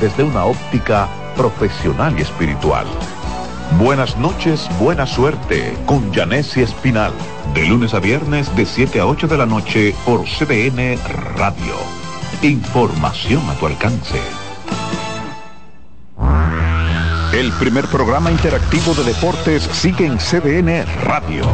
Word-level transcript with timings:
desde 0.00 0.24
una 0.24 0.44
óptica 0.44 1.08
profesional 1.36 2.18
y 2.18 2.22
espiritual. 2.22 2.84
Buenas 3.78 4.16
noches, 4.18 4.68
buena 4.80 5.06
suerte 5.06 5.76
con 5.86 6.12
Janessi 6.12 6.62
Espinal. 6.62 7.12
De 7.54 7.64
lunes 7.66 7.94
a 7.94 8.00
viernes 8.00 8.54
de 8.56 8.66
7 8.66 8.98
a 8.98 9.06
8 9.06 9.28
de 9.28 9.38
la 9.38 9.46
noche 9.46 9.94
por 10.04 10.24
CDN 10.24 10.98
Radio. 11.36 11.76
Información 12.42 13.48
a 13.48 13.54
tu 13.54 13.66
alcance. 13.66 14.20
El 17.32 17.52
primer 17.52 17.86
programa 17.86 18.32
interactivo 18.32 18.94
de 18.94 19.04
deportes 19.04 19.62
sigue 19.72 20.06
en 20.06 20.18
CDN 20.18 20.84
Radio. 21.04 21.44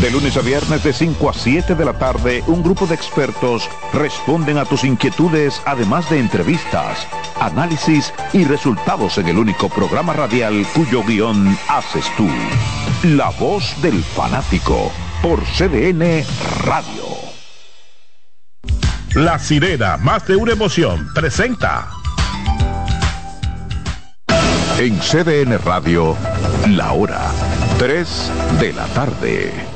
De 0.00 0.10
lunes 0.10 0.36
a 0.36 0.42
viernes 0.42 0.84
de 0.84 0.92
5 0.92 1.30
a 1.30 1.32
7 1.32 1.74
de 1.74 1.84
la 1.84 1.94
tarde, 1.94 2.44
un 2.48 2.62
grupo 2.62 2.86
de 2.86 2.94
expertos 2.94 3.68
responden 3.94 4.58
a 4.58 4.66
tus 4.66 4.84
inquietudes, 4.84 5.62
además 5.64 6.10
de 6.10 6.18
entrevistas, 6.18 7.06
análisis 7.40 8.12
y 8.34 8.44
resultados 8.44 9.16
en 9.16 9.28
el 9.28 9.38
único 9.38 9.70
programa 9.70 10.12
radial 10.12 10.66
cuyo 10.74 11.02
guion 11.02 11.56
haces 11.68 12.04
tú. 12.14 12.28
La 13.04 13.30
voz 13.30 13.80
del 13.80 14.04
fanático 14.04 14.92
por 15.22 15.42
CDN 15.44 16.24
Radio. 16.64 17.06
La 19.14 19.38
sirena, 19.38 19.96
más 19.96 20.26
de 20.26 20.36
una 20.36 20.52
emoción, 20.52 21.08
presenta. 21.14 21.88
En 24.78 24.98
CDN 24.98 25.58
Radio, 25.64 26.14
la 26.68 26.92
hora 26.92 27.30
3 27.78 28.32
de 28.60 28.72
la 28.74 28.84
tarde. 28.88 29.75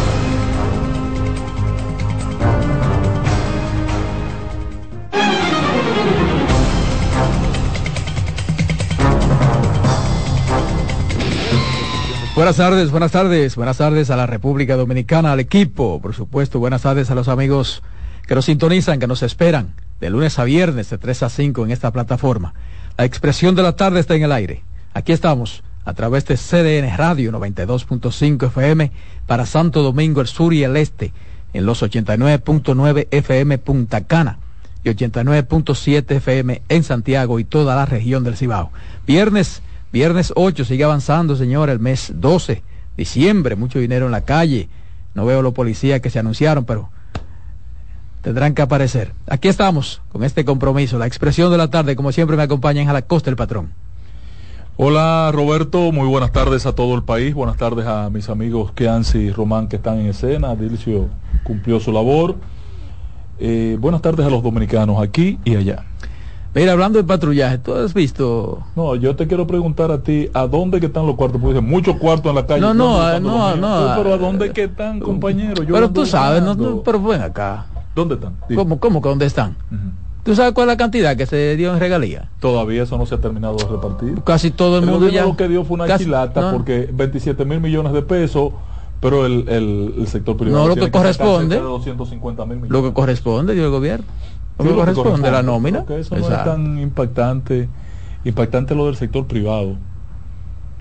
Buenas 12.33 12.55
tardes, 12.55 12.91
buenas 12.91 13.11
tardes, 13.11 13.57
buenas 13.57 13.77
tardes 13.77 14.09
a 14.09 14.15
la 14.15 14.25
República 14.25 14.77
Dominicana, 14.77 15.33
al 15.33 15.41
equipo, 15.41 15.99
por 16.01 16.15
supuesto, 16.15 16.59
buenas 16.59 16.83
tardes 16.83 17.11
a 17.11 17.15
los 17.15 17.27
amigos 17.27 17.83
que 18.25 18.35
nos 18.35 18.45
sintonizan, 18.45 18.99
que 18.99 19.07
nos 19.07 19.21
esperan 19.21 19.73
de 19.99 20.09
lunes 20.09 20.39
a 20.39 20.45
viernes 20.45 20.89
de 20.89 20.97
3 20.97 21.23
a 21.23 21.29
5 21.29 21.65
en 21.65 21.71
esta 21.71 21.91
plataforma. 21.91 22.53
La 22.97 23.03
expresión 23.03 23.53
de 23.53 23.63
la 23.63 23.75
tarde 23.75 23.99
está 23.99 24.15
en 24.15 24.23
el 24.23 24.31
aire. 24.31 24.63
Aquí 24.93 25.11
estamos 25.11 25.61
a 25.83 25.93
través 25.93 26.25
de 26.25 26.37
CDN 26.37 26.95
Radio 26.95 27.33
92.5 27.33 28.47
FM 28.47 28.91
para 29.27 29.45
Santo 29.45 29.83
Domingo, 29.83 30.21
el 30.21 30.27
sur 30.27 30.53
y 30.53 30.63
el 30.63 30.77
este, 30.77 31.11
en 31.53 31.65
los 31.65 31.83
89.9 31.83 33.07
FM 33.11 33.57
Punta 33.57 34.05
Cana 34.05 34.39
y 34.85 34.89
89.7 34.89 36.09
FM 36.15 36.61
en 36.69 36.83
Santiago 36.83 37.39
y 37.39 37.43
toda 37.43 37.75
la 37.75 37.85
región 37.85 38.23
del 38.23 38.37
Cibao. 38.37 38.71
Viernes 39.05 39.61
Viernes 39.91 40.31
8 40.35 40.63
sigue 40.63 40.85
avanzando, 40.85 41.35
señor, 41.35 41.69
el 41.69 41.79
mes 41.79 42.13
12, 42.15 42.63
diciembre, 42.95 43.55
mucho 43.55 43.79
dinero 43.79 44.05
en 44.05 44.13
la 44.13 44.21
calle. 44.21 44.69
No 45.13 45.25
veo 45.25 45.41
los 45.41 45.53
policías 45.53 45.99
que 45.99 46.09
se 46.09 46.19
anunciaron, 46.19 46.63
pero 46.63 46.89
tendrán 48.21 48.53
que 48.53 48.61
aparecer. 48.61 49.13
Aquí 49.27 49.49
estamos 49.49 50.01
con 50.11 50.23
este 50.23 50.45
compromiso. 50.45 50.97
La 50.97 51.07
expresión 51.07 51.51
de 51.51 51.57
la 51.57 51.69
tarde, 51.69 51.97
como 51.97 52.13
siempre, 52.13 52.37
me 52.37 52.43
acompaña 52.43 52.81
en 52.81 52.93
la 52.93 53.01
costa 53.01 53.29
el 53.29 53.35
patrón. 53.35 53.73
Hola 54.77 55.29
Roberto, 55.33 55.91
muy 55.91 56.07
buenas 56.07 56.31
tardes 56.31 56.65
a 56.65 56.73
todo 56.73 56.95
el 56.95 57.03
país, 57.03 57.35
buenas 57.35 57.57
tardes 57.57 57.85
a 57.85 58.09
mis 58.09 58.29
amigos 58.29 58.71
Keansi 58.71 59.17
y 59.17 59.31
Román 59.31 59.67
que 59.67 59.75
están 59.75 59.99
en 59.99 60.07
escena, 60.07 60.55
Dilcio 60.55 61.09
cumplió 61.43 61.79
su 61.79 61.91
labor, 61.91 62.37
eh, 63.37 63.77
buenas 63.79 64.01
tardes 64.01 64.25
a 64.25 64.29
los 64.29 64.41
dominicanos 64.41 65.03
aquí 65.03 65.37
y 65.43 65.55
allá. 65.55 65.85
Mira, 66.53 66.73
hablando 66.73 66.97
de 66.97 67.05
patrullaje, 67.05 67.59
¿tú 67.59 67.73
has 67.73 67.93
visto? 67.93 68.61
No, 68.75 68.95
yo 68.95 69.15
te 69.15 69.25
quiero 69.25 69.47
preguntar 69.47 69.89
a 69.89 70.03
ti, 70.03 70.29
¿a 70.33 70.47
dónde 70.47 70.81
que 70.81 70.87
están 70.87 71.05
los 71.07 71.15
cuartos? 71.15 71.39
Porque 71.41 71.61
muchos 71.61 71.95
cuartos 71.95 72.29
en 72.29 72.35
la 72.35 72.45
calle. 72.45 72.59
No, 72.59 72.73
no, 72.73 73.19
no, 73.21 73.55
no, 73.55 73.55
no, 73.55 73.95
Pero 73.95 74.13
¿a 74.13 74.17
dónde 74.17 74.51
que 74.51 74.65
están, 74.65 74.99
compañeros? 74.99 75.65
pero 75.65 75.89
tú 75.89 76.05
sabes, 76.05 76.43
no, 76.43 76.83
pero 76.83 77.01
ven 77.01 77.21
acá. 77.21 77.67
¿Dónde 77.95 78.15
están? 78.15 78.35
¿Cómo, 78.53 78.79
cómo 78.79 79.01
que 79.01 79.09
dónde 79.09 79.25
están? 79.25 79.55
¿Tú 80.23 80.35
sabes 80.35 80.51
cuál 80.53 80.67
es 80.67 80.73
la 80.73 80.77
cantidad 80.77 81.15
que 81.15 81.25
se 81.25 81.55
dio 81.55 81.73
en 81.73 81.79
regalía? 81.79 82.29
Todavía 82.39 82.83
eso 82.83 82.97
no 82.97 83.05
se 83.05 83.15
ha 83.15 83.17
terminado 83.19 83.55
de 83.55 83.65
repartir. 83.65 84.21
Casi 84.23 84.51
todo 84.51 84.77
el, 84.77 84.85
mundo 84.85 85.09
ya. 85.09 85.25
Lo 85.25 85.37
que 85.37 85.47
dio 85.47 85.63
fue 85.63 85.75
una 85.75 85.97
chilata 85.97 86.51
porque 86.51 86.89
27 86.91 87.45
mil 87.45 87.61
millones 87.61 87.93
de 87.93 88.01
pesos 88.01 88.51
pero 88.99 89.25
el, 89.25 89.49
el, 89.49 89.95
el, 89.97 90.07
sector 90.07 90.37
privado 90.37 90.67
no 90.67 90.75
lo 90.75 90.75
que 90.75 90.91
corresponde 90.91 91.55
de 91.55 91.61
250 91.61 92.45
mil 92.45 92.57
millones 92.57 92.71
lo 92.71 92.83
que 92.83 92.93
corresponde 92.93 93.55
dio 93.55 93.65
el 93.65 93.71
gobierno 93.71 94.05
que 94.63 94.73
corresponde. 94.73 95.31
la 95.31 95.43
nómina. 95.43 95.85
Eso 95.89 96.15
no 96.15 96.21
es 96.21 96.43
tan 96.43 96.79
impactante 96.79 97.69
impactante 98.23 98.75
lo 98.75 98.85
del 98.85 98.95
sector 98.95 99.25
privado 99.25 99.77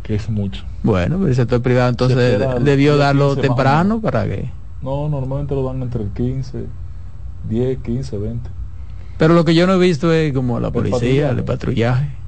que 0.02 0.14
es 0.14 0.28
mucho. 0.28 0.64
Bueno 0.82 1.26
el 1.26 1.34
sector 1.34 1.62
privado 1.62 1.88
entonces 1.88 2.40
debió 2.60 2.96
darlo 2.96 3.36
temprano 3.36 4.00
para 4.00 4.24
que 4.24 4.50
no 4.82 5.08
normalmente 5.08 5.54
lo 5.54 5.64
dan 5.64 5.82
entre 5.82 6.02
el 6.04 6.10
15 6.10 6.66
10 7.48 7.78
15 7.78 8.18
20 8.18 8.50
pero 9.18 9.34
lo 9.34 9.44
que 9.44 9.54
yo 9.54 9.66
no 9.66 9.74
he 9.74 9.78
visto 9.78 10.12
es 10.12 10.32
como 10.32 10.60
la 10.60 10.70
policía 10.70 11.30
el 11.30 11.44
patrullaje 11.44 12.19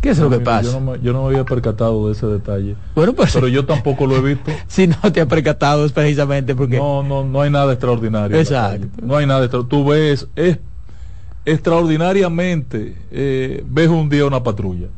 ¿Qué 0.00 0.10
es 0.10 0.18
lo 0.18 0.30
que 0.30 0.40
pasa? 0.40 0.62
Yo 0.62 0.80
no, 0.80 0.92
me, 0.92 1.00
yo 1.00 1.12
no, 1.12 1.22
me, 1.22 1.28
había 1.28 1.44
percatado 1.44 2.06
de 2.06 2.12
ese 2.12 2.26
detalle. 2.26 2.74
Bueno, 2.94 3.12
pues, 3.12 3.32
pero 3.34 3.48
yo 3.48 3.66
tampoco 3.66 4.06
lo 4.06 4.16
he 4.16 4.34
visto. 4.34 4.50
si 4.66 4.86
no 4.86 4.96
te 5.12 5.20
ha 5.20 5.26
percatado 5.26 5.84
es 5.84 5.92
precisamente 5.92 6.54
porque... 6.54 6.78
No, 6.78 7.02
no, 7.02 7.24
no 7.24 7.42
hay 7.42 7.50
nada 7.50 7.72
extraordinario. 7.72 8.38
Exacto. 8.38 8.86
No 9.02 9.16
hay 9.16 9.26
nada 9.26 9.44
extraordinario. 9.44 9.84
Tú 9.84 9.90
ves, 9.90 10.28
es 10.36 10.58
extraordinariamente, 11.44 12.96
eh, 13.10 13.64
ves 13.66 13.88
un 13.88 14.08
día 14.08 14.24
una 14.26 14.42
patrulla. 14.42 14.88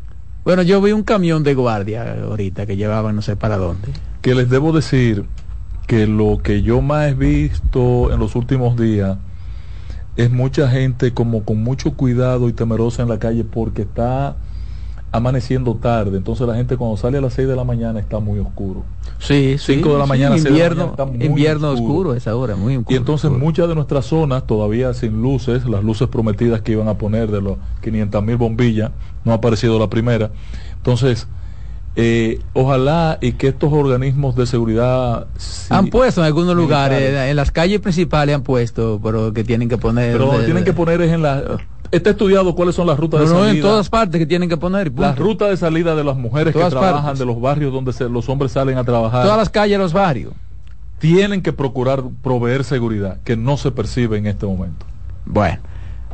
Bueno, 0.44 0.62
yo 0.62 0.80
vi 0.80 0.92
un 0.92 1.04
camión 1.04 1.44
de 1.44 1.54
guardia 1.54 2.24
ahorita 2.24 2.66
que 2.66 2.76
llevaban 2.76 3.14
no 3.14 3.22
sé 3.22 3.36
para 3.36 3.56
dónde. 3.56 3.88
Que 4.22 4.34
les 4.34 4.50
debo 4.50 4.72
decir 4.72 5.24
que 5.86 6.06
lo 6.06 6.38
que 6.42 6.62
yo 6.62 6.80
más 6.80 7.10
he 7.10 7.14
visto 7.14 8.12
en 8.12 8.18
los 8.18 8.34
últimos 8.34 8.76
días 8.76 9.18
es 10.16 10.30
mucha 10.30 10.68
gente 10.68 11.12
como 11.12 11.44
con 11.44 11.62
mucho 11.62 11.94
cuidado 11.94 12.48
y 12.48 12.52
temerosa 12.52 13.02
en 13.02 13.08
la 13.08 13.18
calle 13.18 13.44
porque 13.44 13.82
está 13.82 14.36
amaneciendo 15.12 15.74
tarde, 15.74 16.16
entonces 16.16 16.46
la 16.46 16.54
gente 16.54 16.78
cuando 16.78 16.96
sale 16.96 17.18
a 17.18 17.20
las 17.20 17.34
6 17.34 17.46
de 17.46 17.54
la 17.54 17.64
mañana 17.64 18.00
está 18.00 18.18
muy 18.18 18.40
oscuro. 18.40 18.82
Sí, 19.18 19.56
5 19.58 19.92
de 19.92 19.98
la 19.98 20.06
mañana, 20.06 20.38
invierno, 20.38 20.96
invierno 21.20 21.70
oscuro. 21.70 22.14
esa 22.14 22.34
hora, 22.34 22.56
muy 22.56 22.76
oscuro. 22.76 22.94
Y 22.94 22.98
entonces 22.98 23.30
muchas 23.30 23.68
de 23.68 23.74
nuestras 23.74 24.06
zonas 24.06 24.46
todavía 24.46 24.94
sin 24.94 25.20
luces, 25.20 25.66
las 25.66 25.84
luces 25.84 26.08
prometidas 26.08 26.62
que 26.62 26.72
iban 26.72 26.88
a 26.88 26.94
poner 26.94 27.30
de 27.30 27.42
los 27.42 27.58
500 27.82 28.24
mil 28.24 28.38
bombillas, 28.38 28.90
no 29.24 29.32
ha 29.32 29.34
aparecido 29.36 29.78
la 29.78 29.90
primera. 29.90 30.30
Entonces, 30.76 31.28
eh, 31.94 32.40
ojalá 32.54 33.18
y 33.20 33.32
que 33.32 33.48
estos 33.48 33.70
organismos 33.70 34.34
de 34.34 34.46
seguridad 34.46 35.26
han 35.68 35.88
puesto 35.88 36.22
en 36.22 36.26
algunos 36.26 36.56
lugares 36.56 37.28
en 37.28 37.36
las 37.36 37.50
calles 37.50 37.80
principales 37.80 38.34
han 38.34 38.42
puesto 38.42 38.98
pero 39.04 39.34
que 39.34 39.44
tienen 39.44 39.68
que 39.68 39.76
poner 39.76 40.12
pero 40.12 40.32
lo 40.32 40.42
tienen 40.42 40.64
que 40.64 40.72
poner 40.72 41.02
es 41.02 41.12
en 41.12 41.20
la 41.20 41.58
está 41.92 42.10
estudiado 42.10 42.54
cuáles 42.54 42.74
son 42.74 42.86
las 42.86 42.98
rutas 42.98 43.20
de 43.20 43.26
salida. 43.26 43.44
No, 43.44 43.50
en 43.50 43.60
todas 43.60 43.88
partes 43.88 44.18
que 44.18 44.26
tienen 44.26 44.48
que 44.48 44.56
poner. 44.56 44.90
Las 44.98 45.16
rutas 45.16 45.50
de 45.50 45.56
salida 45.56 45.94
de 45.94 46.02
las 46.02 46.16
mujeres 46.16 46.54
que 46.54 46.64
trabajan, 46.64 47.16
de 47.16 47.24
los 47.24 47.40
barrios 47.40 47.72
donde 47.72 47.92
los 48.08 48.28
hombres 48.28 48.52
salen 48.52 48.78
a 48.78 48.84
trabajar. 48.84 49.22
Todas 49.22 49.38
las 49.38 49.50
calles, 49.50 49.78
los 49.78 49.92
barrios. 49.92 50.32
Tienen 50.98 51.42
que 51.42 51.52
procurar 51.52 52.02
proveer 52.22 52.64
seguridad, 52.64 53.18
que 53.24 53.36
no 53.36 53.56
se 53.56 53.70
percibe 53.70 54.18
en 54.18 54.26
este 54.26 54.46
momento. 54.46 54.86
Bueno. 55.26 55.58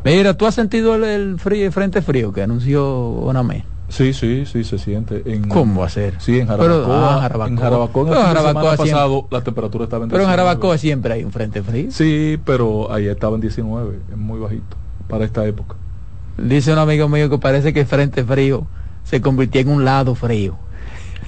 Mira, 0.05 0.35
¿tú 0.35 0.47
has 0.47 0.55
sentido 0.55 0.95
el, 0.95 1.39
frío, 1.39 1.71
frente 1.73 2.03
frío 2.03 2.33
que 2.33 2.43
anunció 2.43 2.89
Onamé? 2.89 3.65
Sí, 3.89 4.13
sí, 4.13 4.45
sí, 4.47 4.65
se 4.65 4.79
siente. 4.79 5.23
En, 5.27 5.49
¿Cómo 5.49 5.81
va 5.81 5.87
a 5.87 5.91
ser? 5.91 6.15
Sí, 6.19 6.39
en 6.39 6.47
Jarabacoa. 6.47 7.17
Ah, 7.17 7.21
Jarabacoa. 7.21 7.49
En 7.49 7.59
Jarabacoa, 7.59 8.03
el 8.03 8.15
Jarabacoa 8.15 8.77
pasado 8.77 9.27
la 9.31 9.41
temperatura 9.43 9.85
estaba 9.85 10.05
en 10.05 10.11
Pero 10.11 10.23
en 10.23 10.29
Jarabacoa 10.29 10.79
siempre 10.79 11.15
hay 11.15 11.25
un 11.25 11.33
frente 11.33 11.63
frío. 11.63 11.91
Sí, 11.91 12.39
pero 12.45 12.93
ahí 12.93 13.07
estaba 13.07 13.35
en 13.35 13.41
19, 13.41 13.99
es 14.11 14.17
muy 14.17 14.39
bajito 14.39 14.77
para 15.09 15.25
esta 15.25 15.45
época. 15.47 15.77
Dice 16.37 16.73
un 16.73 16.79
amigo 16.79 17.09
mío 17.09 17.29
que 17.29 17.39
parece 17.39 17.73
que 17.73 17.81
el 17.81 17.87
frente 17.87 18.25
frío 18.25 18.67
se 19.03 19.21
convirtió 19.21 19.61
en 19.61 19.71
un 19.71 19.85
lado 19.85 20.15
frío. 20.15 20.57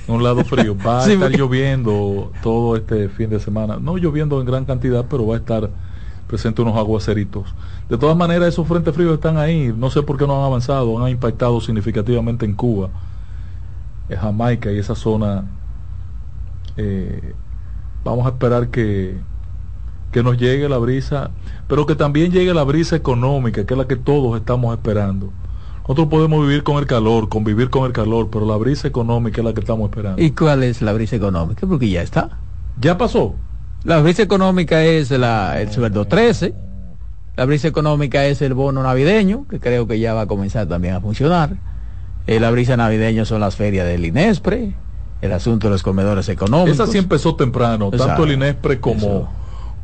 un 0.06 0.23
lado 0.23 0.44
frío. 0.44 0.77
Va 0.77 1.05
a 1.05 1.06
estar 1.12 1.31
lloviendo 1.31 2.31
todo 2.43 2.77
este 2.77 3.09
fin 3.09 3.31
de 3.31 3.41
semana. 3.41 3.79
No 3.81 3.97
lloviendo 3.97 4.41
en 4.41 4.47
gran 4.47 4.65
cantidad, 4.65 5.06
pero 5.09 5.27
va 5.27 5.35
a 5.35 5.38
estar 5.38 5.71
presente 6.29 6.62
unos 6.62 6.77
aguaceritos. 6.77 7.53
De 7.88 7.99
todas 7.99 8.17
maneras, 8.17 8.49
esos 8.49 8.69
frentes 8.69 8.94
fríos 8.94 9.15
están 9.15 9.37
ahí. 9.37 9.75
No 9.77 9.91
sé 9.91 10.03
por 10.03 10.17
qué 10.17 10.27
no 10.27 10.38
han 10.38 10.44
avanzado. 10.44 11.03
Han 11.03 11.11
impactado 11.11 11.61
significativamente 11.61 12.44
en 12.44 12.55
Cuba, 12.55 12.91
en 14.09 14.17
Jamaica 14.17 14.71
y 14.71 14.79
esa 14.79 14.94
zona. 14.94 15.44
Eh, 16.77 17.35
vamos 18.05 18.27
a 18.27 18.31
esperar 18.31 18.69
que, 18.69 19.19
que 20.12 20.22
nos 20.22 20.36
llegue 20.36 20.68
la 20.68 20.78
brisa, 20.78 21.30
pero 21.68 21.86
que 21.86 21.94
también 21.94 22.32
llegue 22.32 22.52
la 22.52 22.64
brisa 22.64 22.96
económica, 22.96 23.64
que 23.64 23.74
es 23.74 23.78
la 23.78 23.86
que 23.86 23.96
todos 23.96 24.38
estamos 24.38 24.74
esperando. 24.74 25.30
Nosotros 25.82 26.08
podemos 26.08 26.46
vivir 26.46 26.62
con 26.62 26.76
el 26.78 26.86
calor, 26.86 27.28
convivir 27.28 27.68
con 27.68 27.84
el 27.84 27.92
calor, 27.92 28.28
pero 28.30 28.46
la 28.46 28.56
brisa 28.56 28.86
económica 28.86 29.40
es 29.40 29.44
la 29.44 29.54
que 29.54 29.60
estamos 29.60 29.90
esperando. 29.90 30.22
¿Y 30.22 30.30
cuál 30.30 30.62
es 30.62 30.82
la 30.82 30.92
brisa 30.92 31.16
económica? 31.16 31.66
Porque 31.66 31.88
ya 31.88 32.02
está. 32.02 32.38
¿Ya 32.80 32.96
pasó? 32.96 33.34
La 33.82 34.00
brisa 34.00 34.22
económica 34.22 34.84
es 34.84 35.10
la, 35.10 35.60
el 35.60 35.72
sueldo 35.72 36.04
13. 36.04 36.54
La 37.36 37.44
brisa 37.44 37.68
económica 37.68 38.24
es 38.26 38.42
el 38.42 38.54
bono 38.54 38.82
navideño, 38.82 39.46
que 39.48 39.58
creo 39.58 39.86
que 39.86 39.98
ya 39.98 40.14
va 40.14 40.22
a 40.22 40.26
comenzar 40.26 40.68
también 40.68 40.94
a 40.94 41.00
funcionar. 41.00 41.56
Eh, 42.26 42.38
la 42.38 42.50
brisa 42.50 42.76
navideña 42.76 43.24
son 43.24 43.40
las 43.40 43.56
ferias 43.56 43.86
del 43.86 44.04
INESPRE, 44.04 44.74
el 45.22 45.32
asunto 45.32 45.68
de 45.68 45.72
los 45.72 45.82
comedores 45.82 46.28
económicos. 46.28 46.78
Esa 46.78 46.86
sí 46.86 46.98
empezó 46.98 47.34
temprano, 47.34 47.90
tanto 47.90 48.24
el 48.24 48.32
INESPRE 48.32 48.78
como 48.78 49.28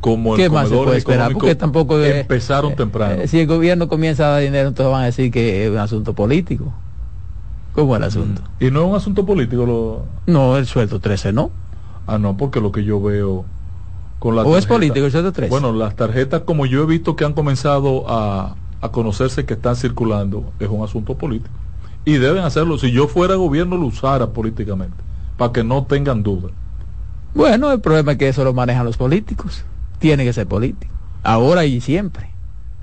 como 0.01 0.35
el 0.35 0.41
¿Qué 0.41 0.49
más 0.49 0.69
se 0.69 0.75
puede 0.75 0.97
esperar? 0.97 1.33
Porque 1.33 1.55
tampoco 1.55 1.99
empezaron 2.01 2.75
temprano. 2.75 3.21
Eh, 3.21 3.27
si 3.27 3.39
el 3.39 3.47
gobierno 3.47 3.87
comienza 3.87 4.27
a 4.27 4.31
dar 4.33 4.41
dinero, 4.41 4.69
entonces 4.69 4.91
van 4.91 5.03
a 5.03 5.05
decir 5.05 5.31
que 5.31 5.65
es 5.65 5.71
un 5.71 5.77
asunto 5.77 6.13
político. 6.13 6.71
¿Cómo 7.73 7.95
es 7.95 7.99
el 7.99 8.03
asunto? 8.07 8.41
¿Y 8.59 8.71
no 8.71 8.81
es 8.81 8.89
un 8.89 8.95
asunto 8.95 9.25
político? 9.25 9.65
Lo... 9.65 10.05
No, 10.25 10.57
el 10.57 10.65
sueldo 10.65 10.99
13 10.99 11.33
no. 11.33 11.51
Ah, 12.05 12.17
no, 12.17 12.37
porque 12.37 12.61
lo 12.61 12.71
que 12.71 12.83
yo 12.83 13.01
veo 13.01 13.45
con 14.19 14.35
la 14.35 14.43
¿O 14.43 14.57
es 14.57 14.65
político 14.65 15.05
el 15.05 15.11
sueldo 15.11 15.31
13? 15.31 15.49
Bueno, 15.49 15.73
las 15.73 15.95
tarjetas 15.95 16.41
como 16.41 16.65
yo 16.65 16.83
he 16.83 16.85
visto 16.85 17.15
que 17.15 17.25
han 17.25 17.33
comenzado 17.33 18.05
a, 18.07 18.55
a 18.81 18.89
conocerse 18.89 19.45
que 19.45 19.53
están 19.53 19.75
circulando, 19.75 20.51
es 20.59 20.69
un 20.69 20.83
asunto 20.83 21.15
político. 21.15 21.53
Y 22.05 22.13
deben 22.13 22.43
hacerlo. 22.43 22.77
Si 22.77 22.91
yo 22.91 23.07
fuera 23.07 23.35
gobierno, 23.35 23.77
lo 23.77 23.87
usara 23.87 24.27
políticamente, 24.27 24.95
para 25.37 25.51
que 25.51 25.63
no 25.63 25.85
tengan 25.85 26.23
duda. 26.23 26.49
Bueno, 27.35 27.71
el 27.71 27.81
problema 27.81 28.13
es 28.13 28.17
que 28.17 28.29
eso 28.29 28.43
lo 28.43 28.53
manejan 28.53 28.85
los 28.85 28.97
políticos 28.97 29.65
tiene 29.99 30.23
que 30.23 30.33
ser 30.33 30.47
político. 30.47 30.93
Ahora 31.23 31.65
y 31.65 31.81
siempre. 31.81 32.29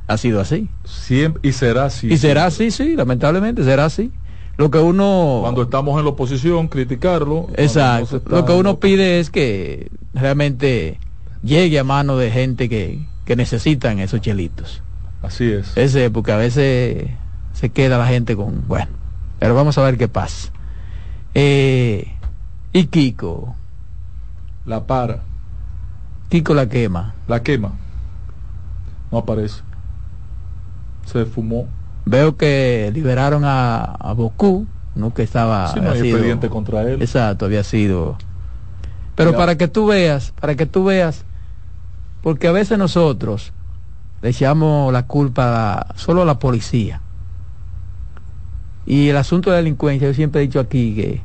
Ha 0.07 0.19
sido 0.19 0.41
así. 0.41 0.69
Siempre, 0.85 1.49
y 1.49 1.53
será 1.53 1.87
así. 1.87 2.13
Y 2.13 2.19
será 2.19 2.47
así, 2.47 2.71
sí, 2.71 2.95
lamentablemente 2.95 3.65
será 3.65 3.87
así. 3.87 4.13
Lo 4.57 4.71
que 4.71 4.79
uno... 4.79 5.39
Cuando 5.43 5.63
estamos 5.63 5.99
en 5.99 6.05
la 6.05 6.11
oposición, 6.11 6.69
criticarlo. 6.69 7.49
Exacto. 7.57 8.23
Lo 8.27 8.45
que 8.45 8.53
uno 8.53 8.79
pide 8.79 9.19
es 9.19 9.31
que 9.31 9.91
realmente 10.13 11.01
llegue 11.43 11.79
a 11.79 11.85
mano 11.85 12.17
de 12.19 12.31
gente 12.31 12.69
que, 12.69 13.01
que 13.25 13.35
necesitan 13.35 13.99
esos 13.99 14.21
chelitos. 14.21 14.83
Así 15.23 15.51
es. 15.51 15.77
Ese, 15.77 16.11
porque 16.11 16.33
a 16.33 16.37
veces 16.37 17.09
se 17.55 17.71
queda 17.71 17.99
la 17.99 18.07
gente 18.07 18.37
con... 18.37 18.69
Bueno, 18.69 18.89
pero 19.39 19.55
vamos 19.55 19.77
a 19.79 19.83
ver 19.83 19.97
qué 19.97 20.07
pasa. 20.07 20.53
Eh, 21.35 22.13
y 22.73 22.85
Kiko. 22.87 23.57
La 24.67 24.87
para. 24.87 25.23
Kiko 26.35 26.53
la 26.53 26.69
quema. 26.69 27.15
La 27.29 27.45
quema. 27.45 27.75
No 29.13 29.19
aparece. 29.19 29.63
Se 31.07 31.27
fumó. 31.27 31.69
Veo 32.07 32.37
que 32.37 32.91
liberaron 32.93 33.45
a, 33.45 33.85
a 33.85 34.13
Boku, 34.15 34.67
no 34.97 35.15
que 35.15 35.23
estaba. 35.23 35.69
Sí, 35.73 35.79
no 35.79 35.93
hay 35.93 36.01
expediente 36.01 36.49
contra 36.49 36.83
él. 36.83 37.01
Exacto, 37.01 37.45
había 37.45 37.63
sido. 37.63 38.19
Pero 39.15 39.37
para 39.37 39.57
que 39.57 39.69
tú 39.69 39.87
veas, 39.87 40.33
para 40.41 40.57
que 40.57 40.67
tú 40.67 40.83
veas, 40.83 41.25
porque 42.21 42.49
a 42.49 42.53
veces 42.53 42.79
nosotros 42.79 43.53
le 44.21 44.31
echamos 44.31 44.93
la 44.93 45.07
culpa 45.07 45.87
solo 45.95 46.23
a 46.23 46.25
la 46.25 46.41
policía. 46.41 47.01
Y 48.87 49.09
el 49.09 49.17
asunto 49.19 49.51
de 49.51 49.55
la 49.55 49.59
delincuencia, 49.59 50.09
yo 50.09 50.15
siempre 50.15 50.43
he 50.43 50.47
dicho 50.47 50.59
aquí 50.59 50.97
que, 50.97 51.23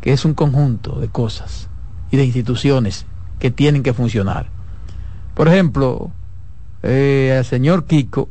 que 0.00 0.12
es 0.12 0.24
un 0.24 0.34
conjunto 0.34 1.00
de 1.00 1.08
cosas 1.08 1.68
y 2.12 2.16
de 2.16 2.24
instituciones 2.24 3.06
que 3.42 3.50
tienen 3.50 3.82
que 3.82 3.92
funcionar. 3.92 4.46
Por 5.34 5.48
ejemplo, 5.48 6.12
eh, 6.84 7.34
el 7.36 7.44
señor 7.44 7.86
Kiko, 7.86 8.28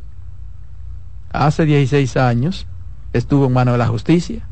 hace 1.34 1.66
16 1.66 2.16
años, 2.16 2.66
estuvo 3.12 3.48
en 3.48 3.52
manos 3.52 3.74
de 3.74 3.78
la 3.80 3.88
justicia. 3.88 4.48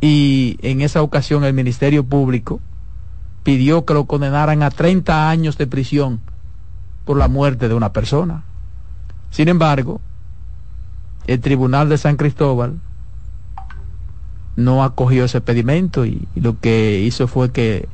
Y 0.00 0.60
en 0.62 0.80
esa 0.80 1.02
ocasión 1.02 1.42
el 1.42 1.54
Ministerio 1.54 2.04
Público 2.04 2.60
pidió 3.42 3.84
que 3.84 3.94
lo 3.94 4.04
condenaran 4.04 4.62
a 4.62 4.70
30 4.70 5.28
años 5.28 5.58
de 5.58 5.66
prisión 5.66 6.20
por 7.04 7.16
la 7.16 7.26
muerte 7.26 7.68
de 7.68 7.74
una 7.74 7.92
persona. 7.92 8.44
Sin 9.30 9.48
embargo, 9.48 10.00
el 11.26 11.40
Tribunal 11.40 11.88
de 11.88 11.98
San 11.98 12.14
Cristóbal 12.14 12.78
no 14.56 14.84
acogió 14.84 15.24
ese 15.24 15.40
pedimento 15.40 16.04
y, 16.04 16.26
lo 16.34 16.58
que 16.58 17.00
hizo 17.00 17.26
fue 17.26 17.50
que 17.50 17.88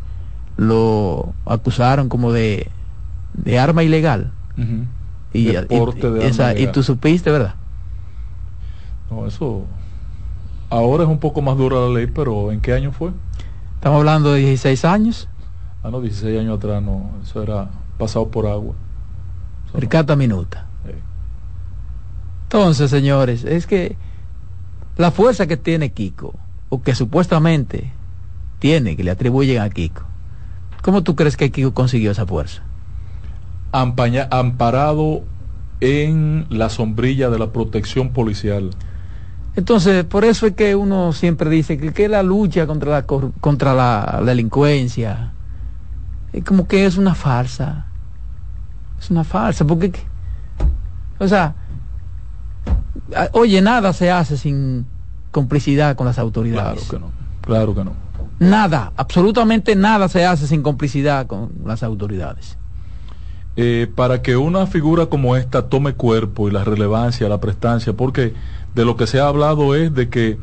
lo 0.56 1.34
acusaron 1.46 2.08
como 2.08 2.32
de, 2.32 2.70
de 3.34 3.58
arma 3.58 3.82
ilegal. 3.82 4.32
y, 5.32 5.50
y, 5.56 6.66
tú 6.72 6.82
supiste, 6.82 7.30
¿verdad? 7.30 7.54
No, 9.10 9.26
eso 9.26 9.64
ahora 10.70 11.04
es 11.04 11.08
un 11.08 11.18
poco 11.18 11.42
más 11.42 11.56
dura 11.56 11.78
la 11.78 11.88
ley, 11.88 12.06
pero 12.06 12.52
¿en 12.52 12.60
qué 12.60 12.72
año 12.72 12.92
fue? 12.92 13.10
Estamos 13.74 13.98
hablando 13.98 14.32
de 14.32 14.40
16 14.40 14.84
años. 14.84 15.28
Ah, 15.82 15.90
no, 15.90 16.00
16 16.00 16.40
años 16.40 16.58
atrás 16.58 16.82
no, 16.82 17.10
eso 17.22 17.42
era 17.42 17.70
pasado 17.98 18.28
por 18.28 18.46
agua. 18.46 18.74
Percata 19.72 20.16
minuta. 20.16 20.66
Entonces, 22.44 22.90
señores, 22.90 23.44
es 23.44 23.66
que 23.66 23.96
la 24.96 25.10
fuerza 25.10 25.46
que 25.46 25.56
tiene 25.56 25.92
Kiko, 25.92 26.34
o 26.68 26.82
que 26.82 26.94
supuestamente 26.94 27.92
tiene, 28.58 28.96
que 28.96 29.04
le 29.04 29.10
atribuyen 29.10 29.62
a 29.62 29.70
Kiko. 29.70 30.02
¿Cómo 30.82 31.02
tú 31.02 31.16
crees 31.16 31.36
que 31.36 31.50
Kiko 31.50 31.74
consiguió 31.74 32.10
esa 32.10 32.26
fuerza? 32.26 32.62
amparado 33.70 35.24
en 35.80 36.46
la 36.48 36.70
sombrilla 36.70 37.28
de 37.28 37.38
la 37.38 37.52
protección 37.52 38.10
policial. 38.10 38.70
Entonces, 39.56 40.04
por 40.04 40.24
eso 40.24 40.46
es 40.46 40.54
que 40.54 40.74
uno 40.74 41.12
siempre 41.12 41.50
dice 41.50 41.78
que, 41.78 41.92
que 41.92 42.08
la 42.08 42.22
lucha 42.22 42.66
contra 42.66 42.90
la, 42.90 43.02
contra 43.04 43.74
la 43.74 44.22
delincuencia 44.24 45.32
es 46.32 46.44
como 46.44 46.66
que 46.66 46.86
es 46.86 46.96
una 46.96 47.14
farsa. 47.14 47.86
Es 48.98 49.10
una 49.10 49.24
farsa, 49.24 49.64
porque, 49.66 49.92
o 51.18 51.28
sea, 51.28 51.54
oye, 53.32 53.60
nada 53.60 53.92
se 53.92 54.10
hace 54.10 54.36
sin 54.36 54.86
complicidad 55.30 55.96
con 55.96 56.06
las 56.06 56.18
autoridades. 56.18 56.84
Claro 56.84 56.90
que 56.90 56.98
no, 56.98 57.12
claro 57.40 57.74
que 57.74 57.84
no. 57.84 58.08
Nada, 58.38 58.92
absolutamente 58.96 59.74
nada 59.74 60.08
se 60.08 60.24
hace 60.24 60.46
sin 60.46 60.62
complicidad 60.62 61.26
con 61.26 61.50
las 61.64 61.82
autoridades. 61.82 62.56
Eh, 63.56 63.90
para 63.92 64.22
que 64.22 64.36
una 64.36 64.66
figura 64.66 65.06
como 65.06 65.36
esta 65.36 65.68
tome 65.68 65.94
cuerpo 65.94 66.48
y 66.48 66.52
la 66.52 66.62
relevancia, 66.62 67.28
la 67.28 67.40
prestancia, 67.40 67.92
porque 67.92 68.32
de 68.74 68.84
lo 68.84 68.96
que 68.96 69.08
se 69.08 69.18
ha 69.18 69.26
hablado 69.26 69.74
es 69.74 69.92
de 69.92 70.08
que 70.08 70.38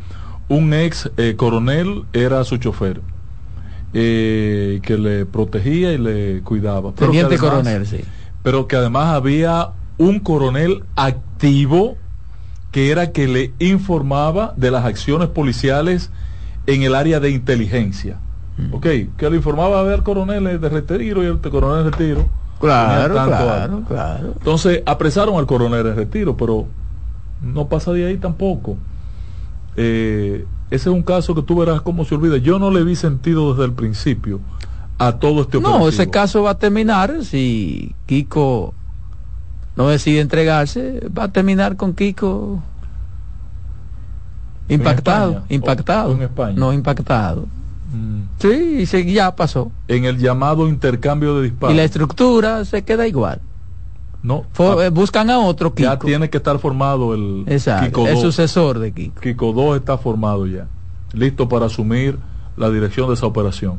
un 0.49 0.73
ex 0.73 1.09
eh, 1.15 1.35
coronel 1.37 2.03
era 2.11 2.43
su 2.43 2.57
chofer, 2.57 2.99
eh, 3.93 4.81
que 4.83 4.97
le 4.97 5.25
protegía 5.25 5.93
y 5.93 5.97
le 5.97 6.41
cuidaba. 6.41 6.91
Teniente 6.91 7.37
coronel, 7.37 7.87
sí. 7.87 8.01
Pero 8.43 8.67
que 8.67 8.75
además 8.75 9.15
había 9.15 9.69
un 9.97 10.19
coronel 10.19 10.83
activo 10.97 11.95
que 12.75 12.91
era 12.91 13.13
que 13.13 13.29
le 13.29 13.53
informaba 13.59 14.53
de 14.57 14.69
las 14.69 14.83
acciones 14.83 15.29
policiales 15.29 16.11
en 16.67 16.83
el 16.83 16.93
área 16.93 17.21
de 17.21 17.29
inteligencia. 17.29 18.17
Mm. 18.57 18.73
Ok, 18.73 18.85
que 19.17 19.29
le 19.29 19.37
informaba 19.37 19.79
a 19.79 19.83
ver 19.83 20.03
coroneles 20.03 20.59
de 20.59 20.67
retiro 20.67 21.23
y 21.23 21.27
el 21.27 21.39
coronel 21.39 21.85
de 21.85 21.91
retiro. 21.91 22.29
Claro, 22.59 23.13
claro, 23.13 23.83
claro. 23.87 24.33
Entonces 24.37 24.83
apresaron 24.85 25.37
al 25.37 25.45
coronel 25.45 25.85
de 25.85 25.93
retiro, 25.93 26.35
pero 26.35 26.65
no 27.41 27.69
pasa 27.69 27.93
de 27.93 28.07
ahí 28.07 28.17
tampoco. 28.17 28.75
Eh, 29.77 30.45
ese 30.69 30.89
es 30.89 30.93
un 30.93 31.03
caso 31.03 31.33
que 31.33 31.43
tú 31.43 31.57
verás 31.57 31.79
cómo 31.79 32.03
se 32.03 32.15
olvida. 32.15 32.35
Yo 32.35 32.59
no 32.59 32.71
le 32.71 32.83
vi 32.83 32.97
sentido 32.97 33.53
desde 33.53 33.63
el 33.63 33.71
principio 33.71 34.41
a 34.97 35.13
todo 35.13 35.43
este 35.43 35.59
operativo. 35.59 35.79
No, 35.79 35.87
ese 35.87 36.09
caso 36.09 36.43
va 36.43 36.49
a 36.49 36.59
terminar 36.59 37.23
si 37.23 37.95
Kiko 38.05 38.73
no 39.75 39.87
decide 39.89 40.21
entregarse, 40.21 41.07
va 41.15 41.23
a 41.23 41.31
terminar 41.31 41.75
con 41.75 41.93
Kiko 41.93 42.61
impactado, 44.67 45.43
impactado. 45.49 46.13
en 46.13 46.21
España. 46.23 46.53
No 46.57 46.73
impactado. 46.73 47.45
Mm. 47.93 48.21
Sí, 48.39 48.85
y 48.93 49.13
ya 49.13 49.35
pasó. 49.35 49.71
En 49.87 50.05
el 50.05 50.17
llamado 50.17 50.67
intercambio 50.67 51.37
de 51.37 51.43
disparos. 51.43 51.73
Y 51.73 51.77
la 51.77 51.83
estructura 51.83 52.65
se 52.65 52.83
queda 52.83 53.07
igual. 53.07 53.41
No. 54.23 54.43
Eh, 54.81 54.89
buscan 54.89 55.29
a 55.29 55.37
otro 55.39 55.75
Kiko. 55.75 55.89
Ya 55.89 55.99
tiene 55.99 56.29
que 56.29 56.37
estar 56.37 56.57
formado 56.57 57.13
el 57.13 57.43
Exacto, 57.47 58.07
el 58.07 58.17
sucesor 58.17 58.79
de 58.79 58.91
Kiko. 58.91 59.21
Kiko 59.21 59.53
2 59.53 59.77
está 59.77 59.97
formado 59.97 60.47
ya. 60.47 60.67
listo 61.13 61.47
para 61.47 61.67
asumir 61.67 62.17
la 62.57 62.69
dirección 62.69 63.07
de 63.07 63.13
esa 63.13 63.27
operación. 63.27 63.77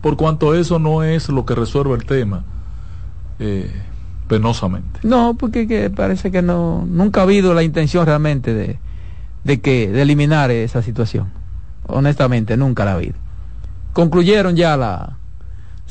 Por 0.00 0.16
cuanto 0.16 0.54
eso 0.54 0.78
no 0.78 1.02
es 1.02 1.28
lo 1.28 1.44
que 1.44 1.54
resuelve 1.54 1.94
el 1.94 2.04
tema, 2.04 2.44
eh, 3.38 3.70
penosamente. 4.28 5.00
No, 5.02 5.34
porque 5.34 5.66
que 5.66 5.90
parece 5.90 6.30
que 6.30 6.42
no, 6.42 6.86
nunca 6.88 7.20
ha 7.20 7.24
habido 7.24 7.54
la 7.54 7.62
intención 7.62 8.06
realmente 8.06 8.54
de, 8.54 8.78
de 9.44 9.60
que 9.60 9.88
de 9.90 10.02
eliminar 10.02 10.50
esa 10.50 10.82
situación. 10.82 11.28
Honestamente, 11.86 12.56
nunca 12.56 12.84
la 12.84 12.92
ha 12.92 12.94
habido. 12.94 13.14
Concluyeron 13.92 14.56
ya 14.56 14.76
las 14.76 15.10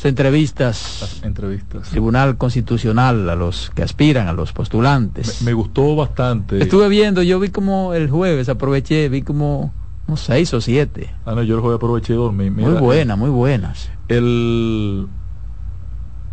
entrevistas, 0.03 0.97
Las 1.01 1.23
entrevistas. 1.23 1.89
Tribunal 1.89 2.37
Constitucional 2.37 3.29
a 3.29 3.35
los 3.35 3.71
que 3.75 3.83
aspiran, 3.83 4.27
a 4.27 4.33
los 4.33 4.51
postulantes. 4.51 5.41
Me, 5.41 5.51
me 5.51 5.53
gustó 5.53 5.95
bastante. 5.95 6.61
Estuve 6.61 6.89
viendo, 6.89 7.23
yo 7.23 7.39
vi 7.39 7.49
como 7.49 7.93
el 7.93 8.09
jueves, 8.09 8.49
aproveché, 8.49 9.07
vi 9.09 9.21
como 9.21 9.73
unos 10.07 10.19
seis 10.19 10.53
o 10.53 10.59
siete. 10.59 11.13
Ah, 11.25 11.33
no, 11.35 11.43
yo 11.43 11.55
el 11.55 11.61
jueves 11.61 11.77
aproveché. 11.77 12.15
Mira, 12.15 12.51
muy 12.69 12.79
buenas, 12.79 13.17
muy 13.17 13.29
buenas. 13.29 13.89
El 14.09 15.07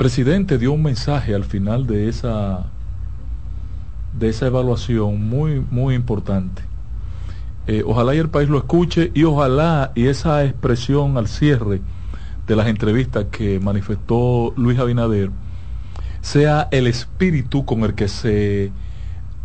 presidente 0.01 0.57
dio 0.57 0.73
un 0.73 0.83
mensaje 0.83 1.35
al 1.35 1.45
final 1.45 1.87
de 1.87 2.09
esa 2.09 2.71
de 4.19 4.31
esa 4.31 4.47
evaluación 4.47 5.29
muy 5.29 5.63
muy 5.71 5.95
importante. 5.95 6.63
Eh, 7.67 7.83
ojalá 7.85 8.15
y 8.15 8.19
el 8.19 8.31
país 8.31 8.49
lo 8.49 8.57
escuche 8.57 9.11
y 9.13 9.25
ojalá 9.25 9.93
y 9.95 10.07
esa 10.07 10.43
expresión 10.43 11.19
al 11.19 11.29
cierre 11.29 11.83
de 12.47 12.57
las 12.57 12.69
entrevistas 12.69 13.27
que 13.31 13.61
manifestó 13.61 14.55
Luis 14.57 14.79
Abinader 14.79 15.33
sea 16.23 16.69
el 16.71 16.87
espíritu 16.87 17.67
con 17.67 17.85
el 17.85 17.93
que 17.93 18.09
se 18.09 18.73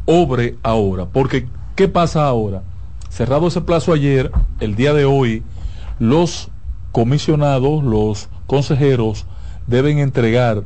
obre 0.06 0.56
ahora. 0.64 1.06
Porque, 1.06 1.50
¿qué 1.76 1.90
pasa 1.90 2.28
ahora? 2.28 2.64
Cerrado 3.10 3.48
ese 3.48 3.60
plazo 3.60 3.92
ayer, 3.92 4.32
el 4.62 4.76
día 4.76 4.94
de 4.94 5.04
hoy, 5.04 5.44
los 6.00 6.50
comisionados, 6.94 7.84
los 7.84 8.30
consejeros, 8.48 9.26
deben 9.68 10.00
entregar, 10.00 10.64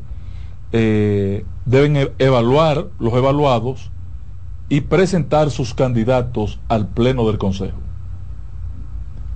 eh, 0.72 1.46
deben 1.66 1.96
e 1.98 2.12
evaluar 2.20 2.88
los 3.00 3.14
evaluados 3.14 3.92
y 4.70 4.82
presentar 4.82 5.50
sus 5.52 5.74
candidatos 5.74 6.60
al 6.68 6.88
pleno 6.88 7.26
del 7.28 7.38
consejo 7.38 7.78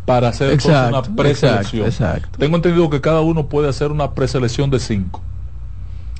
para 0.05 0.29
hacer 0.29 0.51
Exacto, 0.51 0.89
una 0.89 1.15
preselección. 1.15 1.85
exacto, 1.85 2.05
exacto. 2.05 2.39
Tengo 2.39 2.57
entendido 2.57 2.89
que 2.89 3.01
cada 3.01 3.21
uno 3.21 3.47
puede 3.47 3.69
hacer 3.69 3.91
una 3.91 4.11
preselección 4.11 4.69
de 4.69 4.79
cinco. 4.79 5.21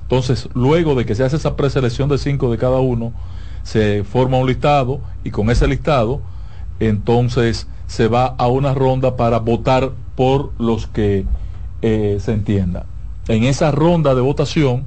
Entonces, 0.03 0.49
luego 0.53 0.95
de 0.95 1.05
que 1.05 1.15
se 1.15 1.23
hace 1.23 1.35
esa 1.35 1.55
preselección 1.55 2.09
de 2.09 2.17
cinco 2.17 2.51
de 2.51 2.57
cada 2.57 2.79
uno, 2.79 3.13
se 3.63 4.03
forma 4.03 4.37
un 4.37 4.47
listado 4.47 4.99
y 5.23 5.31
con 5.31 5.49
ese 5.49 5.67
listado, 5.67 6.21
entonces 6.79 7.67
se 7.87 8.07
va 8.07 8.35
a 8.37 8.47
una 8.47 8.73
ronda 8.73 9.15
para 9.15 9.39
votar 9.39 9.91
por 10.15 10.51
los 10.59 10.87
que 10.87 11.25
eh, 11.81 12.17
se 12.19 12.33
entienda. 12.33 12.85
En 13.27 13.43
esa 13.43 13.71
ronda 13.71 14.15
de 14.15 14.21
votación, 14.21 14.85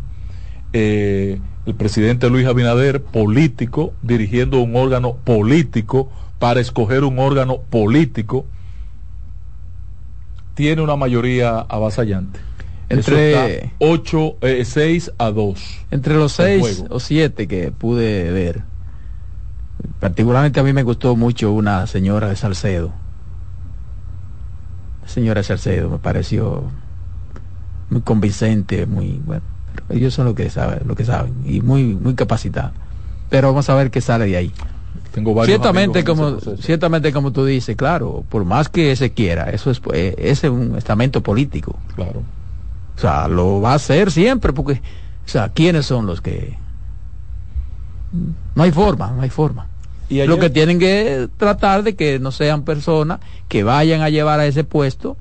eh, 0.73 1.41
el 1.65 1.75
presidente 1.75 2.29
Luis 2.29 2.47
Abinader, 2.47 3.03
político, 3.03 3.93
dirigiendo 4.03 4.61
un 4.61 4.77
órgano 4.77 5.17
político 5.17 6.11
para 6.39 6.61
escoger 6.61 7.03
un 7.05 7.19
órgano 7.19 7.59
político, 7.63 8.45
tiene 10.55 10.83
una 10.83 10.97
mayoría 10.97 11.59
avasallante. 11.61 12.41
Entre- 12.89 13.73
8, 13.79 14.37
6 14.65 15.13
a 15.19 15.31
2. 15.31 15.87
Entre 15.91 16.15
los 16.15 16.39
El 16.39 16.61
seis 16.61 16.79
juego. 16.79 16.95
o 16.95 17.01
siete 17.01 17.49
que 17.49 17.73
pude 17.73 18.31
ver, 18.31 18.63
particularmente 19.99 20.61
a 20.61 20.63
mí 20.63 20.73
me 20.73 20.85
gustó 20.85 21.17
mucho 21.17 21.53
una 21.53 21.87
señora 21.89 22.29
de 22.29 22.37
Salcedo. 22.37 22.93
Señora 25.05 25.41
de 25.41 25.45
Salcedo 25.45 25.89
me 25.91 25.99
pareció 25.99 26.65
muy 27.91 28.01
convincente, 28.03 28.87
muy 28.87 29.21
bueno. 29.25 29.43
pero 29.75 29.99
ellos 29.99 30.15
son 30.15 30.27
lo 30.27 30.35
que 30.35 30.51
saben, 30.51 30.81
lo 30.87 30.95
que 30.95 31.05
saben 31.05 31.35
y 31.45 31.61
muy 31.61 31.95
muy 31.95 32.15
capacitados. 32.15 32.73
Pero 33.29 33.49
vamos 33.49 33.69
a 33.69 33.75
ver 33.75 33.91
qué 33.91 34.01
sale 34.01 34.27
de 34.27 34.37
ahí. 34.37 34.53
Tengo 35.13 35.35
varios 35.35 35.57
Ciertamente 35.57 36.05
como 36.05 36.39
ciertamente 36.61 37.13
como 37.13 37.33
tú 37.33 37.45
dices, 37.45 37.77
claro, 37.77 38.25
por 38.29 38.45
más 38.45 38.69
que 38.69 38.95
se 38.97 39.13
quiera, 39.13 39.51
eso 39.51 39.71
es 39.71 39.81
eh, 39.93 40.15
ese 40.19 40.47
es 40.49 40.53
un 40.53 40.77
estamento 40.77 41.23
político. 41.23 41.79
Claro. 41.95 42.23
O 42.97 43.01
sea, 43.01 43.29
lo 43.29 43.61
va 43.61 43.73
a 43.73 43.75
hacer 43.75 44.11
siempre 44.11 44.53
porque, 44.53 44.75
o 44.75 45.29
sea, 45.29 45.51
¿quiénes 45.51 45.87
son 45.87 46.07
los 46.07 46.21
que... 46.21 46.57
No 48.55 48.63
hay 48.63 48.71
forma, 48.71 49.13
no 49.13 49.23
hay 49.23 49.29
forma. 49.29 49.67
Y 50.09 50.25
Lo 50.25 50.39
que 50.39 50.51
tienen 50.51 50.79
que 50.79 51.29
tratar 51.37 51.83
de 51.83 51.97
que 51.97 52.19
no 52.19 52.31
sean 52.31 52.63
personas 52.63 53.21
que 53.49 53.65
vayan 53.65 54.03
a 54.03 54.09
llevar 54.09 54.41
a 54.41 54.47
ese 54.47 54.65
puesto, 54.65 55.17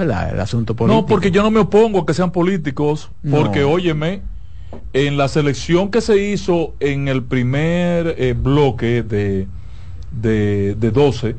¿verdad? 0.00 0.34
El 0.34 0.40
asunto 0.40 0.74
político. 0.74 1.00
No, 1.02 1.06
porque 1.06 1.30
yo 1.30 1.42
no 1.42 1.50
me 1.50 1.60
opongo 1.60 2.00
a 2.00 2.06
que 2.06 2.14
sean 2.14 2.32
políticos, 2.32 3.10
porque 3.30 3.60
No. 3.60 3.70
óyeme, 3.70 4.22
en 4.92 5.16
la 5.16 5.28
selección 5.28 5.90
que 5.90 6.00
se 6.00 6.16
hizo 6.32 6.74
en 6.80 7.08
el 7.08 7.22
primer 7.22 8.16
eh, 8.18 8.34
bloque 8.36 9.02
de, 9.02 9.46
de, 10.10 10.74
de 10.74 10.90
12, 10.90 11.36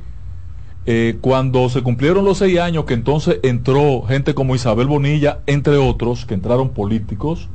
eh, 0.86 1.18
cuando 1.22 1.70
se 1.70 1.82
cumplieron 1.82 2.25
los 2.25 2.39
seis 2.39 2.60
años, 2.60 2.86
que 2.86 2.94
entonces 2.94 3.39
entró 3.44 4.01
gente 4.03 4.34
como 4.34 4.56
Isabel 4.56 4.88
Bonilla, 4.88 5.39
entre 5.46 5.77
otros, 5.77 6.25
que 6.25 6.34
entraron 6.34 6.70
políticos 6.70 7.50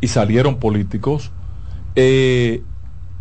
y 0.00 0.08
salieron 0.08 0.56
políticos, 0.56 1.30
eh, 1.96 2.62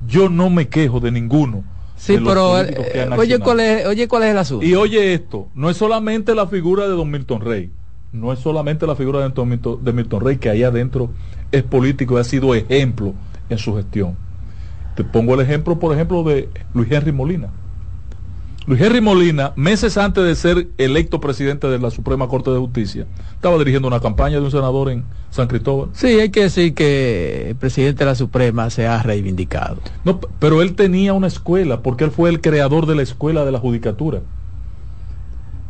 yo 0.07 0.29
no 0.29 0.49
me 0.49 0.67
quejo 0.69 0.99
de 0.99 1.11
ninguno. 1.11 1.63
Sí, 2.03 2.17
pero 2.21 2.59
eh, 2.59 3.07
oye 3.17 3.39
cuál 3.39 3.61
es, 3.61 3.85
oye 3.85 4.09
cuál 4.09 4.23
es 4.23 4.31
el 4.31 4.37
asunto. 4.37 4.65
Y 4.65 4.75
oye 4.75 5.13
esto, 5.13 5.47
no 5.55 5.69
es 5.69 5.77
solamente 5.77 6.35
la 6.35 6.47
figura 6.47 6.83
de 6.83 6.89
Don 6.89 7.09
Milton 7.09 7.39
Rey, 7.39 7.71
no 8.11 8.33
es 8.33 8.39
solamente 8.39 8.85
la 8.85 8.97
figura 8.97 9.21
de 9.21 9.29
Don 9.29 9.47
Milton, 9.47 9.81
de 9.81 9.93
Milton 9.93 10.19
Rey 10.19 10.35
que 10.35 10.49
ahí 10.49 10.63
adentro 10.63 11.11
es 11.53 11.63
político 11.63 12.17
y 12.17 12.19
ha 12.19 12.25
sido 12.25 12.53
ejemplo 12.55 13.13
en 13.47 13.57
su 13.57 13.73
gestión. 13.77 14.17
Te 14.97 15.05
pongo 15.05 15.35
el 15.35 15.39
ejemplo, 15.39 15.79
por 15.79 15.93
ejemplo, 15.93 16.23
de 16.23 16.49
Luis 16.73 16.91
Henry 16.91 17.13
Molina. 17.13 17.51
Luis 18.65 18.79
Henry 18.79 19.01
Molina, 19.01 19.51
meses 19.57 19.97
antes 19.97 20.23
de 20.23 20.35
ser 20.35 20.69
electo 20.77 21.19
presidente 21.19 21.67
de 21.67 21.79
la 21.79 21.91
Suprema 21.91 22.29
Corte 22.29 22.49
de 22.49 22.59
Justicia, 22.59 23.05
estaba 23.33 23.57
dirigiendo 23.57 23.89
una 23.89 23.99
campaña 23.99 24.37
de 24.37 24.45
un 24.45 24.51
senador 24.51 24.89
en 24.89 25.03
San 25.31 25.47
Cristóbal. 25.47 25.89
Sí, 25.91 26.07
hay 26.07 26.29
que 26.29 26.43
decir 26.43 26.73
que 26.73 27.49
el 27.49 27.55
presidente 27.57 28.05
de 28.05 28.11
la 28.11 28.15
Suprema 28.15 28.69
se 28.69 28.87
ha 28.87 29.03
reivindicado. 29.03 29.79
No, 30.05 30.21
pero 30.39 30.61
él 30.61 30.75
tenía 30.75 31.11
una 31.11 31.27
escuela, 31.27 31.81
porque 31.81 32.05
él 32.05 32.11
fue 32.11 32.29
el 32.29 32.39
creador 32.39 32.85
de 32.85 32.95
la 32.95 33.01
escuela 33.01 33.43
de 33.43 33.51
la 33.51 33.59
judicatura. 33.59 34.21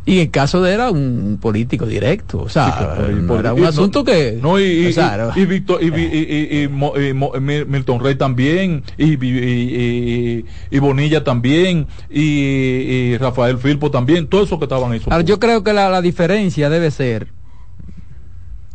Y 0.05 0.19
en 0.19 0.27
caso 0.31 0.61
de 0.61 0.73
era 0.73 0.91
un 0.91 1.37
político 1.41 1.85
directo, 1.85 2.39
o 2.39 2.49
sea, 2.49 2.65
Sí, 2.65 2.71
claro, 2.77 3.09
y 3.09 3.21
no 3.21 3.39
era 3.39 3.51
y 3.51 3.53
un 3.53 3.61
no- 3.61 3.67
asunto 3.69 4.03
que... 4.03 4.37
No, 4.41 4.59
y, 4.59 4.63
y, 4.63 4.85
o 4.87 4.91
sea, 4.91 5.15
y- 5.15 5.39
no- 5.39 5.41
y 5.43 5.45
Víctor- 5.45 5.81
y, 5.81 5.89
Vi- 5.91 6.09
y- 6.11 6.57
y- 6.59 6.63
y 6.63 6.67
Mo- 6.67 6.93
y 6.99 7.13
Mo- 7.13 7.31
Mil- 7.39 7.65
Milton 7.67 8.01
Rey 8.01 8.15
también, 8.15 8.83
y, 8.97 9.15
Vi- 9.15 9.29
y- 9.29 10.41
y- 10.41 10.45
y 10.75 10.79
Bonilla 10.79 11.23
también, 11.23 11.87
y, 12.09 12.21
y 12.21 13.17
Rafael 13.17 13.57
Filpo 13.57 13.91
también, 13.91 14.27
todos 14.27 14.47
esos 14.47 14.59
que 14.59 14.65
estaban 14.65 14.91
ahí. 14.91 15.01
Ahora, 15.05 15.21
yo 15.23 15.39
creo 15.39 15.63
que 15.63 15.71
la, 15.71 15.89
la 15.89 16.01
diferencia 16.01 16.69
debe 16.69 16.91
ser, 16.91 17.29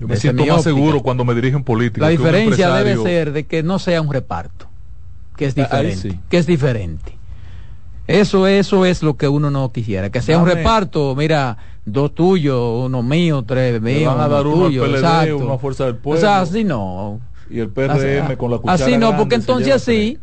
Yo 0.00 0.08
me 0.08 0.16
siento 0.16 0.46
más 0.46 0.50
óptica, 0.60 0.70
seguro 0.70 1.02
cuando 1.02 1.26
me 1.26 1.34
dirijo 1.34 1.58
en 1.58 1.64
política. 1.64 2.06
la 2.06 2.10
diferencia 2.10 2.70
debe 2.72 2.96
ser 2.96 3.32
de 3.32 3.44
que 3.44 3.62
no 3.62 3.78
sea 3.78 4.00
un 4.00 4.10
reparto, 4.12 4.70
que 5.36 5.44
es 5.44 5.58
Ah, 5.58 5.68
ahí 5.72 5.86
diferente, 5.88 6.10
sí. 6.12 6.20
que 6.30 6.38
es 6.38 6.46
diferente. 6.46 7.17
Eso, 8.08 8.46
eso 8.46 8.84
es 8.86 9.02
lo 9.02 9.16
que 9.18 9.28
uno 9.28 9.50
no 9.50 9.70
quisiera, 9.70 10.08
que 10.10 10.22
sea 10.22 10.38
un 10.38 10.46
reparto, 10.46 11.14
mira, 11.14 11.58
dos 11.84 12.14
tuyos, 12.14 12.86
uno 12.86 13.02
mío, 13.02 13.44
tres 13.46 13.80
míos, 13.82 14.14
van 14.14 14.24
a 14.24 14.28
dar 14.28 14.46
uno 14.46 14.64
al 14.66 14.72
PLD, 14.72 14.94
exacto. 14.96 15.36
uno 15.36 15.52
a 15.52 15.58
Fuerza 15.58 15.84
del 15.84 15.94
O 15.96 15.98
Pueblo. 15.98 16.20
sea, 16.20 16.40
así 16.40 16.64
no. 16.64 17.20
Y 17.50 17.60
el 17.60 17.68
PRM 17.68 17.92
Así- 18.26 18.36
con 18.36 18.50
la 18.50 18.58
cuchara 18.58 18.82
Así 18.84 18.96
no, 18.96 19.14
porque 19.16 19.34
entonces 19.34 19.74
así, 19.74 20.18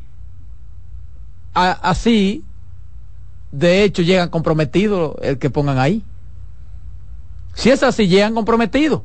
a- 1.53 1.71
así, 1.83 2.43
de 3.51 3.83
hecho, 3.83 4.01
llegan 4.01 4.29
comprometidos 4.29 5.15
el 5.21 5.37
que 5.37 5.49
pongan 5.51 5.77
ahí. 5.77 6.03
Si 7.53 7.69
es 7.69 7.83
así, 7.83 8.07
llegan 8.07 8.33
comprometidos. 8.33 9.01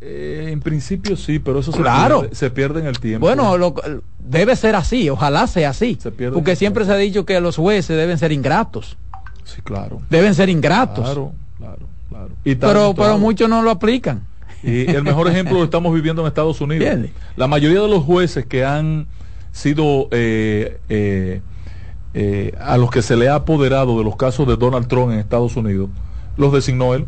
Eh, 0.00 0.50
en 0.52 0.60
principio 0.60 1.16
sí, 1.16 1.40
pero 1.40 1.58
eso 1.58 1.72
se, 1.72 1.78
Claro. 1.80 2.20
pierde, 2.20 2.36
se 2.36 2.50
pierde 2.50 2.80
en 2.80 2.86
el 2.86 3.00
tiempo. 3.00 3.26
Bueno, 3.26 3.58
lo- 3.58 3.74
debe 4.18 4.54
ser 4.54 4.76
así, 4.76 5.10
ojalá 5.10 5.46
sea 5.48 5.70
así. 5.70 5.98
Se 6.00 6.12
Porque 6.12 6.54
siempre 6.54 6.84
se 6.84 6.92
ha 6.92 6.96
dicho 6.96 7.26
que 7.26 7.40
los 7.40 7.56
jueces 7.56 7.96
deben 7.96 8.16
ser 8.18 8.30
ingratos. 8.32 8.96
sí, 9.44 9.60
claro. 9.62 10.00
Deben 10.10 10.34
ser 10.34 10.48
ingratos. 10.50 11.04
Claro, 11.04 11.32
claro, 11.58 11.86
claro. 12.08 12.28
Y 12.44 12.54
pero, 12.54 12.94
muchos 13.18 13.48
no 13.48 13.62
lo 13.62 13.70
aplican. 13.72 14.22
Y 14.62 14.90
el 14.90 15.02
mejor 15.04 15.26
ejemplo 15.28 15.56
lo 15.58 15.64
estamos 15.64 15.92
viviendo 15.94 16.22
en 16.22 16.28
Estados 16.28 16.60
Unidos. 16.60 16.84
¿Entiendes? 16.84 17.12
La 17.36 17.46
mayoría 17.48 17.80
de 17.80 17.88
los 17.88 18.04
jueces 18.04 18.44
que 18.46 18.64
han 18.64 19.06
sido 19.52 20.08
eh, 20.12 20.78
eh, 20.88 21.40
eh, 22.14 22.52
a 22.60 22.76
los 22.76 22.90
que 22.90 23.02
se 23.02 23.16
le 23.16 23.28
ha 23.28 23.36
apoderado 23.36 23.98
de 23.98 24.04
los 24.04 24.16
casos 24.16 24.46
de 24.46 24.56
Donald 24.56 24.86
Trump 24.86 25.12
en 25.12 25.18
Estados 25.18 25.56
Unidos, 25.56 25.88
los 26.36 26.52
designó 26.52 26.94
él. 26.94 27.06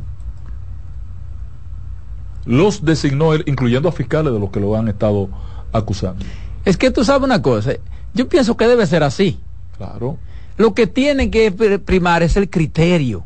Los 2.51 2.85
designó 2.85 3.33
él, 3.33 3.45
incluyendo 3.47 3.89
a 3.89 3.93
fiscales 3.93 4.33
de 4.33 4.41
los 4.41 4.51
que 4.51 4.59
lo 4.59 4.77
han 4.77 4.89
estado 4.89 5.29
acusando. 5.73 6.25
Es 6.65 6.77
que 6.77 6.91
tú 6.91 7.05
sabes 7.05 7.23
una 7.23 7.41
cosa, 7.41 7.73
yo 8.13 8.29
pienso 8.29 8.57
que 8.57 8.67
debe 8.67 8.87
ser 8.87 9.05
así. 9.05 9.39
Claro. 9.79 10.19
Lo 10.57 10.75
que 10.75 10.87
tiene 10.87 11.31
que 11.31 11.53
primar 11.53 12.25
es 12.25 12.37
el 12.37 12.51
criterio. 12.51 13.25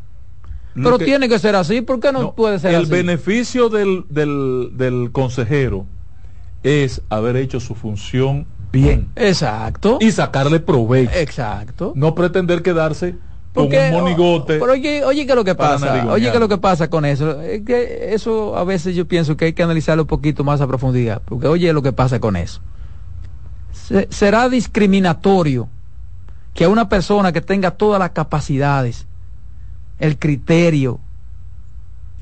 Pero 0.75 0.99
tiene 0.99 1.27
que 1.27 1.39
ser 1.39 1.55
así, 1.55 1.81
¿por 1.81 1.99
qué 1.99 2.11
no, 2.11 2.35
puede 2.35 2.59
ser 2.59 2.71
el 2.71 2.83
así? 2.83 2.85
El 2.85 2.91
beneficio 2.91 3.69
del, 3.69 4.05
del, 4.09 4.71
del 4.73 5.09
consejero 5.11 5.85
es 6.63 7.01
haber 7.09 7.37
hecho 7.37 7.59
su 7.59 7.75
función 7.75 8.45
bien. 8.71 9.09
Exacto. 9.15 9.97
Y 10.01 10.11
sacarle 10.11 10.59
provecho. 10.59 11.11
Exacto. 11.15 11.93
No 11.95 12.13
pretender 12.13 12.61
quedarse 12.61 13.15
con 13.55 13.65
un 13.73 13.91
monigote. 13.91 14.59
Pero 14.59 14.71
oye, 14.71 15.03
oye, 15.03 15.25
¿qué 15.25 15.31
es 15.31 15.35
lo 15.35 15.43
que 15.43 15.55
pasa? 15.55 16.05
Oye, 16.11 16.29
¿qué 16.29 16.35
es 16.35 16.39
lo 16.39 16.47
que 16.47 16.57
pasa 16.57 16.89
con 16.89 17.05
eso? 17.05 17.41
Es 17.41 17.63
que 17.63 18.13
eso 18.13 18.55
a 18.55 18.63
veces 18.63 18.95
yo 18.95 19.07
pienso 19.07 19.35
que 19.35 19.45
hay 19.45 19.53
que 19.53 19.63
analizarlo 19.63 20.03
un 20.03 20.07
poquito 20.07 20.43
más 20.43 20.61
a 20.61 20.67
profundidad. 20.67 21.21
Porque 21.25 21.47
oye, 21.47 21.73
lo 21.73 21.81
que 21.81 21.93
pasa 21.93 22.19
con 22.19 22.35
eso. 22.35 22.61
será 24.09 24.49
discriminatorio 24.49 25.67
que 26.53 26.65
a 26.65 26.69
una 26.69 26.87
persona 26.87 27.31
que 27.31 27.41
tenga 27.41 27.71
todas 27.71 27.99
las 27.99 28.11
capacidades 28.11 29.07
el 29.99 30.19
criterio, 30.19 30.99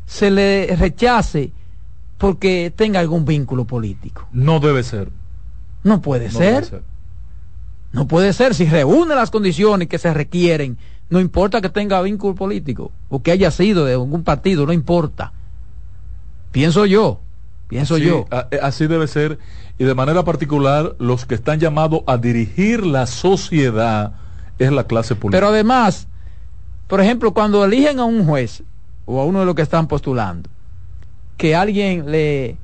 se 0.05 0.31
le 0.31 0.75
rechace 0.75 1.51
porque 2.17 2.71
tenga 2.75 2.99
algún 2.99 3.25
vínculo 3.25 3.65
político. 3.65 4.27
No 4.31 4.59
debe 4.59 4.83
ser. 4.83 5.09
No 5.83 6.01
puede 6.01 6.31
ser. 6.31 6.83
No 7.91 8.07
puede 8.07 8.33
ser. 8.33 8.55
Si 8.55 8.65
reúne 8.65 9.15
las 9.15 9.31
condiciones 9.31 9.87
que 9.87 9.97
se 9.97 10.13
requieren, 10.13 10.77
no 11.13 11.19
importa 11.19 11.61
que 11.61 11.69
tenga 11.69 12.01
vínculo 12.01 12.33
político 12.33 12.91
o 13.07 13.21
que 13.21 13.29
haya 13.29 13.51
sido 13.51 13.85
de 13.85 13.93
algún 13.93 14.23
partido, 14.23 14.65
no 14.65 14.73
importa. 14.73 15.31
Pienso 16.51 16.87
yo. 16.87 17.19
Pienso 17.67 17.99
yo. 17.99 18.25
Eh, 18.49 18.59
así 18.63 18.87
debe 18.87 19.05
ser. 19.05 19.37
Y 19.77 19.83
de 19.83 19.93
manera 19.93 20.23
particular, 20.23 20.95
los 20.97 21.27
que 21.27 21.35
están 21.35 21.59
llamados 21.59 22.01
a 22.07 22.17
dirigir 22.17 22.83
la 22.83 23.05
sociedad 23.05 24.13
es 24.57 24.71
la 24.71 24.85
clase 24.85 25.13
política. 25.13 25.37
Pero 25.37 25.49
además, 25.49 26.07
por 26.87 26.99
ejemplo, 26.99 27.31
cuando 27.31 27.63
eligen 27.63 27.99
a 27.99 28.05
un 28.05 28.25
juez 28.25 28.63
o 29.05 29.21
a 29.21 29.25
uno 29.25 29.41
de 29.41 29.45
los 29.45 29.53
que 29.53 29.61
están 29.61 29.87
postulando, 29.87 30.49
que 31.37 31.55
alguien 31.55 32.09
le 32.11 32.57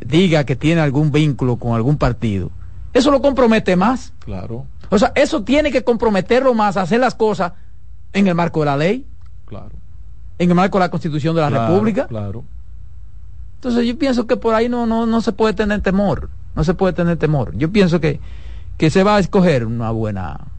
diga 0.00 0.44
que 0.44 0.56
tiene 0.56 0.80
algún 0.80 1.12
vínculo 1.12 1.56
con 1.56 1.74
algún 1.74 1.98
partido, 1.98 2.50
eso 2.94 3.10
lo 3.10 3.20
compromete 3.20 3.76
más. 3.76 4.14
Claro. 4.20 4.64
O 4.92 4.98
sea, 4.98 5.10
eso 5.14 5.42
tiene 5.42 5.72
que 5.72 5.82
comprometerlo 5.82 6.52
más 6.52 6.76
a 6.76 6.82
hacer 6.82 7.00
las 7.00 7.14
cosas 7.14 7.52
en 8.12 8.26
el 8.26 8.34
marco 8.34 8.60
de 8.60 8.66
la 8.66 8.76
ley. 8.76 9.06
Claro. 9.46 9.70
En 10.38 10.50
el 10.50 10.54
marco 10.54 10.76
de 10.78 10.84
la 10.84 10.90
Constitución 10.90 11.34
de 11.34 11.40
la 11.40 11.48
República. 11.48 12.06
Claro. 12.06 12.44
Entonces 13.54 13.86
yo 13.86 13.98
pienso 13.98 14.26
que 14.26 14.36
por 14.36 14.54
ahí 14.54 14.68
no, 14.68 14.86
no, 14.86 15.06
no 15.06 15.22
se 15.22 15.32
puede 15.32 15.54
tener 15.54 15.80
temor. 15.80 16.28
No 16.54 16.62
se 16.62 16.74
puede 16.74 16.92
tener 16.92 17.16
temor. 17.16 17.56
Yo 17.56 17.72
pienso 17.72 18.00
que, 18.00 18.20
que 18.76 18.90
se 18.90 19.02
va 19.02 19.16
a 19.16 19.20
escoger 19.20 19.64
una 19.64 19.90
buena 19.92 20.52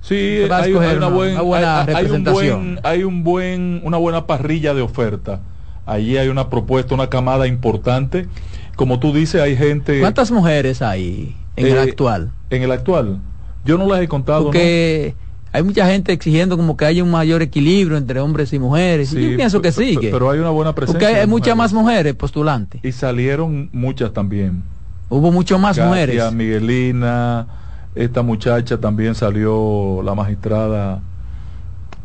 Sí, 0.00 0.40
hay, 0.50 0.72
una, 0.72 1.08
buena 1.08 1.84
representación. 1.84 2.80
hay 2.82 3.04
un 3.04 3.22
buen, 3.22 3.80
una 3.84 3.96
buena 3.96 4.26
parrilla 4.26 4.74
de 4.74 4.82
oferta. 4.82 5.40
Allí 5.86 6.16
hay 6.16 6.28
una 6.28 6.50
propuesta, 6.50 6.94
una 6.94 7.08
camada 7.08 7.46
importante. 7.46 8.26
Como 8.74 8.98
tú 9.00 9.12
dices, 9.12 9.40
hay 9.40 9.56
gente. 9.56 10.00
¿Cuántas 10.00 10.30
mujeres 10.30 10.82
hay 10.82 11.36
en 11.56 11.66
el 11.66 11.76
eh, 11.76 11.80
actual? 11.80 12.32
En 12.50 12.62
el 12.62 12.72
actual, 12.72 13.20
yo 13.64 13.78
no 13.78 13.88
las 13.88 14.00
he 14.00 14.08
contado. 14.08 14.44
Porque 14.44 15.14
hay 15.52 15.62
mucha 15.62 15.86
gente 15.86 16.12
exigiendo 16.12 16.56
como 16.56 16.76
que 16.76 16.84
haya 16.84 17.02
un 17.02 17.10
mayor 17.10 17.42
equilibrio 17.42 17.96
entre 17.96 18.20
hombres 18.20 18.52
y 18.52 18.58
mujeres. 18.58 19.10
yo 19.10 19.36
pienso 19.36 19.60
que 19.60 19.72
sí. 19.72 19.98
pero 20.00 20.30
hay 20.30 20.38
una 20.38 20.50
buena 20.50 20.74
presencia. 20.74 21.06
Porque 21.06 21.20
hay 21.20 21.26
muchas 21.26 21.56
más 21.56 21.72
mujeres 21.72 22.14
postulantes. 22.14 22.84
Y 22.84 22.92
salieron 22.92 23.68
muchas 23.72 24.12
también. 24.12 24.62
Hubo 25.08 25.32
mucho 25.32 25.58
más 25.58 25.78
mujeres. 25.78 26.32
Miguelina 26.32 27.46
esta 27.94 28.22
muchacha 28.22 28.78
también 28.78 29.14
salió 29.16 30.02
la 30.04 30.14
magistrada, 30.14 31.00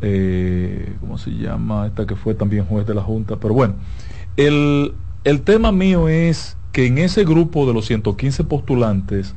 eh, 0.00 0.92
¿cómo 1.00 1.18
se 1.18 1.30
llama? 1.30 1.86
Esta 1.86 2.04
que 2.04 2.16
fue 2.16 2.34
también 2.34 2.64
juez 2.64 2.86
de 2.86 2.94
la 2.94 3.02
Junta. 3.02 3.36
Pero 3.36 3.54
bueno, 3.54 3.74
el, 4.36 4.92
el 5.22 5.42
tema 5.42 5.70
mío 5.70 6.08
es 6.08 6.56
que 6.72 6.86
en 6.86 6.98
ese 6.98 7.24
grupo 7.24 7.66
de 7.66 7.74
los 7.74 7.86
115 7.86 8.42
postulantes, 8.44 9.34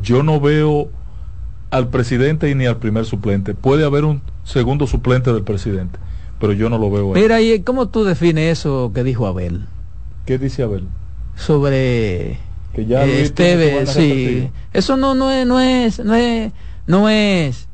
yo 0.00 0.22
no 0.22 0.40
veo 0.40 0.90
al 1.74 1.88
presidente 1.88 2.48
y 2.48 2.54
ni 2.54 2.66
al 2.66 2.76
primer 2.76 3.04
suplente. 3.04 3.52
Puede 3.54 3.84
haber 3.84 4.04
un 4.04 4.22
segundo 4.44 4.86
suplente 4.86 5.32
del 5.32 5.42
presidente, 5.42 5.98
pero 6.38 6.52
yo 6.52 6.70
no 6.70 6.78
lo 6.78 6.88
veo 6.88 7.12
ahí. 7.12 7.22
Mira, 7.22 7.40
¿y 7.40 7.60
cómo 7.62 7.88
tú 7.88 8.04
defines 8.04 8.60
eso 8.60 8.92
que 8.94 9.02
dijo 9.02 9.26
Abel? 9.26 9.66
¿Qué 10.24 10.38
dice 10.38 10.62
Abel? 10.62 10.86
Sobre 11.34 12.38
que 12.74 12.86
ya 12.86 13.04
este, 13.04 13.86
sí. 13.86 14.50
Eso 14.72 14.96
no, 14.96 15.16
no 15.16 15.32
es, 15.32 15.46
no 15.46 15.58
es, 15.58 15.98
no 15.98 16.14
es, 16.14 16.52
no 16.86 17.08
es 17.08 17.66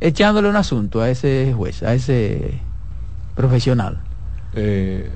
echándole 0.00 0.48
un 0.48 0.56
asunto 0.56 1.00
a 1.00 1.08
ese 1.08 1.54
juez, 1.56 1.84
a 1.84 1.94
ese 1.94 2.58
profesional. 3.36 4.00
Eh, 4.54 5.12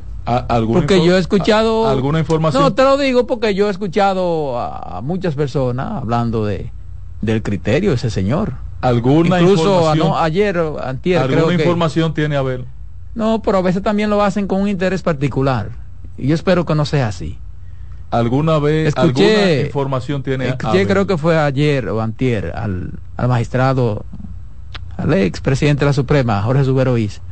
porque 0.73 1.05
yo 1.05 1.17
he 1.17 1.19
escuchado 1.19 1.89
alguna 1.89 2.21
información. 2.21 2.63
No, 2.63 2.73
te 2.73 2.85
lo 2.85 2.97
digo 2.99 3.27
porque 3.27 3.57
yo 3.57 3.67
he 3.67 3.71
escuchado 3.73 4.61
a, 4.61 5.01
muchas 5.03 5.35
personas 5.35 6.03
hablando 6.03 6.45
de 6.45 6.71
del 7.23 7.43
criterio 7.43 7.93
ese 7.93 8.11
señor. 8.11 8.53
Alguna 8.83 9.41
Incluso 9.41 9.89
ayer 10.19 10.59
antier, 10.83 11.23
¿Alguna 11.23 11.55
información 11.55 12.13
tiene 12.13 12.37
Abel? 12.37 12.67
No, 13.15 13.41
pero 13.43 13.59
a 13.59 13.63
veces 13.63 13.83
también 13.83 14.11
lo 14.11 14.23
hacen 14.23 14.47
con 14.47 14.61
un 14.61 14.69
interés 14.69 15.03
particular. 15.03 15.71
Y 16.19 16.29
yo 16.29 16.35
espero 16.35 16.67
que 16.67 16.75
no 16.75 16.85
sea 16.85 17.09
así. 17.09 17.39
¿Alguna 18.11 18.59
vez 18.59 18.93
alguna 18.97 19.61
información 19.61 20.23
tiene? 20.23 20.49
Escuché, 20.49 20.87
creo 20.87 21.07
que 21.07 21.17
fue 21.17 21.39
ayer 21.39 21.89
o 21.89 22.03
antier, 22.03 22.53
al, 22.55 22.99
magistrado, 23.17 24.05
al 24.99 25.15
ex 25.15 25.41
presidente 25.41 25.81
de 25.81 25.87
la 25.87 25.93
Suprema, 25.95 26.43
Jorge 26.43 26.65
Suberoís, 26.65 27.23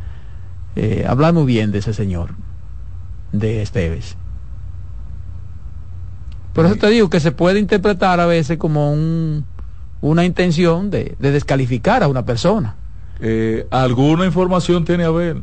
eh, 0.76 1.04
hablar 1.06 1.34
muy 1.34 1.44
bien 1.44 1.70
de 1.70 1.78
ese 1.78 1.92
señor, 1.92 2.30
de 3.32 3.60
Esteves. 3.60 4.16
Por 6.54 6.66
eso 6.66 6.76
te 6.76 6.88
digo 6.88 7.10
que 7.10 7.20
se 7.20 7.30
puede 7.30 7.58
interpretar 7.60 8.18
a 8.18 8.26
veces 8.26 8.58
como 8.58 8.92
un, 8.92 9.44
una 10.00 10.24
intención 10.24 10.90
de, 10.90 11.16
descalificar 11.18 12.02
a 12.02 12.08
una 12.08 12.24
persona. 12.24 12.76
Eh, 13.20 13.66
¿Alguna 13.70 14.24
información 14.24 14.84
tiene 14.84 15.04
a 15.04 15.10
ver? 15.10 15.36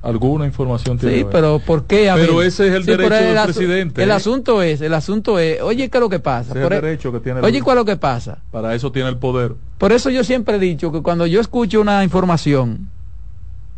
alguna 0.00 0.46
información 0.46 0.96
tiene. 0.98 1.18
Sí, 1.18 1.26
pero 1.30 1.58
¿por 1.58 1.84
qué? 1.84 2.10
pero 2.14 2.40
ese 2.42 2.68
es 2.68 2.74
el 2.74 2.86
derecho 2.86 3.14
del 3.14 3.42
presidente. 3.44 4.02
El 4.02 4.10
¿eh? 4.10 4.12
asunto 4.12 4.62
es, 4.62 4.80
el 4.80 4.94
asunto 4.94 5.38
es, 5.38 5.60
oye, 5.60 5.88
¿qué 5.88 5.98
es 5.98 6.00
lo 6.00 6.08
que 6.08 6.20
pasa? 6.20 6.52
el 6.52 6.72
e- 6.72 6.80
derecho 6.80 7.12
que 7.12 7.20
tiene. 7.20 7.40
Oye, 7.40 7.60
¿cuál 7.62 7.76
es 7.76 7.80
lo 7.80 7.84
que 7.84 7.96
pasa? 7.96 8.38
Para 8.50 8.74
eso 8.74 8.92
tiene 8.92 9.08
el 9.08 9.16
poder. 9.16 9.54
Por 9.76 9.92
eso 9.92 10.10
yo 10.10 10.24
siempre 10.24 10.56
he 10.56 10.58
dicho 10.58 10.92
que 10.92 11.02
cuando 11.02 11.26
yo 11.26 11.40
escucho 11.40 11.80
una 11.80 12.04
información, 12.04 12.88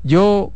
yo 0.03 0.53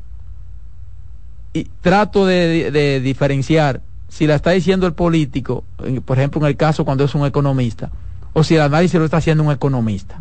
trato 1.81 2.27
de, 2.27 3.01
diferenciar 3.01 3.81
si 4.09 4.27
la 4.27 4.37
está 4.37 4.51
diciendo 4.51 4.87
el 4.87 4.93
político, 4.93 5.65
por 6.05 6.19
ejemplo, 6.19 6.41
en 6.41 6.47
el 6.47 6.57
caso 6.57 6.85
cuando 6.85 7.05
es 7.05 7.15
un 7.15 7.27
economista, 7.27 7.91
o 8.35 8.45
si 8.45 8.57
el 8.57 8.61
análisis 8.61 8.99
lo 8.99 9.07
está 9.07 9.17
haciendo 9.17 9.43
un 9.43 9.53
economista. 9.53 10.21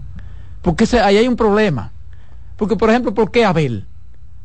Porque 0.61 0.87
ahí 1.03 1.17
hay 1.17 1.27
un 1.27 1.35
problema. 1.35 1.91
Porque, 2.55 2.77
por 2.77 2.89
ejemplo, 2.89 3.13
¿por 3.13 3.31
qué 3.31 3.43
Abel? 3.43 3.85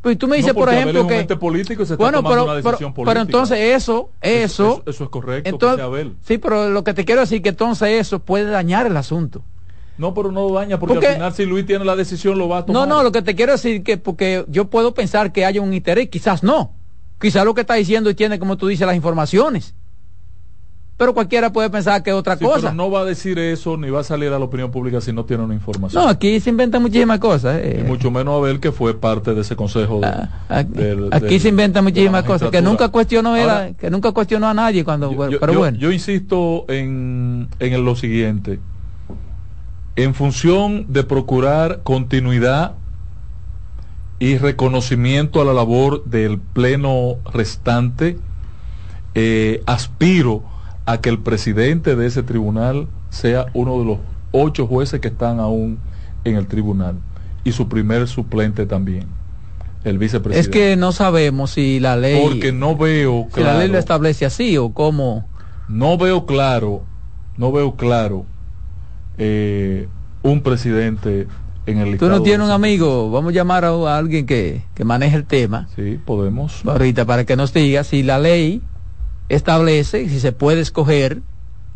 Pues 0.01 0.17
tú 0.17 0.27
me 0.27 0.37
dices, 0.37 0.55
por 0.55 0.73
ejemplo, 0.73 1.07
que. 1.07 1.25
político 1.37 1.85
se 1.85 1.95
está 1.95 2.05
bueno, 2.05 2.23
pero, 2.23 2.45
una 2.45 2.55
decisión 2.55 2.95
política. 2.95 3.11
pero 3.11 3.21
entonces 3.21 3.59
eso, 3.77 4.11
eso. 4.21 4.83
Eso, 4.87 5.05
es 5.05 5.11
correcto. 5.11 5.49
Entonces, 5.49 6.07
Sí, 6.23 6.39
pero 6.39 6.71
lo 6.71 6.83
que 6.83 6.95
te 6.95 7.05
quiero 7.05 7.21
decir 7.21 7.43
que 7.43 7.51
entonces 7.51 7.89
eso 8.01 8.19
puede 8.21 8.47
dañar 8.47 8.87
el 8.87 8.97
asunto. 8.97 9.43
No, 9.99 10.15
pero 10.15 10.31
no 10.31 10.51
daña 10.53 10.79
porque, 10.79 11.09
al 11.09 11.15
final 11.15 11.35
si 11.35 11.45
Luis 11.45 11.67
tiene 11.67 11.85
la 11.85 11.97
decisión 11.97 12.39
lo 12.39 12.49
va 12.49 12.59
a 12.59 12.67
tomar. 12.67 12.89
No, 12.89 12.95
no, 12.95 13.03
lo 13.03 13.11
que 13.11 13.21
te 13.23 13.35
quiero 13.35 13.53
decir 13.53 13.83
que 13.83 13.99
porque 13.99 14.45
yo 14.49 14.67
puedo 14.71 14.95
pensar 14.95 15.33
que 15.33 15.45
haya 15.45 15.61
un 15.61 15.75
interés, 15.75 16.09
quizás 16.09 16.43
no. 16.43 16.73
Quizás 17.21 17.45
lo 17.45 17.53
que 17.53 17.63
está 17.63 17.75
diciendo 17.75 18.09
y 18.09 18.15
tiene, 18.15 18.39
como 18.39 18.57
tú 18.57 18.69
dices, 18.69 18.87
las 18.87 18.95
informaciones 18.95 19.75
pero 20.99 21.15
cualquiera 21.15 21.53
puede 21.53 21.71
pensar 21.71 22.03
que 22.03 22.11
es 22.11 22.17
otra 22.17 22.37
cosa. 22.37 22.61
Pero 22.61 22.75
no 22.75 22.91
va 22.91 23.03
a 23.03 23.05
decir 23.05 23.39
eso 23.39 23.77
ni 23.77 23.89
va 23.89 24.01
a 24.01 24.05
salir 24.05 24.33
a 24.33 24.39
la 24.39 24.45
opinión 24.45 24.73
pública 24.73 25.01
si 25.01 25.13
no 25.13 25.25
tiene 25.25 25.45
una 25.45 25.55
información. 25.55 26.03
No, 26.03 26.09
aquí 26.09 26.41
se 26.41 26.51
inventan 26.51 26.83
muchísimas 26.83 27.21
cosas. 27.21 27.61
Eh. 27.63 27.83
Y 27.85 27.89
mucho 27.89 28.11
menos 28.11 28.37
Abel 28.37 28.59
que 28.59 28.73
fue 28.73 28.99
parte 28.99 29.33
de 29.33 29.43
ese 29.43 29.55
consejo. 29.55 30.01
Ah, 30.03 30.29
aquí, 30.49 31.39
se 31.39 31.51
inventan 31.51 31.85
muchísimas 31.85 32.25
cosas 32.25 32.51
que 32.51 32.61
nunca 32.61 32.89
cuestionó 32.89 33.37
era, 33.37 33.73
que 33.75 33.91
nunca 33.91 34.11
cuestionó 34.11 34.49
a 34.49 34.55
nadie 34.55 34.85
cuando. 34.85 35.17
pero 35.39 35.55
bueno. 35.55 35.79
Yo 35.79 35.93
insisto 35.93 36.65
en, 36.69 37.49
en 37.61 37.85
lo 37.85 37.95
siguiente. 37.95 38.59
En 39.95 40.15
función 40.15 40.87
de 40.89 41.05
procurar 41.05 41.81
continuidad 41.85 42.75
y 44.19 44.37
reconocimiento 44.37 45.41
a 45.41 45.45
la 45.45 45.53
labor 45.53 46.05
del 46.07 46.39
pleno 46.39 47.19
restante, 47.33 48.19
eh, 49.15 49.63
aspiro 49.67 50.43
a 50.89 51.03
que 51.03 51.11
el 51.11 51.19
presidente 51.19 51.97
de 51.97 52.07
ese 52.07 52.23
tribunal 52.23 52.89
sea 53.11 53.45
uno 53.53 53.79
de 53.79 53.85
los 53.85 53.99
ocho 54.33 54.67
jueces 54.67 55.01
que 55.01 55.09
están 55.09 55.39
aún 55.39 55.79
en 56.25 56.37
el 56.37 56.47
tribunal 56.47 56.97
y 57.45 57.53
su 57.53 57.69
primer 57.69 58.09
suplente 58.09 58.65
también, 58.65 59.05
el 59.85 59.99
vicepresidente. 59.99 60.41
Es 60.41 60.49
que 60.49 60.77
no 60.77 60.93
sabemos 60.93 61.51
si 61.51 61.79
la 61.79 61.95
ley... 61.99 62.19
Porque 62.23 62.53
no 62.53 62.75
veo 62.75 63.27
claro... 63.31 63.51
Si 63.51 63.55
la 63.55 63.59
ley 63.59 63.69
lo 63.69 63.77
establece 63.77 64.25
así 64.25 64.57
o 64.57 64.73
cómo... 64.73 65.29
No 65.69 65.99
veo 65.99 66.25
claro, 66.25 66.85
no 67.37 67.53
veo 67.53 67.77
claro 67.77 68.25
eh, 69.19 69.89
un 70.23 70.41
presidente 70.41 71.27
en 71.67 71.79
el 71.79 71.99
Tú 71.99 72.09
no 72.09 72.23
tienes 72.23 72.47
un 72.47 72.51
amigo, 72.51 73.11
vamos 73.11 73.33
a 73.33 73.35
llamar 73.35 73.67
a, 73.67 73.99
alguien 73.99 74.25
que, 74.25 74.63
que 74.75 74.85
maneje 74.87 75.17
el 75.17 75.27
tema. 75.27 75.69
Sí, 75.77 76.01
podemos. 76.03 76.65
Ahorita, 76.65 77.05
para 77.05 77.27
que 77.27 77.37
nos 77.37 77.53
diga 77.53 77.85
si 77.85 78.03
la 78.03 78.19
ley 78.19 78.63
establece 79.29 80.09
si 80.09 80.21
se 80.21 80.33
puede 80.33 80.61
escoger 80.61 81.23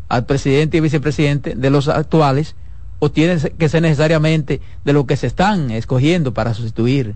al 0.09 0.25
presidente 0.25 0.77
y 0.77 0.81
vicepresidente 0.81 1.55
de 1.55 1.69
los 1.69 1.87
actuales 1.87 2.55
o 2.99 3.11
tiene 3.11 3.37
que 3.37 3.69
ser 3.69 3.81
necesariamente 3.81 4.61
de 4.85 4.93
lo 4.93 5.05
que 5.05 5.17
se 5.17 5.27
están 5.27 5.71
escogiendo 5.71 6.33
para 6.33 6.53
sustituir. 6.53 7.15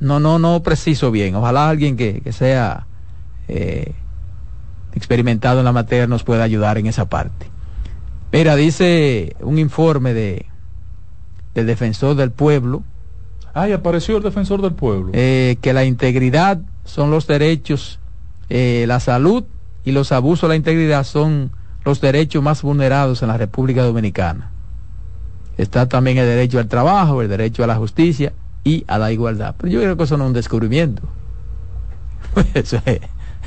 No, 0.00 0.20
no, 0.20 0.38
no 0.38 0.62
preciso 0.62 1.10
bien. 1.10 1.34
Ojalá 1.34 1.68
alguien 1.68 1.96
que, 1.96 2.20
que 2.20 2.32
sea 2.32 2.86
eh, 3.48 3.94
experimentado 4.94 5.58
en 5.58 5.64
la 5.64 5.72
materia 5.72 6.06
nos 6.06 6.22
pueda 6.22 6.44
ayudar 6.44 6.78
en 6.78 6.86
esa 6.86 7.08
parte. 7.08 7.46
Mira, 8.30 8.54
dice 8.56 9.34
un 9.40 9.58
informe 9.58 10.14
de 10.14 10.46
del 11.54 11.66
defensor 11.66 12.14
del 12.14 12.30
pueblo. 12.30 12.82
Ay, 13.54 13.72
apareció 13.72 14.16
el 14.18 14.22
defensor 14.22 14.62
del 14.62 14.72
pueblo. 14.72 15.10
Eh, 15.12 15.56
que 15.60 15.72
la 15.72 15.84
integridad 15.84 16.60
son 16.84 17.10
los 17.10 17.26
derechos, 17.26 17.98
eh, 18.50 18.84
la 18.86 19.00
salud 19.00 19.44
y 19.84 19.92
los 19.92 20.12
abusos 20.12 20.44
a 20.44 20.48
la 20.48 20.56
integridad 20.56 21.04
son 21.04 21.50
los 21.84 22.00
derechos 22.00 22.42
más 22.42 22.62
vulnerados 22.62 23.22
en 23.22 23.28
la 23.28 23.36
República 23.36 23.82
Dominicana. 23.82 24.50
Está 25.56 25.88
también 25.88 26.18
el 26.18 26.26
derecho 26.26 26.58
al 26.58 26.68
trabajo, 26.68 27.22
el 27.22 27.28
derecho 27.28 27.64
a 27.64 27.66
la 27.66 27.76
justicia 27.76 28.32
y 28.64 28.84
a 28.86 28.98
la 28.98 29.10
igualdad. 29.12 29.54
Pero 29.58 29.72
yo 29.72 29.80
creo 29.80 29.96
que 29.96 30.04
eso 30.04 30.16
no 30.16 30.24
es 30.24 30.28
un 30.28 30.34
descubrimiento. 30.34 31.02
eso, 32.54 32.80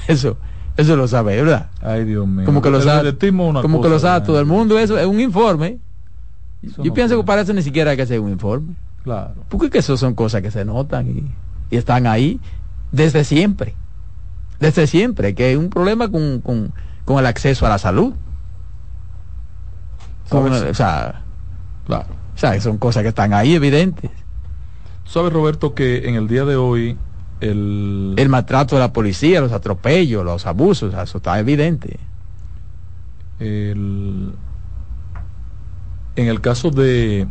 eso, 0.07 0.37
eso 0.77 0.95
lo 0.95 1.07
sabe, 1.07 1.35
¿verdad? 1.35 1.69
Ay, 1.81 2.05
Dios 2.05 2.27
mío. 2.27 2.45
Como 2.45 2.61
que 2.61 2.69
lo 2.69 2.81
sabe, 2.81 3.15
como 3.61 3.81
que 3.81 3.89
lo 3.89 3.99
sabe 3.99 4.25
todo 4.25 4.39
el 4.39 4.45
mundo. 4.45 4.77
Eso 4.77 4.97
es 4.97 5.05
un 5.05 5.19
informe. 5.19 5.77
yo 6.61 6.93
pienso 6.93 7.17
que 7.17 7.23
para 7.23 7.41
eso 7.41 7.53
ni 7.53 7.61
siquiera 7.61 7.91
hay 7.91 7.97
que 7.97 8.03
hacer 8.03 8.19
un 8.19 8.29
informe. 8.29 8.73
Claro. 9.03 9.35
Porque 9.49 9.69
que 9.69 9.79
eso 9.79 9.97
son 9.97 10.13
cosas 10.13 10.41
que 10.41 10.51
se 10.51 10.65
notan 10.65 11.07
y, 11.07 11.23
y 11.69 11.77
están 11.77 12.07
ahí 12.07 12.39
desde 12.91 13.23
siempre. 13.23 13.75
Desde 14.61 14.87
siempre, 14.87 15.35
que 15.35 15.45
hay 15.45 15.55
un 15.55 15.69
problema 15.69 16.09
con, 16.09 16.39
con, 16.39 16.71
con 17.03 17.19
el 17.19 17.25
acceso 17.25 17.65
a 17.65 17.69
la 17.69 17.79
salud. 17.79 18.13
Con, 20.29 20.53
o 20.53 20.73
sea, 20.73 21.23
claro. 21.85 22.05
O 22.35 22.37
sea, 22.37 22.61
son 22.61 22.77
cosas 22.77 23.03
que 23.03 23.09
están 23.09 23.33
ahí 23.33 23.55
evidentes. 23.55 24.11
¿Sabes, 25.03 25.33
Roberto, 25.33 25.73
que 25.73 26.07
en 26.07 26.15
el 26.15 26.27
día 26.27 26.45
de 26.45 26.55
hoy 26.55 26.97
el... 27.41 28.13
El 28.17 28.29
maltrato 28.29 28.75
de 28.75 28.81
la 28.81 28.93
policía, 28.93 29.41
los 29.41 29.51
atropellos, 29.51 30.23
los 30.23 30.45
abusos, 30.45 30.93
eso 30.93 31.17
está 31.17 31.39
evidente. 31.39 31.99
El... 33.39 34.33
En 36.15 36.27
el 36.27 36.39
caso 36.39 36.69
de 36.69 37.27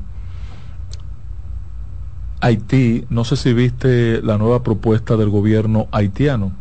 Haití, 2.41 3.07
no 3.09 3.25
sé 3.25 3.37
si 3.37 3.53
viste 3.53 4.21
la 4.23 4.37
nueva 4.37 4.63
propuesta 4.63 5.17
del 5.17 5.31
gobierno 5.31 5.87
haitiano. 5.93 6.53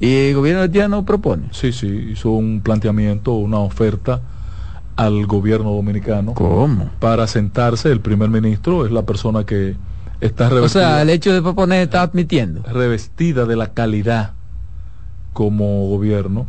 ¿Y 0.00 0.28
el 0.28 0.34
gobierno 0.34 0.62
haitiano 0.62 1.04
propone? 1.04 1.48
Sí, 1.52 1.72
sí, 1.72 2.10
hizo 2.12 2.30
un 2.30 2.60
planteamiento, 2.60 3.34
una 3.34 3.58
oferta 3.58 4.20
al 4.96 5.26
gobierno 5.26 5.72
dominicano. 5.72 6.34
¿Cómo? 6.34 6.90
Para 7.00 7.26
sentarse, 7.26 7.90
el 7.90 8.00
primer 8.00 8.28
ministro 8.28 8.86
es 8.86 8.92
la 8.92 9.02
persona 9.02 9.44
que 9.44 9.76
está 10.20 10.48
revestida. 10.48 10.64
O 10.64 10.68
sea, 10.68 11.02
el 11.02 11.10
hecho 11.10 11.32
de 11.32 11.42
proponer 11.42 11.82
está 11.82 12.02
admitiendo. 12.02 12.62
Revestida 12.62 13.44
de 13.44 13.56
la 13.56 13.72
calidad 13.72 14.32
como 15.32 15.88
gobierno. 15.88 16.46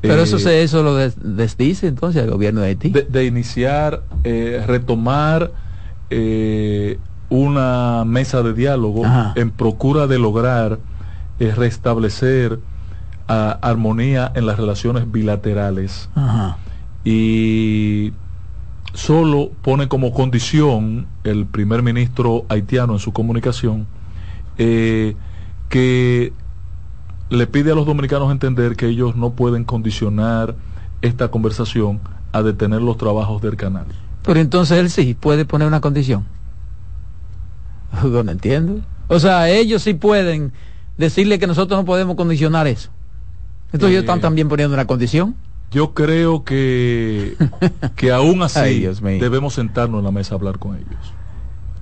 Pero 0.00 0.22
eso, 0.22 0.38
se, 0.38 0.62
eso 0.62 0.82
lo 0.82 0.94
desdice 0.94 1.88
entonces 1.88 2.22
el 2.22 2.30
gobierno 2.30 2.60
de 2.60 2.68
Haití. 2.68 2.90
De, 2.90 3.24
iniciar, 3.24 4.02
eh, 4.22 4.62
retomar 4.64 5.50
eh, 6.10 6.98
una 7.30 8.04
mesa 8.06 8.42
de 8.42 8.54
diálogo 8.54 9.02
en 9.34 9.50
procura 9.50 10.06
de 10.06 10.18
lograr 10.18 10.78
eh, 11.40 11.52
restablecer 11.54 12.58
ah, 13.28 13.58
armonía 13.62 14.32
en 14.34 14.46
las 14.46 14.58
relaciones 14.58 15.10
bilaterales. 15.10 16.08
Y 17.04 18.12
solo 18.94 19.50
pone 19.62 19.88
como 19.88 20.12
condición 20.12 21.06
el 21.24 21.46
primer 21.46 21.82
ministro 21.82 22.44
haitiano 22.48 22.94
en 22.94 22.98
su 22.98 23.12
comunicación 23.12 23.86
eh, 24.58 25.14
que 25.68 26.32
le 27.30 27.46
pide 27.46 27.72
a 27.72 27.74
los 27.74 27.86
dominicanos 27.86 28.32
entender 28.32 28.74
que 28.76 28.86
ellos 28.86 29.14
no 29.14 29.30
pueden 29.30 29.64
condicionar 29.64 30.56
esta 31.02 31.28
conversación 31.28 32.00
a 32.32 32.42
detener 32.42 32.82
los 32.82 32.96
trabajos 32.96 33.40
del 33.42 33.56
canal. 33.56 33.86
Pero 34.22 34.40
entonces 34.40 34.78
él 34.78 34.90
sí 34.90 35.14
puede 35.14 35.44
poner 35.44 35.68
una 35.68 35.80
condición. 35.80 36.24
No 38.02 38.20
entiendo. 38.30 38.82
O 39.08 39.18
sea, 39.18 39.48
ellos 39.48 39.82
sí 39.82 39.94
pueden 39.94 40.52
decirle 40.98 41.38
que 41.38 41.46
nosotros 41.46 41.78
no 41.78 41.86
podemos 41.86 42.16
condicionar 42.16 42.66
eso. 42.66 42.90
Entonces 43.66 43.90
ellos 43.90 44.00
están 44.02 44.20
también 44.20 44.48
poniendo 44.48 44.74
una 44.74 44.86
condición. 44.86 45.36
Yo 45.70 45.94
creo 45.94 46.44
que, 46.44 47.36
que 47.96 48.10
aún 48.10 48.42
así 48.42 48.86
debemos 49.20 49.54
sentarnos 49.54 50.00
en 50.00 50.04
la 50.04 50.10
mesa 50.10 50.34
a 50.34 50.38
hablar 50.38 50.58
con 50.58 50.76
ellos. 50.76 51.14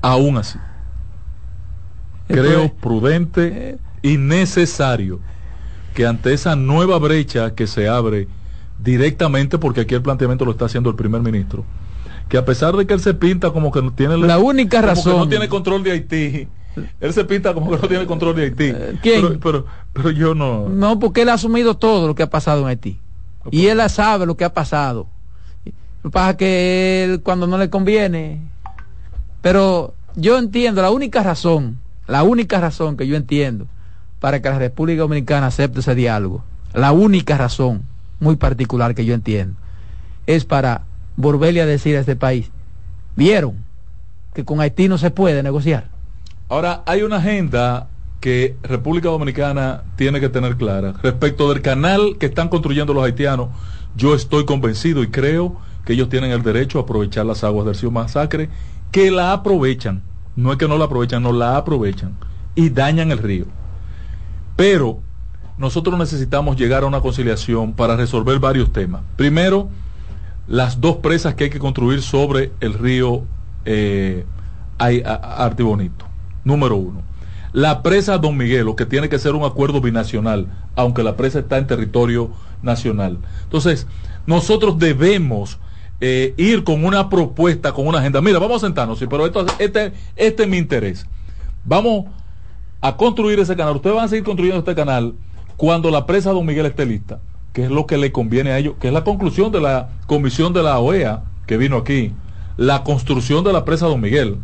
Aún 0.03 0.37
así. 0.37 0.59
Creo 2.29 2.73
prudente 2.75 3.79
y 4.03 4.19
necesario 4.19 5.21
que 5.95 6.07
ante 6.07 6.33
esa 6.33 6.57
nueva 6.57 6.99
brecha 6.99 7.55
que 7.55 7.67
se 7.67 7.89
abre 7.89 8.29
directamente, 8.83 9.59
porque 9.59 9.83
aquí 9.83 9.95
el 9.95 10.03
planteamiento 10.03 10.45
lo 10.45 10.51
está 10.51 10.67
haciendo 10.67 10.91
el 10.91 10.97
primer 10.97 11.23
ministro, 11.23 11.65
que 12.29 12.37
a 12.37 12.45
pesar 12.45 12.77
de 12.77 12.87
que 12.87 12.95
él 12.95 13.01
se 13.01 13.15
pinta 13.15 13.51
como 13.51 13.71
que 13.71 13.81
no 13.81 13.93
tiene 13.93 14.17
la 14.19 14.39
única 14.39 14.83
razón 14.83 15.13
que 15.13 15.19
no 15.19 15.29
tiene 15.29 15.49
control 15.49 15.83
de 15.85 15.93
Haití, 15.93 16.49
él 17.01 17.13
se 17.13 17.25
pinta 17.25 17.55
como 17.55 17.71
que 17.71 17.79
no 17.79 17.89
tiene 17.89 18.07
control 18.07 18.37
de 18.37 18.43
Haití. 18.45 18.65
Eh, 18.67 18.99
¿Quién? 19.03 19.39
Pero, 19.41 19.67
pero, 19.93 20.11
yo 20.11 20.35
no. 20.35 20.69
No, 20.69 20.99
porque 20.99 21.23
él 21.23 21.29
ha 21.29 21.35
asumido 21.35 21.77
todo 21.77 22.07
lo 22.07 22.15
que 22.15 22.23
ha 22.23 22.31
pasado 22.31 22.63
en 22.63 22.69
Haití. 22.69 22.99
Y 23.51 23.67
él 23.67 23.81
sabe 23.89 24.27
lo 24.27 24.37
que 24.37 24.45
ha 24.45 24.53
pasado. 24.53 25.07
Lo 26.03 26.11
que 26.11 26.15
pasa 26.15 26.31
es 26.31 26.37
que 26.37 27.05
él 27.05 27.23
cuando 27.23 27.47
no 27.47 27.59
le 27.59 27.71
conviene. 27.71 28.43
Pero 29.41 29.95
yo 30.17 30.39
entiendo, 30.39 30.83
la 30.83 30.91
única 30.91 31.23
razón, 31.23 31.79
la 32.07 32.23
única 32.23 32.61
razón 32.61 32.97
que 32.97 33.07
yo 33.07 33.17
entiendo 33.17 33.67
para 34.21 34.41
que 34.41 34.49
la 34.49 34.59
República 34.59 35.03
Dominicana 35.03 35.47
acepte 35.47 35.81
ese 35.81 35.95
diálogo, 35.95 36.43
la 36.73 36.93
única 36.93 37.37
razón 37.37 37.83
muy 38.19 38.37
particular 38.37 38.95
que 38.95 39.05
yo 39.05 39.15
entiendo, 39.15 39.57
es 40.27 40.45
para 40.45 40.83
volverle 41.17 41.61
a 41.61 41.67
decir 41.67 41.97
a 41.97 42.01
este 42.01 42.17
país, 42.17 42.51
vieron 43.15 43.55
que 44.35 44.45
con 44.45 44.61
Haití 44.61 44.89
no 44.89 44.99
se 44.99 45.11
puede 45.11 45.43
negociar. 45.43 45.89
Ahora, 46.49 46.85
hay 46.87 47.03
una 47.03 47.17
agenda 47.17 47.89
que 48.21 48.57
República 48.63 49.09
Dominicana 49.09 49.83
tiene 49.97 50.21
que 50.21 50.29
tener 50.29 50.57
clara. 50.57 50.95
Respecto 51.03 51.49
del 51.49 51.61
canal 51.61 52.17
que 52.19 52.27
están 52.27 52.49
construyendo 52.49 52.95
los 52.95 53.05
haitianos, 53.05 53.49
yo 53.97 54.15
estoy 54.15 54.45
convencido 54.45 55.03
y 55.03 55.09
creo 55.09 55.57
que 55.85 55.95
ellos 55.95 56.09
tienen 56.09 56.31
el 56.31 56.43
derecho 56.43 56.79
a 56.79 56.83
aprovechar 56.83 57.27
las 57.27 57.43
aguas 57.43 57.67
del 57.67 57.75
río 57.75 57.91
Masacre, 57.91 58.49
que 58.93 59.11
la 59.11 59.33
aprovechan. 59.33 60.03
No 60.37 60.53
es 60.53 60.59
que 60.59 60.69
no 60.69 60.79
la 60.79 60.85
aprovechan, 60.85 61.23
no 61.23 61.33
la 61.33 61.57
aprovechan 61.57 62.17
y 62.55 62.71
dañan 62.71 63.11
el 63.11 63.19
río. 63.19 63.47
Pero 64.55 65.01
nosotros 65.59 65.99
necesitamos 65.99 66.57
llegar 66.57 66.85
a 66.85 66.87
una 66.87 67.01
conciliación 67.01 67.73
para 67.73 67.97
resolver 67.97 68.39
varios 68.39 68.73
temas. 68.73 69.03
Primero, 69.17 69.69
las 70.47 70.81
dos 70.81 70.97
presas 70.97 71.35
que 71.35 71.45
hay 71.45 71.51
que 71.51 71.59
construir 71.59 72.03
sobre 72.03 72.53
el 72.61 72.75
río 72.75 73.25
eh, 73.65 74.25
Artibonito. 74.79 76.07
Número 76.47 76.77
uno 76.77 77.03
la 77.57 77.83
presa 77.83 78.19
Don 78.19 78.37
Miguel, 78.37 78.75
que 78.77 78.85
tiene 78.85 79.09
que 79.09 79.19
ser 79.19 79.35
un 79.35 79.43
acuerdo 79.43 79.81
binacional, 79.81 80.47
aunque 80.75 81.03
la 81.03 81.17
presa 81.17 81.39
está 81.39 81.57
en 81.57 81.67
territorio 81.67 82.31
nacional. 82.61 83.17
Entonces, 83.45 83.87
nosotros 84.27 84.79
debemos 84.79 85.59
eh, 86.03 86.35
ir 86.37 86.65
con 86.65 86.85
una 86.85 87.09
propuesta, 87.09 87.73
con 87.73 87.87
una 87.87 88.01
agenda. 88.01 88.21
Mira, 88.21 88.39
vamos 88.39 88.63
a 88.63 88.67
sentarnos, 88.67 88.99
sí, 88.99 89.07
pero 89.09 89.25
esto, 89.25 89.47
este, 89.59 89.95
este 90.17 90.43
es 90.43 90.49
mi 90.51 90.59
interés. 90.59 91.07
Vamos 91.65 92.05
a 92.83 92.95
construir 92.99 93.39
ese 93.41 93.57
canal. 93.57 93.77
Ustedes 93.77 93.97
van 93.97 94.05
a 94.05 94.09
seguir 94.09 94.25
construyendo 94.25 94.59
este 94.59 94.75
canal 94.75 95.15
cuando 95.57 95.91
la 95.91 96.05
presa 96.05 96.33
Don 96.33 96.45
Miguel 96.45 96.67
esté 96.67 96.85
lista, 96.85 97.21
que 97.55 97.65
es 97.65 97.71
lo 97.71 97.87
que 97.87 97.97
le 97.97 98.13
conviene 98.13 98.51
a 98.51 98.59
ellos, 98.59 98.75
que 98.79 98.89
es 98.89 98.93
la 98.93 99.03
conclusión 99.03 99.51
de 99.51 99.63
la 99.63 99.89
comisión 100.07 100.53
de 100.53 100.63
la 100.63 100.79
OEA 100.79 101.23
que 101.47 101.57
vino 101.57 101.79
aquí, 101.79 102.13
la 102.59 102.85
construcción 102.85 103.45
de 103.45 103.55
la 103.55 103.65
presa 103.65 103.87
Don 103.87 104.03
Miguel. 104.03 104.41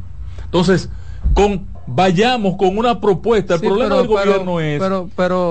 Entonces, 0.47 0.89
con 1.35 1.72
vayamos 1.87 2.57
con 2.57 2.77
una 2.77 3.01
propuesta. 3.01 3.55
El 3.55 3.61
problema 3.61 3.97
del 3.97 4.07
gobierno 4.07 4.61
es 4.61 4.83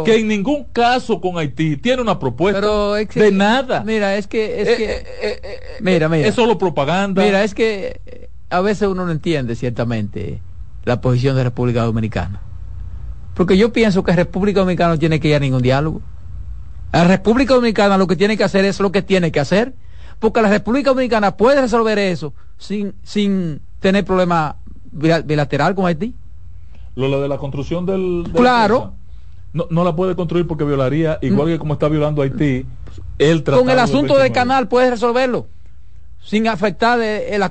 que 0.06 0.16
en 0.16 0.28
ningún 0.28 0.66
caso 0.72 1.20
con 1.20 1.38
Haití 1.38 1.78
tiene 1.78 2.02
una 2.02 2.20
propuesta 2.20 2.96
de 3.14 3.32
nada. 3.32 3.84
Mira, 3.84 4.16
es 4.16 4.28
que, 4.28 4.62
es 4.62 4.68
eh, 4.68 4.76
que 4.78 4.92
eh, 4.92 5.40
eh, 5.44 5.60
mira, 5.82 6.10
mira, 6.10 6.28
es 6.28 6.36
solo 6.36 6.58
propaganda. 6.58 7.24
Mira, 7.24 7.44
es 7.44 7.54
que 7.54 8.30
a 8.50 8.62
veces 8.62 8.88
uno 8.88 9.06
no 9.06 9.12
entiende 9.12 9.56
ciertamente 9.56 10.42
la 10.86 11.02
posición 11.02 11.36
de 11.36 11.44
República 11.44 11.84
Dominicana. 11.84 12.42
Porque 13.34 13.58
yo 13.58 13.72
pienso 13.72 14.04
que 14.04 14.12
República 14.14 14.60
Dominicana 14.60 14.94
no 14.94 15.00
tiene 15.00 15.20
que 15.20 15.30
ir 15.30 15.36
a 15.36 15.40
ningún 15.40 15.62
diálogo. 15.62 16.02
La 16.92 17.06
República 17.06 17.54
Dominicana 17.54 17.98
lo 17.98 18.08
que 18.08 18.18
tiene 18.18 18.36
que 18.36 18.44
hacer 18.44 18.66
es 18.66 18.80
lo 18.80 18.92
que 18.92 19.02
tiene 19.02 19.32
que 19.32 19.40
hacer. 19.40 19.74
Porque 20.20 20.42
la 20.42 20.50
República 20.50 20.92
Dominicana 20.92 21.36
puede 21.38 21.62
resolver 21.62 21.98
eso 21.98 22.34
sin, 22.58 22.94
sin 23.04 23.62
tener 23.80 24.06
problema 24.06 24.58
bilateral 24.92 25.74
con 25.74 25.86
Haití. 25.86 26.14
Lo, 26.96 27.22
de 27.22 27.28
la 27.28 27.38
construcción 27.38 27.86
del... 27.86 28.30
claro. 28.34 28.94
no, 29.54 29.68
no, 29.70 29.84
la 29.84 29.96
puede 29.96 30.16
construir 30.16 30.46
porque 30.46 30.64
violaría, 30.64 31.20
igual 31.22 31.48
que 31.48 31.58
como 31.58 31.74
está 31.74 31.88
violando 31.88 32.22
Haití, 32.22 32.66
el 33.18 33.44
Con 33.44 33.70
el 33.70 33.80
asunto 33.80 34.18
del, 34.18 34.32
canal 34.32 34.68
puedes 34.68 34.90
resolverlo 34.90 35.48
sin 36.24 36.48
afectar 36.48 37.00
el, 37.02 37.44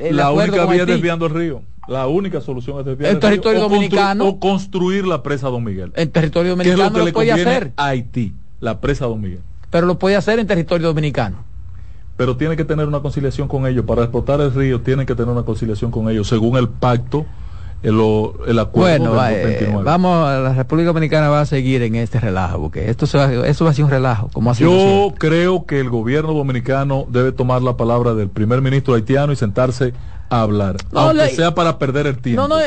el, 0.00 0.16
la 0.16 0.30
única 0.30 0.66
vía 0.66 0.82
es 0.82 0.86
desviando 0.86 1.26
el 1.26 1.34
río. 1.34 1.62
La 1.86 2.06
única 2.06 2.40
solución 2.40 2.80
es 2.80 2.86
desviar 2.86 3.12
el, 3.12 3.18
territorio 3.18 3.60
dominicano 3.60 4.26
o 4.26 4.40
construir 4.40 5.06
la 5.06 5.22
presa 5.22 5.48
Don 5.48 5.62
Miguel. 5.62 5.92
En 5.96 6.10
territorio 6.10 6.52
dominicano 6.52 6.98
lo, 6.98 7.12
puede 7.12 7.32
hacer. 7.32 7.72
A 7.76 7.88
Haití, 7.88 8.32
la 8.60 8.80
presa 8.80 9.06
Don 9.06 9.20
Miguel. 9.20 9.40
Pero 9.70 9.86
lo 9.86 9.98
puede 9.98 10.16
hacer 10.16 10.38
en 10.38 10.46
territorio 10.46 10.88
dominicano. 10.88 11.44
Pero 12.16 12.36
tiene 12.36 12.56
que 12.56 12.64
tener 12.64 12.86
una 12.86 13.00
conciliación 13.00 13.48
con 13.48 13.66
ellos. 13.66 13.84
Para 13.84 14.02
explotar 14.02 14.40
el 14.40 14.54
río 14.54 14.80
tiene 14.80 15.04
que 15.04 15.14
tener 15.14 15.30
una 15.30 15.42
conciliación 15.42 15.90
con 15.90 16.08
ellos, 16.08 16.28
según 16.28 16.56
el 16.56 16.68
pacto 16.68 17.26
el, 17.84 18.00
el 18.46 18.58
acuerdo 18.58 19.10
bueno, 19.10 19.28
eh, 19.28 19.70
vamos, 19.84 20.26
la 20.26 20.54
República 20.54 20.88
Dominicana 20.88 21.28
va 21.28 21.42
a 21.42 21.46
seguir 21.46 21.82
en 21.82 21.96
este 21.96 22.18
relajo, 22.18 22.58
porque 22.62 22.88
esto, 22.88 23.06
se 23.06 23.18
va, 23.18 23.46
esto 23.46 23.66
va 23.66 23.72
a 23.72 23.74
ser 23.74 23.84
un 23.84 23.90
relajo. 23.90 24.30
Como 24.32 24.54
Yo 24.54 25.12
creo 25.18 25.66
que 25.66 25.80
el 25.80 25.90
gobierno 25.90 26.32
dominicano 26.32 27.04
debe 27.10 27.30
tomar 27.30 27.60
la 27.60 27.76
palabra 27.76 28.14
del 28.14 28.30
primer 28.30 28.62
ministro 28.62 28.94
haitiano 28.94 29.34
y 29.34 29.36
sentarse 29.36 29.92
a 30.30 30.40
hablar, 30.40 30.76
aunque 30.94 31.28
sea 31.28 31.54
para 31.54 31.78
perder 31.78 32.06
el 32.06 32.18
tiempo. 32.18 32.48
No, 32.48 32.48
no, 32.48 32.62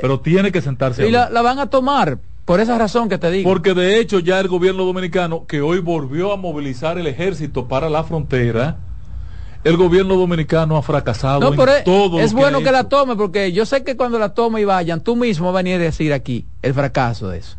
pero 0.00 0.20
tiene 0.20 0.50
que 0.50 0.62
sentarse. 0.62 1.06
Y 1.06 1.10
la, 1.10 1.28
la 1.28 1.42
van 1.42 1.58
a 1.58 1.68
tomar. 1.68 2.18
Por 2.46 2.60
esa 2.60 2.78
razón 2.78 3.10
que 3.10 3.18
te 3.18 3.30
digo. 3.30 3.50
Porque 3.50 3.74
de 3.74 4.00
hecho 4.00 4.20
ya 4.20 4.40
el 4.40 4.48
gobierno 4.48 4.86
dominicano, 4.86 5.44
que 5.46 5.60
hoy 5.60 5.80
volvió 5.80 6.32
a 6.32 6.38
movilizar 6.38 6.96
el 6.96 7.06
ejército 7.06 7.68
para 7.68 7.90
la 7.90 8.04
frontera, 8.04 8.78
el 9.64 9.76
gobierno 9.76 10.16
dominicano 10.16 10.76
ha 10.76 10.82
fracasado 10.82 11.52
en 11.52 11.68
es, 11.68 11.84
todo. 11.84 12.20
Es 12.20 12.32
bueno 12.32 12.60
que 12.60 12.70
la 12.70 12.84
tome 12.84 13.16
porque 13.16 13.52
yo 13.52 13.66
sé 13.66 13.82
que 13.84 13.96
cuando 13.96 14.18
la 14.18 14.34
tome 14.34 14.60
y 14.60 14.64
vayan, 14.64 15.02
tú 15.02 15.16
mismo 15.16 15.52
venir 15.52 15.76
a 15.76 15.78
decir 15.78 16.12
aquí 16.12 16.46
el 16.62 16.74
fracaso 16.74 17.28
de 17.28 17.38
eso. 17.38 17.56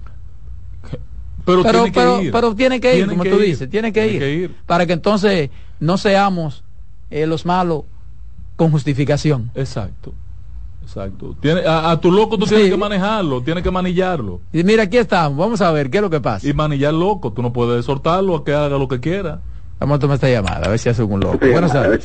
Pero, 1.46 1.64
tiene 1.64 1.92
que 1.92 2.24
ir. 2.24 2.32
pero 2.32 2.56
tiene 2.56 2.80
que 2.80 3.00
ir, 3.00 3.08
como 3.08 3.24
tú 3.24 3.38
dices, 3.40 3.70
tiene, 3.70 3.92
que, 3.92 4.08
ir, 4.08 4.56
Para 4.68 4.86
que 4.86 4.94
entonces 4.94 5.50
no 5.80 5.98
seamos 5.98 6.64
eh, 7.10 7.26
los 7.26 7.46
malos 7.46 7.84
con 8.56 8.72
justificación. 8.72 9.50
Exacto. 9.56 10.14
Exacto. 10.84 11.36
Tiene, 11.40 11.62
a, 11.68 12.00
tu 12.02 12.12
loco 12.12 12.38
tú 12.38 12.46
tienes 12.46 12.70
que 12.70 12.78
manejarlo, 12.78 13.42
tienes 13.42 13.64
que 13.64 13.70
manillarlo. 13.70 14.42
Y 14.52 14.64
mira, 14.64 14.84
aquí 14.84 14.98
estamos, 14.98 15.38
vamos 15.38 15.62
a 15.62 15.72
ver 15.72 15.90
qué 15.90 15.98
es 15.98 16.02
lo 16.02 16.10
que 16.10 16.20
pasa. 16.20 16.48
Y 16.48 16.54
manillar 16.54 16.94
loco, 16.94 17.32
tú 17.32 17.42
no 17.42 17.54
puedes 17.54 17.80
exhortarlo 17.80 18.36
a 18.36 18.44
que 18.44 18.54
haga 18.54 18.78
lo 18.78 18.88
que 18.88 19.00
quiera. 19.00 19.42
Vamos 19.80 19.96
a 19.96 20.00
tomar 20.00 20.16
esta 20.16 20.30
llamada, 20.30 20.66
a 20.66 20.70
ver 20.70 20.80
si 20.80 20.90
hace 20.90 21.04
un 21.04 21.22
loco. 21.22 21.40
Buenas 21.40 21.72
tardes. 21.72 22.02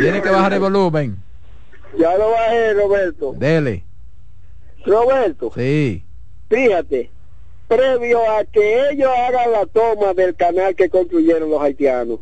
Tiene 0.00 0.22
que 0.22 0.30
bajar 0.30 0.52
el 0.54 0.60
volumen. 0.60 1.16
Ya 1.98 2.16
lo 2.16 2.30
bajé, 2.30 2.72
Roberto. 2.74 3.34
Dele. 3.36 3.84
Roberto. 4.86 5.52
Sí. 5.54 6.02
Fíjate, 6.48 7.10
previo 7.68 8.18
a 8.30 8.44
que 8.44 8.90
ellos 8.90 9.10
hagan 9.14 9.52
la 9.52 9.66
toma 9.66 10.14
del 10.14 10.34
canal 10.34 10.74
que 10.74 10.88
construyeron 10.88 11.50
los 11.50 11.60
haitianos, 11.60 12.20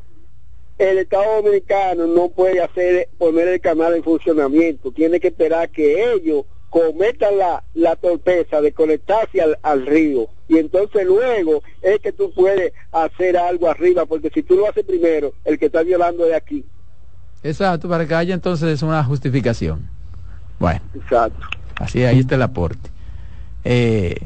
el 0.77 0.99
Estado 0.99 1.43
Dominicano 1.43 2.07
no 2.07 2.29
puede 2.31 2.61
hacer 2.61 3.09
poner 3.17 3.47
el 3.49 3.61
canal 3.61 3.95
en 3.95 4.03
funcionamiento. 4.03 4.91
Tiene 4.91 5.21
que 5.21 5.29
esperar 5.29 5.69
que 5.71 6.13
ellos 6.15 6.45
cometan 6.71 7.39
la, 7.39 7.63
la 7.75 7.97
torpeza 7.97 8.61
de 8.61 8.73
conectarse 8.73 9.41
al, 9.41 9.59
al, 9.63 9.87
río. 9.87 10.29
Y 10.49 10.59
entonces 10.59 11.07
luego 11.07 11.63
es 11.83 11.99
que 12.01 12.13
tú 12.13 12.33
puedes 12.35 12.73
hacer 12.93 13.37
algo 13.37 13.69
arriba 13.69 14.07
porque 14.07 14.31
si 14.31 14.43
tú 14.43 14.57
lo 14.57 14.69
haces 14.69 14.85
primero 14.85 15.33
el 15.45 15.59
que 15.59 15.67
está 15.67 15.83
violando 15.83 16.25
de 16.25 16.35
aquí. 16.35 16.65
Exacto 17.43 17.89
para 17.89 18.07
que 18.07 18.15
haya 18.15 18.35
entonces 18.35 18.83
una 18.83 19.03
justificación. 19.05 19.89
Bueno. 20.59 20.81
Exacto. 20.95 21.47
Así 21.77 22.05
ahí 22.05 22.21
está 22.21 22.35
el 22.35 22.43
aporte. 22.43 22.91
Eh, 23.65 24.17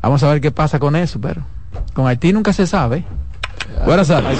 vamos 0.00 0.22
a 0.22 0.30
ver 0.30 0.40
qué 0.40 0.50
pasa 0.50 0.78
con 0.78 0.94
eso 0.96 1.20
pero 1.20 1.42
con 1.94 2.06
Haití 2.06 2.32
nunca 2.32 2.52
se 2.52 2.66
sabe 2.66 3.04
Buenas 3.84 4.08
tardes. 4.08 4.38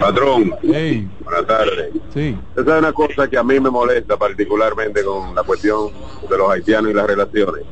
Patrón. 0.00 0.54
Buenas 0.62 1.46
tardes. 1.46 1.90
Sí. 2.14 2.36
Esa 2.56 2.74
es 2.74 2.78
una 2.78 2.92
cosa 2.92 3.28
que 3.28 3.36
a 3.36 3.42
mí 3.42 3.60
me 3.60 3.70
molesta 3.70 4.16
particularmente 4.16 5.04
con 5.04 5.34
la 5.34 5.42
cuestión 5.42 5.90
de 6.28 6.38
los 6.38 6.50
haitianos 6.50 6.90
y 6.90 6.94
las 6.94 7.06
relaciones. 7.06 7.64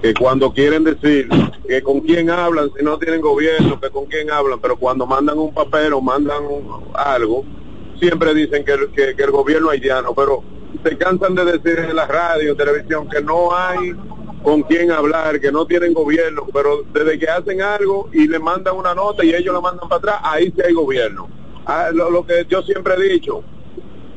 Que 0.00 0.14
cuando 0.14 0.52
quieren 0.52 0.84
decir 0.84 1.28
que 1.68 1.82
con 1.82 2.00
quién 2.00 2.30
hablan, 2.30 2.70
si 2.76 2.84
no 2.84 2.98
tienen 2.98 3.20
gobierno, 3.20 3.80
que 3.80 3.90
con 3.90 4.06
quién 4.06 4.30
hablan, 4.30 4.60
pero 4.60 4.76
cuando 4.76 5.06
mandan 5.06 5.38
un 5.38 5.54
papel 5.54 5.92
o 5.92 6.00
mandan 6.00 6.42
algo, 6.94 7.44
siempre 8.00 8.34
dicen 8.34 8.64
que, 8.64 8.74
que, 8.94 9.14
que 9.14 9.22
el 9.22 9.30
gobierno 9.30 9.70
haitiano, 9.70 10.14
pero 10.14 10.42
se 10.82 10.96
cansan 10.96 11.34
de 11.34 11.44
decir 11.44 11.78
en 11.78 11.94
la 11.94 12.06
radio, 12.06 12.56
televisión, 12.56 13.08
que 13.08 13.22
no 13.22 13.54
hay 13.54 13.94
con 14.42 14.62
quién 14.62 14.90
hablar, 14.90 15.40
que 15.40 15.52
no 15.52 15.66
tienen 15.66 15.94
gobierno, 15.94 16.46
pero 16.52 16.84
desde 16.92 17.18
que 17.18 17.28
hacen 17.28 17.62
algo 17.62 18.08
y 18.12 18.26
le 18.26 18.38
mandan 18.38 18.76
una 18.76 18.94
nota 18.94 19.24
y 19.24 19.34
ellos 19.34 19.54
la 19.54 19.60
mandan 19.60 19.88
para 19.88 19.98
atrás, 19.98 20.16
ahí 20.22 20.52
sí 20.54 20.62
hay 20.66 20.72
gobierno. 20.72 21.28
Ah, 21.64 21.90
lo, 21.92 22.26
que 22.26 22.44
yo 22.48 22.62
siempre 22.62 22.94
he 22.94 23.12
dicho, 23.12 23.42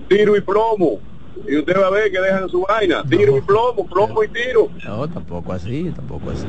tiro 0.09 0.35
y 0.35 0.41
plomo. 0.41 0.99
Y 1.47 1.57
usted 1.57 1.79
va 1.79 1.87
a 1.87 1.91
ver 1.91 2.11
que 2.11 2.19
dejan 2.19 2.49
su 2.49 2.61
vaina, 2.61 3.03
tiro 3.07 3.37
y 3.37 3.41
plomo, 3.41 3.85
plomo 3.85 4.23
y 4.23 4.29
tiro. 4.29 4.69
No, 4.83 5.07
tampoco 5.07 5.53
así, 5.53 5.91
tampoco 5.95 6.31
así. 6.31 6.47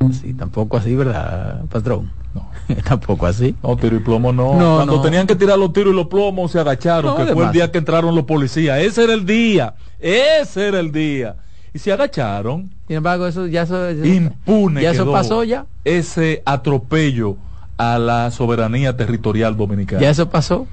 No, 0.00 0.12
sí, 0.12 0.32
tampoco 0.32 0.76
así, 0.76 0.94
¿verdad, 0.94 1.64
patrón? 1.66 2.10
No. 2.32 2.48
tampoco 2.88 3.26
así. 3.26 3.56
No, 3.62 3.76
tiro 3.76 3.96
y 3.96 3.98
plomo 3.98 4.32
no. 4.32 4.52
Cuando 4.52 5.02
tenían 5.02 5.26
que 5.26 5.36
tirar 5.36 5.58
los 5.58 5.72
tiros 5.72 5.92
y 5.92 5.96
los 5.96 6.06
plomos 6.06 6.52
se 6.52 6.60
agacharon, 6.60 7.16
que 7.16 7.32
fue 7.34 7.44
el 7.44 7.52
día 7.52 7.70
que 7.70 7.78
entraron 7.78 8.14
los 8.14 8.24
policías. 8.24 8.78
Ese 8.78 9.04
era 9.04 9.12
el 9.12 9.26
día. 9.26 9.74
Ese 9.98 10.68
era 10.68 10.80
el 10.80 10.92
día 10.92 11.36
y 11.76 11.78
se 11.78 11.92
agacharon. 11.92 12.70
Sin 12.86 12.96
embargo, 12.96 13.26
eso 13.26 13.46
ya 13.46 13.62
eso, 13.62 13.90
impune. 13.90 14.80
Ya 14.80 14.92
eso 14.92 15.12
pasó 15.12 15.44
ya. 15.44 15.66
Ese 15.84 16.42
atropello 16.46 17.36
a 17.76 17.98
la 17.98 18.30
soberanía 18.30 18.96
territorial 18.96 19.58
dominicana. 19.58 20.00
Ya 20.00 20.08
eso 20.08 20.30
pasó. 20.30 20.66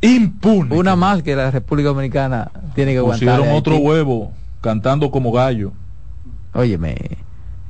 Impune. 0.00 0.74
Una 0.74 0.96
más 0.96 1.22
que 1.22 1.36
la 1.36 1.50
República 1.50 1.90
Dominicana 1.90 2.50
tiene 2.74 2.92
que 2.92 2.98
aguantar. 2.98 3.36
Pusieron 3.36 3.54
otro 3.54 3.76
huevo 3.76 4.32
cantando 4.62 5.10
como 5.10 5.32
gallo. 5.32 5.72
Óyeme, 6.54 6.96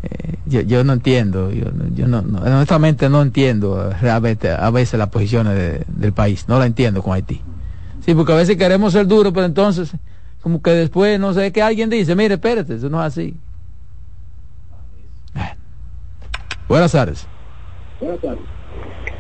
eh, 0.05 0.35
yo, 0.47 0.61
yo, 0.61 0.85
no 0.85 0.93
entiendo, 0.93 1.51
yo, 1.51 1.67
yo 1.97 2.07
no, 2.07 2.19
honestamente 2.19 3.09
no 3.09 3.23
entiendo 3.23 3.93
realmente 4.01 4.51
a 4.51 4.71
veces 4.71 5.01
las 5.01 5.09
posiciones 5.09 5.85
del 5.89 6.13
país, 6.13 6.45
no 6.47 6.61
la 6.61 6.67
entiendo 6.67 7.03
con 7.03 7.15
Haití. 7.15 7.41
Sí, 8.05 8.15
porque 8.15 8.33
a 8.33 8.37
veces 8.37 8.57
queremos 8.57 8.93
ser 8.93 9.09
duros, 9.09 9.33
pero 9.33 9.47
entonces 9.47 9.93
como 10.43 10.61
que 10.61 10.73
después, 10.73 11.19
no 11.21 11.33
sé, 11.33 11.53
que 11.53 11.63
alguien 11.63 11.89
dice, 11.89 12.17
mire, 12.17 12.35
espérate, 12.35 12.75
eso 12.75 12.91
no 12.91 13.01
es 13.01 13.07
así. 13.07 13.35
Buenas 16.69 16.93
tardes. 16.93 17.27
Buenas 18.01 18.21
tardes. 18.21 18.45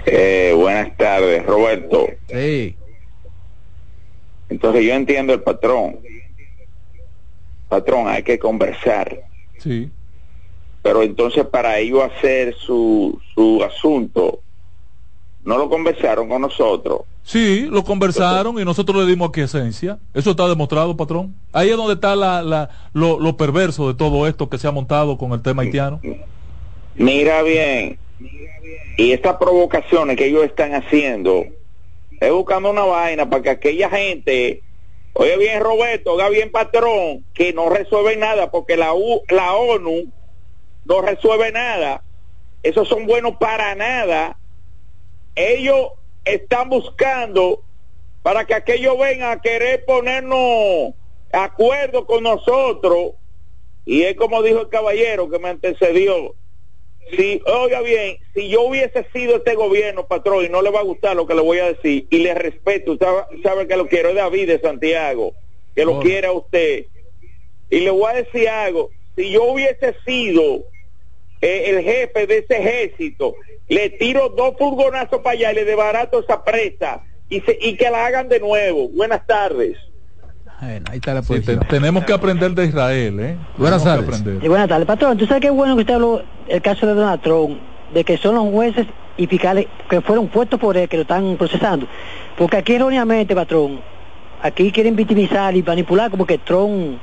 Eh, 0.06 0.52
buenas 0.56 0.96
tardes, 0.96 1.46
Roberto. 1.46 2.06
Sí. 2.28 2.76
Entonces 4.48 4.84
yo 4.84 4.94
entiendo 4.94 5.32
el 5.32 5.42
patrón. 5.42 6.00
Patrón, 7.68 8.08
hay 8.08 8.22
que 8.22 8.38
conversar. 8.38 9.22
Sí. 9.58 9.90
Pero 10.82 11.02
entonces 11.02 11.46
para 11.46 11.78
ello 11.78 12.02
hacer 12.02 12.54
su, 12.56 13.20
su 13.34 13.62
asunto, 13.62 14.41
no 15.44 15.58
lo 15.58 15.68
conversaron 15.68 16.28
con 16.28 16.42
nosotros. 16.42 17.02
Sí, 17.24 17.66
lo 17.68 17.84
conversaron 17.84 18.60
y 18.60 18.64
nosotros 18.64 19.04
le 19.04 19.10
dimos 19.10 19.28
aquí 19.28 19.40
esencia. 19.40 19.98
Eso 20.14 20.30
está 20.32 20.48
demostrado, 20.48 20.96
patrón. 20.96 21.34
Ahí 21.52 21.70
es 21.70 21.76
donde 21.76 21.94
está 21.94 22.16
la, 22.16 22.42
la, 22.42 22.70
lo, 22.92 23.36
perverso 23.36 23.88
de 23.88 23.94
todo 23.94 24.26
esto 24.26 24.48
que 24.48 24.58
se 24.58 24.68
ha 24.68 24.72
montado 24.72 25.18
con 25.18 25.32
el 25.32 25.42
tema 25.42 25.62
haitiano. 25.62 26.00
Mira 26.94 27.42
bien, 27.42 27.98
y 28.96 29.12
estas 29.12 29.36
provocaciones 29.36 30.16
que 30.16 30.26
ellos 30.26 30.44
están 30.44 30.74
haciendo, 30.74 31.44
es 32.20 32.32
buscando 32.32 32.70
una 32.70 32.84
vaina 32.84 33.28
para 33.28 33.42
que 33.42 33.50
aquella 33.50 33.88
gente, 33.88 34.62
oye 35.14 35.36
bien 35.38 35.60
Roberto, 35.60 36.12
oiga 36.12 36.28
bien 36.28 36.50
patrón, 36.52 37.24
que 37.34 37.52
no 37.52 37.68
resuelve 37.68 38.16
nada, 38.16 38.50
porque 38.50 38.76
la, 38.76 38.92
U, 38.94 39.22
la 39.28 39.54
ONU 39.54 40.12
no 40.84 41.00
resuelve 41.00 41.50
nada. 41.50 42.02
Esos 42.62 42.88
son 42.88 43.06
buenos 43.06 43.36
para 43.38 43.74
nada 43.74 44.36
ellos 45.34 45.88
están 46.24 46.68
buscando 46.68 47.62
para 48.22 48.44
que 48.44 48.54
aquellos 48.54 48.98
vengan 48.98 49.38
a 49.38 49.40
querer 49.40 49.84
ponernos 49.84 50.94
acuerdo 51.32 52.06
con 52.06 52.22
nosotros. 52.22 53.12
Y 53.84 54.02
es 54.02 54.16
como 54.16 54.42
dijo 54.42 54.60
el 54.60 54.68
caballero 54.68 55.28
que 55.28 55.38
me 55.38 55.48
antecedió. 55.48 56.34
Si, 57.16 57.42
oiga 57.46 57.80
bien, 57.80 58.18
si 58.32 58.48
yo 58.48 58.62
hubiese 58.62 59.06
sido 59.12 59.36
este 59.36 59.54
gobierno, 59.54 60.06
patrón, 60.06 60.44
y 60.44 60.48
no 60.48 60.62
le 60.62 60.70
va 60.70 60.80
a 60.80 60.84
gustar 60.84 61.16
lo 61.16 61.26
que 61.26 61.34
le 61.34 61.42
voy 61.42 61.58
a 61.58 61.72
decir, 61.72 62.06
y 62.08 62.18
le 62.18 62.32
respeto, 62.32 62.92
usted 62.92 63.06
sabe 63.42 63.66
que 63.66 63.76
lo 63.76 63.88
quiero, 63.88 64.10
es 64.10 64.14
David 64.14 64.46
de 64.46 64.60
Santiago, 64.60 65.34
que 65.74 65.84
lo 65.84 65.98
quiera 66.00 66.32
usted. 66.32 66.86
Y 67.70 67.80
le 67.80 67.90
voy 67.90 68.10
a 68.10 68.22
decir 68.22 68.48
algo, 68.48 68.90
si 69.16 69.30
yo 69.30 69.44
hubiese 69.44 69.96
sido 70.06 70.62
eh, 71.42 71.64
el 71.66 71.82
jefe 71.82 72.26
de 72.26 72.38
ese 72.38 72.56
ejército, 72.56 73.34
le 73.68 73.90
tiro 73.90 74.28
dos 74.30 74.54
furgonazos 74.58 75.20
para 75.20 75.32
allá 75.32 75.52
y 75.52 75.56
le 75.56 75.64
desbarato 75.64 76.20
esa 76.20 76.42
presa 76.42 77.02
y, 77.28 77.40
se, 77.40 77.58
y 77.60 77.76
que 77.76 77.90
la 77.90 78.06
hagan 78.06 78.28
de 78.28 78.40
nuevo. 78.40 78.88
Buenas 78.88 79.26
tardes. 79.26 79.76
Bueno, 80.60 80.84
ahí 80.90 80.98
está 80.98 81.14
la 81.14 81.22
Sí, 81.22 81.28
posición. 81.28 81.60
te- 81.60 81.66
tenemos 81.66 82.04
que 82.04 82.12
aprender 82.12 82.52
de 82.52 82.66
Israel, 82.66 83.18
¿eh? 83.20 83.36
Buenas 83.56 83.82
Tenemos 83.82 84.20
tardes. 84.20 84.44
Y 84.44 84.48
buenas 84.48 84.68
tardes, 84.68 84.86
patrón. 84.86 85.18
¿Tú 85.18 85.26
sabes 85.26 85.40
qué 85.42 85.50
bueno 85.50 85.74
que 85.74 85.80
usted 85.80 85.94
habló 85.94 86.22
el 86.48 86.62
caso 86.62 86.86
de 86.86 86.94
Donald 86.94 87.20
Trump, 87.20 87.58
de 87.92 88.04
que 88.04 88.16
son 88.16 88.36
los 88.36 88.44
jueces 88.48 88.86
y 89.16 89.26
fiscales 89.26 89.66
que 89.90 90.00
fueron 90.00 90.28
puestos 90.28 90.60
por 90.60 90.76
él 90.76 90.88
que 90.88 90.96
lo 90.96 91.02
están 91.02 91.36
procesando? 91.36 91.86
Porque 92.38 92.58
aquí 92.58 92.74
erróneamente, 92.74 93.34
patrón, 93.34 93.80
aquí 94.40 94.70
quieren 94.70 94.94
victimizar 94.94 95.56
y 95.56 95.62
manipular 95.64 96.10
como 96.12 96.24
que 96.26 96.38
Trump 96.38 96.98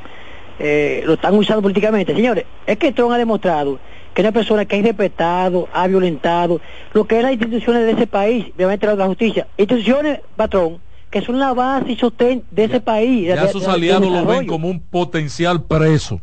eh, 0.58 1.02
lo 1.06 1.14
están 1.16 1.34
usando 1.36 1.62
políticamente. 1.62 2.14
Señores, 2.16 2.46
es 2.66 2.78
que 2.78 2.94
Trump 2.94 3.12
ha 3.12 3.18
demostrado 3.18 3.78
que 4.14 4.22
es 4.22 4.26
una 4.26 4.32
persona 4.32 4.66
que 4.66 4.76
ha 4.76 4.80
irrespetado, 4.80 5.68
ha 5.74 5.88
violentado 5.88 6.60
lo 6.94 7.06
que 7.06 7.18
es 7.18 7.24
las 7.24 7.32
instituciones 7.34 7.84
de 7.86 7.92
ese 7.92 8.08
país, 8.08 8.46
obviamente 8.56 8.86
la, 8.88 8.96
la 8.96 9.06
justicia. 9.08 9.48
Instituciones, 9.58 10.20
patrón, 10.36 10.82
que 11.10 11.22
son 11.22 11.40
la 11.40 11.54
base 11.54 11.92
y 11.92 11.96
sostén 11.96 12.44
de 12.52 12.66
ese 12.66 12.82
país. 12.82 13.28
Ya 13.28 13.44
de- 13.46 13.52
sus 13.52 13.62
de- 13.62 13.68
de 13.68 13.74
aliados 13.74 14.10
lo 14.12 14.26
ven 14.26 14.46
como 14.48 14.68
un 14.70 14.80
potencial 14.82 15.64
preso. 15.64 16.20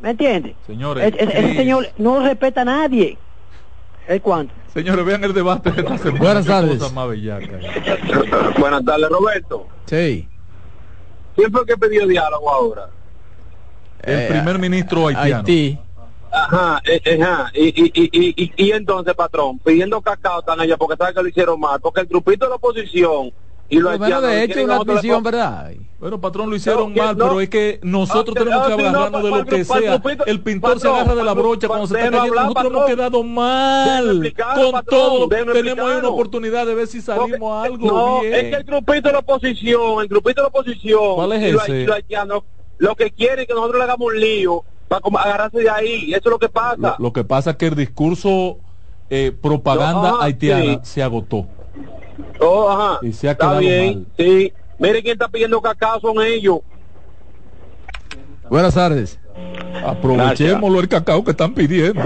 ¿Me 0.00 0.10
entiende? 0.10 0.54
Señores, 0.66 1.04
Es- 1.14 1.28
es- 1.28 1.34
ese 1.34 1.54
señor 1.56 1.86
no 1.98 2.20
respeta 2.20 2.62
a 2.62 2.64
nadie. 2.64 3.18
¿El 4.08 4.20
cuánto? 4.22 4.54
Señores, 4.72 5.04
vean 5.04 5.22
el 5.24 5.34
debate 5.34 5.70
de 5.72 5.80
esta 5.82 5.98
semana. 5.98 6.18
Buenas 6.24 6.46
tardes. 6.46 6.92
más. 6.92 7.06
Buenas 8.58 8.84
tardes, 8.84 9.08
Roberto. 9.08 9.68
Sí. 9.86 10.28
¿Quién 11.36 11.50
fue 11.52 11.60
el 11.62 11.66
que 11.66 11.76
pidió 11.76 12.06
diálogo 12.06 12.50
ahora? 12.50 12.86
El 14.02 14.18
Eh, 14.20 14.26
primer 14.28 14.58
ministro 14.58 15.08
haitiano. 15.08 15.36
Haití. 15.38 15.78
Ajá, 16.32 16.80
eh, 16.84 17.00
eh, 17.04 17.22
ajá. 17.22 17.50
Y, 17.54 17.66
y, 17.68 17.92
y, 17.94 18.10
y, 18.12 18.34
y, 18.44 18.52
y 18.66 18.72
entonces, 18.72 19.14
patrón, 19.14 19.58
pidiendo 19.58 20.00
cacao 20.00 20.40
están 20.40 20.60
allá 20.60 20.76
porque 20.76 20.96
saben 20.96 21.14
que 21.14 21.22
lo 21.22 21.28
hicieron 21.28 21.58
mal, 21.60 21.80
porque 21.80 22.00
el 22.02 22.06
grupito 22.06 22.44
de 22.46 22.50
la 22.50 22.56
oposición 22.56 23.32
y 23.68 23.78
los 23.78 23.98
Bueno, 23.98 24.20
de 24.20 24.42
hecho, 24.44 24.64
una 24.64 24.74
a 24.74 24.78
admisión, 24.78 25.22
¿verdad? 25.22 25.72
Bueno, 26.00 26.20
patrón, 26.20 26.50
lo 26.50 26.56
hicieron 26.56 26.92
mal, 26.94 27.16
no. 27.16 27.24
pero 27.28 27.40
es 27.40 27.48
que 27.50 27.78
nosotros 27.82 28.34
Ah, 28.36 28.40
tenemos 28.40 28.66
que 28.66 28.72
agarrarnos 28.72 29.22
de 29.22 29.30
para- 29.30 29.42
lo 29.42 29.48
que 29.48 29.64
sea. 29.64 30.02
El 30.26 30.40
pintor 30.40 30.80
se 30.80 30.88
agarra 30.88 31.14
de 31.14 31.22
la 31.22 31.30
patrón, 31.34 31.42
brocha 31.50 31.68
cuando 31.68 31.86
se 31.86 31.94
está 31.98 32.10
cayendo. 32.10 32.34
Nosotros 32.42 32.66
hemos 32.66 32.84
quedado 32.86 33.22
mal. 33.22 34.32
Con 34.54 34.72
patrón, 34.72 34.84
todo, 34.88 35.28
tenemos 35.52 35.90
ahí 35.90 35.98
una 35.98 36.08
oportunidad 36.08 36.66
de 36.66 36.74
ver 36.74 36.86
si 36.88 37.00
salimos 37.00 37.38
Porque- 37.38 37.66
algo 37.74 37.86
no, 37.86 38.20
bien. 38.22 38.34
es 38.34 38.42
que 38.44 38.56
el 38.56 38.64
grupito 38.64 39.08
de 39.08 39.12
la 39.12 39.18
oposición, 39.20 40.00
el 40.02 40.08
grupito 40.08 40.40
de 40.40 40.42
la 40.42 40.48
oposición, 40.48 41.16
lo 42.78 42.96
que 42.96 43.10
quieren 43.10 43.40
es 43.40 43.46
que 43.46 43.52
nosotros 43.54 43.76
le 43.78 43.84
hagamos 43.84 44.06
un 44.08 44.18
lío 44.20 44.64
para 44.90 45.22
agarrarse 45.24 45.58
de 45.60 45.70
ahí, 45.70 46.10
eso 46.10 46.22
es 46.24 46.30
lo 46.30 46.38
que 46.38 46.48
pasa. 46.48 46.76
Lo, 46.76 46.96
lo 46.98 47.12
que 47.12 47.24
pasa 47.24 47.50
es 47.52 47.56
que 47.56 47.68
el 47.68 47.76
discurso 47.76 48.58
eh, 49.08 49.32
propaganda 49.40 50.10
No, 50.10 50.20
haitiana 50.20 50.74
sí. 50.74 50.78
se 50.82 51.02
agotó. 51.02 51.46
Oh, 52.40 52.68
ajá. 52.68 52.98
Y 53.02 53.12
se 53.12 53.28
ha 53.28 53.32
Está 53.32 53.46
quedado 53.46 53.60
bien, 53.60 53.94
mal. 53.94 54.06
sí. 54.18 54.52
Mire 54.78 55.02
quién 55.02 55.12
está 55.12 55.28
pidiendo 55.28 55.60
cacao 55.60 56.00
son 56.00 56.22
ellos. 56.22 56.58
Buenas 58.48 58.74
tardes. 58.74 59.18
Aprovechémoslo 59.84 60.80
el 60.80 60.88
cacao 60.88 61.22
que 61.24 61.30
están 61.30 61.54
pidiendo. 61.54 62.02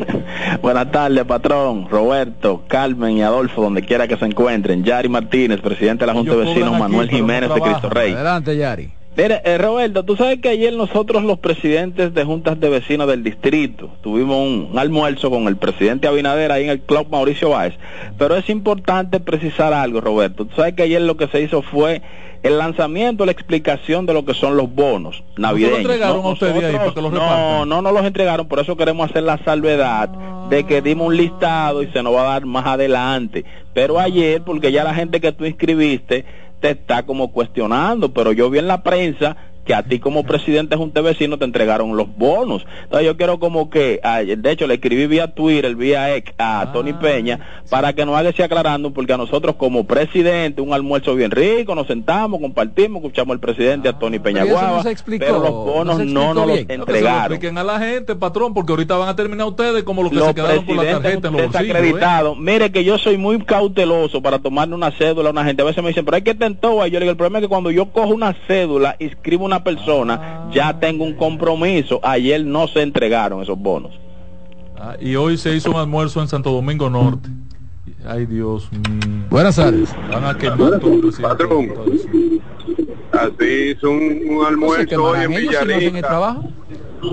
Buenas 0.62 0.90
tardes, 0.90 1.24
patrón. 1.24 1.88
Roberto, 1.88 2.64
Carmen 2.68 3.16
y 3.18 3.22
Adolfo, 3.22 3.62
donde 3.62 3.82
quiera 3.82 4.08
que 4.08 4.16
se 4.16 4.24
encuentren. 4.24 4.82
Yari 4.84 5.08
Martínez, 5.08 5.60
presidente 5.60 6.02
de 6.04 6.06
la 6.08 6.12
Junta 6.14 6.32
de 6.32 6.38
Vecinos, 6.44 6.70
aquí, 6.72 6.80
Manuel 6.82 7.06
no 7.10 7.16
Jiménez 7.16 7.54
de 7.54 7.60
Cristo. 7.60 7.88
Rey. 7.90 8.12
Adelante, 8.12 8.56
Yari. 8.56 8.92
Mire, 9.16 9.40
eh, 9.44 9.56
Roberto, 9.56 10.04
tú 10.04 10.14
sabes 10.14 10.40
que 10.40 10.50
ayer 10.50 10.74
nosotros 10.74 11.22
los 11.22 11.38
presidentes 11.38 12.12
de 12.12 12.24
juntas 12.24 12.60
de 12.60 12.68
vecinos 12.68 13.08
del 13.08 13.24
distrito 13.24 13.88
tuvimos 14.02 14.36
un, 14.36 14.68
un 14.70 14.78
almuerzo 14.78 15.30
con 15.30 15.48
el 15.48 15.56
presidente 15.56 16.06
Abinader 16.06 16.52
ahí 16.52 16.64
en 16.64 16.70
el 16.70 16.80
club 16.80 17.06
Mauricio 17.10 17.50
Báez. 17.50 17.74
Pero 18.18 18.36
es 18.36 18.50
importante 18.50 19.18
precisar 19.18 19.72
algo, 19.72 20.02
Roberto. 20.02 20.44
Tú 20.44 20.54
sabes 20.54 20.74
que 20.74 20.82
ayer 20.82 21.00
lo 21.00 21.16
que 21.16 21.28
se 21.28 21.40
hizo 21.40 21.62
fue 21.62 22.02
el 22.42 22.58
lanzamiento, 22.58 23.24
la 23.24 23.32
explicación 23.32 24.06
de 24.06 24.14
lo 24.14 24.24
que 24.24 24.34
son 24.34 24.56
los 24.56 24.72
bonos 24.72 25.22
navideños. 25.36 25.78
entregaron 25.78 26.24
a 26.24 26.28
ustedes 26.28 26.62
ahí 26.62 26.76
para 26.76 26.92
que 26.92 27.02
los 27.02 27.12
no, 27.12 27.66
no 27.66 27.82
nos 27.82 27.92
los 27.92 28.04
entregaron, 28.04 28.46
por 28.46 28.60
eso 28.60 28.76
queremos 28.76 29.10
hacer 29.10 29.22
la 29.22 29.38
salvedad 29.38 30.08
de 30.48 30.64
que 30.64 30.80
dimos 30.80 31.08
un 31.08 31.16
listado 31.16 31.82
y 31.82 31.88
se 31.88 32.02
nos 32.02 32.14
va 32.14 32.22
a 32.22 32.32
dar 32.34 32.46
más 32.46 32.66
adelante. 32.66 33.44
Pero 33.74 33.98
ayer, 33.98 34.42
porque 34.42 34.72
ya 34.72 34.84
la 34.84 34.94
gente 34.94 35.20
que 35.20 35.32
tú 35.32 35.44
inscribiste 35.44 36.24
te 36.60 36.70
está 36.70 37.04
como 37.04 37.32
cuestionando, 37.32 38.12
pero 38.12 38.32
yo 38.32 38.50
vi 38.50 38.58
en 38.58 38.68
la 38.68 38.82
prensa 38.82 39.36
que 39.66 39.74
a 39.74 39.82
ti 39.82 39.98
como 39.98 40.22
presidente 40.24 40.76
de 40.76 40.76
Junta 40.76 41.02
de 41.02 41.08
Vecinos 41.08 41.38
te 41.38 41.44
entregaron 41.44 41.96
los 41.96 42.14
bonos. 42.16 42.64
Entonces 42.84 43.06
yo 43.06 43.16
quiero 43.16 43.38
como 43.38 43.68
que, 43.68 44.00
ah, 44.02 44.20
de 44.20 44.50
hecho 44.50 44.66
le 44.66 44.74
escribí 44.74 45.06
vía 45.06 45.34
Twitter, 45.34 45.74
vía 45.74 46.14
X 46.16 46.34
a 46.38 46.70
Tony 46.72 46.92
Peña, 46.92 47.62
para 47.68 47.92
que 47.92 48.06
nos 48.06 48.16
haga 48.16 48.30
ese 48.30 48.44
aclarando, 48.44 48.92
porque 48.92 49.12
a 49.12 49.16
nosotros 49.16 49.56
como 49.56 49.84
presidente, 49.84 50.60
un 50.60 50.72
almuerzo 50.72 51.14
bien 51.14 51.30
rico, 51.30 51.74
nos 51.74 51.86
sentamos, 51.86 52.40
compartimos, 52.40 53.02
escuchamos 53.02 53.34
al 53.34 53.40
presidente 53.40 53.88
a 53.88 53.98
Tony 53.98 54.18
Peña 54.18 54.42
pero 54.42 54.56
eso 54.56 54.66
no 54.66 54.82
Guava, 54.82 54.94
pero 55.18 55.38
los 55.40 55.50
no 55.50 55.64
bonos 55.64 55.98
no, 55.98 56.34
nos 56.34 56.46
los 56.46 56.66
bien. 56.66 56.78
No, 56.78 56.86
que 56.86 56.92
se 56.92 57.00
lo 57.00 57.06
entregaron. 57.06 57.32
expliquen 57.32 57.58
a 57.58 57.64
la 57.64 57.78
gente, 57.80 58.14
patrón, 58.14 58.54
porque 58.54 58.72
ahorita 58.72 58.96
van 58.96 59.08
a 59.08 59.16
terminar 59.16 59.46
ustedes 59.48 59.82
como 59.82 60.02
los 60.02 60.12
que 60.12 60.18
los 60.18 60.28
se 60.28 60.34
quedaron 60.34 60.64
con 60.64 60.76
la 60.76 60.82
tarjeta 60.84 61.28
en 61.28 61.34
los 61.34 61.42
bolsillos. 61.42 61.54
¿eh? 61.54 61.66
desacreditados. 61.66 62.38
Mire 62.38 62.70
que 62.70 62.84
yo 62.84 62.98
soy 62.98 63.16
muy 63.16 63.38
cauteloso 63.40 64.22
para 64.22 64.38
tomarle 64.38 64.74
una 64.74 64.90
cédula 64.92 65.30
a 65.30 65.32
una 65.32 65.44
gente. 65.44 65.62
A 65.62 65.64
veces 65.64 65.82
me 65.82 65.88
dicen, 65.88 66.04
pero 66.04 66.16
hay 66.16 66.22
que 66.22 66.34
tentar. 66.34 66.56
Yo 66.56 66.98
le 66.98 67.00
digo, 67.00 67.10
el 67.10 67.16
problema 67.16 67.38
es 67.38 67.42
que 67.42 67.48
cuando 67.48 67.70
yo 67.70 67.86
cojo 67.86 68.08
una 68.08 68.34
cédula, 68.46 68.96
inscribo 68.98 69.44
una 69.44 69.55
persona, 69.62 70.48
ya 70.52 70.78
tengo 70.78 71.04
un 71.04 71.14
compromiso. 71.14 72.00
Ayer 72.02 72.44
no 72.44 72.66
se 72.68 72.82
entregaron 72.82 73.42
esos 73.42 73.58
bonos. 73.58 73.92
Ah, 74.78 74.94
y 75.00 75.14
hoy 75.16 75.36
se 75.38 75.54
hizo 75.54 75.70
un 75.70 75.76
almuerzo 75.76 76.20
en 76.20 76.28
Santo 76.28 76.50
Domingo 76.52 76.88
Norte. 76.90 77.28
Ay, 78.06 78.26
Dios 78.26 78.68
mío. 78.72 79.24
Buenas 79.30 79.56
tardes. 79.56 79.94
Van 80.12 80.24
a 80.24 80.36
quemar 80.36 80.78
todo 80.80 80.92
el. 80.94 81.12
Patrón. 81.20 81.72
Así 83.12 83.70
hizo 83.76 83.90
un, 83.90 83.96
un 84.28 84.36
¿No 84.36 84.42
se 84.42 84.48
almuerzo 84.48 85.04
hoy 85.04 85.18
en 85.24 85.32
ellos 85.32 85.54
si 85.58 85.66
no 85.66 85.72
el 85.72 85.78
Villarrica. 85.78 86.06
trabajo? 86.08 86.44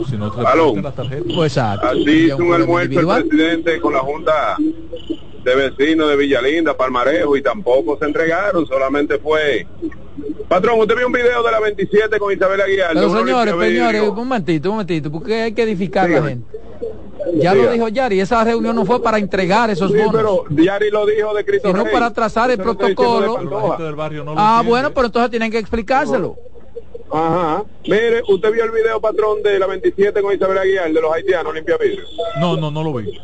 Si 0.10 0.18
no 0.18 0.32
te 0.32 0.40
Aló. 0.46 0.74
reparten 0.74 0.84
la 0.84 0.92
tarjeta. 0.92 1.24
Pues. 1.36 1.58
Así 1.58 2.10
hizo 2.26 2.38
un 2.38 2.54
almuerzo 2.54 2.80
el 2.80 2.86
individual. 2.86 3.26
presidente 3.26 3.80
con 3.80 3.94
la 3.94 4.00
Junta 4.00 4.58
de 5.44 5.56
Vecinos 5.56 6.10
de 6.10 6.16
Villalinda, 6.16 6.76
Palmarejo, 6.76 7.36
y 7.38 7.42
tampoco 7.42 7.98
se 7.98 8.06
entregaron, 8.06 8.66
solamente 8.66 9.18
fue... 9.20 9.66
Patrón, 10.48 10.80
usted 10.80 10.96
vio 10.96 11.08
un 11.08 11.14
video 11.14 11.42
de 11.44 11.52
la 11.52 11.60
27 11.60 12.20
con 12.20 12.32
Isabel 12.32 12.62
Aguilar. 12.62 12.92
Pero 12.94 13.10
señores, 13.18 13.56
señores, 13.60 14.02
un 14.02 14.16
momentito, 14.16 14.70
un 14.70 14.76
momentito, 14.76 15.12
porque 15.12 15.42
hay 15.42 15.54
que 15.54 15.64
edificar 15.64 16.06
a 16.06 16.20
la 16.22 16.28
gente. 16.30 16.58
Ya 17.36 17.56
lo 17.56 17.72
dijo 17.72 17.88
Yari, 17.88 18.20
esa 18.20 18.44
reunión 18.44 18.76
no 18.76 18.86
fue 18.86 19.02
para 19.02 19.18
entregar 19.18 19.70
esos 19.70 19.92
Sí, 19.92 19.98
bonos, 19.98 20.14
pero 20.16 20.44
Diari 20.50 20.90
lo 20.92 21.06
dijo 21.06 21.34
de 21.34 21.46
Cristo 21.46 21.70
sino 21.70 21.84
Rey. 21.86 21.94
para 21.94 22.12
trazar 22.12 22.52
el 22.52 22.58
no 22.58 22.64
protocolo. 22.64 23.78
Del 23.80 23.96
barrio 23.96 24.24
no 24.26 24.34
Ah, 24.38 24.58
entiende. 24.58 24.70
bueno, 24.70 24.92
pero 24.94 25.06
entonces 25.08 25.32
tienen 25.32 25.50
que 25.50 25.58
explicárselo. 25.58 26.36
Ajá. 27.14 27.64
Mire, 27.84 28.24
usted 28.28 28.52
vio 28.52 28.66
el 28.66 28.72
video, 28.72 29.00
patrón, 29.00 29.44
de 29.44 29.60
la 29.60 29.68
27 29.68 30.20
con 30.24 30.34
Isabel 30.34 30.58
Aguilar, 30.58 30.92
de 30.92 31.00
los 31.00 31.14
haitianos 31.14 31.54
limpia 31.54 31.78
vidrio. 31.78 32.06
No, 32.40 32.58
no, 32.58 32.72
no 32.72 32.84
lo 32.84 32.94
vi. 32.96 33.20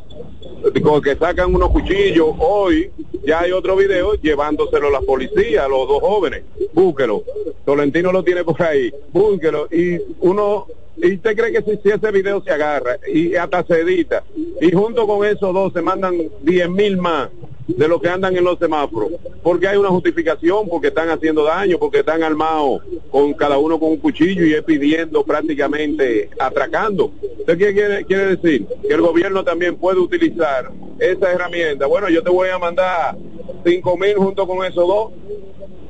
Con 0.84 1.02
que 1.02 1.16
sacan 1.16 1.56
unos 1.56 1.72
cuchillos. 1.72 2.36
Hoy 2.38 2.92
ya 3.26 3.40
hay 3.40 3.52
otro 3.52 3.76
video 3.76 4.14
llevándoselo 4.14 4.92
la 4.92 5.02
policía, 5.02 5.68
los 5.68 5.88
dos 5.88 6.02
jóvenes. 6.02 6.44
Búsquelo. 6.72 7.24
Tolentino 7.66 8.12
lo 8.12 8.24
tiene 8.24 8.44
por 8.44 8.62
ahí. 8.62 8.94
Búsquelo. 9.12 9.68
Y 9.72 10.00
uno, 10.20 10.68
y 10.98 11.16
usted 11.16 11.36
cree 11.36 11.52
que 11.52 11.64
si, 11.64 11.82
si 11.82 11.90
ese 11.90 12.12
video 12.12 12.44
se 12.44 12.52
agarra 12.52 12.98
y 13.12 13.36
hasta 13.36 13.64
se 13.64 13.80
edita, 13.80 14.24
y 14.62 14.72
junto 14.72 15.08
con 15.08 15.26
esos 15.26 15.52
dos 15.52 15.74
se 15.74 15.82
mandan 15.82 16.16
10 16.44 16.70
mil 16.70 16.98
más 16.98 17.30
de 17.76 17.88
lo 17.88 18.00
que 18.02 18.10
andan 18.10 18.36
en 18.36 18.44
los 18.44 18.58
semáforos, 18.58 19.12
porque 19.44 19.68
hay 19.68 19.78
una 19.78 19.90
justificación, 19.90 20.68
porque 20.68 20.88
están 20.88 21.10
haciendo 21.10 21.44
daño, 21.44 21.78
porque 21.78 22.00
están 22.00 22.24
armados 22.24 22.82
con 23.12 23.34
cada 23.34 23.58
uno 23.58 23.80
con 23.80 23.90
un 23.90 23.98
cuchillo 23.98 24.46
y 24.46 24.54
es 24.54 24.64
pidiendo 24.64 25.24
prácticamente 25.24 26.30
atracando. 26.40 27.12
¿Usted 27.40 27.58
qué 27.58 27.74
quiere, 27.74 28.06
quiere 28.06 28.36
decir? 28.36 28.66
Que 28.88 28.94
el 28.94 29.02
gobierno 29.02 29.44
también 29.44 29.76
puede 29.76 30.00
utilizar 30.00 30.72
esa 31.00 31.32
herramienta. 31.32 31.86
Bueno, 31.86 32.10
yo 32.10 32.24
te 32.24 32.30
voy 32.30 32.50
a 32.50 32.58
mandar 32.58 33.16
cinco 33.66 33.98
mil 33.98 34.16
junto 34.16 34.48
con 34.48 34.66
esos 34.66 34.88
dos. 34.88 35.12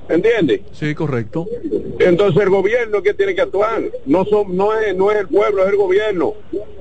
¿Entiendes? 0.10 0.62
Sí, 0.72 0.95
correcto. 0.95 1.45
Entonces 1.99 2.41
el 2.41 2.49
gobierno 2.49 2.97
es 2.97 3.03
que 3.03 3.14
tiene 3.14 3.36
que 3.36 3.41
actuar, 3.41 3.82
no 4.05 4.26
son, 4.26 4.55
no 4.57 4.74
es, 4.78 4.95
no 4.95 5.12
es 5.12 5.18
el 5.20 5.28
pueblo, 5.28 5.64
es 5.64 5.70
el 5.70 5.76
gobierno. 5.78 6.34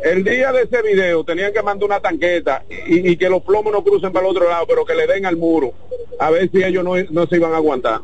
El 0.02 0.24
día 0.24 0.50
de 0.52 0.62
ese 0.62 0.80
video 0.82 1.24
tenían 1.24 1.52
que 1.52 1.62
mandar 1.62 1.84
una 1.86 2.00
tanqueta 2.00 2.62
y, 2.86 3.10
y 3.10 3.16
que 3.16 3.28
los 3.28 3.42
plomos 3.42 3.72
no 3.72 3.82
crucen 3.84 4.12
para 4.12 4.26
el 4.26 4.30
otro 4.34 4.48
lado, 4.48 4.64
pero 4.66 4.84
que 4.84 4.94
le 4.94 5.06
den 5.06 5.26
al 5.26 5.36
muro, 5.36 5.72
a 6.18 6.30
ver 6.30 6.50
si 6.50 6.62
ellos 6.62 6.82
no, 6.84 6.92
no 7.10 7.26
se 7.26 7.36
iban 7.36 7.52
a 7.52 7.56
aguantar. 7.56 8.00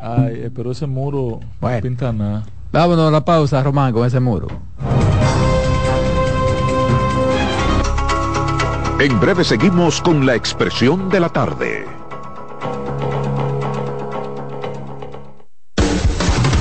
Ay, 0.00 0.42
eh, 0.44 0.50
pero 0.54 0.72
ese 0.72 0.86
muro 0.86 1.40
Bueno. 1.60 1.76
no 1.76 1.82
pinta 1.82 2.12
nada. 2.12 2.46
Vámonos 2.72 3.08
a 3.08 3.10
la 3.12 3.24
pausa, 3.24 3.62
Román, 3.62 3.92
con 3.92 4.06
ese 4.06 4.18
muro. 4.18 4.48
En 8.98 9.20
breve 9.20 9.44
seguimos 9.44 10.00
con 10.00 10.24
la 10.26 10.34
expresión 10.34 11.08
de 11.10 11.20
la 11.20 11.28
tarde. 11.28 11.84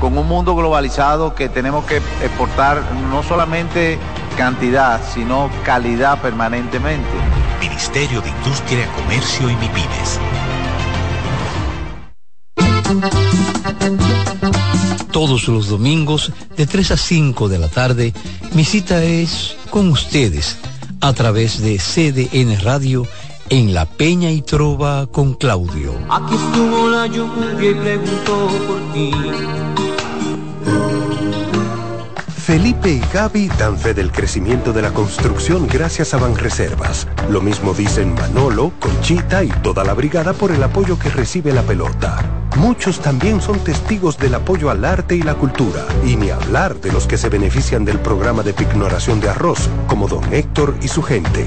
con 0.00 0.16
un 0.16 0.28
mundo 0.28 0.54
globalizado 0.54 1.34
que 1.34 1.48
tenemos 1.48 1.84
que 1.84 1.96
exportar 1.96 2.82
no 3.10 3.22
solamente 3.22 3.98
cantidad, 4.36 5.00
sino 5.14 5.50
calidad 5.64 6.20
permanentemente. 6.20 7.08
Ministerio 7.60 8.20
de 8.20 8.28
Industria, 8.30 8.86
Comercio 8.94 9.50
y 9.50 9.56
MIPIMES. 9.56 10.20
Todos 15.10 15.48
los 15.48 15.68
domingos 15.68 16.32
de 16.56 16.66
3 16.66 16.90
a 16.90 16.96
5 16.96 17.48
de 17.48 17.58
la 17.58 17.68
tarde, 17.68 18.12
mi 18.52 18.64
cita 18.64 19.02
es 19.02 19.56
con 19.70 19.88
ustedes 19.90 20.58
a 21.00 21.12
través 21.14 21.62
de 21.62 21.78
CDN 21.78 22.60
Radio 22.60 23.06
en 23.50 23.74
La 23.74 23.86
Peña 23.86 24.30
y 24.30 24.42
Trova 24.42 25.06
con 25.06 25.34
Claudio. 25.34 25.92
Aquí 26.10 26.34
estuvo 26.34 26.88
la 26.88 27.06
lluvia 27.06 27.70
y 27.70 27.74
preguntó 27.74 28.48
por 28.66 28.92
ti. 28.92 29.10
Felipe 32.28 32.90
y 32.90 33.02
Gaby 33.12 33.48
dan 33.58 33.76
fe 33.76 33.92
del 33.92 34.12
crecimiento 34.12 34.72
de 34.72 34.82
la 34.82 34.92
construcción 34.92 35.66
gracias 35.66 36.14
a 36.14 36.18
Banreservas. 36.18 37.08
Lo 37.28 37.40
mismo 37.40 37.74
dicen 37.74 38.14
Manolo, 38.14 38.72
Conchita 38.78 39.42
y 39.42 39.48
toda 39.48 39.82
la 39.84 39.94
brigada 39.94 40.32
por 40.32 40.52
el 40.52 40.62
apoyo 40.62 40.98
que 40.98 41.10
recibe 41.10 41.52
la 41.52 41.62
pelota. 41.62 42.24
Muchos 42.56 43.00
también 43.00 43.40
son 43.40 43.58
testigos 43.58 44.16
del 44.16 44.34
apoyo 44.34 44.70
al 44.70 44.84
arte 44.84 45.16
y 45.16 45.22
la 45.22 45.34
cultura, 45.34 45.84
y 46.04 46.16
ni 46.16 46.30
hablar 46.30 46.80
de 46.80 46.90
los 46.92 47.06
que 47.06 47.18
se 47.18 47.28
benefician 47.28 47.84
del 47.84 47.98
programa 47.98 48.42
de 48.42 48.54
pignoración 48.54 49.20
de 49.20 49.28
arroz, 49.28 49.68
como 49.88 50.08
don 50.08 50.32
Héctor 50.32 50.74
y 50.80 50.88
su 50.88 51.02
gente. 51.02 51.46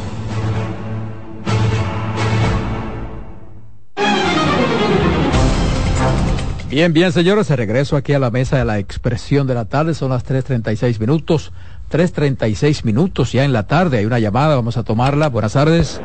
Bien, 6.71 6.93
bien, 6.93 7.11
señores, 7.11 7.49
de 7.49 7.57
regreso 7.57 7.97
aquí 7.97 8.13
a 8.13 8.19
la 8.19 8.31
mesa 8.31 8.57
de 8.57 8.63
la 8.63 8.79
expresión 8.79 9.45
de 9.45 9.53
la 9.53 9.65
tarde. 9.65 9.93
Son 9.93 10.09
las 10.09 10.25
3.36 10.25 11.01
minutos. 11.01 11.51
3.36 11.91 12.85
minutos 12.85 13.33
ya 13.33 13.43
en 13.43 13.51
la 13.51 13.67
tarde. 13.67 13.97
Hay 13.97 14.05
una 14.05 14.19
llamada, 14.19 14.55
vamos 14.55 14.77
a 14.77 14.83
tomarla. 14.83 15.27
Buenas 15.27 15.51
tardes. 15.51 15.99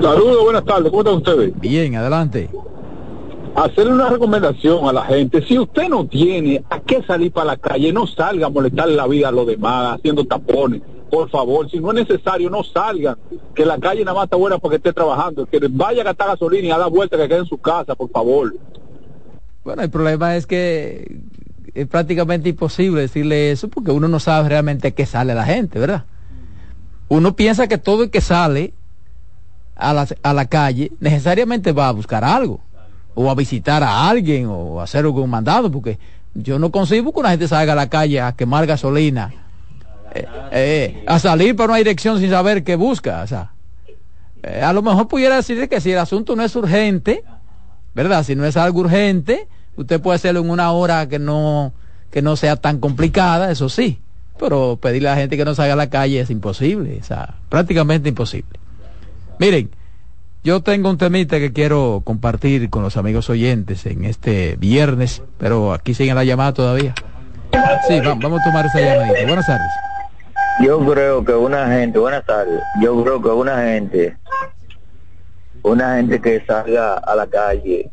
Saludos, 0.00 0.42
buenas 0.42 0.64
tardes. 0.64 0.88
¿Cómo 0.88 1.02
están 1.02 1.16
ustedes? 1.16 1.60
Bien, 1.60 1.96
adelante. 1.96 2.48
Hacerle 3.56 3.92
una 3.92 4.08
recomendación 4.08 4.88
a 4.88 4.92
la 4.94 5.02
gente. 5.02 5.42
Si 5.46 5.58
usted 5.58 5.90
no 5.90 6.06
tiene 6.06 6.64
a 6.70 6.80
qué 6.80 7.02
salir 7.02 7.30
para 7.30 7.48
la 7.48 7.56
calle, 7.58 7.92
no 7.92 8.06
salga 8.06 8.46
a 8.46 8.50
molestar 8.50 8.88
la 8.88 9.06
vida 9.06 9.28
a 9.28 9.32
los 9.32 9.46
demás 9.46 9.98
haciendo 9.98 10.24
tapones. 10.24 10.80
Por 11.10 11.28
favor, 11.28 11.70
si 11.70 11.78
no 11.78 11.90
es 11.90 12.08
necesario, 12.08 12.48
no 12.48 12.64
salgan. 12.64 13.18
Que 13.54 13.66
la 13.66 13.78
calle 13.78 14.02
nada 14.02 14.14
más 14.14 14.24
está 14.24 14.38
buena 14.38 14.56
porque 14.56 14.76
esté 14.76 14.94
trabajando. 14.94 15.44
Que 15.44 15.60
vaya 15.68 16.00
a 16.00 16.04
gastar 16.06 16.28
gasolina 16.28 16.68
y 16.68 16.70
a 16.70 16.78
dar 16.78 16.90
vuelta 16.90 17.18
que 17.18 17.28
quede 17.28 17.40
en 17.40 17.46
su 17.46 17.58
casa, 17.58 17.94
por 17.94 18.08
favor. 18.10 18.54
Bueno, 19.68 19.82
el 19.82 19.90
problema 19.90 20.34
es 20.34 20.46
que 20.46 21.20
es 21.74 21.86
prácticamente 21.88 22.48
imposible 22.48 23.02
decirle 23.02 23.50
eso 23.50 23.68
porque 23.68 23.90
uno 23.90 24.08
no 24.08 24.18
sabe 24.18 24.48
realmente 24.48 24.94
qué 24.94 25.04
sale 25.04 25.34
la 25.34 25.44
gente, 25.44 25.78
¿verdad? 25.78 26.04
Uno 27.08 27.36
piensa 27.36 27.68
que 27.68 27.76
todo 27.76 28.04
el 28.04 28.10
que 28.10 28.22
sale 28.22 28.72
a 29.76 29.92
la, 29.92 30.08
a 30.22 30.32
la 30.32 30.46
calle 30.46 30.92
necesariamente 31.00 31.72
va 31.72 31.88
a 31.88 31.92
buscar 31.92 32.24
algo, 32.24 32.60
o 33.14 33.30
a 33.30 33.34
visitar 33.34 33.82
a 33.82 34.08
alguien, 34.08 34.46
o 34.46 34.80
a 34.80 34.84
hacer 34.84 35.04
algún 35.04 35.28
mandado, 35.28 35.70
porque 35.70 35.98
yo 36.32 36.58
no 36.58 36.70
consigo 36.70 37.12
que 37.12 37.20
una 37.20 37.32
gente 37.32 37.46
salga 37.46 37.74
a 37.74 37.76
la 37.76 37.90
calle 37.90 38.22
a 38.22 38.32
quemar 38.32 38.64
gasolina, 38.64 39.34
eh, 40.14 40.26
eh, 40.50 41.04
a 41.06 41.18
salir 41.18 41.54
para 41.54 41.72
una 41.72 41.76
dirección 41.76 42.18
sin 42.18 42.30
saber 42.30 42.64
qué 42.64 42.74
busca. 42.74 43.20
O 43.20 43.26
sea, 43.26 43.52
eh, 44.42 44.62
a 44.62 44.72
lo 44.72 44.80
mejor 44.80 45.08
pudiera 45.08 45.36
decirle 45.36 45.68
que 45.68 45.82
si 45.82 45.92
el 45.92 45.98
asunto 45.98 46.34
no 46.36 46.42
es 46.42 46.56
urgente, 46.56 47.22
¿verdad? 47.94 48.22
Si 48.22 48.34
no 48.34 48.46
es 48.46 48.56
algo 48.56 48.80
urgente, 48.80 49.46
usted 49.78 50.00
puede 50.00 50.16
hacerlo 50.16 50.40
en 50.40 50.50
una 50.50 50.72
hora 50.72 51.08
que 51.08 51.18
no, 51.18 51.72
que 52.10 52.20
no 52.20 52.36
sea 52.36 52.56
tan 52.56 52.80
complicada, 52.80 53.50
eso 53.50 53.68
sí. 53.68 54.00
Pero 54.38 54.78
pedirle 54.80 55.08
a 55.08 55.12
la 55.12 55.18
gente 55.18 55.36
que 55.36 55.44
no 55.44 55.54
salga 55.54 55.72
a 55.72 55.76
la 55.76 55.88
calle 55.88 56.20
es 56.20 56.30
imposible, 56.30 56.98
o 57.00 57.04
sea, 57.04 57.34
prácticamente 57.48 58.08
imposible. 58.08 58.58
Miren, 59.38 59.70
yo 60.44 60.62
tengo 60.62 60.90
un 60.90 60.98
temita 60.98 61.38
que 61.38 61.52
quiero 61.52 62.02
compartir 62.04 62.70
con 62.70 62.82
los 62.82 62.96
amigos 62.96 63.30
oyentes 63.30 63.86
en 63.86 64.04
este 64.04 64.56
viernes, 64.56 65.22
pero 65.38 65.72
aquí 65.72 65.94
siguen 65.94 66.16
la 66.16 66.24
llamada 66.24 66.52
todavía. 66.52 66.94
Sí, 67.88 68.00
vamos, 68.00 68.40
a 68.40 68.44
tomar 68.44 68.66
esa 68.66 68.80
llamadita. 68.80 69.26
Buenas 69.26 69.46
tardes. 69.46 69.70
Yo 70.60 70.84
creo 70.84 71.24
que 71.24 71.32
una 71.32 71.68
gente, 71.68 71.98
buenas 71.98 72.24
tardes, 72.24 72.60
yo 72.80 73.02
creo 73.02 73.22
que 73.22 73.28
una 73.28 73.62
gente, 73.62 74.16
una 75.62 75.96
gente 75.96 76.20
que 76.20 76.44
salga 76.44 76.94
a 76.94 77.14
la 77.14 77.26
calle, 77.28 77.90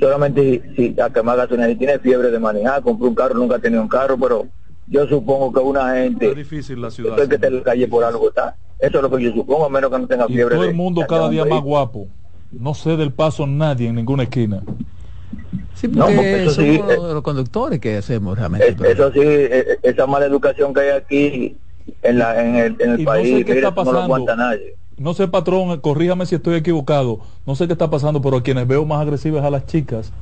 solamente 0.00 0.62
si, 0.76 0.92
si 0.94 1.00
a 1.00 1.10
quemar 1.10 1.36
gasolina, 1.36 1.66
si 1.68 1.76
tiene 1.76 1.98
fiebre 1.98 2.30
de 2.30 2.38
manejar, 2.38 2.82
compró 2.82 3.08
un 3.08 3.14
carro, 3.14 3.34
nunca 3.34 3.56
ha 3.56 3.58
tenido 3.58 3.82
un 3.82 3.88
carro, 3.88 4.16
pero 4.18 4.46
yo 4.86 5.06
supongo 5.06 5.52
que 5.52 5.60
una 5.60 5.94
gente, 5.94 6.30
Es 6.30 6.36
difícil 6.36 6.80
la 6.80 6.90
ciudad. 6.90 7.16
que 7.28 7.50
la 7.50 7.62
calle 7.62 7.88
por 7.88 8.04
algo 8.04 8.28
está. 8.28 8.56
Eso 8.78 8.96
es 8.98 9.02
lo 9.02 9.10
que 9.10 9.24
yo 9.24 9.32
supongo, 9.32 9.66
a 9.66 9.68
menos 9.70 9.90
que 9.90 9.98
no 9.98 10.06
tenga 10.06 10.26
Y 10.26 10.34
fiebre 10.34 10.54
todo 10.56 10.64
el 10.64 10.74
mundo 10.74 11.06
cada 11.06 11.28
día 11.28 11.44
más 11.44 11.62
guapo. 11.62 12.08
No 12.52 12.74
sé 12.74 12.96
del 12.96 13.12
paso 13.12 13.46
nadie 13.46 13.88
en 13.88 13.96
ninguna 13.96 14.22
esquina. 14.24 14.62
Sí, 15.74 15.88
No, 15.88 16.06
porque, 16.06 16.16
porque 16.16 16.36
eso 16.44 16.54
somos 16.54 16.76
sí, 16.76 16.82
eh, 16.90 17.14
los 17.14 17.22
conductores 17.22 17.78
que 17.80 17.96
hacemos 17.96 18.36
realmente. 18.36 18.66
Es- 18.68 18.80
eso 18.96 19.12
sí, 19.12 19.20
eh, 19.22 19.78
esa 19.82 20.06
mala 20.06 20.26
educación 20.26 20.72
que 20.74 20.80
hay 20.80 20.88
aquí 20.90 21.56
en, 22.02 22.18
la, 22.18 22.42
en 22.42 22.56
el, 22.56 22.76
en 22.80 22.90
el 22.92 23.00
Y 23.00 23.04
no 23.04 23.10
país, 23.12 23.38
sé 23.38 23.44
qué 23.44 23.52
mira, 23.54 23.68
está 23.68 23.84
no 23.84 23.92
lo 23.92 24.00
aguanta 24.00 24.36
nadie. 24.36 24.74
No 24.98 25.14
sé, 25.14 25.28
patrón, 25.28 25.80
corríjame 25.80 26.26
si 26.26 26.34
estoy 26.34 26.56
equivocado. 26.56 27.20
No 27.46 27.54
sé 27.54 27.66
qué 27.66 27.72
está 27.72 27.88
pasando, 27.88 28.20
pero 28.20 28.38
a 28.38 28.42
quienes 28.42 28.66
veo 28.66 28.84
más 28.84 29.00
agresivas 29.00 29.44
a 29.44 29.50
las 29.50 29.66
chicas. 29.66 30.12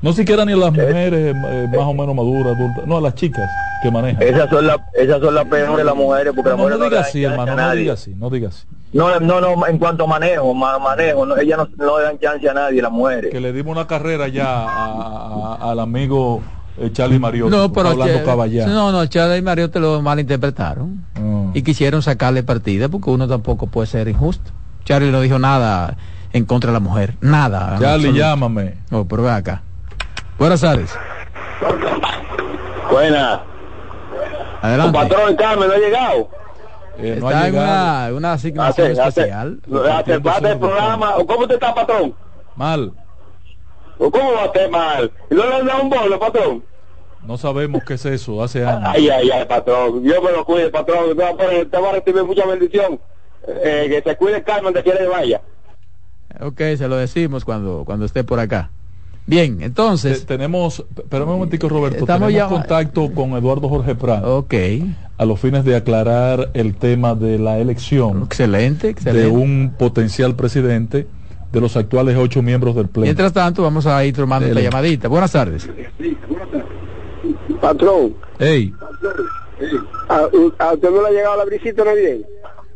No 0.00 0.12
siquiera 0.12 0.44
ni 0.44 0.52
a 0.52 0.56
las 0.56 0.72
mujeres 0.72 1.34
eh, 1.34 1.68
más 1.68 1.86
o 1.86 1.94
menos 1.94 2.14
maduras, 2.14 2.54
adultas. 2.54 2.86
No, 2.86 2.96
a 2.96 3.00
las 3.00 3.14
chicas 3.14 3.56
que 3.80 3.90
manejan. 3.90 4.22
Esas 4.22 4.48
son 4.50 4.66
las 4.66 4.78
esas 4.94 5.20
son 5.20 5.34
las 5.34 5.44
peores 5.46 5.84
las 5.84 5.94
mujeres 5.94 6.32
porque 6.34 6.50
las 6.50 6.58
No, 6.58 6.68
no 6.68 6.76
mujeres 6.76 6.78
no, 6.78 6.84
diga 6.96 7.00
así, 7.08 7.24
hermano, 7.24 7.56
no 7.56 7.70
diga 7.76 7.92
así, 7.92 8.14
no 8.16 8.30
diga 8.30 8.48
así. 8.48 8.64
No, 8.92 9.18
no, 9.20 9.40
no, 9.40 9.66
en 9.66 9.78
cuanto 9.78 10.04
a 10.04 10.06
manejo, 10.06 10.52
ma- 10.54 10.78
manejo, 10.78 11.24
no, 11.24 11.36
ellas 11.36 11.58
no, 11.58 11.68
no 11.86 11.98
le 11.98 12.04
dan 12.04 12.18
chance 12.18 12.48
a 12.48 12.52
nadie, 12.52 12.82
las 12.82 12.92
mujeres. 12.92 13.30
Que 13.30 13.40
le 13.40 13.52
dimos 13.52 13.72
una 13.72 13.86
carrera 13.86 14.28
ya 14.28 14.46
a- 14.46 15.56
a- 15.60 15.70
al 15.70 15.80
amigo 15.80 16.42
eh, 16.78 16.90
Charlie 16.92 17.18
Mariotti. 17.18 17.50
No, 17.56 17.72
pero 17.72 17.90
hablando 17.90 18.24
caballá. 18.24 18.66
no, 18.66 18.92
no, 18.92 19.06
Chávez 19.06 19.38
y 19.38 19.42
Mario 19.42 19.70
te 19.70 19.80
lo 19.80 20.02
malinterpretaron. 20.02 21.04
Y 21.54 21.62
quisieron 21.62 22.02
sacarle 22.02 22.42
partida 22.42 22.88
porque 22.88 23.10
uno 23.10 23.28
tampoco 23.28 23.66
puede 23.66 23.86
ser 23.86 24.08
injusto. 24.08 24.50
Charlie 24.84 25.10
no 25.10 25.20
dijo 25.20 25.38
nada. 25.38 25.96
en 26.32 26.44
contra 26.46 26.68
de 26.68 26.72
la 26.74 26.80
mujer. 26.80 27.14
Nada. 27.20 27.76
Charlie, 27.78 28.08
absoluto. 28.08 28.18
llámame. 28.18 28.74
Oh, 28.90 29.04
pero 29.04 29.22
ven 29.24 29.34
acá. 29.34 29.62
Buenas 30.38 30.60
tardes. 30.62 30.90
Buena. 32.90 33.42
Adelante. 34.62 34.98
Patrón 34.98 35.36
Carmen 35.36 35.68
no 35.68 35.74
ha 35.74 35.78
llegado. 35.78 36.28
Eh, 36.98 37.16
no 37.20 37.28
Está 37.28 37.40
ha 37.42 37.46
en 37.48 37.52
llegado. 37.52 38.08
una, 38.10 38.16
una 38.18 38.32
asignación 38.34 38.92
Hace, 38.92 39.08
especial. 39.08 39.60
hace 39.92 40.20
parte 40.20 40.48
del 40.48 40.58
programa. 40.58 41.16
¿O 41.16 41.26
¿Cómo 41.26 41.46
te 41.48 41.54
está, 41.54 41.74
patrón? 41.74 42.14
Mal. 42.56 42.92
¿O 43.98 44.10
¿Cómo 44.10 44.32
va 44.34 44.42
a 44.42 44.46
estar 44.46 44.70
mal? 44.70 45.10
¿Y 45.30 45.34
no 45.34 45.46
le 45.46 45.54
han 45.56 45.66
dado 45.66 45.82
un 45.82 45.90
bolo, 45.90 46.18
patrón? 46.18 46.64
No 47.26 47.36
sabemos 47.38 47.82
qué 47.84 47.94
es 47.94 48.04
eso, 48.06 48.42
hace 48.42 48.64
años. 48.64 48.90
Ay, 48.94 49.08
ay, 49.08 49.30
ay, 49.30 49.44
patrón. 49.46 50.02
Dios 50.02 50.18
me 50.24 50.32
lo 50.32 50.44
cuide, 50.44 50.70
patrón. 50.70 51.08
Te 51.16 51.22
va 51.22 51.28
a, 51.30 51.36
poner- 51.36 51.70
te 51.70 51.78
va 51.78 51.90
a 51.90 51.92
recibir 51.92 52.24
mucha 52.24 52.44
bendición. 52.46 53.00
Eh, 53.46 53.86
que 53.88 54.10
se 54.10 54.16
cuide 54.16 54.42
Carmen, 54.42 54.72
te 54.74 54.82
quiere 54.82 54.98
que 55.00 55.06
vaya. 55.08 55.40
Ok, 56.40 56.58
se 56.76 56.88
lo 56.88 56.96
decimos 56.96 57.44
cuando, 57.44 57.84
cuando 57.84 58.06
esté 58.06 58.24
por 58.24 58.38
acá. 58.40 58.70
Bien, 59.26 59.62
entonces. 59.62 60.20
Te- 60.20 60.26
tenemos, 60.36 60.84
espérame 60.96 61.28
un 61.28 61.34
momentico 61.34 61.68
Roberto, 61.68 61.98
Estamos 62.00 62.28
tenemos 62.28 62.32
ya- 62.32 62.48
contacto 62.48 63.12
con 63.14 63.32
Eduardo 63.36 63.68
Jorge 63.68 63.94
Prado. 63.94 64.38
Ok. 64.38 64.54
A 65.18 65.24
los 65.24 65.38
fines 65.38 65.64
de 65.64 65.76
aclarar 65.76 66.50
el 66.54 66.74
tema 66.74 67.14
de 67.14 67.38
la 67.38 67.58
elección. 67.58 68.22
Excelente, 68.24 68.88
excelente. 68.88 69.20
De 69.22 69.28
un 69.28 69.74
potencial 69.78 70.34
presidente 70.34 71.06
de 71.52 71.60
los 71.60 71.76
actuales 71.76 72.16
ocho 72.16 72.42
miembros 72.42 72.74
del 72.74 72.88
Pleno. 72.88 73.04
Mientras 73.04 73.32
tanto, 73.32 73.62
vamos 73.62 73.86
a 73.86 74.04
ir 74.04 74.14
tomando 74.16 74.48
esta 74.48 74.60
llamadita. 74.60 75.06
Buenas 75.06 75.30
tardes. 75.30 75.68
Patrón, 77.62 78.14
Ey, 78.40 78.74
¿a, 80.08 80.16
a 80.58 80.72
usted 80.74 80.90
no 80.90 81.00
le 81.02 81.08
ha 81.08 81.10
llegado 81.12 81.36
la 81.36 81.44
brisita 81.44 81.84
navideña? 81.84 82.26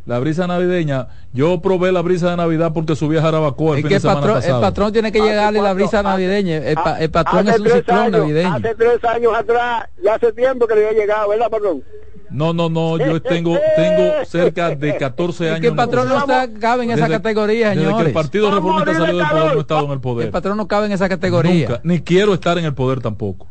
la 0.05 0.19
brisa 0.19 0.47
navideña. 0.47 1.07
Yo 1.33 1.61
probé 1.61 1.91
la 1.91 2.01
brisa 2.01 2.29
de 2.31 2.37
Navidad 2.37 2.71
porque 2.73 2.95
subí 2.95 3.17
a 3.17 3.21
Jarabacoa 3.21 3.73
el 3.73 3.79
Es 3.79 3.81
fin 3.83 3.89
que 3.89 3.89
de 3.89 3.95
el 3.95 4.01
semana 4.01 4.19
patrón, 4.21 4.37
el 4.37 4.41
pasado. 4.43 4.61
patrón 4.61 4.93
tiene 4.93 5.11
que 5.11 5.19
llegarle 5.19 5.61
la 5.61 5.73
brisa 5.73 6.01
navideña. 6.01 6.57
El, 6.59 6.75
pa- 6.75 6.97
el 7.01 7.11
patrón 7.11 7.39
Hace 7.49 7.49
es 7.49 7.57
un 7.59 7.63
tres 7.65 7.75
ciclón 7.79 7.97
años, 7.99 8.11
navideño. 8.21 8.55
Hace 8.55 8.75
tres 8.75 9.03
años 9.03 9.33
atrás, 9.35 9.89
ya 10.01 10.15
hace 10.15 10.31
tiempo 10.31 10.65
que 10.65 10.75
le 10.75 10.87
había 10.87 11.01
llegado, 11.01 11.27
¿verdad, 11.29 11.49
patrón? 11.49 11.83
No, 12.29 12.53
no, 12.53 12.69
no, 12.69 12.97
yo 12.97 13.21
tengo, 13.21 13.57
tengo 13.75 14.11
cerca 14.25 14.69
de 14.75 14.95
14 14.95 15.43
Es 15.45 15.51
años. 15.51 15.61
que 15.61 15.67
el 15.67 15.75
patrón 15.75 16.07
no 16.07 16.17
está, 16.19 16.47
cabe 16.57 16.83
en 16.85 16.91
esa 16.91 17.01
Desde- 17.01 17.11
categoría, 17.17 17.69
Desde 17.71 17.81
que 17.81 17.85
señores. 17.87 18.07
el 18.07 18.13
Partido 18.13 18.51
Reformista 18.51 18.93
salió 18.93 19.17
del 19.17 19.27
poder 19.27 19.45
no 19.51 19.57
he 19.57 19.59
estado 19.61 19.85
en 19.87 19.91
el 19.91 19.99
poder. 19.99 20.25
El 20.27 20.31
patrón 20.31 20.55
no 20.57 20.67
cabe 20.69 20.85
en 20.85 20.91
esa 20.93 21.09
categoría. 21.09 21.67
Nunca, 21.67 21.81
ni 21.83 21.99
quiero 22.01 22.33
estar 22.33 22.57
en 22.57 22.63
el 22.63 22.73
poder 22.73 23.01
tampoco. 23.01 23.47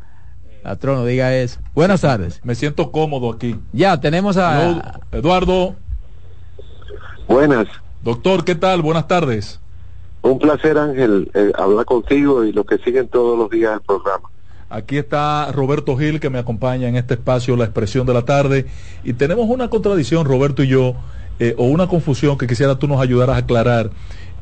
Patrón, 0.67 0.97
no 0.97 1.05
diga 1.05 1.33
eso. 1.33 1.61
Buenas 1.73 2.01
tardes. 2.01 2.41
Me 2.43 2.53
siento 2.53 2.91
cómodo 2.91 3.31
aquí. 3.31 3.55
Ya, 3.71 4.01
tenemos 4.01 4.35
a... 4.35 4.99
Eduardo. 5.13 5.77
Buenas. 7.25 7.67
Doctor, 8.03 8.43
¿qué 8.43 8.53
tal? 8.53 8.81
Buenas 8.81 9.07
tardes. 9.07 9.61
Un 10.23 10.37
placer, 10.39 10.77
Ángel, 10.77 11.31
eh, 11.33 11.53
hablar 11.57 11.85
contigo 11.85 12.43
y 12.43 12.51
los 12.51 12.65
que 12.65 12.79
siguen 12.79 13.07
todos 13.07 13.39
los 13.39 13.49
días 13.49 13.75
el 13.75 13.79
programa. 13.79 14.27
Aquí 14.69 14.97
está 14.97 15.53
Roberto 15.53 15.95
Gil 15.95 16.19
que 16.19 16.29
me 16.29 16.37
acompaña 16.37 16.89
en 16.89 16.97
este 16.97 17.13
espacio, 17.13 17.55
La 17.55 17.63
Expresión 17.63 18.05
de 18.05 18.13
la 18.13 18.23
Tarde. 18.23 18.65
Y 19.05 19.13
tenemos 19.13 19.49
una 19.49 19.69
contradicción, 19.69 20.25
Roberto 20.25 20.63
y 20.63 20.67
yo, 20.67 20.95
eh, 21.39 21.55
o 21.57 21.63
una 21.63 21.87
confusión 21.87 22.37
que 22.37 22.45
quisiera 22.45 22.77
tú 22.77 22.89
nos 22.89 22.99
ayudaras 22.99 23.37
a 23.37 23.39
aclarar. 23.39 23.91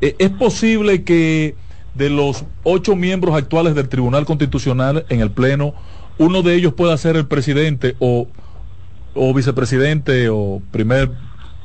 Eh, 0.00 0.16
¿Es 0.18 0.30
posible 0.30 1.04
que 1.04 1.54
de 1.94 2.10
los 2.10 2.44
ocho 2.64 2.96
miembros 2.96 3.36
actuales 3.36 3.76
del 3.76 3.88
Tribunal 3.88 4.26
Constitucional 4.26 5.06
en 5.08 5.20
el 5.20 5.30
Pleno, 5.30 5.74
uno 6.18 6.42
de 6.42 6.54
ellos 6.54 6.74
pueda 6.74 6.96
ser 6.96 7.16
el 7.16 7.26
presidente 7.26 7.96
o, 7.98 8.28
o 9.14 9.34
vicepresidente 9.34 10.28
o 10.28 10.62
primer 10.70 11.10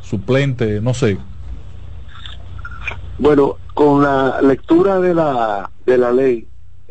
suplente, 0.01 0.81
no 0.81 0.93
sé? 0.93 1.17
Bueno, 3.17 3.57
con 3.73 4.01
la 4.03 4.41
lectura 4.41 4.99
de 4.99 5.13
la, 5.13 5.69
de 5.85 5.97
la 5.97 6.11
ley, 6.11 6.47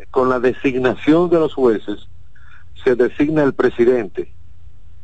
con 0.09 0.29
la 0.29 0.39
designación 0.39 1.29
de 1.29 1.39
los 1.39 1.53
jueces, 1.53 2.07
se 2.83 2.95
designa 2.95 3.43
el 3.43 3.53
presidente, 3.53 4.31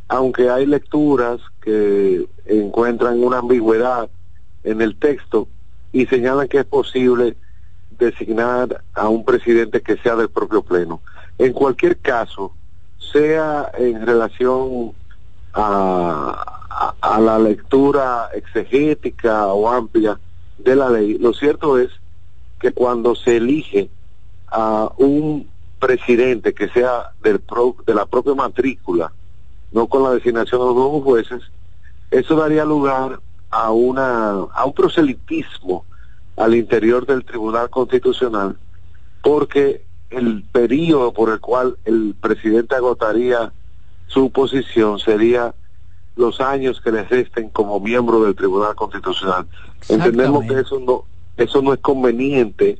aunque 0.07 0.49
hay 0.49 0.65
lecturas 0.65 1.39
que 1.61 2.27
encuentran 2.45 3.23
una 3.23 3.39
ambigüedad 3.39 4.09
en 4.63 4.81
el 4.81 4.95
texto 4.97 5.47
y 5.91 6.05
señalan 6.07 6.47
que 6.47 6.59
es 6.59 6.65
posible 6.65 7.37
designar 7.97 8.83
a 8.93 9.09
un 9.09 9.25
presidente 9.25 9.81
que 9.81 9.97
sea 9.97 10.15
del 10.15 10.29
propio 10.29 10.61
pleno. 10.61 11.01
En 11.37 11.53
cualquier 11.53 11.99
caso, 11.99 12.55
sea 12.97 13.71
en 13.77 14.05
relación 14.05 14.93
a, 15.53 16.93
a- 17.01 17.19
la 17.19 17.39
lectura 17.39 18.29
exegética 18.33 19.47
o 19.47 19.67
amplia 19.69 20.19
de 20.57 20.75
la 20.75 20.89
ley, 20.89 21.17
lo 21.17 21.33
cierto 21.33 21.77
es 21.79 21.89
que 22.59 22.71
cuando 22.71 23.15
se 23.15 23.37
elige 23.37 23.89
a 24.51 24.91
un 24.97 25.49
presidente 25.79 26.53
que 26.53 26.69
sea 26.69 27.11
del 27.21 27.39
pro- 27.39 27.75
de 27.85 27.93
la 27.95 28.05
propia 28.05 28.35
matrícula, 28.35 29.11
no 29.71 29.87
con 29.87 30.03
la 30.03 30.11
designación 30.11 30.61
de 30.61 30.67
los 30.67 30.75
nuevos 30.75 31.03
jueces, 31.03 31.41
eso 32.11 32.35
daría 32.35 32.65
lugar 32.65 33.19
a 33.49 33.71
una 33.71 34.29
a 34.53 34.65
un 34.65 34.73
proselitismo 34.73 35.85
al 36.35 36.53
interior 36.55 37.05
del 37.05 37.25
Tribunal 37.25 37.69
Constitucional, 37.69 38.57
porque 39.21 39.86
el 40.09 40.43
periodo 40.43 41.13
por 41.13 41.29
el 41.29 41.39
cual 41.39 41.77
el 41.85 42.15
presidente 42.19 42.75
agotaría 42.75 43.51
su 44.07 44.31
posición 44.31 44.99
sería 44.99 45.53
los 46.15 46.39
años 46.39 46.81
que 46.81 46.91
le 46.91 47.03
resten 47.03 47.49
como 47.49 47.79
miembro 47.79 48.23
del 48.23 48.35
Tribunal 48.35 48.75
Constitucional. 48.75 49.47
Entendemos 49.89 50.45
que 50.45 50.59
eso 50.59 50.79
no 50.79 51.05
eso 51.35 51.61
no 51.61 51.71
es 51.73 51.79
conveniente 51.79 52.79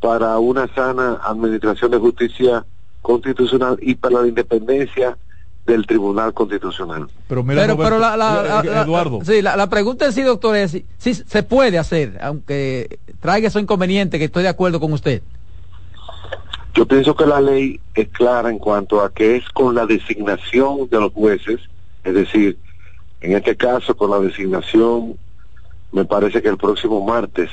para 0.00 0.36
una 0.38 0.66
sana 0.74 1.20
administración 1.22 1.92
de 1.92 1.98
justicia 1.98 2.66
constitucional 3.02 3.78
y 3.80 3.94
para 3.94 4.22
la 4.22 4.26
independencia 4.26 5.16
del 5.64 5.86
Tribunal 5.86 6.34
Constitucional. 6.34 7.06
Pero 7.28 7.44
mira, 7.44 7.62
pero, 7.62 7.76
pero 7.76 7.98
la, 8.00 8.16
la- 8.16 8.42
la- 8.42 8.62
la- 8.64 8.82
Eduardo. 8.82 9.20
sí, 9.24 9.40
la, 9.42 9.56
la 9.56 9.68
pregunta 9.68 10.06
en 10.06 10.12
sí, 10.12 10.22
doctor, 10.22 10.56
es 10.56 10.72
si, 10.72 10.84
si 10.98 11.14
se 11.14 11.42
puede 11.44 11.78
hacer, 11.78 12.18
aunque 12.20 12.98
traiga 13.20 13.46
eso 13.48 13.60
inconveniente, 13.60 14.18
que 14.18 14.24
estoy 14.24 14.42
de 14.42 14.48
acuerdo 14.48 14.80
con 14.80 14.92
usted. 14.92 15.22
Yo 16.74 16.86
pienso 16.86 17.14
que 17.14 17.26
la 17.26 17.40
ley 17.40 17.80
es 17.94 18.08
clara 18.08 18.50
en 18.50 18.58
cuanto 18.58 19.00
a 19.00 19.12
que 19.12 19.36
es 19.36 19.48
con 19.50 19.74
la 19.74 19.86
designación 19.86 20.88
de 20.88 21.00
los 21.00 21.12
jueces, 21.12 21.60
es 22.02 22.14
decir, 22.14 22.58
en 23.20 23.36
este 23.36 23.56
caso 23.56 23.96
con 23.96 24.10
la 24.10 24.18
designación, 24.18 25.16
me 25.92 26.04
parece 26.04 26.42
que 26.42 26.48
el 26.48 26.56
próximo 26.56 27.04
martes, 27.04 27.50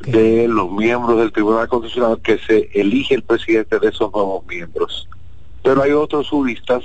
de 0.00 0.48
los 0.48 0.72
miembros 0.72 1.18
del 1.18 1.32
Tribunal 1.32 1.68
Constitucional 1.68 2.20
que 2.20 2.38
se 2.38 2.70
elige 2.74 3.14
el 3.14 3.22
presidente 3.22 3.78
de 3.78 3.88
esos 3.88 4.12
nuevos 4.12 4.44
miembros. 4.46 5.08
Pero 5.62 5.82
hay 5.82 5.92
otros 5.92 6.28
juristas 6.28 6.82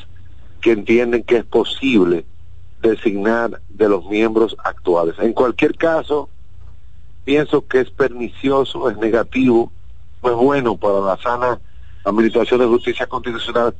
que 0.61 0.73
entienden 0.73 1.23
que 1.23 1.37
es 1.37 1.45
posible 1.45 2.25
designar 2.81 3.61
de 3.69 3.89
los 3.89 4.05
miembros 4.05 4.55
actuales. 4.63 5.15
En 5.19 5.33
cualquier 5.33 5.75
caso, 5.77 6.29
pienso 7.23 7.65
que 7.65 7.79
es 7.79 7.89
pernicioso, 7.89 8.89
es 8.89 8.97
negativo, 8.97 9.71
no 10.25 10.31
es 10.31 10.37
bueno 10.37 10.75
para 10.77 10.99
la 10.99 11.17
sana 11.21 11.59
administración 12.03 12.59
de 12.59 12.65
justicia 12.65 13.05
constitucional 13.07 13.75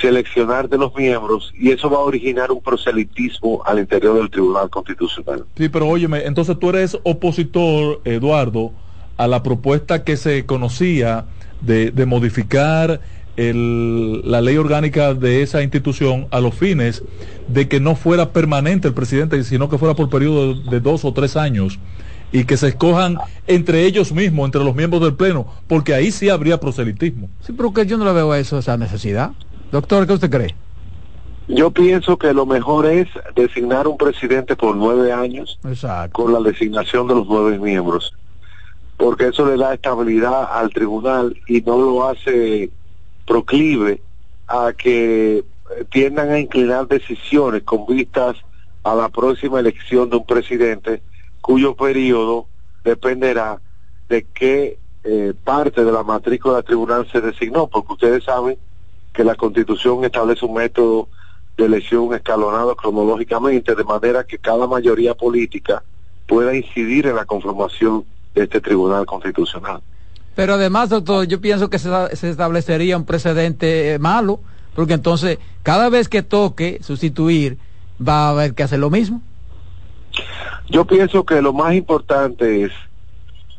seleccionar 0.00 0.68
de 0.68 0.76
los 0.78 0.94
miembros 0.94 1.52
y 1.56 1.70
eso 1.70 1.88
va 1.88 1.98
a 1.98 2.00
originar 2.00 2.50
un 2.50 2.60
proselitismo 2.60 3.62
al 3.64 3.78
interior 3.78 4.16
del 4.16 4.30
Tribunal 4.30 4.68
Constitucional. 4.70 5.44
Sí, 5.56 5.68
pero 5.68 5.86
óyeme, 5.88 6.24
entonces 6.24 6.58
tú 6.58 6.70
eres 6.70 6.98
opositor, 7.04 8.00
Eduardo, 8.04 8.72
a 9.16 9.28
la 9.28 9.42
propuesta 9.44 10.02
que 10.02 10.16
se 10.16 10.46
conocía 10.46 11.26
de, 11.60 11.92
de 11.92 12.06
modificar 12.06 13.00
el- 13.36 14.28
la 14.28 14.40
ley 14.40 14.56
orgánica 14.56 15.14
de 15.14 15.42
esa 15.42 15.62
institución 15.62 16.26
a 16.32 16.40
los 16.40 16.54
fines 16.54 17.02
de 17.48 17.68
que 17.68 17.78
no 17.78 17.94
fuera 17.94 18.32
permanente 18.32 18.88
el 18.88 18.94
presidente, 18.94 19.42
sino 19.44 19.68
que 19.68 19.78
fuera 19.78 19.94
por 19.94 20.08
periodo 20.10 20.54
de 20.54 20.80
dos 20.80 21.04
o 21.04 21.12
tres 21.12 21.36
años 21.36 21.78
y 22.34 22.46
que 22.46 22.56
se 22.56 22.66
escojan 22.66 23.16
entre 23.46 23.84
ellos 23.84 24.12
mismos, 24.12 24.46
entre 24.46 24.64
los 24.64 24.74
miembros 24.74 25.00
del 25.00 25.14
Pleno, 25.14 25.46
porque 25.68 25.94
ahí 25.94 26.10
sí 26.10 26.30
habría 26.30 26.58
proselitismo. 26.58 27.28
Sí, 27.40 27.52
pero 27.52 27.72
que 27.72 27.86
yo 27.86 27.96
no 27.96 28.04
le 28.04 28.12
veo 28.12 28.32
a 28.32 28.40
eso, 28.40 28.58
esa 28.58 28.76
necesidad. 28.76 29.30
Doctor, 29.70 30.04
¿qué 30.04 30.14
usted 30.14 30.30
cree? 30.30 30.56
Yo 31.46 31.70
pienso 31.70 32.16
que 32.16 32.34
lo 32.34 32.44
mejor 32.44 32.86
es 32.86 33.06
designar 33.36 33.86
un 33.86 33.96
presidente 33.96 34.56
por 34.56 34.74
nueve 34.74 35.12
años 35.12 35.60
con 36.10 36.32
la 36.32 36.40
designación 36.40 37.06
de 37.06 37.14
los 37.14 37.28
nueve 37.28 37.56
miembros, 37.56 38.12
porque 38.96 39.28
eso 39.28 39.46
le 39.46 39.56
da 39.56 39.72
estabilidad 39.72 40.58
al 40.58 40.70
tribunal 40.70 41.40
y 41.46 41.60
no 41.60 41.78
lo 41.78 42.08
hace 42.08 42.68
proclive 43.28 44.02
a 44.48 44.72
que 44.76 45.44
tiendan 45.92 46.32
a 46.32 46.40
inclinar 46.40 46.88
decisiones 46.88 47.62
con 47.62 47.86
vistas 47.86 48.36
a 48.82 48.96
la 48.96 49.08
próxima 49.08 49.60
elección 49.60 50.10
de 50.10 50.16
un 50.16 50.26
presidente 50.26 51.00
cuyo 51.44 51.76
periodo 51.76 52.46
dependerá 52.84 53.60
de 54.08 54.24
qué 54.32 54.78
eh, 55.04 55.34
parte 55.44 55.84
de 55.84 55.92
la 55.92 56.02
matrícula 56.02 56.54
del 56.54 56.64
tribunal 56.64 57.06
se 57.12 57.20
designó, 57.20 57.66
porque 57.66 57.92
ustedes 57.92 58.24
saben 58.24 58.56
que 59.12 59.24
la 59.24 59.34
constitución 59.34 60.02
establece 60.06 60.46
un 60.46 60.54
método 60.54 61.08
de 61.58 61.66
elección 61.66 62.14
escalonado 62.14 62.74
cronológicamente, 62.74 63.74
de 63.74 63.84
manera 63.84 64.24
que 64.24 64.38
cada 64.38 64.66
mayoría 64.66 65.12
política 65.12 65.82
pueda 66.26 66.56
incidir 66.56 67.08
en 67.08 67.16
la 67.16 67.26
conformación 67.26 68.06
de 68.34 68.44
este 68.44 68.62
Tribunal 68.62 69.04
Constitucional. 69.04 69.82
Pero 70.34 70.54
además, 70.54 70.88
doctor, 70.88 71.26
yo 71.26 71.42
pienso 71.42 71.68
que 71.68 71.78
se, 71.78 71.90
se 72.16 72.30
establecería 72.30 72.96
un 72.96 73.04
precedente 73.04 73.92
eh, 73.92 73.98
malo, 73.98 74.40
porque 74.74 74.94
entonces 74.94 75.38
cada 75.62 75.90
vez 75.90 76.08
que 76.08 76.22
toque 76.22 76.78
sustituir, 76.82 77.58
va 78.00 78.28
a 78.28 78.30
haber 78.30 78.54
que 78.54 78.62
hacer 78.62 78.78
lo 78.78 78.88
mismo. 78.88 79.20
Yo 80.68 80.86
pienso 80.86 81.24
que 81.24 81.42
lo 81.42 81.52
más 81.52 81.74
importante 81.74 82.64
es 82.64 82.72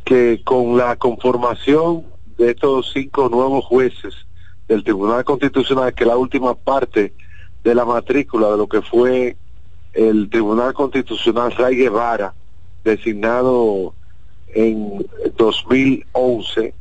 que 0.03 0.41
con 0.43 0.75
la 0.77 0.95
conformación 0.95 2.03
de 2.37 2.51
estos 2.51 2.91
cinco 2.93 3.29
nuevos 3.29 3.63
jueces 3.65 4.15
del 4.67 4.83
Tribunal 4.83 5.23
Constitucional, 5.23 5.93
que 5.93 6.05
la 6.05 6.17
última 6.17 6.55
parte 6.55 7.13
de 7.63 7.75
la 7.75 7.85
matrícula 7.85 8.49
de 8.49 8.57
lo 8.57 8.67
que 8.67 8.81
fue 8.81 9.37
el 9.93 10.29
Tribunal 10.29 10.73
Constitucional 10.73 11.51
Ray 11.51 11.75
Guevara, 11.75 12.33
designado 12.83 13.93
en 14.47 15.05
2011, 15.37 16.73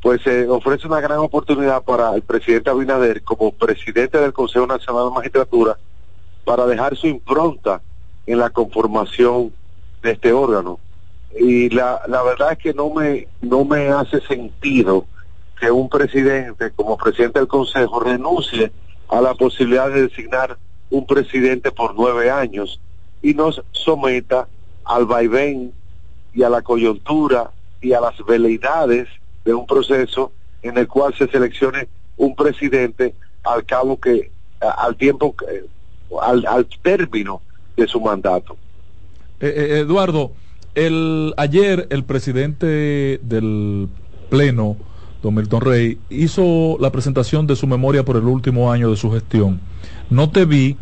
pues 0.00 0.22
se 0.22 0.48
ofrece 0.48 0.86
una 0.86 1.00
gran 1.00 1.18
oportunidad 1.18 1.82
para 1.82 2.14
el 2.14 2.22
presidente 2.22 2.70
Abinader, 2.70 3.22
como 3.22 3.52
presidente 3.52 4.18
del 4.18 4.32
Consejo 4.32 4.66
Nacional 4.66 5.08
de 5.08 5.14
Magistratura, 5.14 5.76
para 6.44 6.66
dejar 6.66 6.96
su 6.96 7.08
impronta 7.08 7.82
en 8.26 8.38
la 8.38 8.50
conformación 8.50 9.52
de 10.02 10.12
este 10.12 10.32
órgano. 10.32 10.78
Y 11.38 11.70
la, 11.70 12.02
la 12.08 12.22
verdad 12.22 12.52
es 12.52 12.58
que 12.58 12.74
no 12.74 12.90
me, 12.90 13.28
no 13.40 13.64
me 13.64 13.88
hace 13.88 14.20
sentido 14.22 15.06
que 15.58 15.70
un 15.70 15.88
presidente, 15.88 16.70
como 16.72 16.96
presidente 16.96 17.38
del 17.38 17.48
Consejo, 17.48 18.00
renuncie 18.00 18.72
a 19.08 19.20
la 19.20 19.34
posibilidad 19.34 19.88
de 19.88 20.08
designar 20.08 20.58
un 20.90 21.06
presidente 21.06 21.70
por 21.70 21.94
nueve 21.94 22.30
años 22.30 22.80
y 23.22 23.34
nos 23.34 23.62
someta 23.70 24.48
al 24.84 25.06
vaivén 25.06 25.72
y 26.34 26.42
a 26.42 26.50
la 26.50 26.62
coyuntura 26.62 27.50
y 27.80 27.92
a 27.92 28.00
las 28.00 28.14
veleidades 28.26 29.08
de 29.44 29.54
un 29.54 29.66
proceso 29.66 30.32
en 30.62 30.78
el 30.78 30.88
cual 30.88 31.14
se 31.16 31.28
seleccione 31.28 31.88
un 32.16 32.34
presidente 32.34 33.14
al 33.44 33.64
cabo 33.64 33.98
que 33.98 34.30
al 34.60 34.96
tiempo 34.96 35.34
al, 36.20 36.46
al 36.46 36.66
término 36.82 37.40
de 37.76 37.86
su 37.86 38.00
mandato. 38.00 38.56
Eh, 39.42 39.52
eh, 39.56 39.78
Eduardo, 39.80 40.32
el 40.76 41.34
ayer 41.36 41.88
el 41.90 42.04
presidente 42.04 43.18
del 43.22 43.88
pleno, 44.30 44.76
don 45.20 45.34
Milton 45.34 45.60
Rey, 45.60 45.98
hizo 46.10 46.76
la 46.80 46.92
presentación 46.92 47.48
de 47.48 47.56
su 47.56 47.66
memoria 47.66 48.04
por 48.04 48.16
el 48.16 48.24
último 48.24 48.70
año 48.70 48.88
de 48.88 48.96
su 48.96 49.10
gestión. 49.10 49.60
No 50.10 50.30
te 50.30 50.44
vi, 50.44 50.76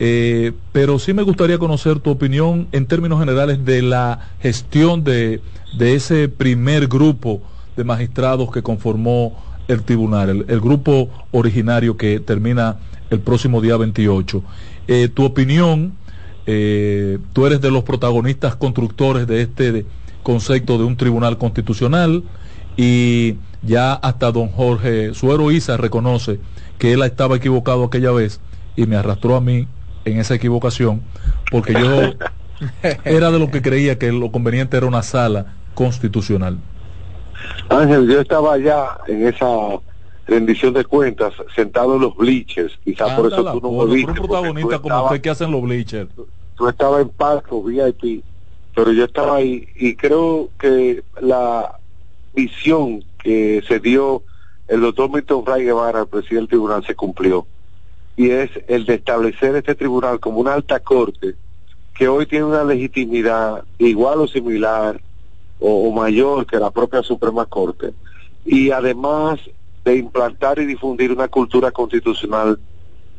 eh, 0.00 0.50
pero 0.72 0.98
sí 0.98 1.12
me 1.12 1.22
gustaría 1.22 1.58
conocer 1.58 2.00
tu 2.00 2.10
opinión 2.10 2.66
en 2.72 2.86
términos 2.86 3.20
generales 3.20 3.64
de 3.64 3.80
la 3.80 4.30
gestión 4.40 5.04
de, 5.04 5.40
ese 5.78 6.28
primer 6.28 6.88
grupo 6.88 7.40
de 7.76 7.84
magistrados 7.84 8.50
que 8.50 8.60
conformó 8.60 9.38
el 9.68 9.82
tribunal, 9.82 10.46
el, 10.48 10.60
grupo 10.60 11.08
originario 11.30 11.96
que 11.96 12.18
termina 12.18 12.78
el 13.10 13.20
próximo 13.20 13.60
día 13.60 13.76
28. 13.76 14.42
Eh, 14.88 15.08
tu 15.14 15.24
opinión, 15.24 15.92
eh, 16.46 17.18
tú 17.32 17.46
eres 17.46 17.60
de 17.60 17.70
los 17.70 17.84
protagonistas 17.84 18.56
constructores 18.56 19.26
de 19.26 19.42
este 19.42 19.72
de, 19.72 19.86
concepto 20.22 20.78
de 20.78 20.84
un 20.84 20.96
tribunal 20.96 21.38
constitucional 21.38 22.22
y 22.76 23.36
ya 23.62 23.94
hasta 23.94 24.32
don 24.32 24.48
Jorge 24.48 25.14
Suero 25.14 25.50
Isa 25.50 25.76
reconoce 25.76 26.40
que 26.78 26.92
él 26.92 27.02
estaba 27.02 27.36
equivocado 27.36 27.84
aquella 27.84 28.10
vez 28.10 28.40
y 28.76 28.86
me 28.86 28.96
arrastró 28.96 29.36
a 29.36 29.40
mí 29.40 29.66
en 30.04 30.18
esa 30.18 30.34
equivocación 30.34 31.02
porque 31.50 31.74
yo 31.74 32.12
era 33.04 33.30
de 33.30 33.38
lo 33.38 33.50
que 33.50 33.62
creía 33.62 33.98
que 33.98 34.12
lo 34.12 34.30
conveniente 34.30 34.76
era 34.76 34.86
una 34.86 35.02
sala 35.02 35.54
constitucional. 35.74 36.58
Ángel, 37.68 38.08
yo 38.08 38.20
estaba 38.20 38.54
allá 38.54 38.98
en 39.06 39.26
esa 39.26 39.46
rendición 40.26 40.72
de 40.74 40.84
cuentas 40.84 41.34
sentado 41.54 41.96
en 41.96 42.02
los 42.02 42.16
bleachers, 42.16 42.78
quizás 42.84 43.12
por 43.14 43.26
eso 43.26 43.52
tú 43.52 43.60
no 43.60 43.84
me 43.84 43.94
viste. 43.94 44.10
Un 44.10 44.16
protagonista 44.16 44.78
como 44.78 45.04
usted 45.04 45.20
que 45.20 45.30
hacen 45.30 45.50
los 45.50 45.62
bleachers. 45.62 46.10
Tú, 46.56 46.68
estabas 46.68 47.02
en 47.02 47.08
palco 47.08 47.62
VIP, 47.62 48.22
pero 48.74 48.92
yo 48.92 49.04
estaba 49.04 49.36
ahí 49.36 49.66
y 49.76 49.94
creo 49.94 50.50
que 50.58 51.02
la 51.20 51.78
visión 52.34 53.02
que 53.22 53.62
se 53.66 53.80
dio 53.80 54.22
el 54.68 54.82
doctor 54.82 55.10
Milton 55.10 55.44
Ray 55.44 55.64
Guevara, 55.64 56.00
el 56.00 56.06
presidente 56.06 56.36
del 56.36 56.48
tribunal, 56.48 56.86
se 56.86 56.94
cumplió. 56.94 57.46
Y 58.16 58.30
es 58.30 58.50
el 58.68 58.84
de 58.84 58.94
establecer 58.94 59.56
este 59.56 59.74
tribunal 59.74 60.20
como 60.20 60.38
una 60.38 60.54
alta 60.54 60.78
corte 60.80 61.34
que 61.94 62.08
hoy 62.08 62.26
tiene 62.26 62.44
una 62.44 62.64
legitimidad 62.64 63.64
igual 63.78 64.20
o 64.20 64.28
similar 64.28 65.00
o, 65.58 65.88
o 65.88 65.92
mayor 65.92 66.46
que 66.46 66.58
la 66.58 66.70
propia 66.70 67.02
Suprema 67.02 67.46
Corte. 67.46 67.92
Y 68.44 68.70
además 68.70 69.40
de 69.90 69.98
implantar 69.98 70.58
y 70.58 70.66
difundir 70.66 71.12
una 71.12 71.28
cultura 71.28 71.70
constitucional 71.70 72.58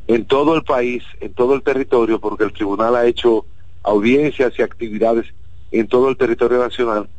en 0.07 0.25
todo 0.25 0.55
el 0.55 0.63
país, 0.63 1.03
en 1.19 1.33
todo 1.33 1.53
el 1.53 1.63
territorio, 1.63 2.19
porque 2.19 2.43
el 2.43 2.53
tribunal 2.53 2.95
ha 2.95 3.05
hecho 3.05 3.45
audiencias 3.83 4.53
y 4.57 4.61
actividades 4.61 5.27
en 5.71 5.87
todo 5.87 6.09
el 6.09 6.17
territorio 6.17 6.59
nacional 6.59 7.09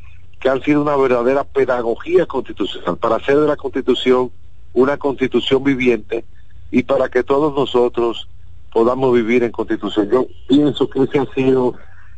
que 0.43 0.49
han 0.49 0.61
sido 0.63 0.83
una 0.83 0.97
verdadera 0.97 1.45
pedagogía 1.45 2.27
constitucional 2.27 2.97
para 2.97 3.17
hacer 3.17 3.39
de 3.39 3.47
la 3.47 3.57
constitución 3.57 4.33
una 4.73 4.97
constitución 4.97 5.63
viviente 5.63 6.25
y 6.73 6.83
para 6.83 7.09
que 7.09 7.23
todos 7.23 7.55
nosotros 7.55 8.29
podamos 8.73 9.15
vivir 9.15 9.45
en 9.45 9.53
constitución. 9.53 10.09
Yo 10.11 10.27
pienso 10.49 10.91
que 10.91 11.05
ese 11.05 11.21
ha 11.21 11.27
sido 11.35 11.75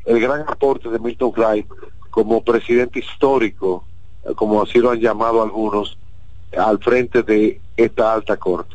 el 0.06 0.20
gran 0.20 0.40
aporte 0.48 0.88
de 0.88 0.98
Milton 0.98 1.32
Wright 1.36 1.66
como 2.10 2.42
presidente 2.42 3.00
histórico, 3.00 3.84
como 4.36 4.62
así 4.62 4.78
lo 4.78 4.90
han 4.90 5.00
llamado 5.00 5.42
algunos, 5.42 5.98
al 6.56 6.78
frente 6.78 7.22
de 7.22 7.60
esta 7.76 8.12
alta 8.12 8.36
corte. 8.36 8.74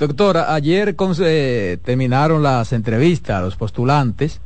Doctora, 0.00 0.54
ayer 0.54 0.96
eh, 1.20 1.78
terminaron 1.84 2.42
las 2.42 2.72
entrevistas 2.72 3.36
a 3.36 3.42
los 3.42 3.56
postulantes. 3.56 4.40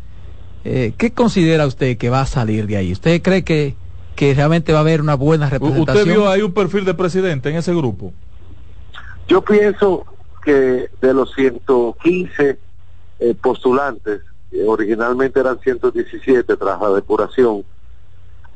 Eh, 0.65 0.95
¿Qué 0.99 1.13
considera 1.13 1.65
usted 1.65 1.97
que 1.97 2.11
va 2.11 2.23
a 2.23 2.27
salir 2.27 2.67
de 2.67 2.77
ahí? 2.77 2.91
¿Usted 2.91 3.23
cree 3.23 3.45
que, 3.45 3.77
que 4.17 4.35
realmente 4.35 4.73
va 4.73 4.79
a 4.79 4.81
haber 4.81 5.01
una 5.01 5.15
buena 5.15 5.49
representación? 5.49 5.97
¿Usted 5.97 6.13
vio 6.13 6.29
ahí 6.29 6.43
un 6.43 6.53
perfil 6.53 6.85
de 6.85 6.95
presidente 6.95 7.51
en 7.51 7.57
ese 7.57 7.73
grupo? 7.73 8.13
Yo 9.29 9.43
pienso 9.43 10.05
que 10.45 10.91
de 11.01 11.15
los 11.15 11.33
115 11.35 12.59
eh, 13.21 13.35
postulantes, 13.41 14.23
originalmente 14.67 15.39
eran 15.39 15.61
117 15.61 16.57
tras 16.57 16.81
la 16.81 16.89
depuración, 16.91 17.65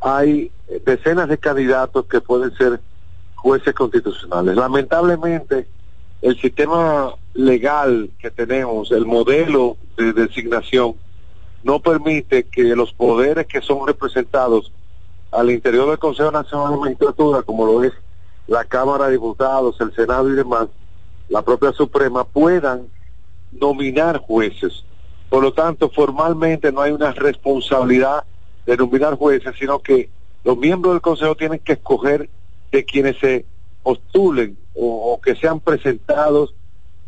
hay 0.01 0.51
decenas 0.85 1.29
de 1.29 1.39
candidatos 1.39 2.07
que 2.07 2.21
pueden 2.21 2.53
ser 2.57 2.81
jueces 3.39 3.75
constitucionales. 3.75 4.57
Lamentablemente, 4.57 5.67
el 6.23 6.41
sistema 6.41 7.15
legal 7.35 8.11
que 8.19 8.31
tenemos, 8.31 8.91
el 8.91 9.07
modelo 9.07 9.77
de 9.97 10.13
designación, 10.13 10.95
no 11.63 11.81
permite 11.81 12.45
que 12.45 12.65
los 12.77 12.93
poderes 12.93 13.47
que 13.47 13.61
son 13.61 13.87
representados 13.87 14.73
al 15.31 15.51
interior 15.51 15.89
del 15.89 15.99
Consejo 15.99 16.31
Nacional 16.31 16.73
de 16.73 16.79
Magistratura, 16.79 17.43
como 17.43 17.67
lo 17.67 17.85
es 17.85 17.93
la 18.47 18.65
Cámara 18.65 19.07
de 19.07 19.13
Diputados, 19.13 19.81
el 19.81 19.95
Senado 19.95 20.29
y 20.29 20.37
demás, 20.37 20.69
la 21.29 21.43
propia 21.43 21.73
Suprema, 21.73 22.25
puedan 22.25 22.89
nominar 23.53 24.19
jueces. 24.19 24.85
Por 25.29 25.43
lo 25.43 25.53
tanto, 25.53 25.91
formalmente 25.91 26.73
no 26.73 26.81
hay 26.81 26.93
una 26.93 27.13
responsabilidad 27.13 28.25
de 28.67 28.77
nominar 28.77 29.15
jueces, 29.15 29.55
sino 29.59 29.79
que 29.79 30.09
los 30.45 30.57
miembros 30.57 30.95
del 30.95 31.03
Consejo 31.03 31.35
tienen 31.35 31.59
que 31.59 31.75
escoger 31.75 32.29
de 32.71 32.85
quienes 32.85 33.19
se 33.19 33.45
postulen 33.83 34.57
o, 34.75 35.21
que 35.23 35.35
sean 35.35 35.61
presentados 35.61 36.55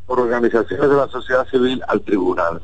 por 0.07 0.21
organizaciones 0.21 0.89
de 0.89 0.97
la 0.97 1.09
sociedad 1.09 1.47
civil 1.49 1.83
al 1.87 2.01
tribunal. 2.01 2.61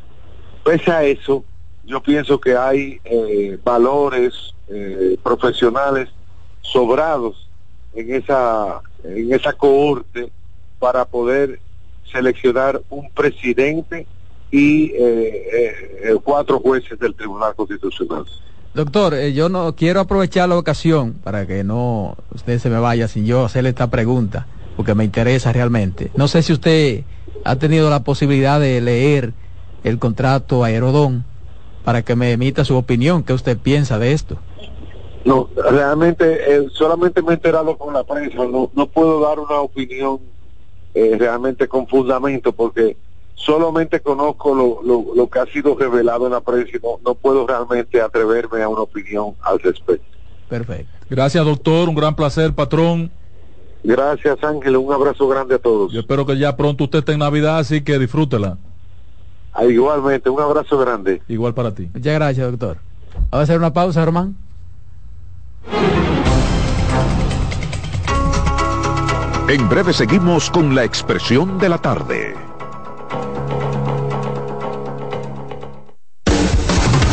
Pese 0.64 0.90
a 0.90 1.04
eso, 1.04 1.44
yo 1.84 2.02
pienso 2.02 2.40
que 2.40 2.56
hay 2.56 3.00
eh, 3.04 3.58
valores 3.62 4.54
eh, 4.68 5.16
profesionales 5.22 6.08
sobrados 6.62 7.48
en 7.94 8.14
esa, 8.14 8.80
en 9.04 9.32
esa 9.32 9.52
cohorte 9.52 10.32
para 10.80 11.04
poder 11.04 11.60
seleccionar 12.10 12.82
un 12.90 13.08
presidente 13.10 14.06
y 14.50 14.92
eh, 14.96 16.16
cuatro 16.24 16.58
jueces 16.58 16.98
del 16.98 17.14
Tribunal 17.14 17.54
Constitucional. 17.54 18.24
Doctor, 18.76 19.14
eh, 19.14 19.32
yo 19.32 19.48
no 19.48 19.74
quiero 19.74 20.00
aprovechar 20.00 20.50
la 20.50 20.58
ocasión 20.58 21.14
para 21.24 21.46
que 21.46 21.64
no 21.64 22.14
usted 22.34 22.58
se 22.58 22.68
me 22.68 22.78
vaya 22.78 23.08
sin 23.08 23.24
yo 23.24 23.46
hacerle 23.46 23.70
esta 23.70 23.86
pregunta, 23.86 24.46
porque 24.76 24.94
me 24.94 25.02
interesa 25.02 25.50
realmente. 25.50 26.10
No 26.14 26.28
sé 26.28 26.42
si 26.42 26.52
usted 26.52 27.04
ha 27.44 27.56
tenido 27.56 27.88
la 27.88 28.04
posibilidad 28.04 28.60
de 28.60 28.82
leer 28.82 29.32
el 29.82 29.98
contrato 29.98 30.62
Aerodón 30.62 31.24
para 31.84 32.02
que 32.02 32.16
me 32.16 32.32
emita 32.32 32.66
su 32.66 32.76
opinión, 32.76 33.22
qué 33.22 33.32
usted 33.32 33.56
piensa 33.56 33.98
de 33.98 34.12
esto. 34.12 34.36
No, 35.24 35.48
realmente 35.56 36.68
solamente 36.74 37.22
me 37.22 37.30
he 37.30 37.34
enterado 37.36 37.78
con 37.78 37.94
la 37.94 38.04
prensa, 38.04 38.44
no, 38.44 38.70
no 38.74 38.86
puedo 38.88 39.22
dar 39.22 39.38
una 39.38 39.58
opinión 39.58 40.18
eh, 40.92 41.16
realmente 41.18 41.66
con 41.66 41.88
fundamento 41.88 42.52
porque 42.52 42.98
solamente 43.36 44.00
conozco 44.00 44.54
lo, 44.54 44.82
lo, 44.82 45.14
lo, 45.14 45.30
que 45.30 45.38
ha 45.38 45.46
sido 45.46 45.76
revelado 45.76 46.26
en 46.26 46.32
la 46.32 46.40
prensa 46.40 46.76
y 46.76 46.80
no, 46.84 46.98
no 47.04 47.14
puedo 47.14 47.46
realmente 47.46 48.00
atreverme 48.00 48.62
a 48.62 48.68
una 48.68 48.80
opinión 48.80 49.34
al 49.42 49.60
respecto. 49.60 50.04
Perfecto. 50.48 50.90
Gracias, 51.08 51.44
doctor. 51.44 51.88
Un 51.88 51.94
gran 51.94 52.16
placer, 52.16 52.52
patrón. 52.52 53.10
Gracias, 53.84 54.42
Ángel. 54.42 54.76
Un 54.76 54.92
abrazo 54.92 55.28
grande 55.28 55.54
a 55.54 55.58
todos. 55.58 55.92
Yo 55.92 56.00
espero 56.00 56.26
que 56.26 56.36
ya 56.36 56.56
pronto 56.56 56.84
usted 56.84 57.00
esté 57.00 57.12
en 57.12 57.20
Navidad, 57.20 57.58
así 57.58 57.82
que 57.82 57.98
disfrútela. 57.98 58.58
Ah, 59.52 59.64
igualmente, 59.64 60.28
un 60.28 60.40
abrazo 60.40 60.76
grande. 60.78 61.22
Igual 61.28 61.54
para 61.54 61.72
ti. 61.72 61.88
Muchas 61.94 62.14
gracias, 62.14 62.50
doctor. 62.50 62.78
Vamos 63.14 63.32
a 63.32 63.40
hacer 63.40 63.58
una 63.58 63.72
pausa, 63.72 64.04
Román. 64.04 64.36
En 69.48 69.68
breve 69.68 69.92
seguimos 69.92 70.50
con 70.50 70.74
la 70.74 70.84
expresión 70.84 71.58
de 71.58 71.68
la 71.68 71.78
tarde. 71.78 72.45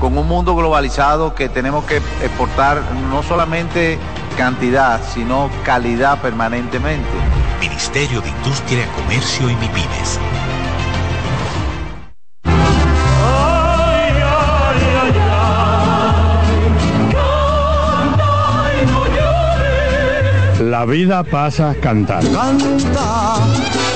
con 0.00 0.16
un 0.16 0.28
mundo 0.28 0.54
globalizado 0.54 1.34
que 1.34 1.48
tenemos 1.48 1.84
que 1.84 1.96
exportar 1.96 2.82
no 3.10 3.22
solamente 3.22 3.98
cantidad, 4.36 5.00
sino 5.14 5.50
calidad 5.64 6.20
permanentemente. 6.20 7.08
Ministerio 7.60 8.20
de 8.20 8.28
Industria, 8.28 8.86
Comercio 8.94 9.48
y 9.48 9.54
MIPIMES. 9.56 10.20
La 20.60 20.84
vida 20.84 21.22
pasa 21.22 21.74
cantando. 21.80 22.30
Canta, 22.38 23.36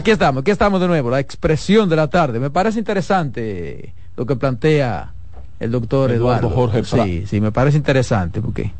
Aquí 0.00 0.12
estamos, 0.12 0.40
aquí 0.40 0.50
estamos 0.50 0.80
de 0.80 0.88
nuevo, 0.88 1.10
la 1.10 1.20
expresión 1.20 1.86
de 1.90 1.94
la 1.94 2.08
tarde. 2.08 2.40
Me 2.40 2.48
parece 2.48 2.78
interesante 2.78 3.92
lo 4.16 4.24
que 4.24 4.34
plantea 4.34 5.12
el 5.58 5.70
doctor 5.70 6.10
Eduardo. 6.10 6.48
Eduardo 6.48 6.56
Jorge. 6.56 6.84
Sí, 6.84 7.26
sí, 7.26 7.38
me 7.42 7.52
parece 7.52 7.76
interesante 7.76 8.40
porque 8.40 8.72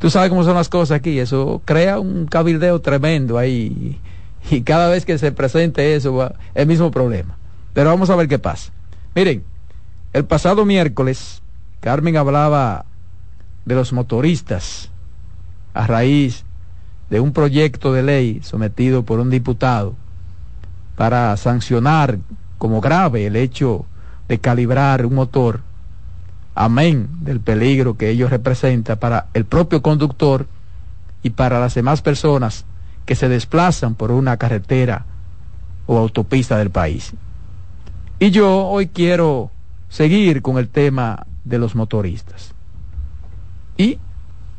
tú 0.00 0.10
sabes 0.10 0.28
cómo 0.28 0.42
son 0.42 0.56
las 0.56 0.68
cosas 0.68 0.96
aquí, 0.96 1.20
eso 1.20 1.62
crea 1.64 2.00
un 2.00 2.26
cabildeo 2.26 2.80
tremendo 2.80 3.38
ahí 3.38 4.00
y 4.50 4.62
cada 4.62 4.88
vez 4.88 5.04
que 5.04 5.18
se 5.18 5.30
presente 5.30 5.94
eso, 5.94 6.16
va, 6.16 6.34
el 6.52 6.66
mismo 6.66 6.90
problema. 6.90 7.38
Pero 7.72 7.90
vamos 7.90 8.10
a 8.10 8.16
ver 8.16 8.26
qué 8.26 8.40
pasa. 8.40 8.72
Miren, 9.14 9.44
el 10.14 10.24
pasado 10.24 10.64
miércoles 10.64 11.42
Carmen 11.78 12.16
hablaba 12.16 12.86
de 13.66 13.76
los 13.76 13.92
motoristas 13.92 14.90
a 15.74 15.86
raíz 15.86 16.44
de 17.08 17.20
un 17.20 17.32
proyecto 17.32 17.92
de 17.92 18.02
ley 18.02 18.40
sometido 18.42 19.04
por 19.04 19.20
un 19.20 19.30
diputado 19.30 19.94
para 20.96 21.36
sancionar 21.36 22.18
como 22.58 22.80
grave 22.80 23.26
el 23.26 23.36
hecho 23.36 23.86
de 24.28 24.38
calibrar 24.38 25.06
un 25.06 25.14
motor, 25.14 25.60
amén 26.54 27.08
del 27.20 27.40
peligro 27.40 27.96
que 27.96 28.10
ello 28.10 28.28
representa 28.28 28.96
para 28.96 29.26
el 29.34 29.44
propio 29.44 29.82
conductor 29.82 30.46
y 31.22 31.30
para 31.30 31.60
las 31.60 31.74
demás 31.74 32.02
personas 32.02 32.64
que 33.04 33.14
se 33.14 33.28
desplazan 33.28 33.94
por 33.94 34.10
una 34.10 34.36
carretera 34.36 35.04
o 35.86 35.98
autopista 35.98 36.56
del 36.58 36.70
país. 36.70 37.12
Y 38.18 38.30
yo 38.30 38.66
hoy 38.66 38.88
quiero 38.88 39.50
seguir 39.88 40.42
con 40.42 40.58
el 40.58 40.68
tema 40.68 41.26
de 41.44 41.58
los 41.58 41.74
motoristas. 41.74 42.52
Y 43.76 43.98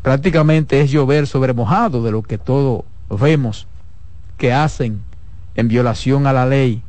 prácticamente 0.04 0.80
es 0.80 0.92
llover 0.92 1.28
sobre 1.28 1.54
mojado 1.54 2.04
de 2.04 2.12
lo 2.12 2.22
que 2.22 2.38
todos 2.38 2.84
vemos 3.10 3.68
que 4.38 4.54
hacen 4.54 5.02
en 5.58 5.68
violación 5.68 6.28
a 6.28 6.34
la 6.34 6.46
ley, 6.46 6.84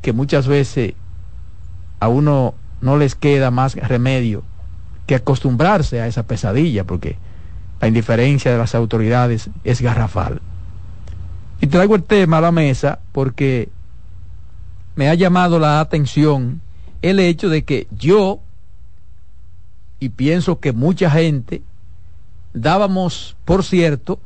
que 0.00 0.14
muchas 0.14 0.46
veces 0.46 0.94
a 1.98 2.08
uno 2.08 2.54
no 2.80 2.96
les 2.96 3.14
queda 3.14 3.50
más 3.50 3.74
remedio 3.74 4.42
que 5.06 5.16
acostumbrarse 5.16 6.00
a 6.00 6.06
esa 6.06 6.22
pesadilla, 6.22 6.84
porque 6.84 7.18
la 7.80 7.88
indiferencia 7.88 8.52
de 8.52 8.58
las 8.58 8.74
autoridades 8.74 9.50
es 9.64 9.82
garrafal. 9.82 10.40
Y 11.60 11.66
traigo 11.66 11.96
el 11.96 12.04
tema 12.04 12.38
a 12.38 12.42
la 12.42 12.52
mesa 12.52 13.00
porque 13.12 13.68
me 14.94 15.08
ha 15.08 15.14
llamado 15.14 15.58
la 15.58 15.80
atención 15.80 16.62
el 17.02 17.18
hecho 17.18 17.48
de 17.48 17.64
que 17.64 17.88
yo, 17.90 18.40
y 19.98 20.10
pienso 20.10 20.60
que 20.60 20.72
mucha 20.72 21.10
gente, 21.10 21.62
dábamos 22.54 23.36
por 23.44 23.64
cierto 23.64 24.20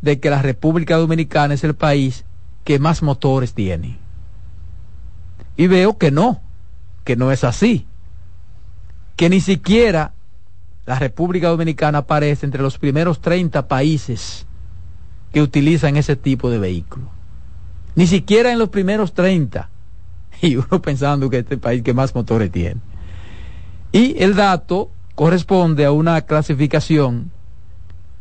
de 0.00 0.20
que 0.20 0.30
la 0.30 0.42
República 0.42 0.96
Dominicana 0.96 1.54
es 1.54 1.64
el 1.64 1.74
país 1.74 2.24
que 2.64 2.78
más 2.78 3.02
motores 3.02 3.54
tiene. 3.54 3.98
Y 5.56 5.66
veo 5.66 5.98
que 5.98 6.10
no, 6.10 6.40
que 7.04 7.16
no 7.16 7.32
es 7.32 7.44
así. 7.44 7.86
Que 9.16 9.28
ni 9.28 9.40
siquiera 9.40 10.12
la 10.86 10.98
República 10.98 11.48
Dominicana 11.48 11.98
aparece 11.98 12.46
entre 12.46 12.62
los 12.62 12.78
primeros 12.78 13.20
30 13.20 13.66
países 13.68 14.46
que 15.32 15.42
utilizan 15.42 15.96
ese 15.96 16.16
tipo 16.16 16.50
de 16.50 16.58
vehículo. 16.58 17.10
Ni 17.94 18.06
siquiera 18.06 18.52
en 18.52 18.58
los 18.58 18.68
primeros 18.68 19.12
30. 19.12 19.70
Y 20.40 20.54
uno 20.54 20.80
pensando 20.80 21.28
que 21.28 21.38
este 21.38 21.56
país 21.56 21.82
que 21.82 21.92
más 21.92 22.14
motores 22.14 22.52
tiene. 22.52 22.80
Y 23.90 24.22
el 24.22 24.36
dato 24.36 24.90
corresponde 25.16 25.84
a 25.84 25.90
una 25.90 26.20
clasificación 26.20 27.32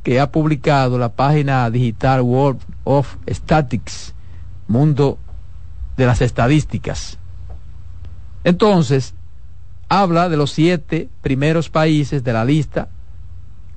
que 0.08 0.22
ha 0.22 0.32
publicado 0.32 0.98
la 0.98 1.10
página 1.10 1.70
digital 1.70 2.22
World 2.22 2.62
of 2.86 3.18
Statistics, 3.28 4.14
Mundo 4.66 5.18
de 5.98 6.06
las 6.06 6.22
Estadísticas. 6.22 7.18
Entonces, 8.46 9.16
habla 9.90 10.30
de 10.30 10.38
los 10.38 10.52
siete 10.52 11.10
primeros 11.22 11.70
países 11.70 12.24
de 12.24 12.32
la 12.32 12.46
lista 12.46 12.88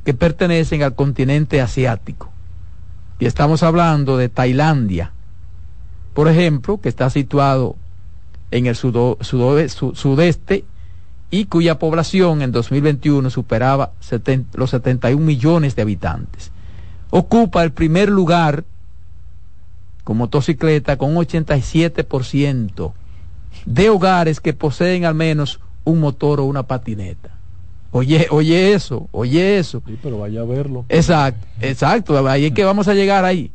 que 0.05 0.15
pertenecen 0.15 0.85
al 0.85 0.95
continente 0.95 1.61
asiático. 1.61 2.31
Y 3.19 3.27
estamos 3.27 3.65
hablando 3.65 4.17
de 4.17 4.29
Tailandia, 4.29 5.11
por 6.15 6.29
ejemplo, 6.29 6.81
que 6.81 6.91
está 6.91 7.11
situado 7.11 7.75
en 8.53 8.67
el 8.67 8.77
sudo, 8.77 9.19
sudeste 9.21 10.65
y 11.31 11.45
cuya 11.45 11.79
población 11.79 12.43
en 12.43 12.53
2021 12.53 13.31
superaba 13.31 13.93
los 14.55 14.71
71 14.71 15.25
millones 15.25 15.77
de 15.77 15.83
habitantes. 15.83 16.51
Ocupa 17.11 17.63
el 17.63 17.73
primer 17.73 18.09
lugar 18.09 18.65
con 20.05 20.17
motocicleta 20.17 20.97
con 20.97 21.17
un 21.17 21.25
87% 21.25 22.93
de 23.65 23.89
hogares 23.91 24.41
que 24.41 24.53
poseen 24.53 25.05
al 25.05 25.15
menos 25.15 25.61
un 25.85 26.01
motor 26.01 26.41
o 26.41 26.45
una 26.45 26.65
patineta. 26.65 27.31
Oye, 27.93 28.29
oye 28.31 28.73
eso, 28.73 29.09
oye 29.11 29.59
eso. 29.59 29.83
Sí, 29.87 29.99
pero 30.01 30.19
vaya 30.19 30.43
a 30.43 30.45
verlo. 30.45 30.85
Exacto, 30.89 31.47
exacto, 31.61 32.29
ahí 32.29 32.47
es 32.47 32.53
que 32.53 32.65
vamos 32.65 32.87
a 32.89 32.95
llegar 32.95 33.25
ahí. 33.25 33.51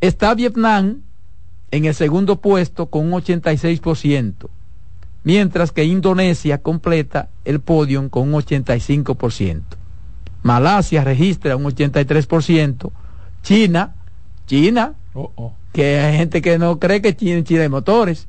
Está 0.00 0.34
Vietnam 0.34 1.02
en 1.70 1.84
el 1.84 1.94
segundo 1.94 2.40
puesto 2.40 2.86
con 2.86 3.12
un 3.12 3.20
86%, 3.20 4.48
mientras 5.24 5.72
que 5.72 5.84
Indonesia 5.84 6.58
completa 6.58 7.28
el 7.44 7.60
podio 7.60 8.08
con 8.10 8.32
un 8.32 8.40
85%. 8.40 9.62
Malasia 10.42 11.04
registra 11.04 11.56
un 11.56 11.64
83%, 11.64 12.90
China, 13.42 13.94
China, 14.46 14.94
oh, 15.14 15.32
oh. 15.36 15.54
que 15.72 16.00
hay 16.00 16.16
gente 16.16 16.40
que 16.40 16.58
no 16.58 16.78
cree 16.78 17.02
que 17.02 17.14
China, 17.14 17.44
China 17.44 17.62
hay 17.62 17.68
motores, 17.68 18.26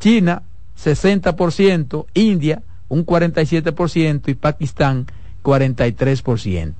China 0.00 0.42
60%, 0.76 2.06
India 2.14 2.62
un 2.88 3.06
47% 3.06 4.28
y 4.28 4.34
Pakistán 4.34 5.06
43%. 5.42 6.74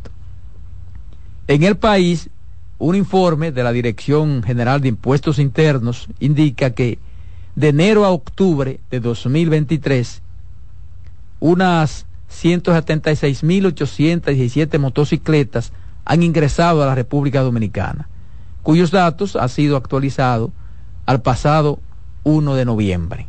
En 1.46 1.62
el 1.62 1.76
país, 1.76 2.30
un 2.78 2.94
informe 2.94 3.52
de 3.52 3.62
la 3.62 3.72
Dirección 3.72 4.42
General 4.42 4.80
de 4.80 4.88
Impuestos 4.88 5.38
Internos 5.38 6.08
indica 6.20 6.70
que 6.70 6.98
de 7.56 7.68
enero 7.68 8.04
a 8.04 8.10
octubre 8.10 8.80
de 8.90 9.00
2023, 9.00 10.22
unas 11.40 12.06
176.817 12.30 14.78
motocicletas 14.78 15.72
han 16.04 16.22
ingresado 16.22 16.82
a 16.82 16.86
la 16.86 16.94
República 16.94 17.42
Dominicana, 17.42 18.08
cuyos 18.62 18.90
datos 18.90 19.36
han 19.36 19.48
sido 19.48 19.76
actualizados 19.76 20.50
al 21.06 21.22
pasado 21.22 21.80
1 22.24 22.54
de 22.54 22.64
noviembre. 22.64 23.26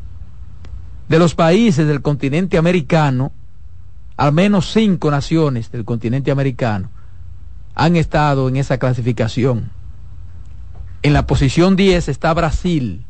De 1.08 1.20
los 1.20 1.36
países 1.36 1.88
del 1.88 2.02
continente 2.02 2.58
americano, 2.58 3.32
al 4.18 4.34
menos 4.34 4.72
cinco 4.72 5.12
naciones 5.12 5.72
del 5.72 5.86
continente 5.86 6.32
americano 6.32 6.90
han 7.76 7.98
estado 7.98 8.50
en 8.50 8.56
esa 8.56 8.78
clasificación. 8.78 9.70
En 11.04 11.14
la 11.14 11.28
posición 11.28 11.76
10 11.76 12.10
está 12.10 12.34
Brasil. 12.34 13.06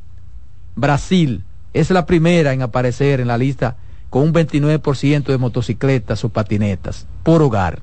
Brasil 0.76 1.43
es 1.73 1.89
la 1.91 2.05
primera 2.05 2.53
en 2.53 2.61
aparecer 2.61 3.19
en 3.19 3.28
la 3.28 3.38
lista 3.38 3.76
con 4.09 4.23
un 4.23 4.34
29% 4.34 5.26
de 5.26 5.38
motocicletas 5.38 6.23
o 6.23 6.30
patinetas 6.30 7.05
por 7.23 7.41
hogar. 7.41 7.82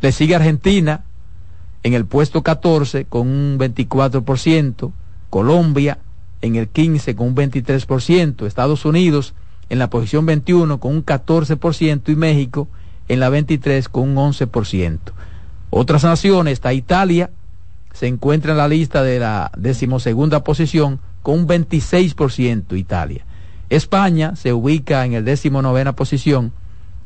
Le 0.00 0.12
sigue 0.12 0.34
Argentina 0.34 1.04
en 1.82 1.94
el 1.94 2.06
puesto 2.06 2.42
14 2.42 3.04
con 3.04 3.28
un 3.28 3.58
24%, 3.58 4.92
Colombia 5.30 5.98
en 6.42 6.56
el 6.56 6.68
15 6.68 7.16
con 7.16 7.28
un 7.28 7.36
23%, 7.36 8.46
Estados 8.46 8.84
Unidos 8.84 9.34
en 9.68 9.78
la 9.78 9.90
posición 9.90 10.26
21 10.26 10.78
con 10.80 10.94
un 10.94 11.04
14% 11.04 12.08
y 12.08 12.16
México 12.16 12.68
en 13.08 13.20
la 13.20 13.28
23 13.28 13.88
con 13.88 14.16
un 14.16 14.32
11%. 14.32 14.98
Otras 15.70 16.04
naciones, 16.04 16.54
está 16.54 16.72
Italia, 16.72 17.30
se 17.92 18.06
encuentra 18.06 18.52
en 18.52 18.58
la 18.58 18.68
lista 18.68 19.02
de 19.02 19.18
la 19.18 19.50
decimosegunda 19.56 20.44
posición 20.44 21.00
con 21.26 21.40
un 21.40 21.48
26% 21.48 22.78
Italia. 22.78 23.26
España 23.68 24.36
se 24.36 24.52
ubica 24.52 25.04
en 25.04 25.14
el 25.14 25.24
decimonovena 25.24 25.96
posición 25.96 26.52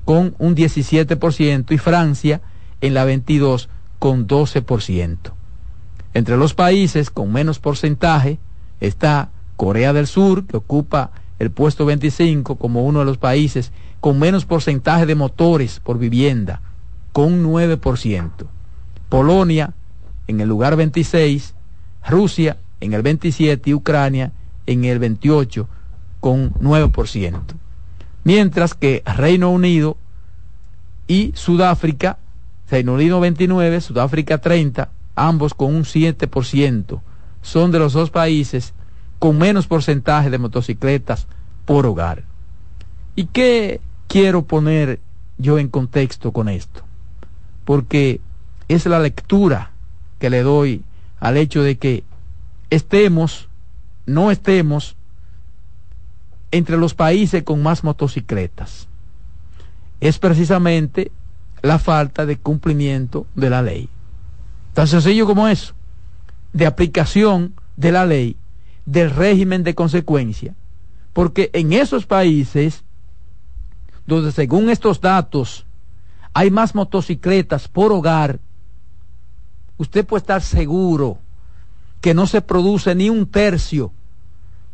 con 0.05 0.35
un 0.39 0.55
17% 0.55 1.73
y 1.73 1.79
Francia 1.79 2.43
en 2.83 2.93
la 2.93 3.07
22 3.07 3.71
con 3.99 4.29
12%. 4.29 5.17
Entre 6.13 6.37
los 6.37 6.53
países 6.53 7.09
con 7.09 7.33
menos 7.33 7.61
porcentaje 7.61 8.39
está 8.81 9.31
Corea 9.57 9.95
del 9.95 10.07
Sur, 10.07 10.45
que 10.45 10.59
ocupa 10.59 11.13
el 11.39 11.51
puesto 11.51 11.87
25 11.87 12.57
como 12.57 12.85
uno 12.85 12.99
de 12.99 13.07
los 13.07 13.17
países 13.17 13.73
con 14.01 14.19
menos 14.19 14.45
porcentaje 14.45 15.07
de 15.07 15.15
motores 15.15 15.81
por 15.81 15.97
vivienda, 15.97 16.61
con 17.13 17.43
9%. 17.43 18.31
Polonia 19.09 19.73
en 20.27 20.41
el 20.43 20.49
lugar 20.51 20.77
26, 20.77 21.55
Rusia 22.07 22.59
en 22.81 22.95
el 22.95 23.03
27 23.03 23.71
y 23.71 23.75
Ucrania 23.75 24.33
en 24.67 24.85
el 24.85 24.99
28 24.99 25.69
con 26.21 26.53
9%. 26.55 27.41
Mientras 28.25 28.75
que 28.75 29.03
Reino 29.07 29.51
Unido 29.51 29.97
y 31.07 31.33
Sudáfrica, 31.35 32.19
Reino 32.71 32.95
Unido 32.95 33.21
29, 33.21 33.81
Sudáfrica 33.81 34.39
30, 34.39 34.91
ambos 35.17 35.55
con 35.55 35.75
un 35.75 35.85
7%, 35.85 37.01
son 37.43 37.71
de 37.71 37.79
los 37.79 37.93
dos 37.95 38.11
países 38.11 38.75
con 39.19 39.39
menos 39.39 39.67
porcentaje 39.67 40.31
de 40.31 40.39
motocicletas 40.39 41.27
por 41.65 41.87
hogar. 41.87 42.25
¿Y 43.17 43.27
qué 43.27 43.81
quiero 44.09 44.43
poner 44.43 45.01
yo 45.39 45.59
en 45.59 45.69
contexto 45.69 46.33
con 46.33 46.49
esto? 46.49 46.83
Porque 47.65 48.21
es 48.69 48.87
la 48.87 49.01
lectura 49.01 49.73
que 50.19 50.31
le 50.31 50.43
doy 50.43 50.85
al 51.19 51.37
hecho 51.37 51.63
de 51.63 51.77
que 51.77 52.05
estemos, 52.71 53.49
no 54.07 54.31
estemos 54.31 54.97
entre 56.51 56.77
los 56.77 56.95
países 56.95 57.43
con 57.43 57.63
más 57.63 57.85
motocicletas. 57.85 58.89
Es 60.01 60.19
precisamente 60.19 61.13
la 61.63 61.79
falta 61.79 62.27
de 62.27 62.39
cumplimiento 62.39 63.27
de 63.35 63.51
la 63.51 63.63
ley. 63.63 63.89
Tan 64.73 64.87
sencillo 64.87 65.27
como 65.27 65.47
eso 65.47 65.75
de 66.53 66.67
aplicación 66.67 67.55
de 67.77 67.93
la 67.93 68.07
ley, 68.07 68.37
del 68.87 69.11
régimen 69.11 69.63
de 69.63 69.75
consecuencia, 69.75 70.55
porque 71.13 71.51
en 71.53 71.73
esos 71.73 72.07
países 72.07 72.85
donde 74.07 74.33
según 74.33 74.71
estos 74.71 75.01
datos 75.01 75.67
hay 76.33 76.51
más 76.51 76.75
motocicletas 76.75 77.69
por 77.69 77.93
hogar, 77.93 78.41
usted 79.79 80.05
puede 80.05 80.21
estar 80.21 80.43
seguro 80.43 81.19
que 82.01 82.15
no 82.15 82.27
se 82.27 82.41
produce 82.41 82.95
ni 82.95 83.11
un 83.11 83.27
tercio 83.27 83.93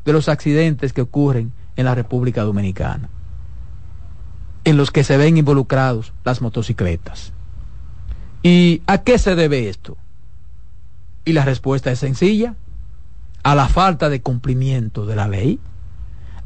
de 0.05 0.13
los 0.13 0.29
accidentes 0.29 0.93
que 0.93 1.01
ocurren 1.01 1.53
en 1.75 1.85
la 1.85 1.95
República 1.95 2.43
Dominicana, 2.43 3.09
en 4.65 4.77
los 4.77 4.91
que 4.91 5.05
se 5.05 5.17
ven 5.17 5.37
involucrados 5.37 6.13
las 6.25 6.41
motocicletas. 6.41 7.33
¿Y 8.43 8.83
a 8.87 8.99
qué 8.99 9.19
se 9.19 9.35
debe 9.35 9.69
esto? 9.69 9.97
Y 11.25 11.33
la 11.33 11.45
respuesta 11.45 11.91
es 11.91 11.99
sencilla, 11.99 12.55
a 13.43 13.55
la 13.57 13.69
falta 13.69 14.09
de 14.09 14.23
cumplimiento 14.23 15.07
de 15.07 15.17
la 15.17 15.27
ley, 15.27 15.59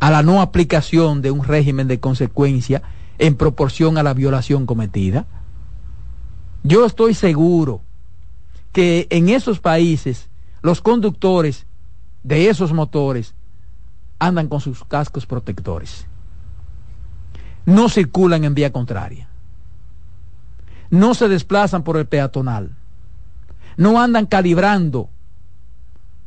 a 0.00 0.10
la 0.10 0.22
no 0.22 0.40
aplicación 0.40 1.20
de 1.20 1.30
un 1.30 1.44
régimen 1.44 1.86
de 1.88 2.00
consecuencia 2.00 2.82
en 3.18 3.36
proporción 3.36 3.98
a 3.98 4.02
la 4.02 4.14
violación 4.14 4.64
cometida. 4.64 5.26
Yo 6.62 6.86
estoy 6.86 7.12
seguro 7.12 7.82
que 8.72 9.06
en 9.10 9.28
esos 9.28 9.60
países 9.60 10.29
los 10.62 10.80
conductores 10.80 11.66
de 12.22 12.48
esos 12.48 12.72
motores 12.72 13.34
andan 14.18 14.48
con 14.48 14.60
sus 14.60 14.84
cascos 14.84 15.26
protectores. 15.26 16.06
No 17.64 17.88
circulan 17.88 18.44
en 18.44 18.54
vía 18.54 18.72
contraria. 18.72 19.28
No 20.90 21.14
se 21.14 21.28
desplazan 21.28 21.82
por 21.82 21.96
el 21.96 22.06
peatonal. 22.06 22.76
No 23.76 24.00
andan 24.00 24.26
calibrando, 24.26 25.08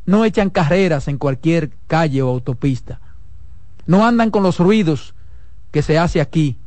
no 0.05 0.25
echan 0.25 0.49
carreras 0.49 1.07
en 1.07 1.17
cualquier 1.17 1.71
calle 1.87 2.21
o 2.21 2.29
autopista, 2.29 2.99
no 3.85 4.05
andan 4.05 4.31
con 4.31 4.43
los 4.43 4.59
ruidos 4.59 5.13
que 5.71 5.81
se 5.81 5.97
hace 5.97 6.21
aquí, 6.21 6.57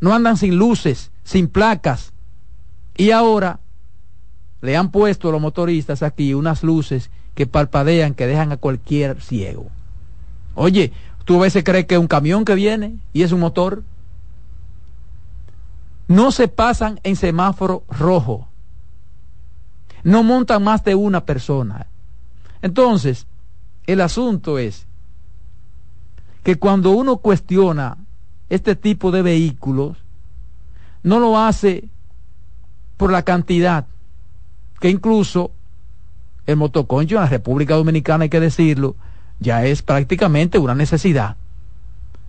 no 0.00 0.14
andan 0.14 0.36
sin 0.36 0.56
luces, 0.56 1.10
sin 1.24 1.48
placas, 1.48 2.12
y 2.96 3.10
ahora 3.10 3.60
le 4.60 4.76
han 4.76 4.90
puesto 4.90 5.30
los 5.30 5.40
motoristas 5.40 6.02
aquí 6.02 6.34
unas 6.34 6.62
luces 6.62 7.10
que 7.34 7.46
parpadean, 7.46 8.14
que 8.14 8.26
dejan 8.26 8.52
a 8.52 8.56
cualquier 8.56 9.20
ciego. 9.20 9.66
Oye, 10.54 10.92
tú 11.24 11.36
a 11.36 11.42
veces 11.42 11.64
crees 11.64 11.86
que 11.86 11.94
es 11.96 12.00
un 12.00 12.08
camión 12.08 12.44
que 12.44 12.54
viene 12.54 12.96
y 13.12 13.22
es 13.22 13.32
un 13.32 13.40
motor. 13.40 13.82
No 16.08 16.32
se 16.32 16.48
pasan 16.48 17.00
en 17.02 17.16
semáforo 17.16 17.84
rojo 17.88 18.48
no 20.06 20.22
montan 20.22 20.62
más 20.62 20.84
de 20.84 20.94
una 20.94 21.24
persona. 21.24 21.88
Entonces, 22.62 23.26
el 23.88 24.00
asunto 24.00 24.56
es 24.56 24.86
que 26.44 26.60
cuando 26.60 26.92
uno 26.92 27.16
cuestiona 27.16 27.98
este 28.48 28.76
tipo 28.76 29.10
de 29.10 29.22
vehículos, 29.22 29.98
no 31.02 31.18
lo 31.18 31.36
hace 31.36 31.88
por 32.96 33.10
la 33.10 33.22
cantidad, 33.22 33.86
que 34.80 34.90
incluso 34.90 35.50
el 36.46 36.56
motoconcho 36.56 37.16
en 37.16 37.22
la 37.22 37.28
República 37.28 37.74
Dominicana, 37.74 38.24
hay 38.24 38.28
que 38.28 38.40
decirlo, 38.40 38.96
ya 39.40 39.64
es 39.64 39.82
prácticamente 39.82 40.58
una 40.58 40.74
necesidad. 40.74 41.36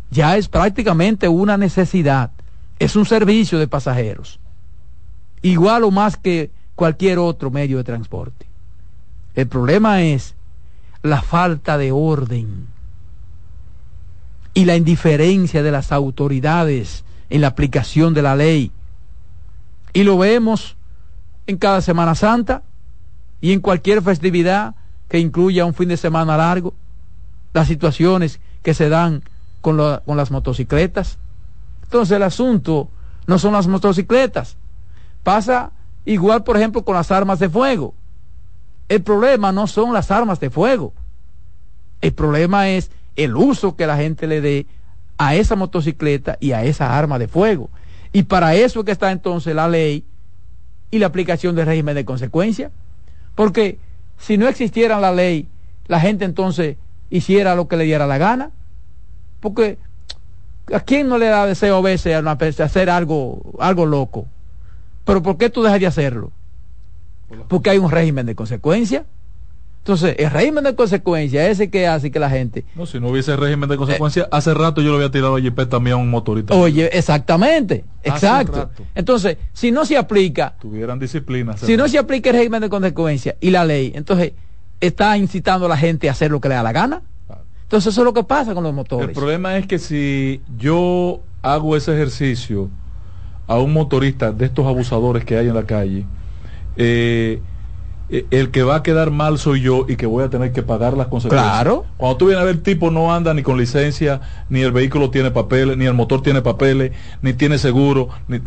Ya 0.09 0.37
es 0.37 0.47
prácticamente 0.47 1.27
una 1.27 1.57
necesidad. 1.57 2.31
Es 2.79 2.95
un 2.95 3.05
servicio 3.05 3.59
de 3.59 3.67
pasajeros. 3.67 4.39
Igual 5.41 5.83
o 5.83 5.91
más 5.91 6.17
que 6.17 6.51
cualquier 6.75 7.19
otro 7.19 7.51
medio 7.51 7.77
de 7.77 7.83
transporte. 7.83 8.45
El 9.35 9.47
problema 9.47 10.01
es 10.01 10.35
la 11.03 11.21
falta 11.21 11.77
de 11.77 11.91
orden 11.91 12.67
y 14.53 14.65
la 14.65 14.75
indiferencia 14.75 15.61
de 15.61 15.71
las 15.71 15.91
autoridades 15.91 17.03
en 17.29 17.41
la 17.41 17.47
aplicación 17.47 18.13
de 18.13 18.21
la 18.21 18.35
ley. 18.35 18.71
Y 19.93 20.03
lo 20.03 20.17
vemos 20.17 20.76
en 21.47 21.57
cada 21.57 21.81
Semana 21.81 22.13
Santa 22.15 22.63
y 23.41 23.53
en 23.53 23.61
cualquier 23.61 24.01
festividad 24.01 24.75
que 25.07 25.19
incluya 25.19 25.65
un 25.65 25.73
fin 25.73 25.89
de 25.89 25.97
semana 25.97 26.37
largo, 26.37 26.73
las 27.53 27.67
situaciones 27.67 28.39
que 28.61 28.73
se 28.73 28.89
dan 28.89 29.23
con, 29.61 29.77
con 30.05 30.17
las 30.17 30.31
motocicletas. 30.31 31.17
Entonces 31.83 32.15
el 32.15 32.23
asunto 32.23 32.89
no 33.25 33.39
son 33.39 33.53
las 33.53 33.67
motocicletas. 33.67 34.57
Pasa 35.23 35.71
igual, 36.05 36.43
por 36.43 36.57
ejemplo, 36.57 36.83
con 36.83 36.95
las 36.95 37.11
armas 37.11 37.39
de 37.39 37.49
fuego. 37.49 37.93
El 38.89 39.01
problema 39.01 39.51
no 39.51 39.67
son 39.67 39.93
las 39.93 40.11
armas 40.11 40.39
de 40.39 40.49
fuego. 40.49 40.93
El 42.01 42.13
problema 42.13 42.69
es 42.69 42.91
el 43.15 43.35
uso 43.35 43.75
que 43.75 43.87
la 43.87 43.97
gente 43.97 44.27
le 44.27 44.41
dé 44.41 44.67
a 45.17 45.35
esa 45.35 45.55
motocicleta 45.55 46.37
y 46.39 46.51
a 46.51 46.63
esa 46.63 46.97
arma 46.97 47.17
de 47.19 47.27
fuego. 47.27 47.69
Y 48.13 48.23
para 48.23 48.55
eso 48.55 48.83
que 48.83 48.91
está 48.91 49.11
entonces 49.11 49.55
la 49.55 49.67
ley 49.67 50.05
y 50.91 50.99
la 50.99 51.07
aplicación 51.07 51.55
del 51.55 51.65
régimen 51.65 51.95
de 51.95 52.05
consecuencia. 52.05 52.71
Porque 53.35 53.79
si 54.17 54.37
no 54.37 54.47
existiera 54.47 54.99
la 54.99 55.11
ley, 55.11 55.47
la 55.87 55.99
gente 55.99 56.25
entonces 56.25 56.77
hiciera 57.09 57.55
lo 57.55 57.67
que 57.67 57.77
le 57.77 57.83
diera 57.83 58.07
la 58.07 58.17
gana. 58.17 58.51
Porque 59.39 59.77
a 60.73 60.79
quién 60.79 61.07
no 61.07 61.17
le 61.17 61.27
da 61.27 61.45
deseo 61.45 61.77
a 61.77 61.81
veces 61.81 62.15
a 62.15 62.63
hacer 62.63 62.89
algo, 62.89 63.53
algo 63.59 63.85
loco. 63.85 64.27
Pero 65.05 65.21
¿por 65.21 65.37
qué 65.37 65.49
tú 65.49 65.63
dejas 65.63 65.79
de 65.79 65.87
hacerlo? 65.87 66.31
Porque 67.47 67.69
hay 67.69 67.77
un 67.77 67.91
régimen 67.91 68.25
de 68.25 68.35
consecuencia. 68.35 69.05
Entonces, 69.87 70.17
el 70.19 70.29
régimen 70.31 70.65
de 70.65 70.75
consecuencia 70.75 71.49
ese 71.49 71.69
que 71.69 71.87
hace 71.87 72.11
que 72.11 72.19
la 72.19 72.29
gente... 72.29 72.65
No, 72.75 72.85
si 72.85 72.99
no 72.99 73.07
hubiese 73.07 73.37
régimen 73.37 73.69
de 73.69 73.77
consecuencia, 73.77 74.23
eh, 74.23 74.29
hace 74.31 74.53
rato 74.53 74.81
yo 74.81 74.89
lo 74.89 74.95
había 74.95 75.11
tirado 75.11 75.37
a 75.37 75.39
JP 75.39 75.69
también 75.69 75.93
a 75.93 75.95
un 75.95 76.09
motorista. 76.09 76.53
Oye, 76.55 76.89
exactamente, 76.91 77.85
exacto. 78.03 78.69
Entonces, 78.95 79.37
si 79.53 79.71
no 79.71 79.85
se 79.85 79.95
aplica... 79.95 80.55
Tuvieran 80.59 80.99
disciplina. 80.99 81.55
Si 81.55 81.77
no 81.77 81.87
se 81.87 81.97
aplica 81.97 82.31
el 82.31 82.35
régimen 82.35 82.59
de 82.59 82.67
consecuencia 82.67 83.37
y 83.39 83.49
la 83.49 83.63
ley, 83.63 83.93
entonces 83.95 84.33
está 84.81 85.17
incitando 85.17 85.67
a 85.67 85.69
la 85.69 85.77
gente 85.77 86.09
a 86.09 86.11
hacer 86.11 86.31
lo 86.31 86.41
que 86.41 86.49
le 86.49 86.55
da 86.55 86.63
la 86.63 86.73
gana. 86.73 87.01
Entonces, 87.63 87.93
eso 87.93 88.01
es 88.01 88.05
lo 88.05 88.13
que 88.13 88.25
pasa 88.25 88.53
con 88.53 88.65
los 88.65 88.73
motores. 88.73 89.07
El 89.07 89.15
problema 89.15 89.55
es 89.55 89.67
que 89.67 89.79
si 89.79 90.41
yo 90.57 91.21
hago 91.41 91.77
ese 91.77 91.93
ejercicio 91.93 92.69
a 93.47 93.57
un 93.57 93.71
motorista 93.71 94.33
de 94.33 94.47
estos 94.47 94.65
abusadores 94.65 95.23
que 95.23 95.37
hay 95.37 95.47
en 95.47 95.55
la 95.55 95.63
calle, 95.63 96.05
eh, 96.75 97.39
el 98.09 98.51
que 98.51 98.63
va 98.63 98.77
a 98.77 98.83
quedar 98.83 99.11
mal 99.11 99.37
soy 99.37 99.61
yo 99.61 99.85
y 99.87 99.95
que 99.97 100.05
voy 100.05 100.23
a 100.23 100.29
tener 100.29 100.53
que 100.53 100.63
pagar 100.63 100.95
las 100.95 101.07
consecuencias. 101.07 101.51
Claro. 101.51 101.85
Cuando 101.97 102.17
tú 102.17 102.25
vienes 102.27 102.41
a 102.41 102.45
ver, 102.45 102.55
el 102.55 102.61
tipo 102.61 102.89
no 102.89 103.13
anda 103.13 103.33
ni 103.33 103.43
con 103.43 103.57
licencia, 103.57 104.21
ni 104.49 104.61
el 104.61 104.71
vehículo 104.71 105.09
tiene 105.09 105.31
papeles, 105.31 105.77
ni 105.77 105.85
el 105.85 105.93
motor 105.93 106.21
tiene 106.21 106.41
papeles, 106.41 106.93
ni 107.21 107.33
tiene 107.33 107.57
seguro, 107.57 108.09
ni... 108.27 108.39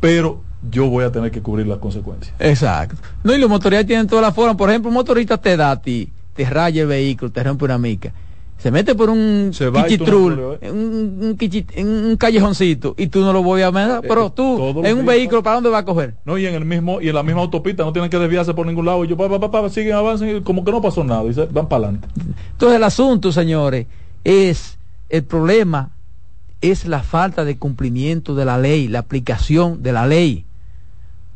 pero 0.00 0.42
yo 0.70 0.88
voy 0.88 1.04
a 1.04 1.12
tener 1.12 1.30
que 1.30 1.40
cubrir 1.40 1.66
las 1.66 1.78
consecuencias. 1.78 2.34
Exacto. 2.38 2.96
No, 3.22 3.34
y 3.34 3.38
los 3.38 3.48
motoristas 3.48 3.86
tienen 3.86 4.06
todas 4.06 4.24
las 4.24 4.34
formas. 4.34 4.56
Por 4.56 4.68
ejemplo, 4.68 4.88
un 4.88 4.94
motorista 4.94 5.38
te 5.38 5.56
da 5.56 5.70
a 5.70 5.80
ti, 5.80 6.12
te 6.34 6.44
raya 6.44 6.82
el 6.82 6.88
vehículo, 6.88 7.30
te 7.30 7.42
rompe 7.42 7.64
una 7.64 7.78
mica 7.78 8.12
se 8.58 8.70
mete 8.70 8.94
por 8.94 9.10
un 9.10 9.50
quichitrul, 9.52 10.58
un, 10.62 11.36
un, 11.78 12.16
callejoncito 12.16 12.94
y 12.96 13.08
tú 13.08 13.20
no 13.20 13.32
lo 13.32 13.42
voy 13.42 13.62
a 13.62 13.70
meter, 13.70 14.00
pero 14.08 14.32
tú 14.32 14.82
en 14.84 14.98
un 14.98 15.04
vehículo 15.06 15.42
para 15.42 15.56
dónde 15.56 15.70
va 15.70 15.78
a 15.78 15.84
coger? 15.84 16.14
No, 16.24 16.38
y 16.38 16.46
en 16.46 16.54
el 16.54 16.64
mismo 16.64 17.00
y 17.00 17.08
en 17.08 17.14
la 17.14 17.22
misma 17.22 17.42
autopista 17.42 17.84
no 17.84 17.92
tienen 17.92 18.10
que 18.10 18.18
desviarse 18.18 18.54
por 18.54 18.66
ningún 18.66 18.86
lado 18.86 19.04
y 19.04 19.08
yo 19.08 19.16
papá 19.16 19.38
papá 19.38 19.68
siguen 19.68 19.94
avanzan 19.94 20.42
como 20.42 20.64
que 20.64 20.72
no 20.72 20.80
pasó 20.80 21.04
nada 21.04 21.24
y 21.24 21.34
se 21.34 21.44
van 21.46 21.68
para 21.68 21.88
adelante. 21.88 22.08
Entonces 22.52 22.76
el 22.76 22.84
asunto, 22.84 23.30
señores, 23.30 23.86
es 24.24 24.78
el 25.10 25.24
problema 25.24 25.90
es 26.62 26.86
la 26.86 27.02
falta 27.02 27.44
de 27.44 27.58
cumplimiento 27.58 28.34
de 28.34 28.46
la 28.46 28.58
ley, 28.58 28.88
la 28.88 29.00
aplicación 29.00 29.82
de 29.82 29.92
la 29.92 30.06
ley. 30.06 30.46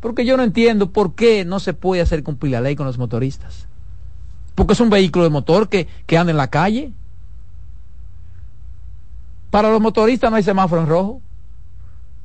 Porque 0.01 0.25
yo 0.25 0.39
no 0.39 0.43
entiendo 0.43 0.91
por 0.91 1.15
qué 1.15 1.45
no 1.45 1.61
se 1.61 1.75
puede 1.75 2.01
hacer 2.01 2.23
cumplir 2.23 2.53
la 2.53 2.63
ley 2.63 2.75
con 2.75 2.87
los 2.87 2.97
motoristas. 2.97 3.67
Porque 4.55 4.73
es 4.73 4.81
un 4.81 4.89
vehículo 4.89 5.25
de 5.25 5.31
motor 5.31 5.69
que, 5.69 5.87
que 6.07 6.17
anda 6.17 6.31
en 6.31 6.39
la 6.39 6.49
calle 6.49 6.93
para 9.51 9.71
los 9.71 9.81
motoristas 9.81 10.31
no 10.31 10.37
hay 10.37 10.43
semáforo 10.43 10.83
en 10.83 10.89
rojo. 10.89 11.21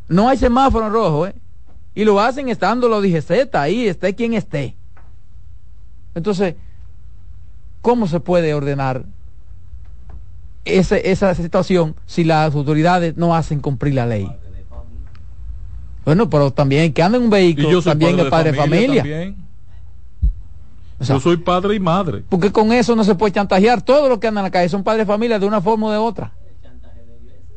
No 0.08 0.30
hay 0.30 0.38
semáforo 0.38 0.88
en 0.88 0.94
rojo, 0.94 1.28
¿eh? 1.28 1.36
Y 1.96 2.04
lo 2.04 2.20
hacen 2.20 2.50
estando 2.50 2.88
los 2.88 3.02
DGZ 3.02 3.56
ahí, 3.56 3.88
esté 3.88 4.14
quien 4.14 4.34
esté. 4.34 4.76
Entonces, 6.14 6.56
¿cómo 7.82 8.08
se 8.08 8.20
puede 8.20 8.54
ordenar 8.54 9.06
ese, 10.66 11.10
esa 11.10 11.34
situación 11.34 11.96
si 12.06 12.24
las 12.24 12.54
autoridades 12.54 13.16
no 13.18 13.36
hacen 13.36 13.60
cumplir 13.60 13.96
la 13.96 14.06
ley? 14.06 14.30
Bueno, 16.04 16.30
pero 16.30 16.52
también 16.52 16.94
que 16.94 17.02
anda 17.02 17.18
en 17.18 17.24
un 17.24 17.30
vehículo, 17.32 17.82
también 17.82 18.20
es 18.20 18.26
padre 18.28 18.52
de 18.52 18.58
familia. 18.58 19.34
yo 21.00 21.20
soy 21.20 21.38
padre 21.38 21.76
y 21.76 21.80
madre. 21.80 22.24
Porque 22.30 22.52
con 22.52 22.72
eso 22.72 22.96
no 22.96 23.04
se 23.04 23.16
puede 23.16 23.34
chantajear. 23.34 23.82
Todos 23.82 24.08
los 24.10 24.20
que 24.20 24.28
andan 24.28 24.44
en 24.44 24.46
la 24.48 24.52
calle 24.52 24.70
son 24.70 24.84
padres 24.84 25.08
de 25.08 25.12
familia 25.12 25.40
de 25.40 25.48
una 25.48 25.62
forma 25.62 25.88
o 25.88 25.92
de 25.92 25.98
otra. 25.98 26.32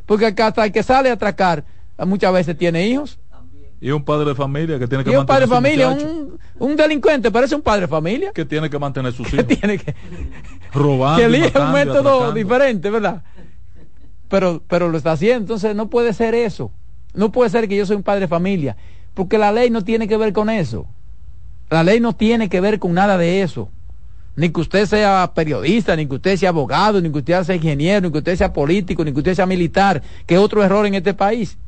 Porque 0.09 0.25
acá 0.25 0.47
hasta 0.47 0.65
el 0.65 0.73
que 0.73 0.83
sale 0.83 1.11
a 1.11 1.13
atracar 1.13 1.67
muchas 2.07 2.33
veces 2.33 2.57
tiene 2.57 2.89
hijos. 2.89 3.19
Y 3.79 3.91
un 3.91 4.03
padre 4.03 4.31
de 4.31 4.35
familia 4.35 4.79
que 4.79 4.89
tiene 4.89 5.05
que 5.05 5.13
y 5.13 5.17
un 5.17 5.27
padre 5.27 5.43
de 5.43 5.49
familia, 5.49 5.91
un, 5.91 6.39
un, 6.59 6.77
delincuente, 6.77 7.31
parece 7.31 7.55
un 7.55 7.61
padre 7.61 7.83
de 7.83 7.89
familia. 7.89 8.33
Que 8.33 8.47
tiene 8.47 8.71
que 8.71 8.79
mantener 8.79 9.13
sus 9.13 9.31
hijos. 9.35 9.47
tiene 9.47 9.77
que 9.77 9.95
robar. 10.73 11.19
Que 11.19 11.27
elige 11.27 11.61
un 11.61 11.73
método 11.73 12.33
diferente, 12.33 12.89
¿verdad? 12.89 13.23
Pero, 14.31 14.63
pero 14.67 14.89
lo 14.89 14.97
está 14.97 15.13
haciendo. 15.13 15.43
Entonces 15.43 15.77
no 15.77 15.91
puede 15.91 16.15
ser 16.15 16.35
eso. 16.35 16.73
No 17.13 17.31
puede 17.31 17.51
ser 17.51 17.69
que 17.69 17.77
yo 17.77 17.85
soy 17.85 17.97
un 17.97 18.03
padre 18.03 18.21
de 18.21 18.29
familia. 18.29 18.79
Porque 19.13 19.37
la 19.37 19.53
ley 19.53 19.69
no 19.69 19.85
tiene 19.85 20.09
que 20.09 20.17
ver 20.17 20.33
con 20.33 20.49
eso. 20.49 20.87
La 21.69 21.85
ley 21.85 22.01
no 22.01 22.17
tiene 22.17 22.49
que 22.49 22.63
ver 22.63 22.79
con 22.79 22.95
nada 22.95 23.19
de 23.19 23.43
eso 23.43 23.69
ni 24.39 24.51
que 24.51 24.61
usted 24.61 24.87
sea 24.87 25.33
periodista, 25.35 25.97
ni 25.97 26.07
que 26.07 26.15
usted 26.15 26.37
sea 26.37 26.51
abogado, 26.51 27.01
ni 27.01 27.11
que 27.11 27.19
usted 27.19 27.43
sea 27.43 27.57
ingeniero, 27.57 28.07
ni 28.07 28.13
que 28.13 28.19
usted 28.19 28.37
sea 28.37 28.53
político, 28.53 29.05
ni 29.05 29.13
que 29.13 29.19
usted 29.19 29.35
sea 29.35 29.47
militar, 29.47 30.01
que 30.27 30.37
es 30.37 30.41
otro 30.41 30.63
error 30.63 30.87
en 30.87 30.95
este 30.95 31.13
país. 31.13 31.59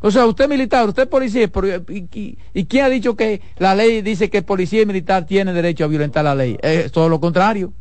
O 0.00 0.10
sea, 0.10 0.26
usted 0.26 0.46
es 0.46 0.50
militar, 0.50 0.88
usted 0.88 1.04
es 1.04 1.08
policía, 1.08 1.48
y, 1.88 2.64
quién 2.64 2.84
ha 2.84 2.88
dicho 2.88 3.14
que 3.14 3.40
la 3.58 3.76
ley 3.76 4.02
dice 4.02 4.28
que 4.28 4.42
policía 4.42 4.82
y 4.82 4.86
militar 4.86 5.24
tienen 5.24 5.54
derecho 5.54 5.84
a 5.84 5.86
violentar 5.86 6.24
la 6.24 6.34
ley? 6.34 6.58
Es 6.60 6.90
todo 6.90 7.08
lo 7.08 7.20
contrario. 7.20 7.72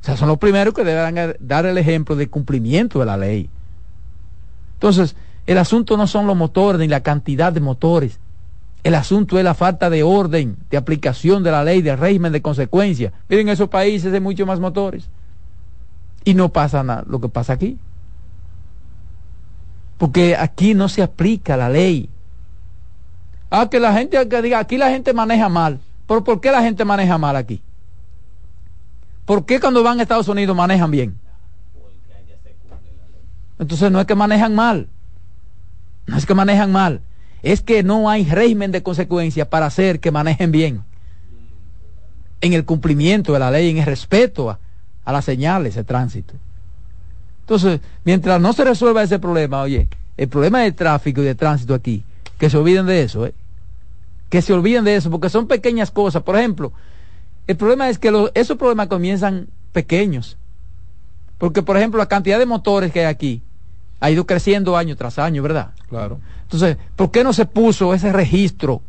O 0.00 0.04
sea, 0.04 0.16
son 0.16 0.26
los 0.26 0.38
primeros 0.38 0.74
que 0.74 0.82
deberán 0.82 1.36
dar 1.38 1.66
el 1.66 1.78
ejemplo 1.78 2.16
de 2.16 2.28
cumplimiento 2.28 2.98
de 2.98 3.06
la 3.06 3.16
ley. 3.16 3.48
Entonces, 4.74 5.14
el 5.46 5.58
asunto 5.58 5.96
no 5.96 6.08
son 6.08 6.26
los 6.26 6.36
motores 6.36 6.80
ni 6.80 6.88
la 6.88 7.04
cantidad 7.04 7.52
de 7.52 7.60
motores. 7.60 8.18
El 8.84 8.96
asunto 8.96 9.38
es 9.38 9.44
la 9.44 9.54
falta 9.54 9.90
de 9.90 10.02
orden, 10.02 10.56
de 10.70 10.76
aplicación 10.76 11.42
de 11.44 11.52
la 11.52 11.62
ley, 11.62 11.82
de 11.82 11.94
régimen, 11.94 12.32
de 12.32 12.42
consecuencia. 12.42 13.12
Miren, 13.28 13.48
en 13.48 13.52
esos 13.52 13.68
países 13.68 14.12
hay 14.12 14.20
muchos 14.20 14.46
más 14.46 14.58
motores. 14.58 15.08
Y 16.24 16.34
no 16.34 16.48
pasa 16.48 16.82
nada, 16.82 17.04
lo 17.06 17.20
que 17.20 17.28
pasa 17.28 17.52
aquí. 17.52 17.78
Porque 19.98 20.36
aquí 20.36 20.74
no 20.74 20.88
se 20.88 21.02
aplica 21.02 21.56
la 21.56 21.68
ley. 21.68 22.08
Ah, 23.50 23.68
que 23.70 23.78
la 23.78 23.92
gente 23.92 24.28
que 24.28 24.42
diga, 24.42 24.58
aquí 24.58 24.78
la 24.78 24.90
gente 24.90 25.12
maneja 25.12 25.48
mal. 25.48 25.78
¿Pero 26.08 26.24
por 26.24 26.40
qué 26.40 26.50
la 26.50 26.62
gente 26.62 26.84
maneja 26.84 27.18
mal 27.18 27.36
aquí? 27.36 27.62
¿Por 29.24 29.46
qué 29.46 29.60
cuando 29.60 29.84
van 29.84 30.00
a 30.00 30.02
Estados 30.02 30.26
Unidos 30.26 30.56
manejan 30.56 30.90
bien? 30.90 31.20
Entonces 33.60 33.92
no 33.92 34.00
es 34.00 34.06
que 34.06 34.16
manejan 34.16 34.56
mal. 34.56 34.88
No 36.06 36.16
es 36.16 36.26
que 36.26 36.34
manejan 36.34 36.72
mal 36.72 37.00
es 37.42 37.60
que 37.60 37.82
no 37.82 38.08
hay 38.08 38.24
régimen 38.24 38.70
de 38.70 38.82
consecuencia 38.82 39.48
para 39.48 39.66
hacer 39.66 40.00
que 40.00 40.10
manejen 40.10 40.52
bien 40.52 40.82
en 42.40 42.52
el 42.52 42.64
cumplimiento 42.64 43.32
de 43.32 43.38
la 43.38 43.50
ley, 43.50 43.70
en 43.70 43.78
el 43.78 43.86
respeto 43.86 44.50
a, 44.50 45.12
las 45.12 45.24
señales 45.24 45.74
de 45.74 45.84
tránsito. 45.84 46.34
Entonces, 47.40 47.80
mientras 48.04 48.40
no 48.40 48.52
se 48.52 48.64
resuelva 48.64 49.02
ese 49.02 49.18
problema, 49.18 49.62
oye, 49.62 49.88
el 50.16 50.28
problema 50.28 50.60
de 50.60 50.72
tráfico 50.72 51.20
y 51.22 51.24
de 51.24 51.34
tránsito 51.34 51.74
aquí, 51.74 52.04
que 52.38 52.50
se 52.50 52.56
olviden 52.56 52.86
de 52.86 53.02
eso, 53.02 53.26
¿eh? 53.26 53.34
que 54.28 54.42
se 54.42 54.52
olviden 54.52 54.84
de 54.84 54.96
eso, 54.96 55.10
porque 55.10 55.28
son 55.28 55.46
pequeñas 55.46 55.90
cosas. 55.90 56.22
Por 56.22 56.36
ejemplo, 56.36 56.72
el 57.46 57.56
problema 57.56 57.88
es 57.88 57.98
que 57.98 58.12
esos 58.34 58.56
problemas 58.56 58.86
comienzan 58.88 59.48
pequeños. 59.72 60.36
Porque, 61.38 61.62
por 61.62 61.76
ejemplo, 61.76 61.98
la 61.98 62.06
cantidad 62.06 62.38
de 62.38 62.46
motores 62.46 62.92
que 62.92 63.00
hay 63.00 63.06
aquí, 63.06 63.42
ha 64.00 64.10
ido 64.10 64.26
creciendo 64.26 64.76
año 64.76 64.96
tras 64.96 65.18
año, 65.18 65.42
¿verdad? 65.42 65.70
Claro. 65.88 66.18
Entonces, 66.52 66.76
¿por 66.96 67.10
qué 67.10 67.24
no 67.24 67.32
se 67.32 67.46
puso 67.46 67.94
ese 67.94 68.12
registro 68.12 68.82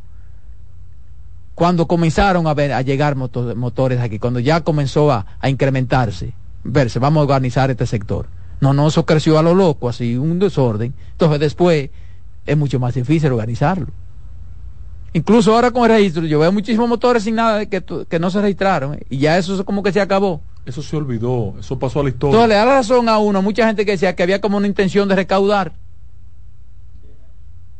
cuando 1.56 1.88
comenzaron 1.88 2.48
a, 2.48 2.54
ver, 2.54 2.74
a 2.74 2.82
llegar 2.82 3.16
moto- 3.16 3.56
motores 3.56 4.00
aquí, 4.00 4.20
cuando 4.20 4.40
ya 4.40 4.62
comenzó 4.62 5.12
a, 5.12 5.26
a 5.40 5.50
incrementarse? 5.50 6.34
Verse, 6.64 7.00
vamos 7.00 7.22
a 7.22 7.24
organizar 7.24 7.70
este 7.72 7.86
sector. 7.86 8.28
No, 8.60 8.74
no, 8.74 8.88
eso 8.88 9.06
creció 9.06 9.38
a 9.38 9.44
lo 9.44 9.54
loco, 9.54 9.90
así, 9.90 10.16
un 10.18 10.40
desorden. 10.40 10.94
Entonces 11.12 11.40
después 11.40 11.90
es 12.46 12.58
mucho 12.58 12.80
más 12.80 12.96
difícil 12.96 13.32
organizarlo. 13.32 13.88
Incluso 15.14 15.54
ahora 15.54 15.72
con 15.72 15.84
el 15.84 15.98
registro, 15.98 16.26
yo 16.26 16.40
veo 16.40 16.52
muchísimos 16.52 16.90
motores 16.90 17.24
sin 17.24 17.36
nada 17.36 17.66
que, 17.68 17.84
que 18.10 18.20
no 18.20 18.30
se 18.32 18.42
registraron, 18.42 18.96
¿eh? 18.96 19.06
y 19.10 19.18
ya 19.20 19.38
eso 19.38 19.56
es 19.56 19.62
como 19.64 19.84
que 19.84 19.92
se 19.92 20.02
acabó. 20.02 20.42
Eso 20.66 20.82
se 20.82 20.96
olvidó, 20.96 21.54
eso 21.60 21.78
pasó 21.78 22.00
a 22.00 22.04
la 22.04 22.10
historia. 22.10 22.32
Entonces 22.36 22.50
le 22.50 22.56
da 22.56 22.66
la 22.66 22.76
razón 22.76 23.10
a 23.10 23.20
uno, 23.20 23.42
mucha 23.42 23.68
gente 23.68 23.86
que 23.86 23.92
decía 23.92 24.16
que 24.16 24.24
había 24.24 24.42
como 24.42 24.58
una 24.58 24.66
intención 24.66 25.08
de 25.08 25.16
recaudar. 25.16 25.74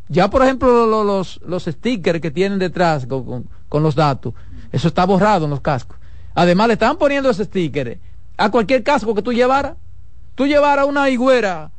Ya, 0.10 0.30
por 0.30 0.44
ejemplo, 0.44 0.86
lo- 0.86 1.04
los, 1.04 1.40
los 1.46 1.64
stickers 1.66 2.20
que 2.22 2.32
tienen 2.32 2.60
detrás 2.60 3.06
con, 3.08 3.48
con- 3.70 3.84
los 3.84 3.96
datos, 3.96 4.34
eso 4.72 4.88
está 4.88 5.06
borrado 5.06 5.46
en 5.46 5.52
los 5.52 5.62
cascos. 5.62 5.98
Además, 6.36 6.68
le 6.68 6.74
estaban 6.74 6.98
poniendo 6.98 7.30
ese 7.30 7.46
sticker 7.46 8.00
a 8.38 8.50
cualquier 8.52 8.84
casco 8.84 9.16
que 9.16 9.22
tú 9.22 9.34
llevaras. 9.34 9.74
Tú 10.36 10.46
llevaras 10.48 10.86
una 10.88 11.10
higuera 11.10 11.72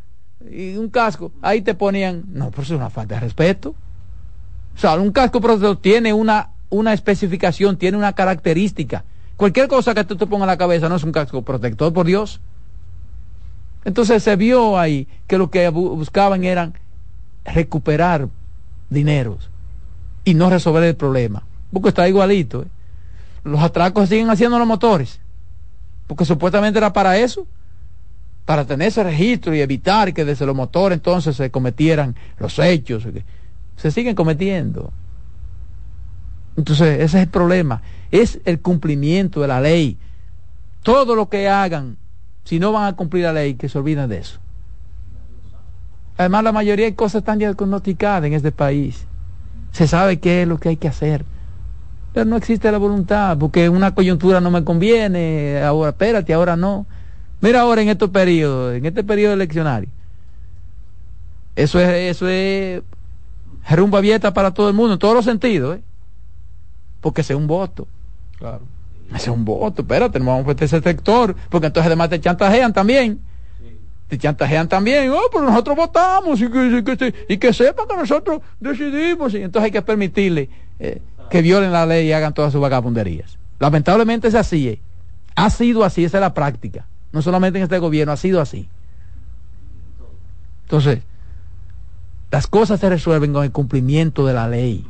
y 0.51 0.77
un 0.77 0.89
casco, 0.91 1.33
ahí 1.43 1.61
te 1.62 1.75
ponían, 1.75 2.25
no, 2.29 2.51
pero 2.51 2.62
eso 2.62 2.75
es 2.75 2.79
una 2.81 2.91
falta 2.91 3.14
de 3.14 3.20
respeto. 3.20 3.75
O 4.75 4.79
sea, 4.79 4.95
un 4.95 5.11
casco 5.12 5.41
protector 5.41 5.77
tiene 5.77 6.12
una, 6.12 6.51
una 6.70 6.93
especificación, 6.93 7.77
tiene 7.77 7.97
una 7.97 8.12
característica. 8.12 9.05
Cualquier 9.37 9.68
cosa 9.68 9.95
que 9.95 10.05
tú 10.05 10.16
te 10.16 10.27
pongas 10.27 10.47
en 10.47 10.51
la 10.51 10.57
cabeza 10.59 10.89
no 10.89 10.97
es 10.97 11.03
un 11.05 11.12
casco 11.12 11.43
protector, 11.43 11.93
por 11.93 12.07
Dios. 12.07 12.41
Entonces 13.85 14.22
se 14.22 14.37
vio 14.37 14.79
ahí 14.79 15.07
que 15.27 15.37
lo 15.39 15.51
que 15.51 15.70
bu- 15.70 15.97
buscaban 15.97 16.45
eran 16.45 16.75
recuperar 17.45 18.28
dineros 18.90 19.51
y 20.24 20.34
no 20.34 20.51
resolver 20.51 20.84
el 20.84 20.97
problema. 20.97 21.45
Porque 21.72 21.90
está 21.90 22.09
igualito. 22.09 22.62
¿eh? 22.62 22.66
Los 23.45 23.61
atracos 23.61 24.09
siguen 24.09 24.30
haciendo 24.30 24.59
los 24.59 24.66
motores. 24.66 25.20
Porque 26.07 26.24
supuestamente 26.24 26.78
era 26.78 26.92
para 26.92 27.18
eso. 27.18 27.47
Para 28.45 28.64
tener 28.64 28.88
ese 28.88 29.03
registro 29.03 29.55
y 29.55 29.61
evitar 29.61 30.12
que 30.12 30.24
desde 30.24 30.47
los 30.47 30.55
motores 30.55 30.97
entonces 30.97 31.36
se 31.36 31.51
cometieran 31.51 32.14
los 32.38 32.59
hechos. 32.59 33.07
Se 33.76 33.90
siguen 33.90 34.14
cometiendo. 34.14 34.92
Entonces, 36.57 37.01
ese 37.01 37.18
es 37.18 37.24
el 37.24 37.28
problema. 37.28 37.82
Es 38.11 38.40
el 38.45 38.61
cumplimiento 38.61 39.40
de 39.40 39.49
la 39.49 39.61
ley. 39.61 39.99
Todo 40.82 41.16
lo 41.16 41.28
que 41.28 41.49
hagan, 41.49 41.97
si 42.45 42.59
no 42.61 42.70
van 42.72 42.86
a 42.86 42.97
cumplir 42.97 43.24
la 43.24 43.32
ley, 43.32 43.55
que 43.55 43.68
se 43.68 43.78
olviden 43.78 44.09
de 44.09 44.18
eso. 44.18 44.38
Además, 46.17 46.45
la 46.45 46.53
mayoría 46.53 46.87
de 46.87 46.95
cosas 46.95 47.21
están 47.21 47.39
diagnosticadas 47.39 48.25
en 48.25 48.35
este 48.35 48.53
país. 48.53 49.07
Se 49.73 49.89
sabe 49.89 50.21
qué 50.21 50.43
es 50.43 50.49
lo 50.49 50.59
que 50.59 50.71
hay 50.71 50.77
que 50.77 50.89
hacer. 50.89 51.25
Pero 52.12 52.27
no 52.27 52.37
existe 52.37 52.71
la 52.71 52.79
voluntad, 52.79 53.37
porque 53.39 53.69
una 53.69 53.95
coyuntura 53.95 54.41
no 54.41 54.51
me 54.51 54.62
conviene, 54.62 55.61
ahora 55.62 55.91
espérate, 55.91 56.33
ahora 56.33 56.57
no. 56.57 56.87
Mira 57.41 57.62
ahora 57.62 57.83
en 57.83 57.89
estos 57.89 58.11
periodos, 58.11 58.77
en 58.77 58.87
este 58.87 59.03
periodo 59.03 59.35
eleccionario. 59.35 59.89
Eso 61.57 61.81
es, 61.81 61.89
eso 61.89 62.29
es 62.29 62.83
rumba 63.69 63.99
abierta 63.99 64.33
para 64.33 64.53
todo 64.53 64.69
el 64.69 64.75
mundo, 64.75 64.95
en 64.95 64.99
todos 64.99 65.15
los 65.15 65.25
sentidos, 65.25 65.79
¿eh? 65.79 65.83
porque 67.01 67.23
es 67.23 67.31
un 67.31 67.49
voto. 67.49 67.89
Claro. 68.39 68.62
Ese 69.09 69.31
es 69.31 69.37
un 69.37 69.45
voto, 69.45 69.83
espérate, 69.83 70.19
no 70.19 70.27
vamos 70.27 70.45
a 70.45 70.49
meter 70.49 70.65
ese 70.65 70.81
sector, 70.81 71.35
porque 71.51 71.67
entonces 71.67 71.87
además 71.87 72.11
te 72.11 72.21
chantajean 72.21 72.73
también. 72.73 73.21
Te 74.09 74.19
chantajean 74.19 74.69
también, 74.69 75.11
oh, 75.11 75.29
pero 75.33 75.45
nosotros 75.45 75.77
votamos 75.77 76.41
y 76.41 76.51
que, 76.51 76.67
y 76.67 76.83
que, 76.83 77.15
y 77.29 77.37
que 77.39 77.53
sepa 77.53 77.87
que 77.89 77.97
nosotros 77.97 78.43
decidimos. 78.61 79.33
Y 79.35 79.39
entonces 79.39 79.65
hay 79.65 79.71
que 79.71 79.83
permitirle 79.83 80.51
eh, 80.79 81.01
que 81.31 81.43
violen 81.43 81.73
la 81.73 81.87
ley 81.87 82.09
y 82.09 82.13
hagan 82.13 82.35
todas 82.35 82.53
sus 82.53 82.61
vagabunderías. 82.61 83.39
Lamentablemente 83.59 84.29
es 84.29 84.35
así, 84.35 84.69
¿eh? 84.69 84.81
ha 85.35 85.51
sido 85.51 85.85
así, 85.85 86.05
esa 86.05 86.19
es 86.19 86.21
la 86.21 86.35
práctica. 86.35 86.87
No 87.13 87.23
solamente 87.23 87.59
en 87.59 87.65
este 87.65 87.79
gobierno, 87.79 88.13
ha 88.13 88.17
sido 88.17 88.41
así. 88.41 88.69
Entonces, 90.65 91.01
las 92.31 92.47
cosas 92.47 92.81
se 92.81 92.89
resuelven 92.89 93.33
con 93.33 93.45
el 93.45 93.53
cumplimiento 93.53 94.27
de 94.27 94.35
la 94.35 94.49
ley. 94.49 94.85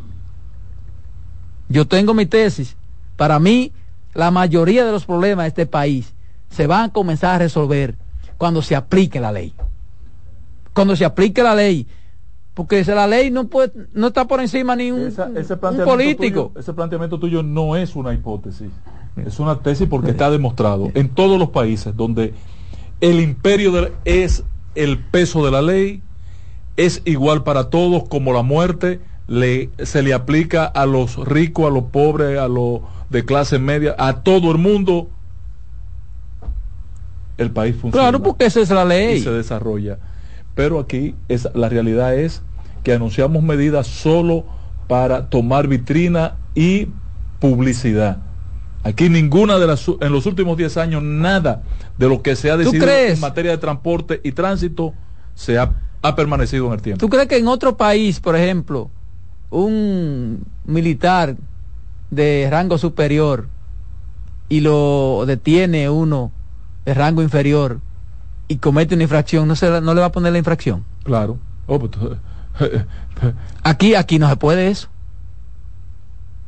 Yo 1.68 1.86
tengo 1.86 2.14
mi 2.14 2.26
tesis. 2.26 2.76
Para 3.16 3.38
mí, 3.38 3.72
la 4.14 4.30
mayoría 4.30 4.84
de 4.84 4.92
los 4.92 5.04
problemas 5.04 5.44
de 5.44 5.48
este 5.48 5.66
país 5.66 6.14
se 6.50 6.66
van 6.66 6.84
a 6.84 6.92
comenzar 6.92 7.34
a 7.34 7.38
resolver 7.38 7.96
cuando 8.44 8.60
se 8.60 8.76
aplique 8.76 9.20
la 9.20 9.32
ley. 9.32 9.54
Cuando 10.74 10.94
se 10.96 11.06
aplique 11.06 11.42
la 11.42 11.54
ley. 11.54 11.86
Porque 12.52 12.84
la 12.84 13.06
ley 13.06 13.30
no 13.30 13.46
puede, 13.46 13.72
no 13.94 14.08
está 14.08 14.26
por 14.26 14.38
encima 14.42 14.76
ni 14.76 14.90
un, 14.92 15.00
Esa- 15.06 15.30
ese 15.34 15.54
un 15.54 15.60
planteamiento 15.60 15.84
político. 15.90 16.50
tuyo- 16.50 16.60
ese 16.60 16.74
planteamiento 16.74 17.18
tuyo 17.18 17.42
no 17.42 17.74
es 17.74 17.96
una 17.96 18.12
hipótesis, 18.12 18.68
es 19.16 19.40
una 19.40 19.60
tesis 19.60 19.88
porque 19.88 20.10
está 20.10 20.30
demostrado 20.30 20.90
en 20.92 21.08
todos 21.08 21.38
los 21.38 21.48
países 21.48 21.96
donde 21.96 22.34
el 23.00 23.18
imperio 23.20 23.72
de 23.72 23.92
es 24.04 24.44
el 24.74 24.98
peso 24.98 25.42
de 25.42 25.50
la 25.52 25.62
ley, 25.62 26.02
es 26.76 27.00
igual 27.06 27.44
para 27.44 27.70
todos 27.70 28.06
como 28.06 28.34
la 28.34 28.42
muerte, 28.42 29.00
le, 29.26 29.70
se 29.82 30.02
le 30.02 30.12
aplica 30.12 30.66
a 30.66 30.84
los 30.84 31.16
ricos, 31.26 31.66
a 31.66 31.70
los 31.70 31.84
pobres, 31.84 32.38
a 32.38 32.46
los 32.48 32.80
de 33.08 33.24
clase 33.24 33.58
media, 33.58 33.94
a 33.98 34.22
todo 34.22 34.52
el 34.52 34.58
mundo. 34.58 35.08
El 37.36 37.50
país 37.50 37.74
funciona. 37.74 38.08
Claro, 38.08 38.22
porque 38.22 38.46
esa 38.46 38.60
es 38.60 38.70
la 38.70 38.84
ley. 38.84 39.18
y 39.18 39.20
se 39.20 39.30
desarrolla. 39.30 39.98
Pero 40.54 40.78
aquí 40.78 41.14
es, 41.28 41.48
la 41.54 41.68
realidad 41.68 42.14
es 42.14 42.42
que 42.82 42.92
anunciamos 42.92 43.42
medidas 43.42 43.86
solo 43.86 44.44
para 44.86 45.28
tomar 45.28 45.66
vitrina 45.66 46.36
y 46.54 46.88
publicidad. 47.40 48.18
Aquí 48.84 49.08
ninguna 49.08 49.58
de 49.58 49.66
las 49.66 49.88
en 49.88 50.12
los 50.12 50.26
últimos 50.26 50.58
10 50.58 50.76
años 50.76 51.02
nada 51.02 51.62
de 51.96 52.08
lo 52.08 52.20
que 52.20 52.36
se 52.36 52.50
ha 52.50 52.56
decidido 52.56 52.86
en 52.86 53.18
materia 53.18 53.50
de 53.50 53.58
transporte 53.58 54.20
y 54.22 54.32
tránsito 54.32 54.92
se 55.34 55.58
ha, 55.58 55.72
ha 56.02 56.14
permanecido 56.14 56.66
en 56.66 56.72
el 56.74 56.82
tiempo. 56.82 57.00
¿Tú 57.00 57.08
crees 57.08 57.26
que 57.26 57.38
en 57.38 57.48
otro 57.48 57.78
país, 57.78 58.20
por 58.20 58.36
ejemplo, 58.36 58.90
un 59.48 60.44
militar 60.66 61.36
de 62.10 62.46
rango 62.50 62.76
superior 62.76 63.48
y 64.50 64.60
lo 64.60 65.24
detiene 65.26 65.88
uno 65.88 66.30
de 66.84 66.94
rango 66.94 67.22
inferior 67.22 67.80
y 68.48 68.56
comete 68.56 68.94
una 68.94 69.04
infracción, 69.04 69.48
no, 69.48 69.56
se, 69.56 69.80
no 69.80 69.94
le 69.94 70.00
va 70.00 70.06
a 70.06 70.12
poner 70.12 70.32
la 70.32 70.38
infracción? 70.38 70.84
Claro. 71.02 71.38
Oh, 71.66 71.78
pues, 71.78 71.92
Aquí, 73.62 73.94
aquí 73.94 74.18
no 74.18 74.28
se 74.28 74.36
puede 74.36 74.68
eso. 74.68 74.88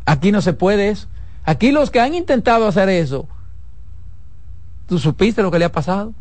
Aquí 0.05 0.31
no 0.31 0.41
se 0.41 0.53
puede 0.53 0.91
eso. 0.91 1.09
Aquí 1.45 1.73
los 1.73 1.91
que 1.91 2.01
han 2.01 2.15
intentado 2.15 2.67
hacer 2.67 2.89
eso, 2.89 3.29
¿tú 4.87 4.99
supiste 4.99 5.43
lo 5.43 5.51
que 5.51 5.59
le 5.59 5.65
ha 5.65 5.73
pasado? 5.73 6.13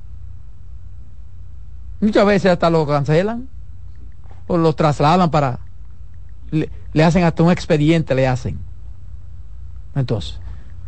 Muchas 2.00 2.26
veces 2.26 2.52
hasta 2.52 2.70
lo 2.70 2.86
cancelan 2.86 3.48
o 4.48 4.58
lo 4.58 4.74
trasladan 4.74 5.30
para... 5.32 5.60
Le, 6.52 6.70
le 6.94 7.04
hacen 7.04 7.24
hasta 7.24 7.44
un 7.44 7.52
expediente, 7.52 8.14
le 8.16 8.28
hacen. 8.28 8.60
Entonces, 9.96 10.40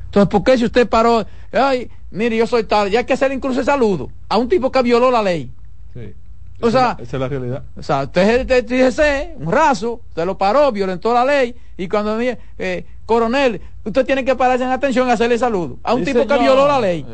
entonces, 0.07 0.29
¿por 0.29 0.43
qué 0.43 0.57
si 0.57 0.65
usted 0.65 0.87
paró? 0.89 1.25
Ay, 1.51 1.89
mire, 2.11 2.35
yo 2.35 2.47
soy 2.47 2.63
tal, 2.63 2.89
ya 2.89 2.99
hay 2.99 3.05
que 3.05 3.13
hacer 3.13 3.31
incluso 3.31 3.59
el 3.59 3.65
saludo 3.65 4.09
a 4.27 4.37
un 4.37 4.49
tipo 4.49 4.71
que 4.71 4.81
violó 4.81 5.11
la 5.11 5.21
ley. 5.21 5.51
Sí. 5.93 6.13
O 6.59 6.69
Esa 6.69 6.79
sea, 6.79 6.91
es 6.91 6.97
la- 6.97 7.03
esa 7.03 7.17
es 7.17 7.21
la 7.21 7.27
realidad. 7.29 7.63
o 7.77 7.83
sea, 7.83 8.03
usted 8.03 8.39
es 8.41 8.47
de 8.47 8.63
TGC, 8.63 9.35
un 9.45 9.51
raso, 9.51 10.01
usted 10.09 10.25
lo 10.25 10.37
paró, 10.37 10.71
violentó 10.71 11.13
la 11.13 11.23
ley, 11.23 11.55
y 11.77 11.87
cuando 11.87 12.15
me 12.15 12.37
eh, 12.57 12.85
coronel, 13.05 13.61
usted 13.85 14.05
tiene 14.05 14.25
que 14.25 14.35
pararse 14.35 14.63
en 14.63 14.71
atención 14.71 15.07
y 15.07 15.11
hacerle 15.11 15.37
saludo 15.37 15.77
a 15.83 15.93
un 15.93 16.03
Sí, 16.03 16.13
tipo 16.13 16.25
que 16.25 16.37
violó 16.39 16.67
la 16.67 16.79
ley. 16.79 17.05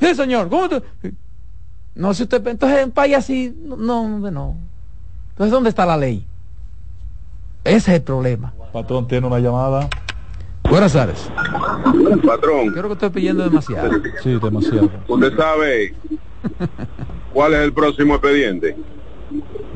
Sí, 0.00 0.14
señor, 0.14 0.48
¿cómo 0.48 0.62
usted? 0.64 0.82
No, 1.96 2.12
si 2.14 2.22
usted, 2.24 2.46
entonces 2.46 2.78
en 2.78 2.84
un 2.84 2.90
país 2.92 3.16
así, 3.16 3.56
no, 3.64 3.76
no, 3.76 4.30
no. 4.30 4.56
Entonces, 5.30 5.50
¿dónde 5.50 5.70
está 5.70 5.84
la 5.86 5.96
ley? 5.96 6.24
Ese 7.64 7.76
es 7.78 7.88
el 7.96 8.02
problema. 8.02 8.52
Patrón 8.72 9.08
tiene 9.08 9.26
una 9.26 9.38
llamada. 9.38 9.88
Buenas 10.70 10.92
tardes. 10.92 11.30
Patrón, 12.24 12.70
Creo 12.72 12.86
que 12.88 12.92
estoy 12.94 13.10
pidiendo 13.10 13.44
demasiado. 13.44 13.90
Sí, 14.22 14.38
demasiado. 14.42 14.90
¿usted 15.08 15.36
sabe 15.36 15.94
cuál 17.32 17.54
es 17.54 17.60
el 17.60 17.72
próximo 17.72 18.14
expediente? 18.14 18.76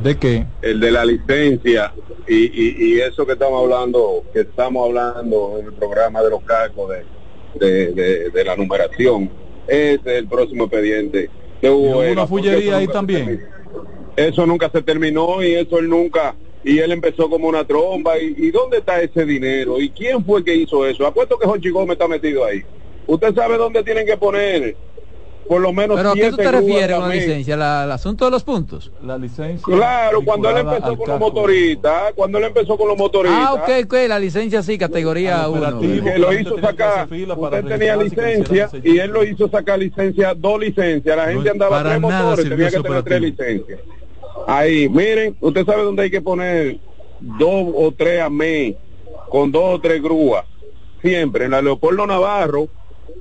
¿De 0.03 0.19
qué? 0.19 0.47
El 0.63 0.81
de 0.81 0.91
la 0.91 1.05
licencia 1.05 1.93
y, 2.27 2.35
y, 2.37 2.95
y 2.95 3.01
eso 3.01 3.27
que 3.27 3.33
estamos 3.33 3.63
hablando, 3.63 4.25
que 4.33 4.41
estamos 4.41 4.87
hablando 4.89 5.57
en 5.61 5.67
el 5.67 5.73
programa 5.75 6.23
de 6.23 6.31
los 6.31 6.43
cascos 6.43 6.91
de, 6.91 7.67
de, 7.67 7.93
de- 7.93 8.31
de 8.31 8.45
la 8.45 8.57
numeración. 8.57 9.31
Ese 9.67 9.95
es 10.05 10.07
el 10.07 10.27
próximo 10.29 10.65
expediente. 10.65 11.31
que 11.61 11.67
¿Y 11.67 11.71
hubo 11.71 12.01
una 12.01 12.27
fullería 12.27 12.79
ahí 12.79 12.87
se 12.87 12.93
también? 12.93 13.47
Eso 14.17 14.45
nunca 14.47 14.69
se 14.71 14.83
terminó 14.83 15.43
y 15.43 15.55
eso 15.55 15.79
él 15.79 15.89
nunca, 15.89 16.35
y 16.63 16.79
él 16.79 16.93
empezó 16.93 17.29
como 17.31 17.49
una 17.49 17.65
tromba. 17.65 18.19
¿Y, 18.19 18.35
y 18.37 18.51
dónde 18.51 18.79
está 18.79 19.01
ese 19.01 19.25
dinero? 19.25 19.81
¿Y 19.81 19.91
quién 19.91 20.25
fue 20.25 20.45
que 20.45 20.55
hizo 20.55 20.87
eso? 20.87 21.07
Apuesto 21.07 21.39
que 21.39 21.47
Jorge 21.47 21.71
Gómez 21.71 21.93
está 21.95 22.07
metido 22.09 22.45
ahí. 22.45 22.63
Usted 23.07 23.35
sabe 23.35 23.57
dónde 23.57 23.83
tienen 23.83 24.07
que 24.07 24.17
poner 24.17 24.77
por 25.49 25.61
lo 25.61 25.73
menos 25.73 25.97
¿Pero 25.97 26.11
a 26.11 26.15
qué 26.15 26.31
tú 26.31 26.37
te 26.37 26.53
refieres 26.53 26.97
con 26.97 27.09
la 27.09 27.15
licencia? 27.17 27.57
¿La- 27.57 27.83
¿El 27.83 27.91
asunto 27.91 28.25
de 28.25 28.31
los 28.31 28.45
puntos? 28.45 28.93
La 29.03 29.19
licencia. 29.19 29.75
Claro, 29.75 30.23
cuando 30.25 30.49
él 30.49 30.59
empezó 30.59 30.85
al 30.87 30.97
con 30.97 31.09
los 31.09 31.19
motoristas, 31.19 32.13
cuando 32.15 32.39
él 32.39 32.45
empezó 32.45 32.79
con 32.79 32.87
los 32.87 32.97
motoristas, 32.97 33.41
Ah, 33.43 33.55
ok, 33.55 33.71
ok, 33.87 33.95
la 34.07 34.21
licencia 34.21 34.63
sí, 34.63 34.79
categoría 34.79 35.49
1. 35.49 35.81
que 35.81 36.19
lo 36.21 36.33
hizo 36.33 36.57
sacar, 36.61 37.09
usted 37.37 37.65
tenía 37.65 37.97
licencia 37.97 38.71
y 38.85 38.99
él 38.99 39.11
lo 39.11 39.25
hizo 39.25 39.49
sacar 39.49 39.81
licencia, 39.81 40.35
dos 40.35 40.61
licencias, 40.61 41.17
la 41.17 41.27
gente 41.33 41.51
andaba 41.51 41.79
para 41.79 41.89
tres 41.91 42.01
motores, 42.01 42.49
tenía 42.49 42.71
que 42.71 42.81
tener 42.81 43.03
tres 43.03 43.21
licencias. 43.21 43.81
Ahí, 44.47 44.89
miren, 44.89 45.37
usted 45.41 45.65
sabe 45.65 45.83
dónde 45.83 46.03
hay 46.05 46.11
que 46.11 46.21
poner 46.21 46.79
dos 47.21 47.73
o 47.75 47.93
tres 47.97 48.21
amén 48.21 48.77
con 49.29 49.53
dos 49.53 49.77
o 49.77 49.81
tres 49.81 50.03
grúas, 50.03 50.45
siempre, 51.03 51.45
en 51.45 51.53
la 51.53 51.63
Leopoldo 51.63 52.07
Navarro 52.07 52.69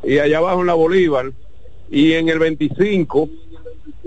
y 0.03 0.17
allá 0.17 0.39
abajo 0.39 0.61
en 0.61 0.67
la 0.67 0.73
Bolívar. 0.73 1.31
Y 1.91 2.13
en 2.13 2.29
el 2.29 2.37
25, 2.39 3.29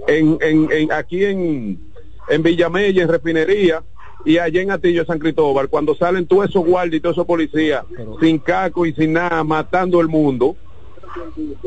en, 0.06 0.38
en, 0.40 0.68
en 0.70 0.92
aquí 0.92 1.24
en, 1.24 1.80
en 2.28 2.42
Villamella, 2.42 3.02
en 3.02 3.08
Refinería, 3.08 3.82
y 4.24 4.38
allá 4.38 4.62
en 4.62 4.70
Atillo 4.70 5.04
San 5.04 5.18
Cristóbal, 5.18 5.68
cuando 5.68 5.94
salen 5.96 6.26
todos 6.26 6.48
esos 6.48 6.64
guardias 6.64 6.98
y 6.98 7.00
todos 7.00 7.16
esos 7.16 7.26
policías, 7.26 7.84
sin 8.20 8.38
caco 8.38 8.86
y 8.86 8.92
sin 8.92 9.14
nada, 9.14 9.42
matando 9.42 10.00
el 10.00 10.08
mundo. 10.08 10.56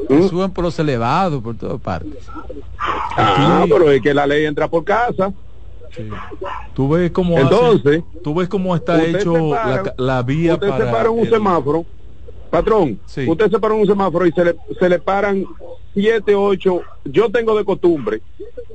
¿Mm? 0.09 0.27
Suben 0.27 0.51
por 0.51 0.63
los 0.63 0.77
elevados, 0.79 1.41
por 1.41 1.55
todas 1.57 1.79
partes. 1.81 2.27
Ah, 3.17 3.65
pero 3.69 3.89
es 3.91 4.01
que 4.01 4.13
la 4.13 4.27
ley 4.27 4.45
entra 4.45 4.67
por 4.67 4.83
casa. 4.83 5.31
Tú 6.73 6.89
ves 6.89 7.11
cómo 7.11 7.37
Entonces, 7.39 7.85
hacen- 7.85 8.21
tú 8.23 8.33
ves 8.35 8.49
cómo 8.49 8.75
está 8.75 9.03
hecho 9.05 9.51
para- 9.51 9.93
la, 9.97 10.21
vía 10.23 10.55
usted 10.55 10.67
para 10.69 10.85
se 10.85 10.91
para 10.91 11.09
un 11.09 11.19
el- 11.19 11.29
semáforo, 11.29 11.85
patrón, 12.49 12.99
usted 13.05 13.49
se 13.49 13.59
para 13.59 13.73
un 13.73 13.85
semáforo 13.87 14.25
y 14.25 14.31
se 14.31 14.43
le, 14.45 14.55
se 14.77 14.89
le 14.89 14.99
paran 14.99 15.45
siete, 15.95 16.35
ocho, 16.35 16.81
yo 17.05 17.31
tengo 17.31 17.57
de 17.57 17.65
costumbre 17.65 18.21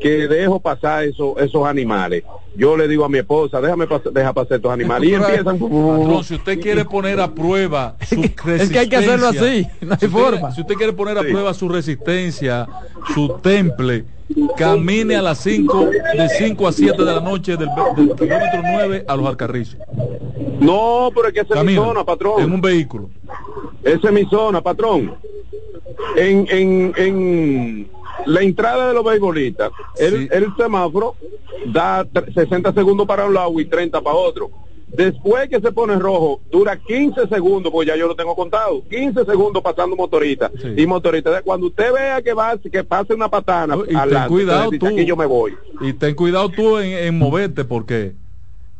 que 0.00 0.26
dejo 0.26 0.58
pasar 0.58 1.04
eso, 1.04 1.38
esos 1.38 1.64
animales. 1.66 2.24
Yo 2.56 2.76
le 2.76 2.88
digo 2.88 3.04
a 3.04 3.08
mi 3.08 3.18
esposa, 3.18 3.60
déjame 3.60 3.86
pasar, 3.86 4.12
deja 4.12 4.32
pasar 4.32 4.56
estos 4.56 4.72
animales. 4.72 5.08
Y 5.08 5.14
empiezan... 5.14 5.58
Patrón, 5.58 6.24
si 6.24 6.34
usted 6.34 6.58
quiere 6.60 6.84
poner 6.84 7.20
a 7.20 7.32
prueba 7.32 7.94
su 8.00 8.16
resistencia, 8.16 8.64
Es 8.64 8.70
que 8.70 8.78
hay 8.80 8.88
que 8.88 8.96
hacerlo 8.96 9.28
así, 9.28 9.38
no 9.82 9.92
hay 9.92 9.98
si 10.00 10.06
usted- 10.06 10.08
forma. 10.08 10.52
si 10.52 10.60
usted 10.62 10.74
quiere 10.74 10.92
poner 10.94 11.18
a 11.18 11.20
prueba 11.22 11.54
su 11.54 11.68
resistencia, 11.68 12.66
su 13.14 13.28
temple, 13.42 14.04
camine 14.56 15.16
a 15.16 15.22
las 15.22 15.38
5, 15.38 15.86
de 15.86 16.28
5 16.38 16.66
a 16.68 16.72
7 16.72 17.04
de 17.04 17.12
la 17.14 17.20
noche 17.20 17.56
del, 17.56 17.68
del 17.96 18.16
kilómetro 18.16 18.62
9 18.62 19.04
a 19.06 19.16
los 19.16 19.26
Alcarrizos. 19.26 19.78
No, 20.60 21.10
pero 21.14 21.28
es 21.28 21.34
que 21.34 21.40
esa 21.40 21.58
es 21.58 21.64
mi 21.64 21.74
zona, 21.74 22.04
patrón. 22.04 22.40
En 22.42 22.52
un 22.52 22.60
vehículo. 22.60 23.10
Esa 23.84 24.08
es 24.08 24.12
mi 24.12 24.24
zona, 24.26 24.60
patrón. 24.60 25.14
En, 26.16 26.46
en, 26.50 26.92
en 26.96 27.90
la 28.26 28.40
entrada 28.42 28.88
de 28.88 28.94
los 28.94 29.04
beisbolistas, 29.04 29.70
el, 29.98 30.28
el 30.32 30.46
semáforo 30.56 31.14
da 31.72 32.04
tre- 32.04 32.32
60 32.34 32.72
segundos 32.72 33.06
para 33.06 33.26
un 33.26 33.34
lado 33.34 33.58
y 33.60 33.64
30 33.64 34.00
para 34.00 34.16
otro. 34.16 34.50
Después 34.88 35.48
que 35.48 35.60
se 35.60 35.70
pone 35.70 35.94
rojo, 35.96 36.40
dura 36.50 36.76
15 36.76 37.28
segundos, 37.28 37.70
pues 37.72 37.86
ya 37.86 37.94
yo 37.96 38.08
lo 38.08 38.16
tengo 38.16 38.34
contado, 38.34 38.82
15 38.90 39.24
segundos 39.24 39.62
pasando 39.62 39.94
motorista. 39.94 40.50
Y 40.76 40.84
motorista, 40.84 41.42
cuando 41.42 41.68
usted 41.68 41.92
vea 41.92 42.20
que 42.20 42.32
va, 42.34 42.58
que 42.58 42.82
pase 42.82 43.14
una 43.14 43.28
patana, 43.30 43.76
Y 43.88 43.94
ten 43.94 44.26
cuidado 44.26 44.70
dice, 44.70 44.78
tú. 44.80 44.86
aquí 44.88 45.04
yo 45.06 45.16
me 45.16 45.26
voy. 45.26 45.54
Y 45.80 45.92
ten 45.92 46.16
cuidado 46.16 46.48
tú 46.48 46.78
en, 46.78 46.90
en 46.92 47.16
moverte 47.16 47.64
porque 47.64 48.14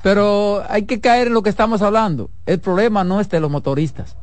Pero 0.03 0.63
hay 0.69 0.85
que 0.85 1.01
caer 1.01 1.29
en 1.29 1.35
lo 1.35 1.43
que 1.45 1.51
estamos 1.51 1.81
hablando. 1.81 2.29
El 2.45 2.59
problema 2.59 3.05
no 3.05 3.21
es 3.21 3.29
de 3.31 3.39
los 3.39 3.51
motoristas. 3.51 4.17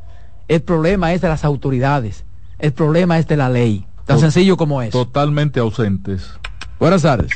El 0.46 0.60
problema 0.60 1.14
es 1.14 1.22
de 1.22 1.28
las 1.28 1.42
autoridades. 1.44 2.24
El 2.58 2.72
problema 2.72 3.18
es 3.18 3.26
de 3.28 3.36
la 3.36 3.48
ley. 3.48 3.86
Tan 4.04 4.16
To- 4.16 4.20
sencillo 4.22 4.56
como 4.56 4.82
es. 4.82 4.90
totalmente 4.90 5.60
ausentes. 5.60 6.30
Buenas 6.78 7.02
tardes. 7.02 7.32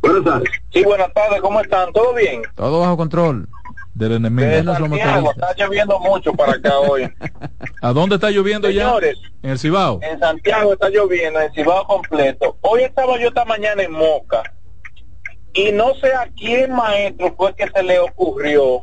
Buenas 0.00 0.24
tardes. 0.24 0.48
Sí, 0.72 0.82
buenas 0.84 1.12
tardes, 1.14 1.40
¿cómo 1.40 1.60
están? 1.60 1.92
¿Todo 1.92 2.12
bien? 2.14 2.42
Todo 2.56 2.80
bajo 2.80 2.96
control. 2.96 3.48
Del 3.94 4.12
enemigo. 4.12 4.48
De 4.48 4.64
Santiago, 4.64 5.30
está 5.32 5.54
lloviendo 5.56 6.00
mucho 6.00 6.32
para 6.32 6.52
acá 6.52 6.78
hoy. 6.78 7.08
¿A 7.82 7.92
dónde 7.92 8.14
está 8.16 8.30
lloviendo 8.30 8.68
Señores, 8.68 9.16
ya? 9.22 9.28
En 9.42 9.50
el 9.50 9.58
Cibao. 9.58 10.00
En 10.02 10.18
Santiago 10.18 10.72
está 10.72 10.88
lloviendo, 10.88 11.38
en 11.40 11.52
Cibao 11.52 11.86
completo. 11.86 12.56
Hoy 12.62 12.82
estaba 12.82 13.18
yo 13.20 13.28
esta 13.28 13.44
mañana 13.44 13.82
en 13.82 13.92
Moca 13.92 14.42
y 15.52 15.70
no 15.72 15.94
sé 16.00 16.12
a 16.14 16.26
quién 16.34 16.72
maestro 16.72 17.34
fue 17.36 17.54
que 17.54 17.68
se 17.68 17.82
le 17.82 17.98
ocurrió 17.98 18.80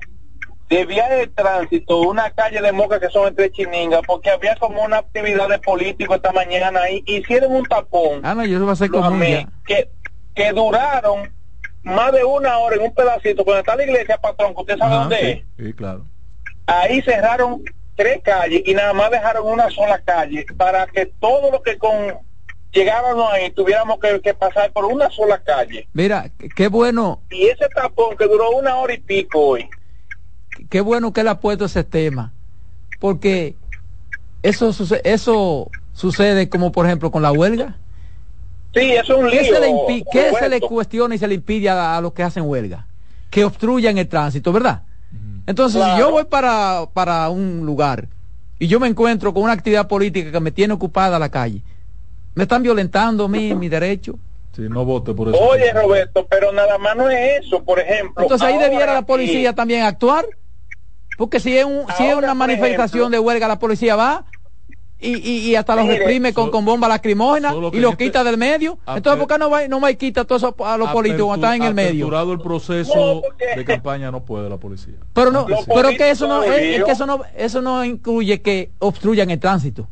de 0.69 0.85
vía 0.85 1.09
de 1.09 1.27
tránsito 1.27 1.99
una 2.01 2.29
calle 2.29 2.61
de 2.61 2.71
Moca 2.71 2.99
que 2.99 3.09
son 3.09 3.27
entre 3.27 3.51
Chininga 3.51 4.01
porque 4.03 4.29
había 4.29 4.55
como 4.57 4.83
una 4.83 4.97
actividad 4.99 5.49
de 5.49 5.57
político 5.59 6.13
esta 6.13 6.31
mañana 6.31 6.81
y 6.91 7.03
hicieron 7.07 7.51
un 7.55 7.65
tapón. 7.65 8.21
Ah, 8.23 8.35
no, 8.35 8.45
yo 8.45 8.63
va 8.65 8.73
a 8.73 8.75
ser 8.75 8.89
común 8.89 9.13
amé, 9.13 9.47
que, 9.65 9.89
que 10.35 10.51
duraron 10.51 11.33
más 11.81 12.11
de 12.13 12.23
una 12.23 12.59
hora 12.59 12.75
en 12.75 12.83
un 12.83 12.93
pedacito 12.93 13.43
cuando 13.43 13.61
está 13.61 13.75
la 13.75 13.83
iglesia 13.83 14.17
patrón 14.17 14.53
que 14.53 14.61
usted 14.61 14.77
sabe 14.77 14.93
Ajá, 14.93 14.99
dónde 15.01 15.17
sí, 15.17 15.25
es. 15.57 15.65
sí, 15.65 15.73
claro. 15.73 16.05
ahí 16.67 17.01
cerraron 17.01 17.63
tres 17.95 18.19
calles 18.23 18.61
y 18.65 18.73
nada 18.75 18.93
más 18.93 19.09
dejaron 19.09 19.47
una 19.47 19.69
sola 19.71 19.99
calle 20.05 20.45
para 20.55 20.85
que 20.85 21.07
todo 21.19 21.51
lo 21.51 21.63
que 21.63 21.77
con 21.79 22.19
llegáramos 22.71 23.33
ahí 23.33 23.49
tuviéramos 23.51 23.99
que, 23.99 24.21
que 24.21 24.35
pasar 24.35 24.71
por 24.71 24.85
una 24.85 25.09
sola 25.09 25.41
calle. 25.43 25.87
Mira, 25.93 26.29
qué 26.55 26.67
bueno, 26.67 27.23
y 27.31 27.47
ese 27.47 27.67
tapón 27.69 28.15
que 28.15 28.25
duró 28.25 28.51
una 28.51 28.75
hora 28.75 28.93
y 28.93 28.99
pico 28.99 29.39
hoy 29.39 29.67
qué 30.69 30.81
bueno 30.81 31.13
que 31.13 31.21
él 31.21 31.27
ha 31.27 31.39
puesto 31.39 31.65
ese 31.65 31.83
tema. 31.83 32.31
Porque 32.99 33.55
eso, 34.43 34.73
suce- 34.73 35.01
eso 35.03 35.71
sucede 35.93 36.49
como 36.49 36.71
por 36.71 36.85
ejemplo 36.85 37.11
con 37.11 37.21
la 37.21 37.31
huelga. 37.31 37.75
sí 38.73 38.91
eso 38.91 39.13
es 39.17 39.23
un 39.23 39.29
¿Qué 39.29 39.41
lío 39.41 39.53
se 39.55 39.59
le, 39.61 39.69
impi- 39.71 40.05
qué 40.11 40.33
se 40.33 40.49
le 40.49 40.59
cuestiona 40.61 41.15
y 41.15 41.17
se 41.17 41.27
le 41.27 41.35
impide 41.35 41.69
a, 41.69 41.97
a 41.97 42.01
los 42.01 42.13
que 42.13 42.23
hacen 42.23 42.43
huelga? 42.45 42.87
Que 43.29 43.43
obstruyan 43.43 43.97
el 43.97 44.07
tránsito, 44.07 44.51
¿verdad? 44.51 44.83
Entonces, 45.47 45.81
si 45.83 45.99
yo 45.99 46.11
voy 46.11 46.25
para, 46.25 46.85
para 46.93 47.29
un 47.29 47.65
lugar 47.65 48.07
y 48.59 48.67
yo 48.67 48.79
me 48.79 48.87
encuentro 48.87 49.33
con 49.33 49.43
una 49.43 49.53
actividad 49.53 49.87
política 49.87 50.31
que 50.31 50.39
me 50.39 50.51
tiene 50.51 50.73
ocupada 50.73 51.17
la 51.17 51.29
calle, 51.29 51.63
me 52.35 52.43
están 52.43 52.61
violentando 52.61 53.25
a 53.25 53.27
mí 53.27 53.53
mi 53.55 53.67
derecho. 53.69 54.19
Sí, 54.55 54.63
no 54.69 54.85
vote 54.85 55.13
por 55.13 55.29
eso. 55.29 55.39
oye 55.39 55.71
Roberto 55.73 56.27
pero 56.29 56.51
nada 56.51 56.77
más 56.77 56.95
no 56.95 57.09
es 57.09 57.45
eso 57.45 57.63
por 57.63 57.79
ejemplo 57.79 58.23
Entonces 58.23 58.47
ahí 58.47 58.57
debiera 58.57 58.93
la 58.93 59.01
policía 59.03 59.53
también 59.53 59.83
actuar. 59.83 60.25
Porque 61.19 61.41
si 61.41 61.57
es, 61.57 61.65
un, 61.65 61.85
si 61.97 62.05
es 62.05 62.13
Ahora, 62.13 62.27
una 62.27 62.33
manifestación 62.33 63.11
de 63.11 63.19
huelga, 63.19 63.45
la 63.45 63.59
policía 63.59 63.97
va 63.97 64.23
y, 64.97 65.17
y, 65.17 65.49
y 65.49 65.55
hasta 65.55 65.75
los 65.75 65.83
Mire, 65.83 65.99
reprime 65.99 66.33
con, 66.33 66.49
con 66.49 66.63
bomba 66.63 66.87
lacrimógena 66.87 67.53
y 67.73 67.79
los 67.81 67.91
este- 67.91 68.05
quita 68.05 68.23
del 68.23 68.37
medio. 68.37 68.79
Entonces, 68.87 69.19
¿por 69.19 69.27
qué 69.27 69.37
no 69.37 69.49
va, 69.49 69.67
no 69.67 69.81
va 69.81 69.91
y 69.91 69.97
quita 69.97 70.23
todo 70.23 70.37
eso 70.37 70.55
a 70.63 70.77
los 70.77 70.89
políticos 70.91 71.25
cuando 71.27 71.45
están 71.45 71.61
en 71.61 71.67
el 71.67 71.73
medio? 71.73 72.31
El 72.31 72.39
proceso 72.39 73.21
de 73.53 73.65
campaña 73.65 74.11
no 74.11 74.23
puede 74.23 74.49
la 74.49 74.55
policía. 74.55 74.93
Pero 75.11 75.29
no, 75.29 75.45
Los 75.45 75.65
pero 75.65 75.89
que 75.89 76.09
eso 76.09 76.25
no, 76.25 76.41
es, 76.41 76.85
que 76.85 76.91
eso 76.91 77.05
no, 77.05 77.19
eso 77.35 77.61
no 77.61 77.83
incluye 77.83 78.41
que 78.41 78.71
obstruyan 78.79 79.29
el 79.29 79.41
tránsito. 79.41 79.89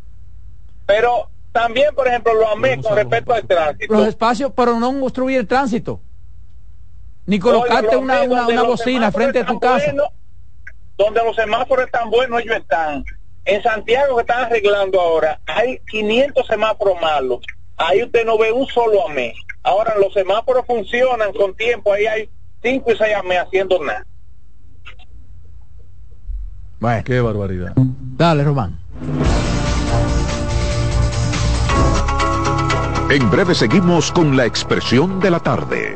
pero 0.85 1.29
también 1.51 1.93
por 1.93 2.07
ejemplo 2.07 2.33
lo 2.35 2.47
amé 2.47 2.81
con 2.81 2.95
respecto 2.95 3.33
al 3.33 3.45
tránsito 3.45 3.93
Los 3.93 4.07
espacios, 4.07 4.53
pero 4.55 4.79
no 4.79 4.91
obstruir 5.03 5.39
el 5.39 5.47
tránsito. 5.47 5.99
Ni 7.25 7.37
colocarte 7.37 7.97
una, 7.97 8.21
una, 8.23 8.63
bocina 8.63 9.11
frente 9.11 9.39
a 9.39 9.45
tu 9.45 9.59
casa. 9.59 9.93
Donde 10.97 11.23
los 11.23 11.35
semáforos 11.35 11.85
están 11.85 12.09
buenos, 12.09 12.41
ellos 12.41 12.57
están. 12.57 13.03
En 13.45 13.63
Santiago 13.63 14.15
que 14.15 14.21
están 14.21 14.45
arreglando 14.45 14.99
ahora, 14.99 15.39
hay 15.45 15.79
500 15.89 16.45
semáforos 16.45 16.99
malos. 17.01 17.39
Ahí 17.77 18.03
usted 18.03 18.25
no 18.25 18.37
ve 18.37 18.51
un 18.51 18.67
solo 18.67 19.07
AME. 19.07 19.33
Ahora 19.63 19.95
los 19.97 20.13
semáforos 20.13 20.65
funcionan 20.65 21.31
con 21.33 21.55
tiempo, 21.55 21.93
ahí 21.93 22.07
hay 22.07 22.29
5 22.61 22.91
y 22.91 22.97
6 22.97 23.15
AME 23.15 23.37
haciendo 23.37 23.83
nada. 23.83 24.05
Bueno. 26.79 27.03
Qué 27.05 27.21
barbaridad. 27.21 27.73
Dale, 27.75 28.43
Román. 28.43 28.79
En 33.09 33.31
breve 33.31 33.55
seguimos 33.55 34.11
con 34.11 34.35
la 34.35 34.45
expresión 34.45 35.19
de 35.19 35.31
la 35.31 35.39
tarde. 35.39 35.95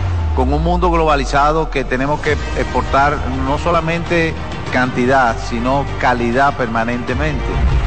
con 0.35 0.53
un 0.53 0.63
mundo 0.63 0.89
globalizado 0.91 1.69
que 1.69 1.83
tenemos 1.83 2.21
que 2.21 2.33
exportar 2.57 3.17
no 3.45 3.57
solamente 3.57 4.33
cantidad, 4.71 5.35
sino 5.49 5.85
calidad 5.99 6.55
permanentemente. 6.55 7.43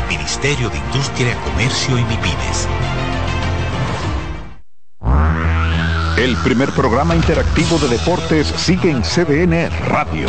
Ministerio 0.08 0.68
de 0.70 0.78
Industria, 0.78 1.36
Comercio 1.44 1.98
y 1.98 2.04
MIPIMES. 2.04 2.68
El 6.16 6.36
primer 6.38 6.70
programa 6.70 7.14
interactivo 7.16 7.78
de 7.78 7.88
deportes 7.88 8.46
sigue 8.46 8.90
en 8.90 9.02
CDN 9.02 9.68
Radio. 9.88 10.28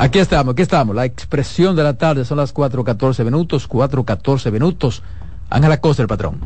Aquí 0.00 0.18
estamos, 0.18 0.54
aquí 0.54 0.62
estamos. 0.62 0.96
La 0.96 1.04
expresión 1.04 1.76
de 1.76 1.82
la 1.82 1.92
tarde 1.92 2.24
son 2.24 2.38
las 2.38 2.54
4.14 2.54 3.22
minutos, 3.22 3.68
4.14 3.68 4.50
minutos. 4.50 5.02
Ángela 5.50 5.78
Costa, 5.78 6.00
el 6.00 6.08
patrón. 6.08 6.38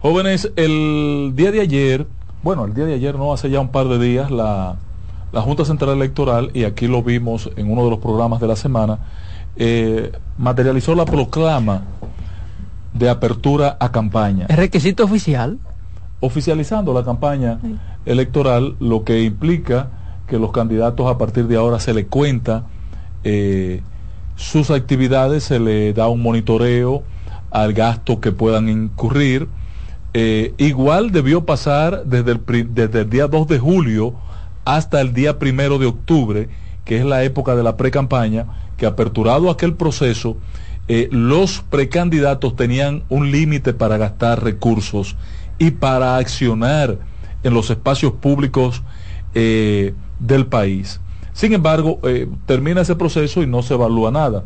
Jóvenes, 0.00 0.52
el 0.56 1.32
día 1.34 1.52
de 1.52 1.62
ayer, 1.62 2.06
bueno, 2.42 2.66
el 2.66 2.74
día 2.74 2.84
de 2.84 2.92
ayer 2.92 3.14
no, 3.14 3.32
hace 3.32 3.48
ya 3.48 3.60
un 3.60 3.70
par 3.70 3.88
de 3.88 3.98
días, 3.98 4.30
la, 4.30 4.76
la 5.32 5.40
Junta 5.40 5.64
Central 5.64 5.96
Electoral, 5.96 6.50
y 6.52 6.64
aquí 6.64 6.86
lo 6.86 7.02
vimos 7.02 7.48
en 7.56 7.72
uno 7.72 7.82
de 7.84 7.88
los 7.88 7.98
programas 7.98 8.42
de 8.42 8.48
la 8.48 8.56
semana, 8.56 8.98
eh, 9.56 10.12
materializó 10.36 10.94
la 10.94 11.06
proclama 11.06 11.84
de 12.92 13.08
apertura 13.08 13.78
a 13.80 13.90
campaña. 13.90 14.44
¿Es 14.50 14.56
requisito 14.56 15.02
oficial? 15.02 15.58
Oficializando 16.20 16.92
la 16.92 17.04
campaña 17.04 17.58
electoral, 18.04 18.76
lo 18.80 19.02
que 19.02 19.22
implica 19.22 19.88
que 20.26 20.38
los 20.38 20.52
candidatos 20.52 21.06
a 21.06 21.16
partir 21.16 21.46
de 21.46 21.56
ahora 21.56 21.80
se 21.80 21.94
le 21.94 22.04
cuenta 22.06 22.64
eh, 23.24 23.82
sus 24.36 24.70
actividades, 24.70 25.44
se 25.44 25.60
le 25.60 25.92
da 25.92 26.08
un 26.08 26.22
monitoreo 26.22 27.02
al 27.50 27.72
gasto 27.72 28.20
que 28.20 28.32
puedan 28.32 28.68
incurrir. 28.68 29.48
Eh, 30.14 30.54
igual 30.58 31.10
debió 31.10 31.46
pasar 31.46 32.04
desde 32.04 32.32
el, 32.32 32.74
desde 32.74 33.00
el 33.00 33.10
día 33.10 33.28
2 33.28 33.46
de 33.48 33.58
julio 33.58 34.14
hasta 34.64 35.00
el 35.00 35.14
día 35.14 35.38
primero 35.38 35.78
de 35.78 35.86
octubre, 35.86 36.48
que 36.84 36.98
es 36.98 37.04
la 37.04 37.22
época 37.24 37.54
de 37.54 37.62
la 37.62 37.76
pre-campaña, 37.76 38.46
que 38.76 38.86
aperturado 38.86 39.50
aquel 39.50 39.74
proceso, 39.74 40.36
eh, 40.88 41.08
los 41.12 41.62
precandidatos 41.70 42.56
tenían 42.56 43.04
un 43.08 43.30
límite 43.30 43.72
para 43.72 43.96
gastar 43.96 44.42
recursos 44.42 45.16
y 45.58 45.70
para 45.70 46.16
accionar 46.16 46.98
en 47.42 47.54
los 47.54 47.70
espacios 47.70 48.12
públicos 48.14 48.82
del 49.32 50.46
país. 50.46 51.00
Sin 51.32 51.52
embargo, 51.52 51.98
eh, 52.04 52.28
termina 52.46 52.82
ese 52.82 52.94
proceso 52.94 53.42
y 53.42 53.46
no 53.46 53.62
se 53.62 53.74
evalúa 53.74 54.10
nada. 54.10 54.44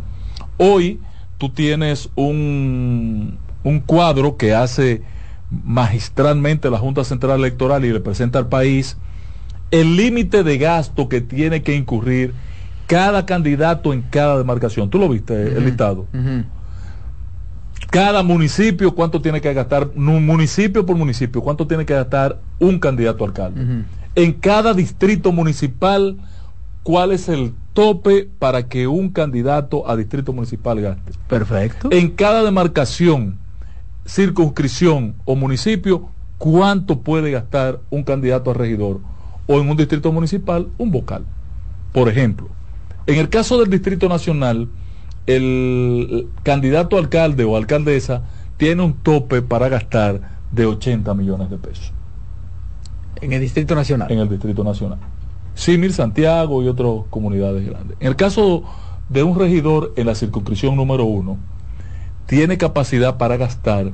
Hoy 0.56 1.00
tú 1.38 1.50
tienes 1.50 2.10
un, 2.14 3.38
un 3.64 3.80
cuadro 3.80 4.36
que 4.36 4.54
hace 4.54 5.02
magistralmente 5.50 6.70
la 6.70 6.78
Junta 6.78 7.04
Central 7.04 7.38
Electoral 7.40 7.84
y 7.84 7.92
representa 7.92 8.38
al 8.38 8.48
país 8.48 8.96
el 9.70 9.96
límite 9.96 10.42
de 10.42 10.58
gasto 10.58 11.08
que 11.08 11.20
tiene 11.20 11.62
que 11.62 11.74
incurrir 11.74 12.34
cada 12.86 13.26
candidato 13.26 13.92
en 13.92 14.02
cada 14.02 14.38
demarcación. 14.38 14.90
¿Tú 14.90 14.98
lo 14.98 15.08
viste, 15.08 15.56
el 15.56 15.64
listado? 15.64 16.06
Cada 17.90 18.22
municipio, 18.22 18.94
cuánto 18.94 19.20
tiene 19.20 19.40
que 19.40 19.52
gastar, 19.52 19.90
municipio 19.96 20.86
por 20.86 20.96
municipio, 20.96 21.42
cuánto 21.42 21.66
tiene 21.66 21.84
que 21.84 21.94
gastar 21.94 22.40
un 22.58 22.78
candidato 22.78 23.24
alcalde. 23.24 23.84
En 24.14 24.32
cada 24.32 24.72
distrito 24.72 25.32
municipal, 25.32 26.16
cuál 26.86 27.10
es 27.10 27.28
el 27.28 27.52
tope 27.72 28.28
para 28.38 28.68
que 28.68 28.86
un 28.86 29.08
candidato 29.08 29.90
a 29.90 29.96
distrito 29.96 30.32
municipal 30.32 30.80
gaste. 30.80 31.14
Perfecto. 31.26 31.88
En 31.90 32.10
cada 32.10 32.44
demarcación, 32.44 33.40
circunscripción 34.06 35.16
o 35.24 35.34
municipio, 35.34 36.10
cuánto 36.38 37.00
puede 37.00 37.32
gastar 37.32 37.80
un 37.90 38.04
candidato 38.04 38.52
a 38.52 38.54
regidor 38.54 39.00
o 39.48 39.60
en 39.60 39.68
un 39.68 39.76
distrito 39.76 40.12
municipal 40.12 40.68
un 40.78 40.92
vocal. 40.92 41.24
Por 41.92 42.08
ejemplo, 42.08 42.50
en 43.08 43.18
el 43.18 43.30
caso 43.30 43.58
del 43.58 43.68
Distrito 43.68 44.08
Nacional, 44.08 44.68
el 45.26 46.28
candidato 46.44 46.98
alcalde 46.98 47.42
o 47.42 47.56
alcaldesa 47.56 48.22
tiene 48.58 48.84
un 48.84 48.92
tope 48.92 49.42
para 49.42 49.68
gastar 49.68 50.38
de 50.52 50.66
80 50.66 51.12
millones 51.14 51.50
de 51.50 51.58
pesos. 51.58 51.92
En 53.20 53.32
el 53.32 53.40
Distrito 53.40 53.74
Nacional. 53.74 54.12
En 54.12 54.20
el 54.20 54.28
Distrito 54.28 54.62
Nacional. 54.62 55.00
Simil, 55.56 55.92
Santiago 55.94 56.62
y 56.62 56.68
otras 56.68 56.90
comunidades 57.08 57.66
grandes. 57.66 57.96
En 57.98 58.08
el 58.08 58.16
caso 58.16 58.62
de 59.08 59.22
un 59.22 59.38
regidor 59.38 59.94
en 59.96 60.06
la 60.06 60.14
circunscripción 60.14 60.76
número 60.76 61.06
uno, 61.06 61.38
tiene 62.26 62.58
capacidad 62.58 63.16
para 63.16 63.38
gastar 63.38 63.92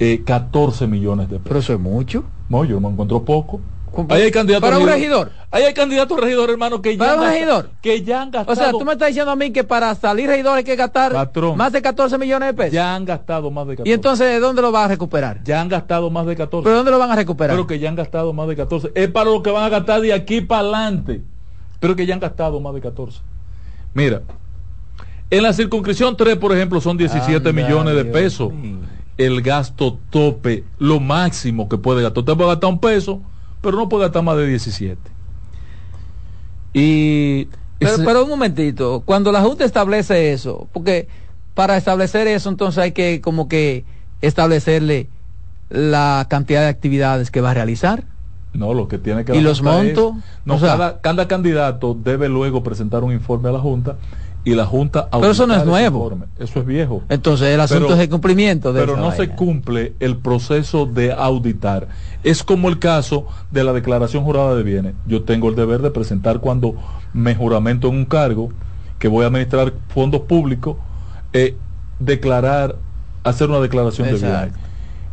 eh, 0.00 0.22
14 0.24 0.88
millones 0.88 1.30
de 1.30 1.38
pesos. 1.38 1.48
Pero 1.48 1.60
eso 1.60 1.72
es 1.74 1.80
mucho. 1.80 2.24
No, 2.48 2.64
yo 2.64 2.80
me 2.80 2.88
encuentro 2.88 3.24
poco. 3.24 3.60
Ahí 4.08 4.22
hay 4.22 4.30
candidatos 4.30 4.68
para 4.70 4.78
un 4.82 4.88
regidor. 4.88 5.30
Ahí 5.50 5.64
hay 5.64 5.74
candidatos 5.74 6.16
a 6.16 6.20
regidor, 6.22 6.48
hermano, 6.50 6.80
que 6.80 6.96
para 6.96 7.12
ya, 7.12 7.18
un 7.18 7.24
han 7.26 7.32
regidor. 7.32 7.56
gastado, 7.64 7.78
que 7.82 8.02
ya 8.02 8.22
han 8.22 8.30
gastado. 8.30 8.52
O 8.52 8.56
sea, 8.56 8.70
tú 8.72 8.84
me 8.84 8.92
estás 8.92 9.08
diciendo 9.08 9.30
a 9.32 9.36
mí 9.36 9.50
que 9.50 9.64
para 9.64 9.94
salir 9.94 10.28
regidor 10.28 10.56
hay 10.56 10.64
que 10.64 10.76
gastar 10.76 11.12
Patrón. 11.12 11.56
más 11.58 11.72
de 11.72 11.82
14 11.82 12.16
millones 12.18 12.48
de 12.48 12.54
pesos. 12.54 12.72
Ya 12.72 12.94
han 12.94 13.04
gastado 13.04 13.50
más 13.50 13.66
de 13.66 13.74
14. 13.76 13.90
¿Y 13.90 13.92
entonces 13.92 14.26
de 14.28 14.40
dónde 14.40 14.62
lo 14.62 14.72
vas 14.72 14.86
a 14.86 14.88
recuperar? 14.88 15.42
Ya 15.44 15.60
han 15.60 15.68
gastado 15.68 16.08
más 16.10 16.24
de 16.26 16.36
14. 16.36 16.64
¿Pero 16.64 16.76
dónde 16.76 16.90
lo 16.90 16.98
van 16.98 17.10
a 17.10 17.16
recuperar? 17.16 17.54
Pero 17.56 17.66
que 17.66 17.78
ya 17.78 17.88
han 17.90 17.96
gastado 17.96 18.32
más 18.32 18.48
de 18.48 18.56
14. 18.56 18.92
Es 18.94 19.08
para 19.08 19.30
lo 19.30 19.42
que 19.42 19.50
van 19.50 19.64
a 19.64 19.68
gastar 19.68 20.00
de 20.00 20.12
aquí 20.14 20.40
para 20.40 20.60
adelante. 20.62 21.20
Pero 21.80 21.94
que 21.96 22.06
ya 22.06 22.14
han 22.14 22.20
gastado 22.20 22.60
más 22.60 22.74
de 22.74 22.80
14. 22.80 23.20
Mira, 23.94 24.22
en 25.30 25.42
la 25.42 25.52
circunscripción 25.52 26.16
3, 26.16 26.36
por 26.36 26.52
ejemplo, 26.52 26.80
son 26.80 26.96
17 26.96 27.36
Anda, 27.36 27.52
millones 27.52 27.94
de 27.94 28.04
Dios 28.04 28.12
pesos. 28.14 28.52
mío. 28.52 28.76
El 29.18 29.42
gasto 29.42 29.98
tope, 30.10 30.64
lo 30.78 30.98
máximo 30.98 31.68
que 31.68 31.76
puede 31.76 32.02
gastar. 32.02 32.20
Usted 32.20 32.34
puede 32.34 32.48
gastar 32.50 32.70
un 32.70 32.78
peso, 32.80 33.20
pero 33.62 33.78
no 33.78 33.88
puede 33.88 34.04
gastar 34.04 34.22
más 34.22 34.36
de 34.36 34.46
17. 34.46 35.00
Y 36.74 37.46
Pero, 37.78 37.94
ese- 37.94 38.04
pero 38.04 38.24
un 38.24 38.30
momentito, 38.30 39.02
cuando 39.04 39.32
la 39.32 39.40
Junta 39.42 39.64
establece 39.64 40.32
eso, 40.32 40.68
porque 40.72 41.08
para 41.54 41.76
establecer 41.76 42.26
eso 42.28 42.48
entonces 42.48 42.78
hay 42.82 42.92
que 42.92 43.20
como 43.20 43.48
que 43.48 43.84
establecerle 44.20 45.08
la 45.68 46.26
cantidad 46.28 46.60
de 46.62 46.68
actividades 46.68 47.30
que 47.30 47.40
va 47.40 47.50
a 47.50 47.54
realizar. 47.54 48.04
No, 48.52 48.74
lo 48.74 48.86
que 48.88 48.98
tiene 48.98 49.24
que 49.24 49.34
¿Y 49.34 49.40
los 49.40 49.58
es- 49.58 49.62
montos? 49.64 50.14
no, 50.44 50.54
O 50.56 50.58
sea- 50.58 50.72
cada, 50.72 51.00
cada 51.00 51.28
candidato 51.28 51.94
debe 51.98 52.28
luego 52.28 52.62
presentar 52.62 53.02
un 53.04 53.12
informe 53.12 53.48
a 53.48 53.52
la 53.52 53.58
Junta 53.58 53.96
y 54.44 54.54
la 54.54 54.66
Junta 54.66 55.08
Pero 55.10 55.30
eso 55.30 55.46
no 55.46 55.54
es 55.54 55.64
nuevo. 55.64 56.04
informe. 56.04 56.26
Eso 56.38 56.60
es 56.60 56.66
viejo. 56.66 57.02
Entonces 57.08 57.48
el 57.54 57.60
asunto 57.60 57.84
Pero- 57.86 57.94
es 57.96 58.02
el 58.02 58.08
cumplimiento 58.08 58.72
de 58.72 58.80
Pero 58.80 58.96
no 58.96 59.12
se 59.12 59.28
cumple 59.28 59.94
el 60.00 60.16
proceso 60.16 60.86
de 60.86 61.12
auditar. 61.12 61.88
Es 62.24 62.42
como 62.42 62.68
el 62.68 62.78
caso 62.78 63.26
de 63.50 63.62
la 63.62 63.72
declaración 63.72 64.24
jurada 64.24 64.54
de 64.56 64.62
bienes. 64.64 64.94
Yo 65.06 65.22
tengo 65.22 65.48
el 65.48 65.54
deber 65.54 65.80
de 65.82 65.90
presentar 65.90 66.40
cuando 66.40 66.74
me 67.12 67.34
juramento 67.34 67.88
en 67.88 67.94
un 67.96 68.04
cargo 68.04 68.48
que 68.98 69.08
voy 69.08 69.24
a 69.24 69.26
administrar 69.28 69.72
fondos 69.88 70.22
públicos, 70.22 70.76
eh, 71.32 71.56
declarar, 72.00 72.76
hacer 73.24 73.48
una 73.48 73.60
declaración 73.60 74.08
de 74.08 74.14
bienes. 74.14 74.52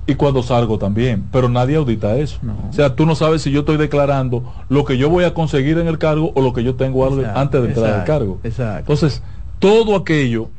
Y 0.10 0.15
cuando 0.15 0.41
salgo 0.41 0.80
también, 0.80 1.26
pero 1.31 1.49
nadie 1.49 1.76
audita 1.76 2.15
eso. 2.18 2.40
O 2.68 2.73
sea, 2.73 2.95
tú 2.95 3.06
no 3.06 3.14
sabes 3.14 3.44
si 3.44 3.52
yo 3.52 3.60
estoy 3.60 3.77
declarando 3.77 4.52
lo 4.68 4.84
que 4.84 4.98
yo 4.98 5.07
voy 5.07 5.23
a 5.23 5.36
conseguir 5.36 5.77
en 5.77 5.88
el 5.88 5.99
cargo 5.99 6.31
o 6.34 6.41
lo 6.41 6.52
que 6.52 6.64
yo 6.64 6.73
tengo 6.73 7.07
Exacto, 7.07 7.40
antes 7.40 7.61
de 7.61 7.68
entrar 7.68 7.94
al 7.94 8.06
cargo. 8.06 8.40
exacto. 8.44 8.91
Entonces, 8.91 9.22
todo 9.60 9.95
aquello 9.95 10.49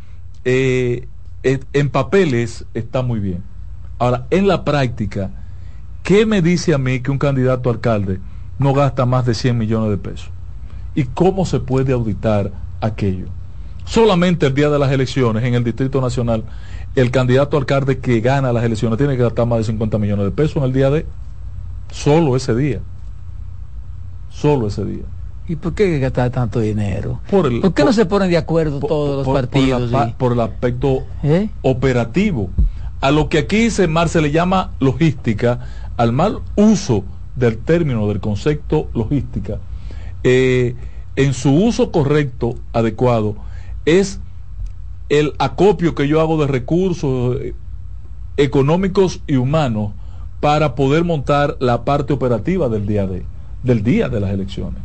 eh, 0.45 1.09
eh, 1.43 1.59
en 1.73 1.89
papeles 1.89 2.65
está 2.75 3.03
muy 3.03 3.19
bien. 3.19 3.43
Ahora, 3.99 4.29
en 4.31 4.47
la 4.47 4.65
práctica, 4.65 5.33
¿qué 6.05 6.27
me 6.27 6.43
dice 6.43 6.73
a 6.73 6.79
mí 6.79 7.01
que 7.01 7.11
un 7.11 7.19
candidato 7.19 7.71
a 7.71 7.73
alcalde 7.73 8.21
no 8.61 8.73
gasta 8.73 9.05
más 9.05 9.27
de 9.27 9.35
100 9.35 9.59
millones 9.59 9.91
de 9.91 9.99
pesos? 9.99 10.31
¿Y 10.95 11.07
cómo 11.07 11.45
se 11.45 11.59
puede 11.59 11.93
auditar 11.93 12.53
aquello? 12.81 13.27
Solamente 13.85 14.47
el 14.47 14.55
día 14.55 14.71
de 14.71 14.79
las 14.79 14.93
elecciones 14.93 15.43
en 15.43 15.55
el 15.55 15.65
Distrito 15.65 16.01
Nacional, 16.01 16.45
el 16.95 17.11
candidato 17.11 17.57
alcalde 17.57 17.99
que 17.99 18.21
gana 18.21 18.53
las 18.53 18.65
elecciones 18.65 18.99
tiene 18.99 19.17
que 19.17 19.23
gastar 19.23 19.47
más 19.47 19.59
de 19.59 19.65
50 19.65 19.99
millones 19.99 20.25
de 20.25 20.31
pesos 20.31 20.57
en 20.57 20.65
el 20.65 20.73
día 20.73 20.91
de... 20.91 21.07
Solo 21.93 22.37
ese 22.37 22.55
día. 22.55 22.81
Solo 24.31 24.69
ese 24.69 24.85
día. 24.85 25.03
¿Y 25.49 25.57
por 25.57 25.75
qué 25.75 25.99
gastar 25.99 26.31
tanto 26.31 26.61
dinero? 26.61 27.21
Por, 27.29 27.47
el, 27.47 27.61
¿Por 27.61 27.75
qué 27.75 27.85
no 27.85 27.93
se 27.93 28.07
ponen 28.07 28.31
de 28.31 28.37
acuerdo 28.37 28.79
todos 28.79 29.27
los 29.27 29.35
partidos? 29.35 29.91
la 29.91 30.17
por 30.17 30.33
el 30.33 30.41
aspecto 30.41 31.05
¿Eh? 31.25 31.49
operativo. 31.63 32.51
A 33.01 33.11
lo 33.11 33.29
que 33.29 33.39
aquí 33.39 33.71
se, 33.71 33.89
Mar, 33.89 34.09
se 34.09 34.21
le 34.21 34.31
llama 34.31 34.71
logística, 34.79 35.67
al 35.97 36.13
mal 36.13 36.41
uso 36.55 37.03
del 37.35 37.59
término, 37.59 38.07
del 38.09 38.21
concepto 38.21 38.89
logística, 38.95 39.59
eh, 40.23 40.77
en 41.17 41.35
su 41.35 41.53
uso 41.53 41.91
correcto, 41.91 42.55
adecuado, 42.73 43.35
es 43.87 44.21
el 45.11 45.35
acopio 45.39 45.95
que 45.95 46.09
yo 46.09 46.21
hago 46.23 46.39
de 46.41 46.47
recursos 46.49 47.37
eh, 47.41 47.57
económicos 48.37 49.21
y 49.27 49.37
humanos 49.37 49.93
para 50.41 50.75
poder 50.75 51.05
montar 51.05 51.57
la 51.61 51.85
parte 51.85 52.13
operativa 52.15 52.69
del 52.69 52.87
día 52.87 53.07
de, 53.07 53.27
del 53.63 53.83
día 53.83 54.09
de 54.09 54.21
las 54.21 54.33
elecciones. 54.33 54.83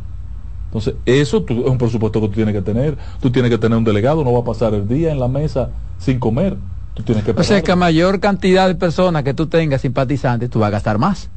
Entonces, 0.66 0.96
eso 1.06 1.42
tú- 1.44 1.64
es 1.64 1.70
un 1.70 1.78
presupuesto 1.78 2.20
que 2.20 2.28
tú 2.28 2.34
tienes 2.34 2.54
que 2.54 2.62
tener. 2.62 2.98
Tú 3.20 3.30
tienes 3.30 3.50
que 3.50 3.58
tener 3.58 3.78
un 3.78 3.84
delegado, 3.84 4.24
no 4.24 4.32
va 4.32 4.40
a 4.40 4.44
pasar 4.44 4.74
el 4.74 4.88
día 4.88 5.12
en 5.12 5.20
la 5.20 5.28
mesa 5.28 5.70
sin 5.98 6.18
comer. 6.18 6.58
Tú 6.94 7.02
tienes 7.04 7.24
que 7.24 7.32
O 7.32 7.42
sea 7.44 7.62
que 7.62 7.72
a 7.72 7.76
mayor 7.76 8.20
cantidad 8.20 8.68
de 8.68 8.74
personas 8.74 9.22
que 9.22 9.34
tú 9.34 9.46
tengas 9.46 9.80
simpatizantes, 9.82 10.50
tú 10.50 10.58
vas 10.60 10.68
a 10.68 10.72
gastar 10.72 10.98
más. 10.98 11.30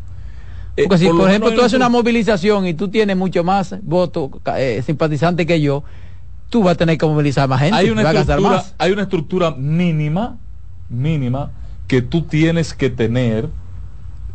Eh, 0.78 0.84
Porque 0.84 0.98
si, 0.98 1.06
por 1.06 1.16
por, 1.16 1.24
lo 1.26 1.30
ejemplo, 1.30 1.52
tú 1.54 1.62
haces 1.62 1.74
un- 1.74 1.80
una 1.82 1.90
movilización 1.90 2.66
y 2.68 2.74
tú 2.74 2.90
tienes 2.90 3.18
mucho 3.18 3.44
más 3.44 3.76
votos 3.84 4.30
eh, 4.58 4.82
simpatizantes 4.86 5.46
que 5.46 5.62
yo, 5.62 5.84
tú 6.50 6.64
vas 6.64 6.74
a 6.74 6.78
tener 6.78 6.98
que 6.98 7.06
movilizar 7.06 7.48
más 7.48 7.62
gente, 7.62 7.78
hay 7.78 7.90
una 7.90 8.04
vas 8.04 8.12
a 8.12 8.14
gastar 8.14 8.38
estructura, 8.40 8.58
más. 8.58 8.76
hay 8.78 8.92
una 8.92 9.02
estructura 9.04 9.52
mínima, 9.52 10.38
mínima, 10.90 11.52
que 11.88 12.02
tú 12.02 12.24
tienes 12.24 12.74
que 12.74 12.90
tener 12.90 13.50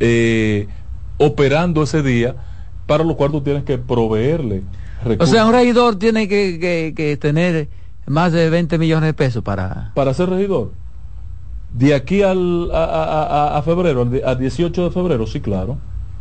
eh, 0.00 0.68
operando 1.18 1.82
ese 1.82 2.02
día, 2.02 2.36
para 2.86 3.04
lo 3.04 3.16
cual 3.16 3.30
tú 3.32 3.40
tienes 3.40 3.64
que 3.64 3.78
proveerle 3.78 4.62
O 5.04 5.08
recursos. 5.08 5.30
sea, 5.30 5.46
un 5.46 5.52
regidor 5.52 5.96
tiene 5.96 6.28
que, 6.28 6.58
que- 6.60 6.92
que 6.96 7.16
tener 7.16 7.68
más 8.06 8.32
de 8.32 8.50
20 8.50 8.78
millones 8.78 9.08
de 9.08 9.14
pesos 9.14 9.42
para... 9.42 9.92
para 9.94 10.12
ser 10.14 10.28
regidor. 10.28 10.72
De 11.72 11.94
aquí 11.94 12.22
al, 12.22 12.70
a, 12.72 12.84
a- 12.84 13.22
a- 13.54 13.58
a 13.58 13.62
febrero, 13.62 14.08
al 14.24 14.38
18 14.38 14.84
de 14.84 14.90
febrero, 14.90 15.26
sí, 15.26 15.40
claro. 15.40 15.78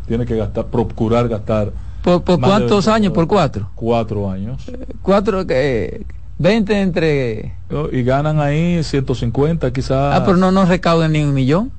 Tiene 0.07 0.26
que 0.26 0.36
gastar, 0.36 0.68
procurar 0.68 1.28
gastar. 1.30 1.74
¿Por, 2.03 2.23
por 2.23 2.35
de 2.35 2.41
cuántos 2.41 2.85
20 2.85 2.91
años? 2.91 3.13
¿Por 3.13 3.27
cuatro? 3.27 3.69
Cuatro 3.75 4.30
años. 4.30 4.63
Cuatro, 5.01 5.47
que 5.47 6.05
20 6.38 6.81
entre... 6.81 7.55
Y 7.91 8.03
ganan 8.03 8.39
ahí 8.39 8.84
150 8.84 9.71
quizás. 9.71 10.15
Ah, 10.15 10.23
pero 10.25 10.38
no 10.38 10.51
nos 10.51 10.67
recaudan 10.67 11.13
ni 11.13 11.23
un 11.23 11.34
millón 11.34 11.71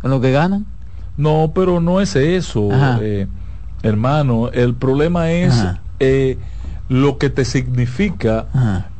con 0.00 0.10
lo 0.10 0.20
que 0.20 0.30
ganan. 0.30 0.66
No, 1.16 1.52
pero 1.54 1.80
no 1.80 2.00
es 2.00 2.14
eso, 2.14 2.68
eh, 3.00 3.26
hermano. 3.82 4.50
El 4.52 4.74
problema 4.74 5.30
es 5.32 5.54
eh, 5.98 6.38
lo 6.88 7.18
que 7.18 7.30
te 7.30 7.44
significa, 7.44 8.46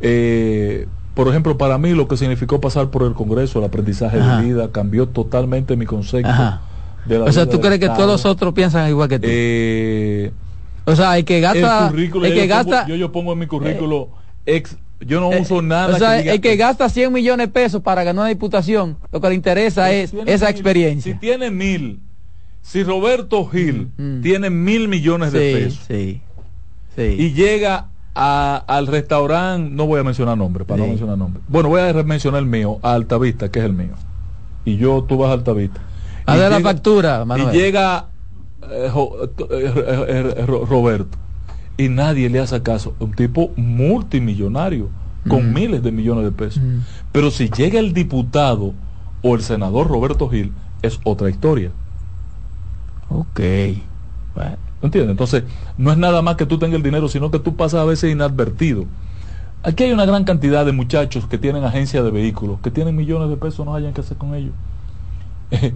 eh, 0.01 0.89
por 1.15 1.29
ejemplo, 1.29 1.57
para 1.59 1.79
mí 1.79 1.93
lo 1.93 2.09
que 2.09 2.17
significó 2.17 2.61
pasar 2.61 2.89
por 2.89 3.05
el 3.05 3.13
Congreso, 3.13 3.61
el 3.61 3.67
aprendizaje 3.67 4.19
Ajá. 4.19 4.39
de 4.39 4.47
vida, 4.47 4.73
cambió 4.73 5.07
totalmente 5.07 5.77
mi 5.77 5.87
concepto. 5.87 6.29
Ajá. 6.29 6.63
O 7.17 7.33
sea, 7.33 7.49
¿tú 7.49 7.61
crees 7.61 7.79
que 7.81 7.89
todos 7.89 8.07
los 8.07 8.25
otros 8.27 8.53
piensan 8.55 8.89
igual 8.89 9.09
que 9.09 9.19
tú? 9.19 9.27
Eh, 9.31 10.33
o 10.85 10.97
sea, 10.97 11.19
el 11.19 11.25
que 11.25 11.41
gasta... 11.41 11.89
el 11.89 11.95
que 12.33 12.47
yo 12.49 12.55
pongo, 12.65 12.87
yo, 12.89 12.97
yo 12.97 13.13
pongo 13.13 13.33
en 13.35 13.39
mi 13.39 13.47
currículo 13.47 14.09
ex, 14.47 14.77
yo 15.01 15.21
no 15.21 15.33
Eh, 15.33 15.41
uso 15.43 15.61
nada. 15.63 15.95
o 15.95 15.99
sea, 15.99 16.17
que 16.17 16.23
diga- 16.25 16.33
el 16.35 16.41
que 16.41 16.57
gasta 16.57 16.89
100 16.89 17.13
millones 17.13 17.49
de 17.49 17.53
pesos 17.53 17.83
para 17.83 18.03
ganar 18.05 18.23
una 18.23 18.29
diputación, 18.31 18.97
lo 19.13 19.21
que 19.21 19.29
le 19.29 19.35
interesa 19.35 19.91
es 19.93 20.13
esa 20.27 20.47
mil- 20.47 20.55
experiencia. 20.55 21.13
Si 21.13 21.19
tiene 21.19 21.51
mil, 21.51 22.01
si 22.63 22.83
Roberto 22.83 23.47
Gil 23.47 23.89
tiene 24.23 24.51
mil 24.51 24.89
millones 24.89 25.33
de 25.33 25.39
Mm, 25.39 25.59
pesos 25.65 25.85
sí, 25.87 26.21
sí. 26.97 27.03
y 27.19 27.33
llega 27.33 27.89
a- 28.15 28.65
al 28.67 28.87
restaurante, 28.89 29.71
no 29.75 29.87
voy 29.87 30.01
a 30.01 30.05
mencionar 30.05 30.37
nombre, 30.37 30.65
para 30.65 30.81
no 30.83 30.89
mencionar 30.89 31.17
nombre. 31.19 31.43
Bueno, 31.49 31.69
voy 31.69 31.81
a 31.83 31.93
mencionar 32.03 32.41
el 32.41 32.47
mío, 32.49 32.79
a 32.83 32.95
Altavista, 32.95 33.51
que 33.51 33.59
es 33.61 33.65
el 33.67 33.75
mío. 33.75 33.95
Y 34.65 34.77
yo, 34.77 35.05
tú 35.09 35.19
vas 35.19 35.31
a 35.31 35.35
Altavista. 35.35 35.81
A 36.29 36.37
ver 36.37 36.51
la 36.51 36.59
llega- 36.59 36.71
factura, 36.73 37.25
Manuel. 37.25 37.55
Y 37.55 37.59
llega 37.59 38.07
eh, 38.71 38.91
eh, 39.51 40.35
eh, 40.39 40.45
Ro- 40.47 40.65
Roberto 40.67 41.17
y 41.77 41.89
nadie 41.89 42.29
le 42.29 42.41
hace 42.41 42.63
caso. 42.63 42.95
Un 42.99 43.13
tipo 43.13 43.51
multimillonario 43.57 44.89
con 45.29 45.51
Mm. 45.51 45.55
miles 45.55 45.83
de 45.83 45.93
millones 45.93 46.25
de 46.25 46.33
pesos. 46.33 46.63
Mm. 46.63 46.79
Pero 47.13 47.31
si 47.31 47.49
llega 47.51 47.79
el 47.79 47.93
diputado 47.93 48.75
o 49.23 49.35
el 49.35 49.43
senador 49.43 49.89
Roberto 49.89 50.29
Gil, 50.29 50.53
es 50.83 51.01
otra 51.05 51.29
historia. 51.31 51.71
Ok. 53.11 53.41
¿Entiendes? 54.81 55.11
Entonces, 55.11 55.43
no 55.77 55.91
es 55.91 55.99
nada 55.99 56.23
más 56.23 56.37
que 56.37 56.47
tú 56.47 56.59
tengas 56.59 56.77
el 56.77 56.83
dinero, 56.85 57.09
sino 57.09 57.31
que 57.33 57.41
tú 57.41 57.57
pasas 57.57 57.81
a 57.81 57.85
veces 57.85 58.13
inadvertido. 58.13 58.85
Aquí 59.65 59.83
hay 59.85 59.93
una 59.93 60.05
gran 60.07 60.23
cantidad 60.23 60.65
de 60.65 60.71
muchachos 60.71 61.27
que 61.27 61.37
tienen 61.37 61.65
agencia 61.65 62.03
de 62.05 62.13
vehículos, 62.13 62.61
que 62.61 62.71
tienen 62.71 62.95
millones 62.95 63.29
de 63.29 63.37
pesos, 63.37 63.67
no 63.67 63.75
hayan 63.75 63.93
que 63.93 64.03
hacer 64.03 64.17
con 64.17 64.35
ellos. 64.37 64.53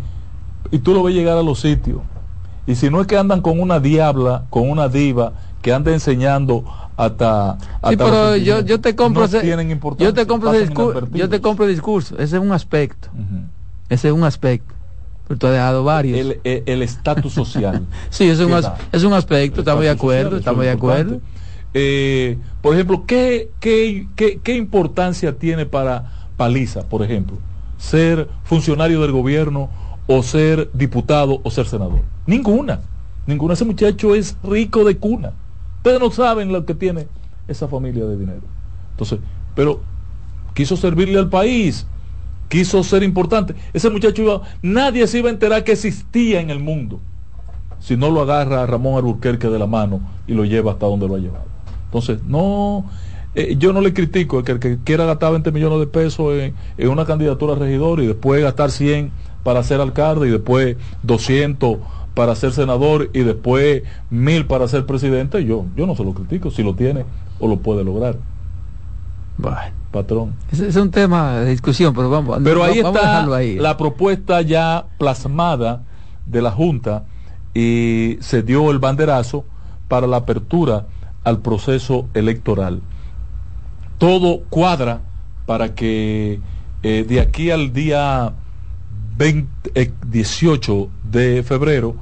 y 0.71 0.79
tú 0.79 0.95
lo 0.95 1.03
ves 1.03 1.15
llegar 1.15 1.37
a 1.39 1.43
los 1.43 1.61
sitios. 1.61 2.01
Y 2.67 2.75
si 2.77 2.91
no 2.91 3.01
es 3.01 3.07
que 3.07 3.17
andan 3.17 3.41
con 3.41 3.61
una 3.61 3.81
diabla, 3.81 4.45
con 4.51 4.71
una 4.71 4.89
diva, 4.89 5.33
que 5.63 5.73
anda 5.73 5.93
enseñando 5.93 6.65
hasta... 6.97 7.57
Sí, 7.61 7.67
hasta 7.83 8.05
pero 8.05 8.37
los 8.37 8.65
yo, 8.67 8.81
te 8.81 8.95
compro 8.95 9.23
no 9.23 9.27
ese, 9.27 9.41
tienen 9.41 9.71
importancia, 9.71 10.07
yo 10.09 10.15
te 10.15 10.27
compro 10.27 10.53
ese 10.53 10.67
discurso, 10.67 11.09
yo 11.13 11.29
te 11.29 11.41
compro 11.41 11.65
el 11.67 11.73
discurso, 11.73 12.15
ese 12.19 12.37
es 12.37 12.43
un 12.43 12.53
aspecto. 12.53 13.09
Ese 13.89 14.09
es 14.09 14.15
un 14.15 14.25
aspecto. 14.25 14.75
Pero 15.29 15.39
tú 15.39 15.47
has 15.47 15.53
dejado 15.53 15.85
varios. 15.85 16.19
El 16.19 16.41
el- 16.45 16.63
el 16.67 16.83
estatus 16.83 17.33
social. 17.33 17.83
sí, 18.11 18.29
es 18.29 18.39
un, 18.41 18.53
es 18.93 19.05
un 19.05 19.13
aspecto, 19.13 19.61
estamos 19.61 19.83
de 19.83 19.91
acuerdo, 19.91 20.37
estamos 20.37 20.61
es 20.63 20.67
de 20.67 20.73
acuerdo. 20.73 21.21
Eh, 21.75 22.39
por 22.61 22.75
ejemplo, 22.75 23.05
¿qué, 23.07 23.51
qué, 23.61 24.07
qué, 24.15 24.41
qué 24.43 24.55
importancia 24.57 25.37
tiene 25.39 25.65
para 25.67 26.29
Paliza, 26.37 26.83
por 26.83 27.03
ejemplo, 27.03 27.39
ser 27.79 28.29
funcionario 28.45 29.01
del 29.01 29.13
gobierno 29.13 29.71
o 30.17 30.23
ser 30.23 30.71
diputado 30.73 31.41
o 31.43 31.51
ser 31.51 31.67
senador? 31.67 32.01
Ninguna. 32.27 32.81
Ninguna. 33.27 33.55
Ese 33.55 33.65
muchacho 33.65 34.15
es 34.15 34.37
rico 34.43 34.85
de 34.85 34.97
cuna. 34.97 35.33
Ustedes 35.79 36.01
no 36.01 36.11
saben 36.11 36.53
lo 36.53 36.65
que 36.65 36.75
tiene 36.75 37.07
esa 37.49 37.69
familia 37.69 38.05
de 38.05 38.17
dinero. 38.17 38.43
Entonces, 38.93 39.19
pero 39.55 39.81
quiso 40.55 40.77
servirle 40.77 41.19
al 41.19 41.29
país, 41.29 41.87
quiso 42.49 42.83
ser 42.85 43.03
importante. 43.03 43.55
Ese 43.73 43.91
muchacho 43.91 44.23
iba, 44.23 44.43
nadie 44.61 45.07
se 45.07 45.19
iba 45.19 45.29
a 45.29 45.33
enterar 45.33 45.65
que 45.65 45.73
existía 45.73 46.41
en 46.41 46.51
el 46.51 46.61
mundo 46.61 47.01
si 47.81 47.97
no 47.97 48.11
lo 48.11 48.21
agarra 48.21 48.65
Ramón 48.65 48.97
Alburquerque 48.97 49.49
de 49.49 49.59
la 49.59 49.67
mano 49.67 50.01
y 50.27 50.35
lo 50.35 50.45
lleva 50.45 50.73
hasta 50.73 50.87
donde 50.87 51.09
lo 51.09 51.17
ha 51.17 51.19
llevado. 51.19 51.47
Entonces, 51.87 52.23
no, 52.25 52.85
eh, 53.35 53.57
yo 53.59 53.73
no 53.73 53.81
le 53.81 53.93
critico 53.93 54.43
que, 54.45 54.53
el 54.53 54.61
que 54.61 54.79
quiera 54.85 55.05
gastar 55.05 55.33
20 55.33 55.51
millones 55.51 55.81
de 55.81 55.87
pesos 55.89 56.33
en, 56.35 56.55
en 56.79 56.89
una 56.89 57.05
candidatura 57.05 57.55
a 57.55 57.57
regidor 57.57 58.01
y 58.01 58.07
después 58.07 58.41
gastar 58.41 58.71
100 58.71 59.11
para 59.43 59.63
ser 59.63 59.81
alcalde 59.81 60.29
y 60.29 60.31
después 60.31 60.77
200 61.03 61.79
para 62.15 62.35
ser 62.35 62.53
senador 62.53 63.11
y 63.13 63.21
después 63.21 63.83
1000 64.11 64.47
para 64.47 64.69
ser 64.69 64.87
presidente, 64.87 65.45
yo, 65.45 65.65
yo 65.77 65.87
no 65.87 65.97
se 65.97 66.05
lo 66.05 66.13
critico 66.13 66.51
si 66.51 66.63
lo 66.63 66.75
tiene 66.75 67.05
o 67.41 67.49
lo 67.49 67.59
puede 67.59 67.85
lograr. 67.85 68.17
Bueno, 69.39 69.59
patrón. 69.91 70.35
Es 70.53 70.77
un 70.77 70.91
tema 70.91 71.39
de 71.39 71.51
discusión, 71.51 71.95
pero 71.95 72.11
vamos, 72.11 72.39
Pero 72.45 72.63
ahí 72.63 72.83
vamos 72.83 73.01
está 73.01 73.35
ahí. 73.35 73.57
la 73.57 73.77
propuesta 73.77 74.43
ya 74.43 74.87
plasmada 74.99 75.83
de 76.27 76.43
la 76.43 76.51
Junta 76.51 77.05
y 77.55 78.19
se 78.21 78.43
dio 78.43 78.71
el 78.71 78.79
banderazo 78.79 79.45
para 79.89 80.07
la 80.07 80.19
apertura 80.19 80.87
al 81.25 81.41
proceso 81.41 82.07
electoral. 82.15 82.81
Todo 83.99 84.43
cuadra 84.51 85.01
para 85.47 85.75
que 85.75 86.41
eh, 86.83 87.05
de 87.09 87.21
aquí 87.21 87.51
al 87.51 87.73
día 87.73 88.33
20, 89.23 89.71
eh, 89.75 89.93
18 90.09 90.89
de 91.11 91.43
febrero 91.43 91.95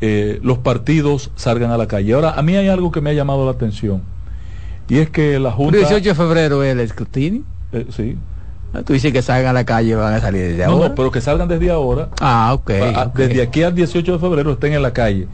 eh, 0.00 0.40
los 0.42 0.58
partidos 0.58 1.30
salgan 1.36 1.70
a 1.70 1.78
la 1.78 1.86
calle. 1.86 2.12
Ahora, 2.14 2.32
a 2.32 2.42
mí 2.42 2.56
hay 2.56 2.68
algo 2.68 2.90
que 2.90 3.00
me 3.00 3.10
ha 3.10 3.12
llamado 3.12 3.44
la 3.44 3.52
atención 3.52 4.02
y 4.88 4.98
es 4.98 5.08
que 5.08 5.38
la 5.38 5.50
Junta... 5.52 5.76
El 5.78 5.84
18 5.84 6.08
de 6.10 6.14
febrero 6.14 6.62
es 6.62 6.72
el 6.72 6.80
escrutinio. 6.80 7.42
Eh, 7.72 7.86
sí. 7.90 8.18
Ah, 8.74 8.82
Tú 8.84 8.92
dices 8.92 9.12
que 9.12 9.22
salgan 9.22 9.50
a 9.50 9.52
la 9.52 9.64
calle 9.64 9.94
van 9.94 10.14
a 10.14 10.20
salir 10.20 10.42
desde 10.42 10.66
No, 10.66 10.72
ahora. 10.72 10.88
no, 10.88 10.94
pero 10.96 11.10
que 11.12 11.20
salgan 11.20 11.46
desde 11.48 11.70
ahora. 11.70 12.08
Ah, 12.20 12.50
ok. 12.54 12.70
Pa- 12.92 13.04
ok. 13.06 13.14
Desde 13.16 13.40
aquí 13.42 13.62
al 13.62 13.74
18 13.74 14.12
de 14.14 14.18
febrero 14.18 14.52
estén 14.52 14.72
en 14.72 14.82
la 14.82 14.92
calle. 14.92 15.28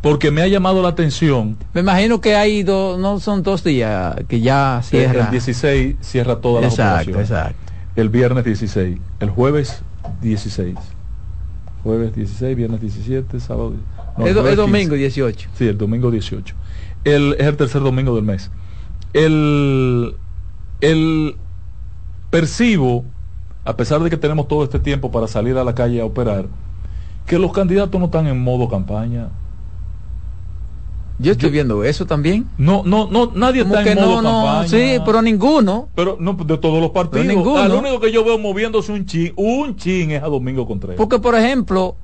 Porque 0.00 0.30
me 0.30 0.42
ha 0.42 0.46
llamado 0.48 0.80
la 0.80 0.90
atención. 0.90 1.56
Me 1.72 1.80
imagino 1.80 2.20
que 2.20 2.36
hay 2.36 2.62
dos, 2.62 2.98
no 2.98 3.18
son 3.20 3.42
dos 3.42 3.64
días 3.64 4.14
que 4.28 4.40
ya 4.40 4.78
eh, 4.80 4.86
cierra. 4.86 5.24
El 5.24 5.30
16 5.32 5.96
cierra 6.00 6.36
toda 6.36 6.60
la 6.60 6.68
Exacto, 6.68 7.18
exacto. 7.18 7.56
el 7.96 8.08
viernes 8.10 8.44
16, 8.44 8.98
el 9.20 9.30
jueves 9.30 9.82
16. 10.20 10.76
Jueves 11.82 12.14
16, 12.14 12.56
viernes 12.56 12.80
17, 12.80 13.40
sábado. 13.40 13.74
no, 14.16 14.24
jueves 14.24 14.52
es 14.52 14.56
domingo 14.56 14.94
15. 14.94 14.96
18. 14.96 15.50
Sí, 15.54 15.68
el 15.68 15.78
domingo 15.78 16.10
18. 16.10 16.54
El, 17.04 17.36
es 17.38 17.46
el 17.46 17.56
tercer 17.56 17.82
domingo 17.82 18.14
del 18.14 18.24
mes. 18.24 18.50
El, 19.12 20.16
el 20.80 21.36
percibo, 22.30 23.04
a 23.64 23.76
pesar 23.76 24.02
de 24.02 24.10
que 24.10 24.16
tenemos 24.16 24.48
todo 24.48 24.64
este 24.64 24.78
tiempo 24.78 25.10
para 25.10 25.28
salir 25.28 25.56
a 25.58 25.64
la 25.64 25.74
calle 25.74 26.00
a 26.00 26.04
operar, 26.04 26.46
que 27.26 27.38
los 27.38 27.52
candidatos 27.52 27.98
no 27.98 28.06
están 28.06 28.26
en 28.26 28.42
modo 28.42 28.68
campaña. 28.68 29.28
Yo 31.18 31.32
estoy 31.32 31.50
viendo 31.50 31.84
eso 31.84 32.06
también. 32.06 32.48
No, 32.58 32.82
no, 32.84 33.08
no, 33.08 33.30
nadie 33.34 33.62
está 33.62 33.84
que 33.84 33.92
en 33.92 34.00
modo 34.00 34.20
no, 34.20 34.22
no, 34.22 34.44
campaña. 34.44 34.68
sí, 34.68 35.00
pero 35.04 35.22
ninguno. 35.22 35.88
Pero 35.94 36.16
no 36.18 36.32
de 36.32 36.58
todos 36.58 36.80
los 36.80 36.90
partidos. 36.90 37.26
Ninguno. 37.26 37.58
Ah, 37.58 37.68
lo 37.68 37.78
único 37.78 38.00
que 38.00 38.10
yo 38.10 38.24
veo 38.24 38.38
moviéndose 38.38 38.92
un 38.92 39.06
chin, 39.06 39.32
un 39.36 39.76
chin 39.76 40.10
es 40.10 40.22
a 40.22 40.26
Domingo 40.26 40.66
Contreras. 40.66 40.96
Porque, 40.96 41.20
por 41.20 41.36
ejemplo, 41.36 41.96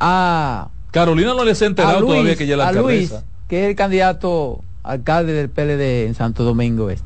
a, 0.00 0.68
Carolina 0.90 1.34
no 1.34 1.44
le 1.44 1.54
se 1.54 1.64
ha 1.64 1.68
enterado 1.68 2.00
Luis, 2.00 2.12
todavía 2.12 2.36
que 2.36 2.44
es 2.44 2.56
la 2.56 2.68
a 2.68 2.72
Luis, 2.72 3.14
que 3.48 3.64
es 3.64 3.70
el 3.70 3.76
candidato 3.76 4.60
alcalde 4.82 5.32
del 5.32 5.50
PLD 5.50 6.06
en 6.06 6.14
Santo 6.14 6.44
Domingo 6.44 6.88
Este. 6.88 7.04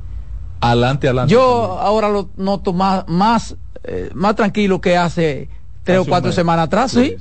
Adelante, 0.60 1.06
adelante. 1.08 1.32
Yo 1.32 1.78
ahora 1.80 2.08
lo 2.08 2.30
noto 2.36 2.72
más, 2.72 3.04
más, 3.08 3.56
eh, 3.84 4.10
más 4.14 4.34
tranquilo 4.34 4.80
que 4.80 4.96
hace 4.96 5.48
tres 5.84 5.98
Hace 5.98 6.08
o 6.08 6.10
cuatro 6.10 6.32
semanas 6.32 6.66
atrás, 6.66 6.90
sí. 6.92 7.16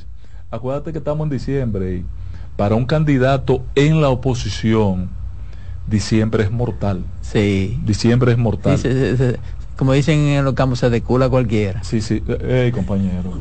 Acuérdate 0.50 0.92
que 0.92 0.98
estamos 0.98 1.26
en 1.26 1.30
diciembre 1.30 1.98
y 1.98 2.06
para 2.58 2.76
un 2.76 2.86
candidato 2.86 3.64
en 3.76 4.02
la 4.02 4.10
oposición, 4.10 5.10
diciembre 5.88 6.44
es 6.44 6.52
mortal. 6.52 7.04
Sí. 7.22 7.80
Diciembre 7.86 8.34
es 8.34 8.38
mortal. 8.38 8.78
Sí, 8.78 8.90
como 9.78 9.94
dicen 9.94 10.20
en 10.20 10.44
los 10.44 10.56
campos, 10.56 10.80
se 10.80 10.90
decula 10.90 11.30
cualquiera. 11.30 11.84
Sí, 11.84 12.02
sí, 12.02 12.24
eh, 12.28 12.72
compañero. 12.74 13.38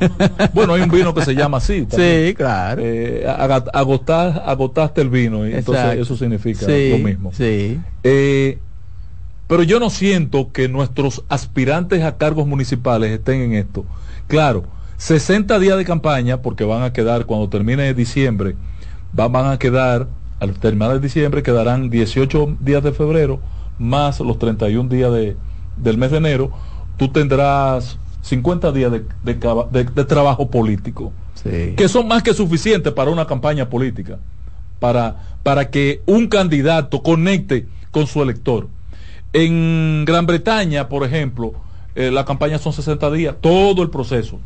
bueno, 0.53 0.75
hay 0.75 0.83
un 0.83 0.91
vino 0.91 1.15
que 1.15 1.25
se 1.25 1.35
llama 1.35 1.57
así. 1.57 1.87
también. 1.91 2.27
Sí, 2.29 2.35
claro. 2.35 2.83
Eh, 2.85 3.25
agotar- 3.27 4.43
agotaste 4.45 5.01
el 5.01 5.09
vino 5.09 5.49
y 5.49 5.55
entonces 5.55 5.99
eso 5.99 6.15
significa 6.15 6.67
lo 6.69 6.99
mismo. 6.99 7.33
Sí. 7.33 7.81
Eh, 8.05 8.59
pero 9.47 9.63
yo 9.63 9.81
no 9.81 9.89
siento 9.89 10.53
que 10.53 10.69
nuestros 10.69 11.25
aspirantes 11.31 12.03
a 12.03 12.17
cargos 12.19 12.47
municipales 12.47 13.13
estén 13.13 13.41
en 13.41 13.55
esto. 13.55 13.87
Claro, 14.27 14.65
60 14.99 15.59
días 15.59 15.79
de 15.79 15.85
campaña, 15.87 16.43
porque 16.43 16.65
van 16.65 16.83
a 16.83 16.93
quedar, 16.93 17.25
cuando 17.27 17.49
termine 17.49 17.95
diciembre, 17.95 18.57
van 19.13 19.35
a 19.47 19.59
quedar, 19.59 20.09
al 20.41 20.55
terminar 20.59 20.93
el 20.93 21.01
diciembre, 21.01 21.43
quedarán 21.43 21.91
18 21.91 22.57
días 22.61 22.83
de 22.83 22.93
febrero, 22.93 23.41
más 23.79 24.21
los 24.21 24.39
31 24.39 24.89
días 24.89 25.13
de, 25.13 25.37
del 25.77 25.99
mes 25.99 26.11
de 26.11 26.19
enero, 26.19 26.51
tú 26.97 27.09
tendrás 27.09 27.99
50 28.23 28.73
días 28.73 28.91
de, 28.93 29.05
de 29.23 29.35
de- 29.71 29.85
de 29.85 30.05
trabajo 30.05 30.51
político, 30.51 31.13
que 31.77 31.89
son 31.89 32.09
más 32.09 32.23
que 32.23 32.35
suficientes 32.35 32.93
para 32.93 33.11
una 33.11 33.27
campaña 33.27 33.69
política, 33.69 34.19
para, 34.81 35.17
para 35.43 35.71
que 35.71 36.03
un 36.07 36.27
candidato 36.29 37.03
conecte 37.03 37.69
con 37.91 38.07
su 38.07 38.23
elector. 38.23 38.69
En 39.33 40.05
Gran 40.05 40.27
Bretaña, 40.27 40.89
por 40.89 41.05
ejemplo, 41.05 41.53
eh, 41.95 42.11
la 42.11 42.25
campaña 42.25 42.59
son 42.59 42.73
60 42.73 43.11
días, 43.11 43.37
todo 43.41 43.83
el 43.83 43.91
proceso. 43.91 44.39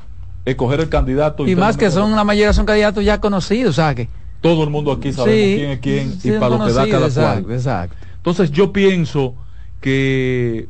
Escoger 0.45 0.81
el 0.81 0.89
candidato. 0.89 1.47
Y 1.47 1.55
más 1.55 1.77
que 1.77 1.91
son, 1.91 2.17
la 2.17 2.25
mayoría 2.25 2.53
son 2.53 2.65
candidatos 2.67 3.05
ya 3.05 3.21
conocidos, 3.21 3.77
¿sabes? 3.77 3.97
Que, 3.97 4.09
Todo 4.41 4.65
el 4.65 4.71
mundo 4.71 4.93
aquí 4.93 5.13
sabemos 5.13 5.35
Sí, 5.41 5.55
quién 5.57 5.71
es 5.71 5.79
quién 5.81 6.21
sí, 6.21 6.29
y 6.31 6.39
para 6.39 6.57
lo 6.57 6.65
que 6.67 6.73
da 6.73 6.89
cada 6.89 7.07
exacto, 7.07 7.43
cual. 7.45 7.55
exacto. 7.57 7.97
Entonces 8.17 8.51
yo 8.51 8.73
pienso 8.73 9.35
que 9.81 10.69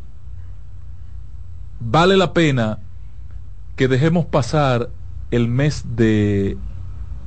vale 1.81 2.17
la 2.17 2.33
pena 2.33 2.79
que 3.77 3.89
dejemos 3.89 4.27
pasar 4.27 4.91
el 5.31 5.49
mes 5.49 5.85
de 5.97 6.57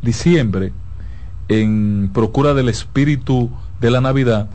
diciembre 0.02 0.74
en 1.48 2.10
procura 2.14 2.54
del 2.54 2.70
espíritu 2.70 3.50
de 3.80 3.92
la 3.92 4.02
Navidad 4.02 4.50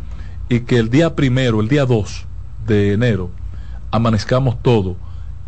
y 0.48 0.60
que 0.60 0.78
el 0.78 0.90
día 0.90 1.15
primero, 1.16 1.60
el 1.60 1.69
día 1.69 1.85
2 1.85 2.27
de 2.66 2.93
enero, 2.93 3.31
amanezcamos 3.90 4.62
todo 4.62 4.97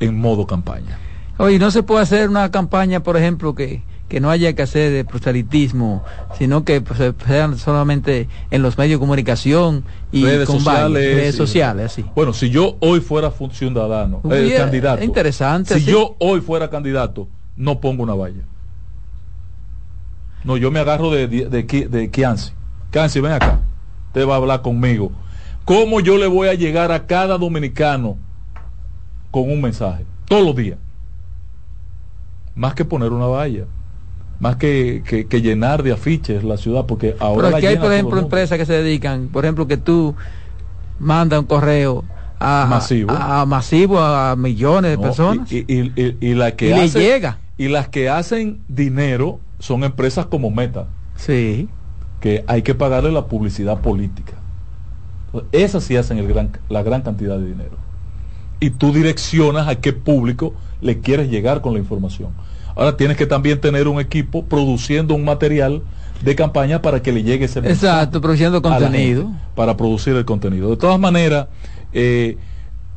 en 0.01 0.19
modo 0.19 0.47
campaña. 0.47 0.99
Oye, 1.39 1.59
no 1.59 1.71
se 1.71 1.83
puede 1.83 2.03
hacer 2.03 2.29
una 2.29 2.51
campaña, 2.51 3.03
por 3.03 3.17
ejemplo, 3.17 3.55
que, 3.55 3.83
que 4.11 4.21
no 4.21 4.29
haya 4.29 4.53
que 4.55 4.63
hacer 4.63 4.91
de 4.93 5.05
proselitismo, 5.05 6.03
sino 6.37 6.65
que 6.65 6.81
pues, 6.83 6.99
se- 6.99 7.15
sean 7.27 7.57
solamente 7.57 8.29
en 8.51 8.61
los 8.61 8.77
medios 8.77 8.99
de 8.99 9.01
comunicación 9.01 9.85
y 10.13 10.25
redes 10.25 10.47
con 10.49 10.59
sociales. 10.59 11.15
redes 11.17 11.35
sociales. 11.37 11.97
Bueno, 12.17 12.33
si 12.33 12.51
yo 12.51 12.77
hoy 12.81 13.01
fuera 13.01 13.33
ciudadano, 13.53 14.17
eh, 14.25 14.43
Hubiera- 14.43 14.65
candidato, 14.65 15.05
interesante, 15.05 15.75
Si 15.75 15.83
sí. 15.87 15.93
yo 15.93 16.17
hoy 16.19 16.41
fuera 16.41 16.69
candidato, 16.69 17.29
no 17.57 17.81
pongo 17.81 18.03
una 18.03 18.15
valla. 18.15 18.43
No, 20.43 20.57
yo 20.57 20.71
me 20.73 20.81
agarro 20.81 21.11
de, 21.13 21.29
de, 21.29 21.47
de, 21.47 21.63
de 21.89 22.11
Kianci. 22.11 22.51
Kianci, 22.91 23.21
ven 23.21 23.33
acá. 23.33 23.61
Usted 24.09 24.27
va 24.27 24.35
a 24.35 24.37
hablar 24.39 24.63
conmigo. 24.63 25.13
¿Cómo 25.65 26.01
yo 26.01 26.17
le 26.19 26.27
voy 26.27 26.49
a 26.49 26.55
llegar 26.55 26.91
a 26.91 27.07
cada 27.07 27.39
dominicano 27.39 28.17
con 29.31 29.49
un 29.49 29.61
mensaje? 29.63 30.05
Todos 30.27 30.45
los 30.45 30.57
días. 30.57 30.79
Más 32.57 32.75
que 32.75 32.85
poner 32.85 33.13
una 33.13 33.27
valla. 33.27 33.67
Más 34.41 34.57
que, 34.57 35.03
que- 35.07 35.27
que 35.27 35.43
llenar 35.43 35.83
de 35.83 35.93
afiches 35.93 36.43
la 36.45 36.57
ciudad, 36.57 36.87
porque 36.87 37.15
ahora 37.21 37.49
Pero 37.49 37.57
aquí 37.59 37.67
hay, 37.67 37.77
por 37.77 37.93
ejemplo, 37.93 38.19
empresas 38.19 38.57
que 38.59 38.65
se 38.67 38.73
dedican, 38.73 39.29
por 39.29 39.45
ejemplo, 39.45 39.67
que 39.67 39.77
tú 39.77 40.15
mandas 40.99 41.41
un 41.41 41.47
correo 41.47 42.05
a 42.39 42.67
Masivo. 42.69 43.11
a, 43.13 43.43
a 43.43 43.47
masivo 43.47 43.99
a 44.01 44.35
millones 44.37 44.93
de 44.93 44.97
No, 44.97 45.03
personas. 45.03 45.53
Y, 45.53 45.59
y- 45.69 45.93
y- 45.95 46.17
y 46.21 46.35
la 46.35 46.57
que 46.57 46.73
hace- 46.75 47.01
llega. 47.01 47.39
Y 47.59 47.69
las 47.69 47.89
que 47.89 48.09
hacen 48.09 48.61
dinero 48.69 49.41
son 49.59 49.85
empresas 49.85 50.25
como 50.25 50.51
Meta. 50.51 50.87
Sí. 51.17 51.69
Que 52.21 52.43
hay 52.47 52.63
que 52.63 52.75
pagarle 52.75 53.13
la 53.13 53.27
publicidad 53.27 53.81
política. 53.81 54.33
Esas 55.53 55.85
sí 55.85 55.97
hacen 55.99 56.17
el 56.19 56.27
gran, 56.27 56.51
la 56.71 56.83
gran 56.83 57.03
cantidad 57.03 57.39
de 57.39 57.45
dinero. 57.47 57.77
Y 58.59 58.71
tú 58.71 58.93
direccionas 58.93 59.69
a 59.69 59.77
qué 59.77 59.93
público 59.93 60.55
le 60.81 61.01
quieres 61.01 61.31
llegar 61.31 61.61
con 61.61 61.75
la 61.75 61.79
información. 61.79 62.31
Ahora 62.77 62.97
tienes 62.97 63.17
que 63.17 63.27
también 63.27 63.61
tener 63.61 63.89
un 63.89 64.01
equipo 64.01 64.45
produciendo 64.45 65.15
un 65.15 65.25
material 65.25 65.83
de 66.23 66.35
campaña 66.35 66.83
para 66.83 67.03
que 67.03 67.13
le 67.13 67.23
llegue 67.23 67.47
ese 67.47 67.61
mensaje 67.61 67.87
Exacto, 67.87 68.21
produciendo 68.21 68.61
contenido. 68.63 69.25
gente, 69.25 69.39
para 69.55 69.77
producir 69.77 70.15
el 70.17 70.25
contenido. 70.25 70.71
De 70.71 70.77
todas 70.77 71.01
maneras, 71.01 71.49
eh, 71.93 72.37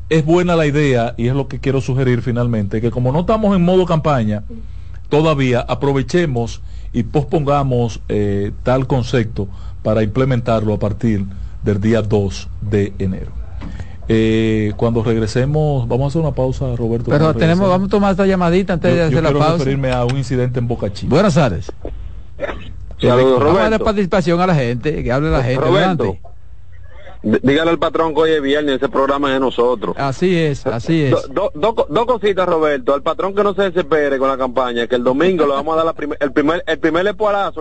es 0.08 0.24
buena 0.24 0.56
la 0.56 0.66
idea 0.66 1.14
y 1.16 1.28
es 1.28 1.34
lo 1.34 1.48
que 1.48 1.58
quiero 1.58 1.80
sugerir 1.80 2.22
finalmente, 2.22 2.80
que 2.80 2.90
como 2.90 3.12
no 3.12 3.20
estamos 3.20 3.56
en 3.56 3.64
modo 3.64 3.86
campaña, 3.86 4.44
todavía 5.08 5.60
aprovechemos 5.60 6.60
y 6.92 7.02
pospongamos 7.04 8.00
eh, 8.08 8.52
tal 8.62 8.86
concepto 8.86 9.48
para 9.82 10.02
implementarlo 10.02 10.74
a 10.74 10.78
partir 10.78 11.24
del 11.62 11.80
día 11.80 12.02
2 12.02 12.48
de 12.60 12.92
enero. 12.98 13.43
Eh, 14.08 14.72
cuando 14.76 15.02
regresemos, 15.02 15.88
vamos 15.88 16.04
a 16.04 16.08
hacer 16.08 16.20
una 16.22 16.34
pausa, 16.34 16.76
Roberto. 16.76 17.10
Pero 17.10 17.34
tenemos, 17.34 17.68
vamos 17.68 17.88
a 17.88 17.90
tomar 17.90 18.10
esta 18.10 18.26
llamadita 18.26 18.74
antes 18.74 18.90
Yo- 18.90 18.96
de 18.96 19.00
yo 19.02 19.06
hacer 19.06 19.22
la 19.22 19.28
quiero 19.30 19.38
pausa. 19.38 19.58
referirme 19.58 19.92
a 19.92 20.04
un 20.04 20.18
incidente 20.18 20.58
en 20.58 20.68
Boca 20.68 20.92
Chica. 20.92 21.10
Buenas 21.10 21.34
tardes. 21.34 21.72
Saludos, 23.00 23.40
Vamos 23.44 23.72
a 23.72 23.78
participación 23.78 24.40
a 24.40 24.46
la 24.46 24.54
gente, 24.54 25.02
que 25.02 25.12
hable 25.12 25.30
la 25.30 25.42
gente. 25.42 25.64
Roberto. 25.64 26.16
Dígale 27.22 27.70
al 27.70 27.78
patrón 27.78 28.14
que 28.14 28.20
hoy 28.20 28.30
es 28.32 28.42
viernes, 28.42 28.76
ese 28.76 28.88
programa 28.90 29.28
es 29.28 29.34
de 29.34 29.40
nosotros. 29.40 29.96
Así 29.98 30.36
es, 30.36 30.66
así 30.66 31.04
es. 31.04 31.10
Do- 31.10 31.22
do- 31.32 31.50
do 31.54 31.74
co- 31.74 31.86
dos 31.88 32.04
cositas, 32.04 32.46
Roberto. 32.46 32.92
Al 32.92 33.02
patrón 33.02 33.34
que 33.34 33.42
no 33.42 33.54
se 33.54 33.62
desespere 33.62 34.18
con 34.18 34.28
la 34.28 34.36
campaña, 34.36 34.86
que 34.86 34.96
el 34.96 35.02
domingo 35.04 35.46
le 35.46 35.52
vamos 35.54 35.72
a 35.72 35.76
dar 35.78 35.86
la 35.86 35.94
primer- 35.94 36.18
el 36.20 36.32
primer 36.32 36.62
el 36.66 36.78
primer 36.78 37.02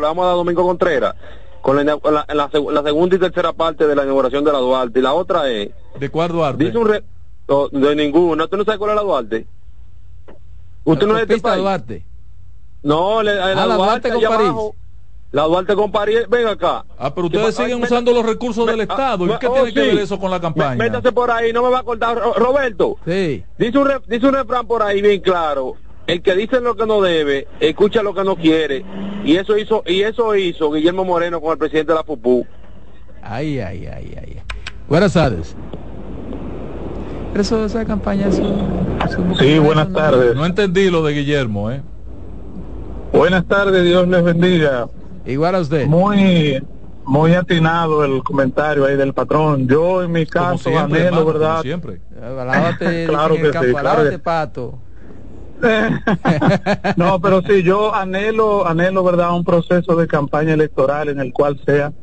le 0.02 0.06
vamos 0.08 0.24
a 0.24 0.26
dar 0.28 0.34
a 0.34 0.38
Domingo 0.38 0.64
Contreras, 0.64 1.16
con 1.64 1.78
la, 1.78 1.84
la- 1.86 2.26
la 2.34 2.52
seg- 2.52 2.72
la 2.72 2.84
segunda 2.84 3.16
y 3.16 3.20
tercera 3.20 3.54
parte 3.54 3.88
de 3.88 3.96
la 3.96 4.04
inauguración 4.04 4.44
de 4.44 4.52
la 4.52 4.60
Duarte. 4.60 5.00
Y 5.00 5.02
la 5.02 5.14
otra 5.14 5.50
es... 5.50 5.70
¿De 5.98 6.10
cuál 6.10 6.30
Duarte? 6.34 6.62
Dice 6.66 6.78
un... 6.78 6.90
Re, 6.90 7.04
no, 7.48 7.70
de 7.70 7.96
ninguna. 7.96 8.44
¿Usted 8.44 8.58
no 8.58 8.66
sabe 8.66 8.78
cuál 8.78 8.90
es 8.92 8.96
la 8.98 9.02
Duarte? 9.02 9.48
¿Usted 10.84 11.08
no 11.08 11.18
es 11.18 11.28
de 11.28 11.36
este 11.36 11.42
país? 11.48 11.62
Duarte. 11.62 12.06
No, 12.84 13.24
le- 13.24 13.34
la, 13.36 13.46
Ah, 13.64 13.66
la 13.66 13.76
Duarte 13.76 14.10
con 14.12 14.22
París. 14.22 14.48
abajo. 14.48 14.76
La 15.32 15.44
Duarte 15.44 15.74
con 15.76 15.92
París, 15.92 16.20
ven 16.30 16.48
acá. 16.48 16.84
Ah, 17.00 17.16
pero 17.16 17.28
ustedes 17.28 17.56
siguen 17.56 17.82
usando 17.82 18.12
los 18.12 18.26
recursos 18.26 18.68
del 18.68 18.78
me- 18.78 18.84
Estado. 18.84 19.26
¿Y 19.26 19.32
ah, 19.32 19.40
qué 19.40 19.48
oh, 19.48 19.54
tiene 19.54 19.74
que 19.74 19.82
sí. 19.82 19.88
ver 19.96 20.00
eso 20.00 20.20
con 20.20 20.30
la 20.30 20.40
campaña? 20.42 20.76
Mé- 20.76 20.90
Métase 20.90 21.12
por 21.14 21.32
ahí, 21.32 21.52
no 21.54 21.64
me 21.64 21.70
va 21.70 21.80
a 21.80 21.84
cortar. 21.84 22.18
Ro- 22.20 22.34
Roberto, 22.34 22.98
Sí. 23.06 23.44
dice 23.58 23.78
un, 23.78 23.88
re- 23.88 24.02
dice 24.08 24.28
un 24.28 24.34
refrán 24.36 24.68
por 24.68 24.84
ahí 24.84 25.02
bien 25.02 25.22
claro. 25.22 25.74
El 26.08 26.22
que 26.22 26.36
dice 26.36 26.60
lo 26.60 26.76
que 26.76 26.86
no 26.86 27.02
debe, 27.02 27.48
escucha 27.60 28.04
lo 28.04 28.14
que 28.14 28.24
no 28.24 28.36
quiere. 28.36 28.84
Y 29.24 29.38
eso 29.38 29.58
hizo 29.58 29.84
y 29.86 30.02
eso 30.02 30.36
hizo 30.36 30.72
Guillermo 30.72 31.06
Moreno 31.06 31.40
con 31.40 31.52
el 31.54 31.58
presidente 31.58 31.94
de 31.94 31.98
la 31.98 32.04
FUPU. 32.04 32.46
Ay, 33.22 33.60
ay, 33.60 33.88
ay, 33.88 34.16
ay. 34.22 34.38
Buenas 34.90 35.14
tardes. 35.14 35.56
Pero 37.32 37.42
eso, 37.42 37.66
esa 37.66 37.86
campaña, 37.86 38.28
eso, 38.28 38.44
eso- 39.06 39.24
Sí, 39.40 39.58
buenas 39.60 39.90
no- 39.90 39.96
tardes. 39.98 40.36
No 40.36 40.46
entendí 40.46 40.90
lo 40.90 41.04
de 41.04 41.14
Guillermo, 41.14 41.72
¿eh? 41.72 41.82
Buenas 43.14 43.46
tardes, 43.48 43.84
Dios 43.84 44.08
les 44.08 44.24
bendiga. 44.24 44.88
Igual 45.26 45.56
a 45.56 45.60
usted. 45.62 45.88
Muy, 45.88 46.62
muy 47.06 47.34
atinado 47.34 48.04
el 48.04 48.22
comentario 48.24 48.86
ahí 48.86 48.98
del 48.98 49.14
patrón. 49.14 49.68
Yo 49.68 50.04
en 50.04 50.12
mi 50.12 50.26
caso 50.26 50.58
siempre, 50.58 50.80
anhelo, 50.80 51.06
hermano, 51.06 51.26
como 51.26 51.40
¿verdad? 51.40 51.62
siempre. 51.62 52.02
Claro 53.08 53.36
que 53.36 53.52
campo, 53.52 53.68
sí, 53.68 53.74
claro 53.74 54.10
que- 54.10 54.20
pato. 54.20 54.80
No, 56.98 57.20
pero 57.22 57.42
sí, 57.42 57.64
yo 57.64 57.94
anhelo, 57.94 58.68
anhelo, 58.68 59.04
¿verdad? 59.04 59.36
Un 59.36 59.44
proceso 59.44 59.96
de 59.96 60.08
campaña 60.08 60.54
electoral 60.54 61.10
en 61.10 61.20
el 61.20 61.32
cual 61.34 61.60
sea 61.66 61.94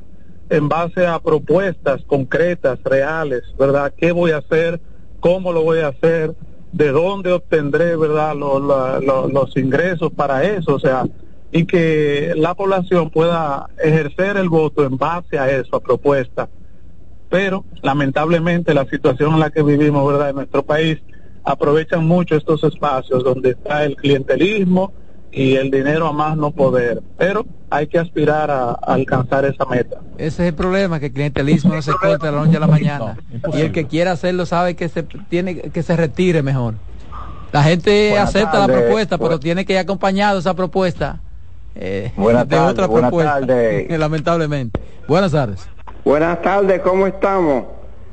en 0.49 0.69
base 0.69 1.07
a 1.07 1.21
propuestas 1.21 2.03
concretas, 2.07 2.79
reales, 2.85 3.43
¿verdad? 3.59 3.93
¿Qué 3.97 4.11
voy 4.13 4.33
a 4.33 4.39
hacer? 4.39 4.81
¿Cómo 5.21 5.53
lo 5.53 5.63
voy 5.63 5.79
a 5.81 5.89
hacer? 5.89 6.35
¿De 6.73 6.91
dónde 6.91 7.33
obtendré, 7.33 7.97
¿verdad? 7.97 8.35
Los 8.35 9.57
ingresos 9.57 10.13
para 10.13 10.43
eso, 10.45 10.75
o 10.75 10.81
sea, 10.81 11.05
y 11.53 11.67
que 11.67 12.33
la 12.37 12.55
población 12.55 13.11
pueda 13.11 13.69
ejercer 13.83 14.37
el 14.37 14.49
voto 14.49 14.85
en 14.85 14.97
base 14.97 15.39
a 15.39 15.51
eso, 15.51 15.77
a 15.77 15.81
propuestas. 15.81 16.49
Pero, 17.29 17.65
lamentablemente, 17.83 18.75
la 18.75 18.87
situación 18.87 19.35
en 19.35 19.41
la 19.41 19.51
que 19.51 19.63
vivimos, 19.63 20.07
¿verdad? 20.07 20.31
En 20.31 20.37
nuestro 20.37 20.65
país, 20.65 20.99
aprovechan 21.45 22.07
mucho 22.07 22.37
estos 22.37 22.63
espacios 22.65 23.25
donde 23.25 23.51
está 23.51 23.85
el 23.85 23.97
clientelismo 23.97 24.93
y 25.33 25.55
el 25.57 25.71
dinero 25.71 26.09
a 26.09 26.13
más 26.13 26.37
no 26.37 26.51
poder. 26.51 27.03
Pero 27.17 27.47
hay 27.71 27.87
que 27.87 27.99
aspirar 27.99 28.51
a, 28.51 28.71
a 28.71 28.75
alcanzar 28.95 29.45
esa 29.45 29.65
meta. 29.65 29.99
Ese 30.19 30.43
es 30.43 30.49
el 30.49 30.55
problema, 30.55 30.99
que 31.01 31.07
el 31.07 31.13
clientelismo 31.13 31.75
no 31.75 31.83
se 31.83 31.93
corta 31.93 32.29
a 32.29 32.33
la 32.33 32.45
noche 32.45 32.57
a 32.57 32.61
la 32.61 32.67
mañana. 32.67 33.17
y 33.53 33.61
el 33.61 33.73
que 33.73 33.87
quiera 33.87 34.13
hacerlo 34.13 34.47
sabe 34.47 34.75
que 34.75 34.89
se 34.89 35.03
tiene 35.03 35.57
que 35.57 35.83
se 35.83 35.97
retire 35.97 36.43
mejor. 36.43 36.75
La 37.53 37.63
gente 37.63 38.11
Buenas 38.11 38.29
acepta 38.29 38.59
la 38.61 38.67
propuesta, 38.67 39.19
pero 39.19 39.41
tiene 39.41 39.65
que 39.65 39.73
ir 39.73 39.79
acompañado 39.79 40.39
esa 40.39 40.55
propuesta 40.55 41.21
eh, 41.75 42.13
Buenas 42.17 42.49
de 42.49 42.59
otra 42.59 42.89
propuesta. 42.89 43.41
Lamentablemente. 43.89 44.81
Buenas 45.07 45.33
tardes. 45.33 45.69
Buenas 46.05 46.41
tardes, 46.43 46.81
¿cómo 46.83 47.07
estamos? 47.07 47.65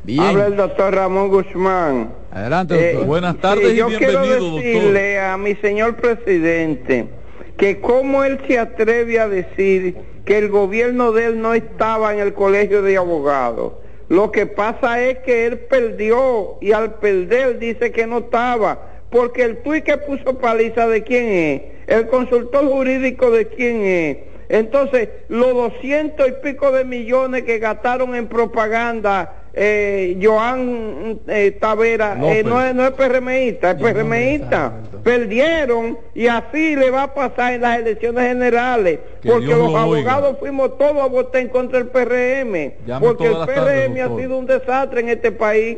Bien. 0.07 0.21
Habla 0.23 0.47
el 0.47 0.55
doctor 0.55 0.95
Ramón 0.95 1.27
Guzmán. 1.27 2.13
Adelante, 2.31 2.75
Eh, 2.75 2.93
doctor. 2.93 3.07
Buenas 3.07 3.38
tardes 3.41 3.73
y 3.73 3.75
yo 3.75 3.88
bienvenido, 3.89 4.21
quiero 4.21 4.39
doctor. 4.39 4.63
decirle 4.63 5.19
a 5.19 5.35
mi 5.38 5.55
señor 5.55 5.95
presidente 5.97 7.09
que 7.57 7.81
cómo 7.81 8.23
él 8.23 8.39
se 8.47 8.57
atreve 8.57 9.19
a 9.19 9.27
decir 9.27 9.97
que 10.23 10.38
el 10.38 10.47
gobierno 10.47 11.11
de 11.11 11.25
él 11.25 11.41
no 11.41 11.53
estaba 11.53 12.13
en 12.13 12.19
el 12.19 12.34
colegio 12.34 12.81
de 12.84 12.95
abogados. 12.95 13.73
Lo 14.07 14.31
que 14.31 14.45
pasa 14.45 15.01
es 15.03 15.17
que 15.19 15.45
él 15.45 15.59
perdió 15.59 16.55
y 16.61 16.71
al 16.71 16.93
perder 16.99 17.59
dice 17.59 17.91
que 17.91 18.07
no 18.07 18.19
estaba, 18.19 18.79
porque 19.09 19.43
el 19.43 19.57
tuit 19.57 19.84
que 19.84 19.97
puso 19.97 20.38
paliza 20.38 20.88
de 20.88 21.03
quién 21.03 21.25
es, 21.27 21.61
el 21.88 22.07
consultor 22.07 22.65
jurídico 22.65 23.29
de 23.29 23.47
quién 23.49 23.81
es. 23.84 24.17
Entonces, 24.47 25.09
los 25.27 25.53
doscientos 25.53 26.29
y 26.29 26.31
pico 26.41 26.71
de 26.71 26.85
millones 26.85 27.43
que 27.43 27.59
gastaron 27.59 28.15
en 28.15 28.27
propaganda, 28.27 29.34
eh, 29.59 30.19
Joan 30.21 31.19
eh, 31.27 31.57
Tavera, 31.59 32.13
eh, 32.31 32.43
no, 32.43 32.61
es, 32.63 32.75
no 32.75 32.85
es 32.85 32.91
PRMista, 32.91 33.71
es 33.71 33.77
PRMista. 33.81 34.73
Perdieron 35.03 35.97
y 36.13 36.27
así 36.27 36.75
le 36.75 36.91
va 36.91 37.03
a 37.03 37.13
pasar 37.13 37.53
en 37.53 37.61
las 37.61 37.79
elecciones 37.79 38.23
generales, 38.27 38.99
Que 39.21 39.29
porque 39.29 39.45
Dios 39.47 39.57
los 39.57 39.71
lo 39.71 39.88
oiga. 39.88 40.13
abogados 40.13 40.38
fuimos 40.39 40.77
todos 40.77 40.97
a 41.01 41.07
votar 41.07 41.41
en 41.41 41.47
contra 41.49 41.79
del 41.79 41.88
PRM, 41.88 42.73
Llame 42.85 43.07
porque 43.07 43.25
el 43.27 43.34
PRM 43.34 43.97
ha 43.99 44.03
doctor. 44.03 44.21
sido 44.21 44.38
un 44.38 44.45
desastre 44.45 44.99
en 45.01 45.09
este 45.09 45.31
país. 45.31 45.77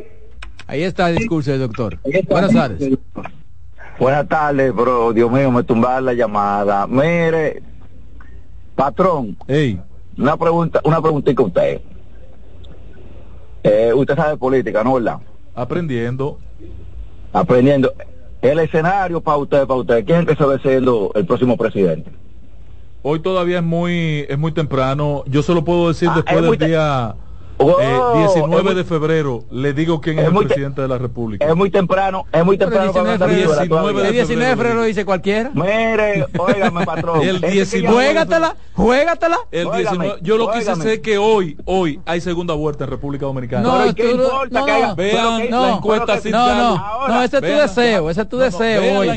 Ahí 0.66 0.82
está 0.82 1.08
el 1.08 1.16
discurso 1.16 1.50
del 1.50 1.60
doctor. 1.60 1.98
Buenas 2.28 2.52
tardes. 2.52 2.90
Buenas 3.98 4.28
tardes, 4.28 4.74
bro. 4.74 5.12
Dios 5.12 5.30
mío, 5.32 5.50
me 5.50 5.62
tumbaron 5.62 6.04
la 6.04 6.12
llamada. 6.14 6.86
Mire, 6.86 7.62
patrón. 8.74 9.36
Una 10.18 10.36
pregunta, 10.36 10.80
una 10.84 11.00
preguntita 11.00 11.42
a 11.42 11.46
usted. 11.46 11.80
Eh, 13.62 13.92
usted 13.94 14.16
sabe 14.16 14.36
política, 14.36 14.82
¿no, 14.82 14.94
verdad? 14.94 15.18
Aprendiendo. 15.54 16.38
Aprendiendo. 17.32 17.92
El 18.40 18.58
escenario 18.58 19.20
para 19.20 19.36
usted, 19.36 19.66
para 19.66 19.80
usted, 19.80 20.04
¿quién 20.04 20.24
que 20.24 20.34
se 20.34 20.44
ve 20.44 20.58
siendo 20.60 21.12
el 21.14 21.26
próximo 21.26 21.56
presidente? 21.56 22.10
Hoy 23.02 23.20
todavía 23.20 23.58
es 23.58 23.64
muy 23.64 24.26
es 24.28 24.38
muy 24.38 24.52
temprano. 24.52 25.24
Yo 25.26 25.42
solo 25.42 25.64
puedo 25.64 25.88
decir 25.88 26.08
Ah, 26.10 26.16
después 26.16 26.58
del 26.58 26.68
día 26.68 27.14
Oh, 27.62 27.78
eh, 27.80 28.24
es 28.24 28.34
19 28.34 28.62
muy- 28.62 28.74
de 28.74 28.84
febrero. 28.84 29.44
Le 29.50 29.72
digo 29.74 30.00
quién 30.00 30.18
es, 30.18 30.24
es 30.26 30.30
el 30.32 30.38
te- 30.38 30.44
presidente 30.46 30.80
de 30.82 30.88
la 30.88 30.98
República. 30.98 31.46
Es 31.46 31.54
muy 31.54 31.70
temprano, 31.70 32.24
es 32.32 32.44
muy 32.44 32.56
Pero 32.56 32.70
temprano 32.70 32.92
para 32.92 33.04
19 33.04 33.14
hablar 33.14 33.28
de 33.28 33.34
febrero, 33.36 34.12
19 34.12 34.50
de 34.50 34.56
febrero 34.56 34.82
dice 34.84 35.04
cualquiera. 35.04 35.50
Mire, 35.54 36.26
óigame, 36.38 36.86
patrón. 36.86 37.20
El 37.22 37.36
Ese 37.36 37.46
que 37.46 37.50
19 37.52 37.82
llamó- 37.82 37.94
Juégatela, 37.96 38.56
juégatela. 38.74 39.38
El 39.50 39.66
Óigame, 39.66 39.78
19, 39.82 40.18
yo 40.22 40.36
lo 40.38 40.46
que 40.50 40.58
quise 40.58 40.70
óigame. 40.70 40.84
hacer 40.90 41.00
que 41.02 41.18
hoy, 41.18 41.56
hoy 41.66 42.00
hay 42.06 42.20
segunda 42.20 42.54
vuelta 42.54 42.84
en 42.84 42.90
República 42.90 43.26
Dominicana. 43.26 43.62
No, 43.62 43.78
Pero 43.78 43.90
¿y 43.90 43.94
qué 43.94 44.02
tú- 44.04 44.10
importa 44.22 44.60
no, 44.60 44.64
que 44.66 44.72
haya- 44.72 44.86
no, 44.88 44.96
Vean 44.96 45.14
pero 45.16 45.36
que- 45.36 45.50
la 45.50 45.50
no, 45.50 45.76
encuesta 45.76 46.06
pero 46.22 46.38
No, 46.38 46.46
diálogo. 46.46 46.76
no, 46.78 47.08
no, 47.08 47.22
ese 47.22 47.36
es 47.36 47.42
tu 47.42 47.46
Vean- 47.48 47.60
deseo, 47.60 48.10
ese 48.10 48.20
es 48.22 48.28
tu 48.28 48.36
no, 48.36 48.40
no, 48.40 48.44
deseo 48.50 48.80
vean 48.80 48.96
hoy. 48.96 49.08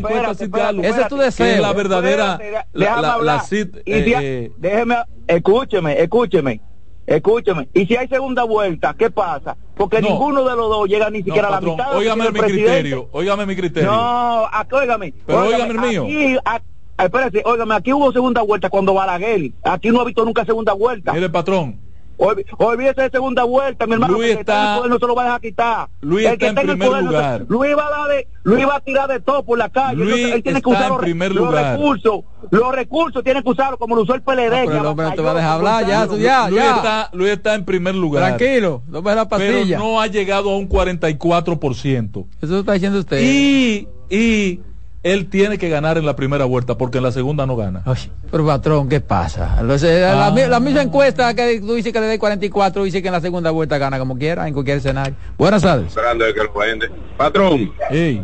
Ese 0.84 1.02
es 1.02 1.08
tu 1.08 1.18
deseo. 1.18 1.62
la 1.62 1.74
verdadera, 1.74 2.40
la. 2.74 3.40
CID, 3.44 3.78
eh, 3.86 4.52
déjeme, 4.58 4.98
escúcheme, 5.28 6.02
escúcheme, 6.02 6.62
escúcheme. 7.06 7.68
Y 7.74 7.86
si 7.86 7.96
hay 7.96 8.08
segunda 8.08 8.44
vuelta, 8.44 8.96
¿qué 8.98 9.10
pasa? 9.12 9.56
Porque 9.76 10.02
No. 10.02 10.10
ninguno 10.10 10.44
de 10.44 10.56
los 10.56 10.70
dos 10.70 10.88
llega 10.88 11.10
ni 11.10 11.20
no, 11.20 11.26
siquiera 11.26 11.48
a 11.48 11.52
la 11.52 11.58
patrón, 11.58 11.76
mitad. 11.78 11.98
óigame 11.98 12.26
mi 12.26 12.40
presidente. 12.40 12.66
criterio, 12.72 13.10
óigame 13.12 13.46
mi 13.46 13.56
criterio. 13.56 13.92
No, 13.92 14.46
aquí, 14.52 14.76
óigame. 14.76 15.14
Pero 15.26 15.40
óigame, 15.40 15.64
óigame 15.64 15.74
el 15.74 15.80
mío. 15.92 16.04
Aquí, 16.04 16.38
a- 16.46 17.04
espérate, 17.06 17.42
óigame, 17.46 17.76
aquí 17.76 17.94
hubo 17.94 18.12
segunda 18.12 18.42
vuelta 18.42 18.70
cuando 18.70 18.94
Balaguer. 18.94 19.52
Aquí 19.64 19.90
no 19.90 20.02
ha 20.02 20.06
visto 20.06 20.24
nunca 20.24 20.46
segunda 20.46 20.74
vuelta. 20.74 21.12
Mire, 21.14 21.30
patrón, 21.30 21.80
Olvídese 22.18 23.02
de 23.02 23.10
segunda 23.10 23.44
vuelta, 23.44 23.86
mi 23.88 23.94
hermano. 23.94 24.14
Luis 24.14 24.30
el 24.30 24.36
que 24.36 24.40
está 24.42 24.54
en 24.64 24.70
el 24.72 24.78
poder 24.78 24.90
no 24.92 25.00
se 25.00 25.08
lo 25.08 25.16
va 25.16 25.22
a 25.22 25.26
dejar 25.26 25.42
quitar. 25.42 25.90
Luis 26.02 26.26
El 26.28 26.38
que 26.38 26.48
está 26.48 26.62
en 26.62 26.70
el 26.70 26.76
primer 26.78 26.88
poder 26.90 27.04
no 27.04 27.10
se- 27.12 27.16
lugar. 27.18 27.46
Luis 27.50 27.78
va 27.78 27.88
a 27.88 27.90
dar 27.90 28.10
de- 28.10 28.28
Luis 28.44 28.68
va 28.68 28.76
a 28.76 28.80
tirar 28.82 29.08
de 29.10 29.20
todo 29.22 29.44
por 29.44 29.58
la 29.58 29.70
calle. 29.70 29.96
Luis 29.96 30.10
Entonces, 30.12 30.36
él 30.36 30.44
tiene 30.44 30.62
que 30.62 30.70
está 30.70 30.80
usar 30.94 31.08
en 31.10 31.18
los, 31.20 31.28
los 31.30 31.48
lugar. 31.48 31.78
recursos. 31.78 32.20
Los 32.52 32.76
recursos 32.76 33.24
tienen 33.24 33.44
que 33.44 33.50
usarlo 33.50 33.78
como 33.78 33.96
lo 33.96 34.02
usó 34.04 34.14
el 34.16 34.22
PLD. 34.22 34.66
pero 34.66 34.80
el 34.80 34.86
hombre 34.86 35.06
no 35.08 35.14
te 35.14 35.22
va 35.22 35.32
a 35.32 35.34
dejar 35.36 35.52
hablar, 35.52 35.88
ya, 35.88 36.08
tú 36.08 36.18
ya, 36.18 36.50
Luis, 36.50 36.62
ya. 36.62 36.76
Está, 36.76 37.10
Luis 37.14 37.32
está 37.32 37.56
en 37.56 37.66
primer 37.66 37.96
lugar. 37.96 38.36
Tranquilo, 38.38 38.84
no 38.88 39.02
me 39.02 39.16
la 39.16 39.28
Pero 39.28 39.52
pastilla. 39.54 39.78
no 39.80 40.00
ha 40.02 40.08
llegado 40.08 40.52
a 40.52 40.58
un 40.58 40.68
44%. 40.70 42.26
Eso 42.42 42.60
está 42.60 42.74
diciendo 42.74 43.00
usted. 43.00 43.20
Y, 43.22 43.88
y 44.10 44.60
él 45.04 45.30
tiene 45.30 45.58
que 45.58 45.70
ganar 45.70 45.98
en 45.98 46.06
la 46.06 46.16
primera 46.16 46.46
vuelta 46.46 46.78
porque 46.78 46.98
en 47.00 47.04
la 47.04 47.12
segunda 47.12 47.46
no 47.46 47.56
gana. 47.58 47.82
Ay, 47.86 48.10
pero 48.32 48.46
patrón, 48.46 48.88
¿qué 48.90 49.02
pasa? 49.02 49.58
Entonces, 49.60 50.02
la, 50.02 50.28
Ah. 50.28 50.32
la 50.32 50.60
misma 50.60 50.82
encuesta 50.82 51.34
que 51.34 51.60
tú 51.60 51.74
dices 51.76 51.92
que 51.92 52.00
le 52.00 52.08
dé 52.08 52.18
44, 52.18 52.84
dice 52.86 53.02
que 53.02 53.10
en 53.10 53.14
la 53.14 53.22
segunda 53.22 53.52
vuelta 53.52 53.78
gana 53.78 54.00
como 54.00 54.18
quiera, 54.18 54.48
en 54.48 54.54
cualquier 54.54 54.78
escenario. 54.78 55.16
Buenas 55.38 55.62
tardes. 55.62 55.94
Grande 55.94 56.30
el 56.30 56.34
que 56.34 56.44
lo 56.44 56.54
vende. 56.54 56.90
Patrón, 57.18 57.72
Ey, 57.90 58.24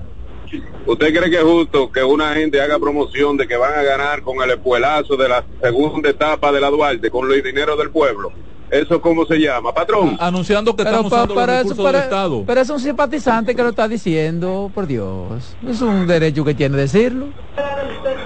¿usted 0.88 1.08
cree 1.14 1.30
que 1.30 1.38
es 1.38 1.44
justo 1.44 1.92
que 1.92 2.04
una 2.04 2.34
gente 2.34 2.62
haga 2.62 2.80
promoción 2.80 3.36
de 3.38 3.48
que 3.48 3.58
van 3.58 3.74
a 3.78 3.84
ganar 3.84 4.22
con 4.22 4.42
el 4.42 4.50
espuelazo 4.52 5.18
de 5.18 5.28
la 5.30 5.44
segunda 5.62 6.10
etapa 6.10 6.52
de 6.52 6.62
la 6.62 6.70
Duarte, 6.70 7.12
con 7.12 7.28
los 7.28 7.44
dineros 7.44 7.78
del 7.78 7.90
pueblo? 7.90 8.32
¿Eso 8.72 9.02
cómo 9.02 9.26
se 9.26 9.38
llama? 9.38 9.74
Patrón. 9.74 10.16
anunciando 10.20 10.76
que 10.76 10.84
Pero, 10.84 10.98
están 10.98 11.10
pa- 11.10 11.16
usando 11.18 11.34
los 11.34 11.42
para 11.42 11.54
eso, 11.56 11.64
recursos 11.70 11.86
para- 11.86 11.98
del 12.00 12.08
Estado. 12.08 12.44
pero 12.46 12.62
es 12.62 12.70
un 12.70 12.80
simpatizante 12.80 13.56
que 13.56 13.64
lo 13.64 13.70
está 13.70 13.88
diciendo, 13.88 14.72
por 14.74 14.86
Dios. 14.88 15.58
Es 15.68 15.82
un 15.82 16.06
derecho 16.08 16.46
que 16.46 16.54
tiene 16.54 16.78
decirlo. 16.78 17.30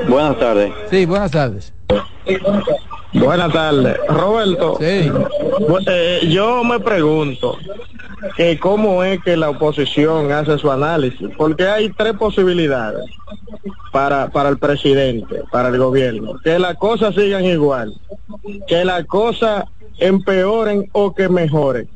Buenas 0.07 0.37
tardes. 0.39 0.71
Sí, 0.89 1.05
buenas 1.05 1.31
tardes. 1.31 1.73
Buenas 3.13 3.53
tardes. 3.53 3.97
Roberto, 4.07 4.77
Sí. 4.79 5.11
eh, 5.87 6.19
yo 6.29 6.63
me 6.63 6.79
pregunto 6.79 7.57
que 8.35 8.59
cómo 8.59 9.03
es 9.03 9.21
que 9.21 9.37
la 9.37 9.49
oposición 9.49 10.31
hace 10.31 10.57
su 10.57 10.71
análisis, 10.71 11.29
porque 11.37 11.67
hay 11.67 11.89
tres 11.89 12.13
posibilidades 12.13 13.03
para, 13.91 14.29
para 14.29 14.49
el 14.49 14.57
presidente, 14.57 15.43
para 15.51 15.69
el 15.69 15.77
gobierno, 15.77 16.33
que 16.43 16.57
las 16.59 16.75
cosas 16.77 17.15
sigan 17.15 17.45
igual, 17.45 17.93
que 18.67 18.85
las 18.85 19.05
cosas 19.05 19.65
empeoren 19.97 20.89
o 20.93 21.13
que 21.13 21.29
mejoren. 21.29 21.87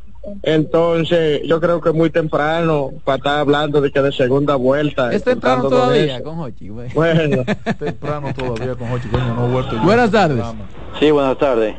Entonces, 0.44 1.42
yo 1.46 1.62
creo 1.62 1.80
que 1.80 1.90
es 1.90 1.96
muy 1.96 2.10
temprano 2.10 2.92
para 3.06 3.16
estar 3.18 3.40
hablando 3.40 3.80
de 3.80 3.92
que 3.92 4.02
de 4.02 4.12
segunda 4.12 4.56
vuelta. 4.56 5.14
Es 5.14 5.24
temprano 5.24 5.70
todavía 5.70 6.16
eso. 6.16 6.24
con 6.26 6.40
Hochi. 6.40 6.68
güey. 6.68 6.90
Bueno, 6.94 7.44
Temprano 7.80 8.34
todavía 8.34 8.76
con 8.76 8.90
Jochi, 8.90 9.08
coño, 9.08 9.34
no 9.34 9.48
he 9.48 9.52
vuelto 9.52 9.76
yo 9.76 9.82
Buenas 9.84 10.12
tardes. 10.12 10.44
Sí, 11.00 11.12
buenas 11.12 11.38
tardes. 11.38 11.76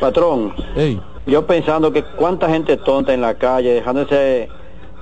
Patrón, 0.00 0.52
Ey, 0.74 1.00
yo 1.26 1.46
pensando 1.46 1.92
que 1.92 2.02
cuánta 2.02 2.48
gente 2.48 2.76
tonta 2.76 3.14
en 3.14 3.20
la 3.20 3.34
calle, 3.34 3.74
dejándose, 3.74 4.48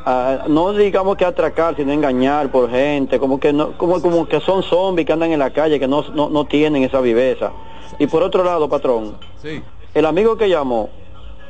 ah, 0.07 0.45
no 0.49 0.73
digamos 0.73 1.17
que 1.17 1.25
atracar, 1.25 1.77
sino 1.77 1.93
engañar 1.93 2.51
por 2.51 2.71
gente, 2.71 3.19
como 3.19 3.41
que 3.41 3.53
no, 3.53 3.73
como, 3.77 4.01
como 4.01 4.27
que 4.27 4.41
son 4.41 4.63
zombies 4.63 5.07
que 5.07 5.13
andan 5.13 5.33
en 5.33 5.39
la 5.41 5.51
calle, 5.51 5.81
que 5.81 5.89
no, 5.89 6.05
no, 6.15 6.29
no 6.29 6.45
tienen 6.47 6.83
esa 6.85 7.01
viveza. 7.01 7.53
Y 7.99 8.07
por 8.07 8.23
otro 8.23 8.45
lado, 8.45 8.69
patrón, 8.69 9.17
sí. 9.41 9.63
el 9.95 10.07
amigo 10.07 10.37
que 10.37 10.49
llamó, 10.49 10.91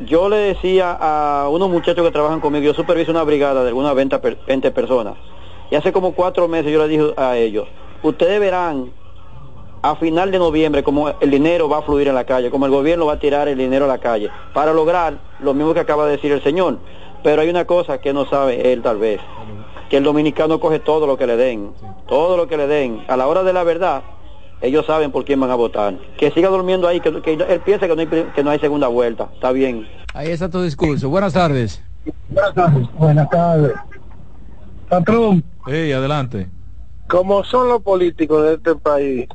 yo 0.01 0.29
le 0.29 0.37
decía 0.37 0.97
a 1.01 1.49
unos 1.49 1.69
muchachos 1.69 2.05
que 2.05 2.11
trabajan 2.11 2.41
conmigo, 2.41 2.65
yo 2.65 2.75
superviso 2.75 3.11
una 3.11 3.23
brigada 3.23 3.63
de 3.63 3.69
algunas 3.69 3.95
20, 3.95 4.19
per- 4.19 4.39
20 4.47 4.71
personas, 4.71 5.15
y 5.71 5.77
hace 5.77 5.93
como 5.93 6.13
cuatro 6.13 6.49
meses 6.49 6.73
yo 6.73 6.79
le 6.85 6.89
dije 6.89 7.15
a 7.17 7.37
ellos, 7.37 7.69
ustedes 8.03 8.41
verán 8.41 8.91
a 9.83 9.97
final 9.97 10.31
de 10.31 10.39
noviembre, 10.39 10.83
como 10.83 11.09
el 11.09 11.31
dinero 11.31 11.69
va 11.69 11.79
a 11.79 11.83
fluir 11.83 12.09
en 12.09 12.15
la 12.15 12.25
calle, 12.25 12.51
como 12.51 12.67
el 12.67 12.73
gobierno 12.73 13.07
va 13.07 13.15
a 13.15 13.19
tirar 13.19 13.49
el 13.49 13.59
dinero 13.59 13.85
a 13.87 13.89
la 13.89 13.99
calle, 13.99 14.31
para 14.55 14.73
lograr 14.73 15.19
lo 15.41 15.55
mismo 15.55 15.75
que 15.75 15.81
acaba 15.81 16.07
de 16.07 16.13
decir 16.13 16.31
el 16.31 16.43
señor. 16.43 16.79
Pero 17.25 17.43
hay 17.43 17.51
una 17.51 17.65
cosa 17.65 17.99
que 17.99 18.13
no 18.13 18.27
sabe 18.27 18.73
él 18.73 18.83
tal 18.83 18.99
vez, 18.99 19.21
que 19.91 19.97
el 19.97 20.05
dominicano 20.05 20.61
coge 20.61 20.79
todo 20.79 21.07
lo 21.07 21.17
que 21.17 21.27
le 21.27 21.37
den, 21.37 21.73
todo 22.07 22.37
lo 22.37 22.47
que 22.47 22.57
le 22.57 22.67
den. 22.67 23.05
A 23.09 23.17
la 23.17 23.27
hora 23.27 23.43
de 23.43 23.53
la 23.53 23.65
verdad, 23.65 24.03
ellos 24.61 24.87
saben 24.87 25.11
por 25.11 25.25
quién 25.25 25.41
van 25.41 25.51
a 25.51 25.57
votar. 25.57 25.95
Que 26.17 26.31
siga 26.31 26.49
durmiendo 26.49 26.87
ahí, 26.87 27.01
que, 27.01 27.21
que 27.21 27.33
él 27.35 27.61
piensa 27.65 27.89
que 27.89 27.95
no, 27.97 28.01
hay, 28.01 28.07
que 28.07 28.45
no 28.45 28.51
hay 28.51 28.59
segunda 28.61 28.87
vuelta. 28.87 29.29
Está 29.35 29.51
bien. 29.51 29.89
Ahí 30.15 30.31
está 30.31 30.49
tu 30.49 30.63
discurso. 30.63 31.09
Buenas 31.09 31.33
tardes. 31.33 31.83
Buenas 32.31 32.55
tardes. 32.55 32.93
Buenas 32.95 33.31
tardes. 33.31 33.73
Patrón. 34.89 35.45
Hey, 35.67 35.93
adelante. 35.93 36.49
Como 37.09 37.43
son 37.45 37.69
los 37.69 37.83
políticos 37.83 38.45
de 38.45 38.55
este 38.55 38.75
país, 38.77 39.29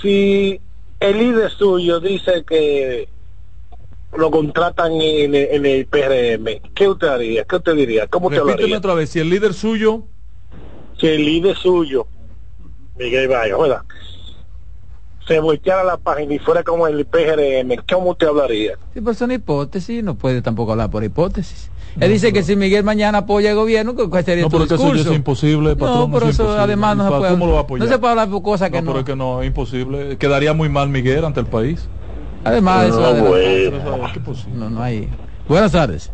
si 0.00 0.60
el 1.00 1.18
líder 1.18 1.50
suyo 1.50 2.00
dice 2.00 2.44
que 2.46 3.08
lo 4.16 4.30
contratan 4.30 4.92
en, 4.92 5.34
el- 5.34 5.48
en 5.50 5.66
el 5.66 5.86
PRM, 5.86 6.60
¿qué 6.74 6.88
usted 6.88 7.08
haría? 7.08 7.44
¿Qué 7.44 7.56
usted 7.56 7.74
diría? 7.74 8.06
¿Cómo 8.06 8.28
usted 8.28 8.38
lo 8.40 8.46
Repíteme 8.46 8.64
haría? 8.66 8.78
otra 8.78 8.94
vez, 8.94 9.10
si 9.10 9.18
el 9.20 9.28
líder 9.30 9.54
suyo, 9.54 10.04
Si 10.98 11.08
el 11.08 11.24
líder 11.24 11.56
suyo, 11.56 12.06
Miguel 12.96 13.28
Valle, 13.28 13.54
¿verdad? 13.54 13.82
se 15.26 15.40
volteara 15.40 15.82
la 15.82 15.96
página 15.96 16.34
y 16.34 16.38
fuera 16.38 16.62
como 16.62 16.86
el 16.86 17.06
PRM, 17.06 17.76
¿cómo 17.90 18.10
usted 18.10 18.26
hablaría? 18.28 18.72
Sí, 18.92 19.00
pero 19.00 19.10
es 19.10 19.20
una 19.22 19.34
hipótesis, 19.34 20.04
no 20.04 20.16
puede 20.16 20.42
tampoco 20.42 20.72
hablar 20.72 20.90
por 20.90 21.02
hipótesis. 21.02 21.70
Él 22.00 22.10
dice 22.10 22.32
que 22.32 22.42
si 22.42 22.56
Miguel 22.56 22.82
mañana 22.82 23.18
apoya 23.18 23.50
el 23.50 23.56
gobierno, 23.56 23.94
¿cuál 23.94 24.24
sería 24.24 24.44
no, 24.44 24.50
pero 24.50 24.66
que 24.66 24.74
eso 24.74 24.94
es 24.94 25.06
imposible, 25.06 25.76
patrón. 25.76 26.10
no, 26.10 26.10
pero 26.10 26.26
es 26.26 26.34
eso 26.34 26.42
imposible. 26.42 26.64
además 26.64 26.96
no 26.96 27.04
se 27.04 27.08
¿Para 27.10 27.18
puede. 27.20 27.32
¿Cómo 27.32 27.46
lo 27.46 27.52
va 27.52 27.58
a 27.58 27.62
apoyar? 27.62 27.86
No 27.86 27.92
se 27.92 27.98
puede 27.98 28.10
hablar 28.10 28.28
por 28.28 28.42
cosas 28.42 28.70
que 28.70 28.76
no, 28.76 28.82
no. 28.82 28.90
pero 28.90 28.98
es 29.00 29.04
que 29.04 29.16
no, 29.16 29.42
es 29.42 29.46
imposible. 29.46 30.16
Quedaría 30.18 30.52
muy 30.52 30.68
mal 30.68 30.88
Miguel 30.88 31.24
ante 31.24 31.40
el 31.40 31.46
país. 31.46 31.88
Además, 32.44 32.88
eso 32.88 33.00
No, 34.54 34.54
no, 34.54 34.70
no 34.70 34.82
hay. 34.82 35.08
Buenas 35.48 35.72
tardes. 35.72 36.10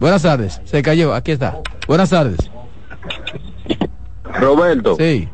Buenas 0.00 0.22
tardes. 0.22 0.60
Se 0.64 0.82
cayó. 0.82 1.14
Aquí 1.14 1.32
está. 1.32 1.60
Buenas 1.86 2.10
tardes. 2.10 2.38
Roberto. 4.24 4.96
Sí. 4.96 5.28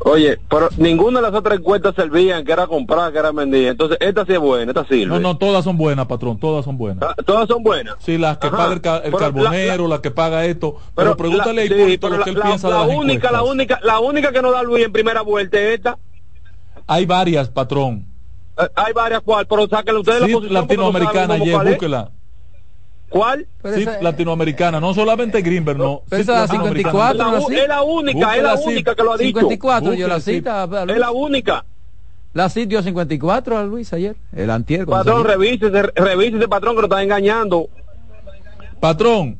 Oye, 0.00 0.38
pero 0.48 0.68
ninguna 0.76 1.20
de 1.20 1.26
las 1.30 1.34
otras 1.38 1.58
encuestas 1.58 1.94
servían, 1.94 2.44
que 2.44 2.52
era 2.52 2.66
comprar, 2.68 3.12
que 3.12 3.18
era 3.18 3.32
vender. 3.32 3.66
Entonces, 3.66 3.98
esta 4.00 4.24
sí 4.24 4.32
es 4.32 4.38
buena, 4.38 4.70
esta 4.70 4.86
sirve. 4.86 5.06
No, 5.06 5.18
no, 5.20 5.36
todas 5.36 5.64
son 5.64 5.76
buenas, 5.76 6.06
patrón, 6.06 6.38
todas 6.38 6.64
son 6.64 6.78
buenas. 6.78 7.02
Ah, 7.04 7.14
Todas 7.26 7.48
son 7.48 7.62
buenas. 7.64 7.96
Sí, 7.98 8.16
las 8.16 8.38
que 8.38 8.46
Ajá. 8.46 8.56
paga 8.56 8.72
el, 8.74 8.80
ca- 8.80 8.98
el 8.98 9.12
carbonero, 9.14 9.88
la, 9.88 10.00
que 10.00 10.10
paga 10.12 10.44
esto. 10.46 10.76
Pero, 10.94 11.16
pregúntale 11.16 11.68
la- 11.68 11.74
a 11.84 11.88
sí, 11.88 11.98
pero 11.98 12.12
lo 12.12 12.18
la- 12.18 12.24
que 12.24 12.30
él 12.30 12.36
la- 12.38 12.44
piensa 12.44 12.68
la 12.68 12.80
de 12.82 12.86
las 12.86 12.96
única, 12.96 13.12
encuestas. 13.28 13.32
la 13.32 13.42
única, 13.42 13.80
la 13.82 13.98
única 14.00 14.32
que 14.32 14.42
no 14.42 14.52
da 14.52 14.62
Luis 14.62 14.84
en 14.84 14.92
primera 14.92 15.22
vuelta 15.22 15.58
es 15.60 15.74
esta. 15.74 15.98
Hay 16.86 17.04
varias, 17.04 17.48
patrón. 17.50 18.06
Eh, 18.56 18.68
Hay 18.76 18.92
varias 18.92 19.20
cual, 19.22 19.46
pero 19.46 19.66
sáquenle 19.68 20.00
ustedes 20.00 20.22
Sí, 20.22 20.28
la 20.28 20.34
posición. 20.38 20.54
latinoamericana, 20.54 21.34
ayer, 21.34 21.58
búsquela. 21.64 22.10
¿Cuál? 23.08 23.46
Sí, 23.74 23.86
latinoamericana, 24.00 24.80
no 24.80 24.92
solamente 24.92 25.40
Greenberg, 25.40 25.78
no. 25.78 26.02
Pero 26.08 26.22
sí, 26.22 26.30
esa 26.30 26.40
latinoamericana. 26.42 27.12
54 27.12 27.24
no 27.24 27.32
la 27.32 27.40
cita. 27.40 27.62
Es 27.62 27.68
la 27.68 27.82
única, 27.82 28.36
es 28.36 28.42
la 28.42 28.54
única 28.54 28.94
que 28.94 29.02
lo 29.02 29.12
ha 29.12 29.16
dicho. 29.16 29.40
54 29.40 29.94
yo 29.94 30.08
la 30.08 30.20
cita. 30.20 30.68
Es 30.88 30.98
la 30.98 31.10
única. 31.10 31.64
La 32.34 32.48
CIT 32.50 32.68
dio 32.68 32.82
54 32.82 33.58
a 33.58 33.64
Luis 33.64 33.92
ayer. 33.92 34.14
El 34.34 34.50
antier. 34.50 34.86
Patrón, 34.86 35.24
revísese, 35.24 35.82
revísese, 35.94 36.46
patrón, 36.46 36.74
que 36.76 36.82
lo 36.82 36.86
está 36.86 37.02
engañando. 37.02 37.68
Patrón, 38.78 39.38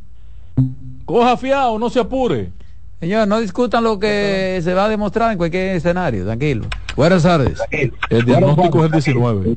coja 1.05 1.37
fiado, 1.37 1.79
no 1.79 1.91
se 1.91 2.01
apure. 2.01 2.51
Señor, 2.99 3.29
no 3.29 3.39
discutan 3.41 3.85
lo 3.85 3.99
que 4.01 4.59
se 4.65 4.75
va 4.75 4.87
a 4.87 4.89
demostrar 4.89 5.31
en 5.31 5.39
cualquier 5.39 5.77
escenario. 5.77 6.25
Tranquilo. 6.25 6.65
Buenas 6.97 7.23
tardes. 7.23 7.61
El 7.71 8.25
diagnóstico 8.25 8.81
es 8.81 8.87
el 8.87 8.93
19. 8.93 9.57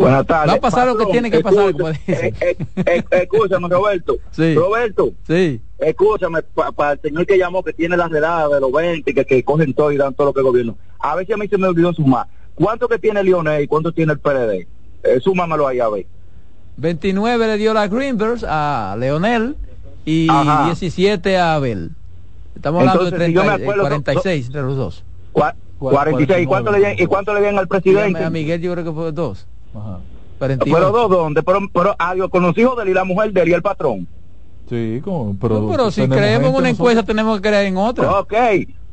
Buenas 0.00 0.26
tardes. 0.26 0.50
Va 0.54 0.56
a 0.56 0.60
pasar 0.60 0.86
lo 0.88 0.96
que 0.96 1.06
tiene 1.06 1.30
que 1.30 1.40
pasar, 1.40 1.74
eh, 2.06 2.32
eh, 2.38 2.56
eh, 2.86 3.04
escúchame, 3.10 3.68
Roberto. 3.68 4.16
Sí. 4.30 4.54
Roberto, 4.54 5.12
Sí. 5.26 5.60
escúchame, 5.78 6.40
para 6.74 6.92
el 6.92 7.00
señor 7.00 7.26
que 7.26 7.36
llamó, 7.36 7.62
que 7.62 7.72
tiene 7.74 7.96
las 7.96 8.10
edades 8.10 8.50
de 8.54 8.60
los 8.60 8.72
20, 8.72 9.12
que, 9.12 9.24
que 9.26 9.42
cogen 9.44 9.74
todo 9.74 9.92
y 9.92 9.98
dan 9.98 10.14
todo 10.14 10.28
lo 10.28 10.32
que 10.32 10.40
gobierno. 10.42 10.76
A 10.98 11.14
ver 11.16 11.26
si 11.26 11.32
a 11.32 11.36
mí 11.36 11.46
se 11.48 11.58
me 11.58 11.66
olvidó 11.68 11.92
sumar. 11.92 12.26
¿Cuánto 12.54 12.88
que 12.88 12.98
tiene 12.98 13.22
Lionel 13.22 13.62
y 13.62 13.66
cuánto 13.66 13.92
tiene 13.92 14.12
el 14.12 14.18
PRD? 14.18 14.66
Eh, 15.02 15.20
súmamelo 15.20 15.66
ahí, 15.68 15.80
a 15.80 15.88
ver. 15.88 16.06
29 16.78 17.46
le 17.46 17.56
dio 17.58 17.74
la 17.74 17.86
Greenbergs 17.88 18.44
a 18.48 18.96
Leonel 18.98 19.56
y 20.06 20.28
Ajá. 20.30 20.64
17 20.64 21.36
a 21.36 21.54
Abel. 21.56 21.90
Estamos 22.54 22.80
hablando 22.80 23.04
Entonces, 23.04 23.18
de 23.20 23.26
si 23.26 23.32
yo 23.34 23.40
30, 23.42 23.56
me 23.58 23.62
acuerdo, 23.64 23.82
46 23.82 24.46
entre 24.46 24.62
los 24.62 24.76
dos. 24.76 25.04
Cua- 25.32 25.54
46. 25.78 26.42
¿Y 26.42 26.46
cuánto, 26.46 26.72
le, 26.72 26.94
¿Y 26.98 27.06
cuánto 27.06 27.32
le 27.34 27.40
dieron 27.40 27.58
al 27.58 27.68
presidente? 27.68 28.22
A 28.24 28.28
Miguel 28.30 28.60
yo 28.60 28.72
creo 28.72 28.84
que 28.84 28.92
fue 28.92 29.12
dos. 29.12 29.46
Ajá. 29.74 29.98
48. 30.38 30.74
Pero 30.78 30.90
dos, 30.92 31.10
¿dónde? 31.10 31.42
Pero, 31.42 31.60
pero 31.72 31.94
adiós, 31.98 32.30
con 32.30 32.42
los 32.42 32.56
hijos 32.56 32.76
de 32.76 32.84
él 32.84 32.88
y 32.90 32.94
la 32.94 33.04
mujer 33.04 33.32
de 33.32 33.42
él 33.42 33.48
y 33.50 33.52
el 33.52 33.62
patrón. 33.62 34.08
Sí, 34.68 35.00
como, 35.02 35.36
pero, 35.40 35.60
No, 35.60 35.68
pero 35.70 35.90
si 35.90 36.06
creemos 36.08 36.48
en 36.50 36.54
una 36.54 36.68
nosotros. 36.68 36.68
encuesta 36.70 37.02
tenemos 37.02 37.40
que 37.40 37.48
creer 37.48 37.66
en 37.66 37.76
otra. 37.76 38.20
Ok, 38.20 38.32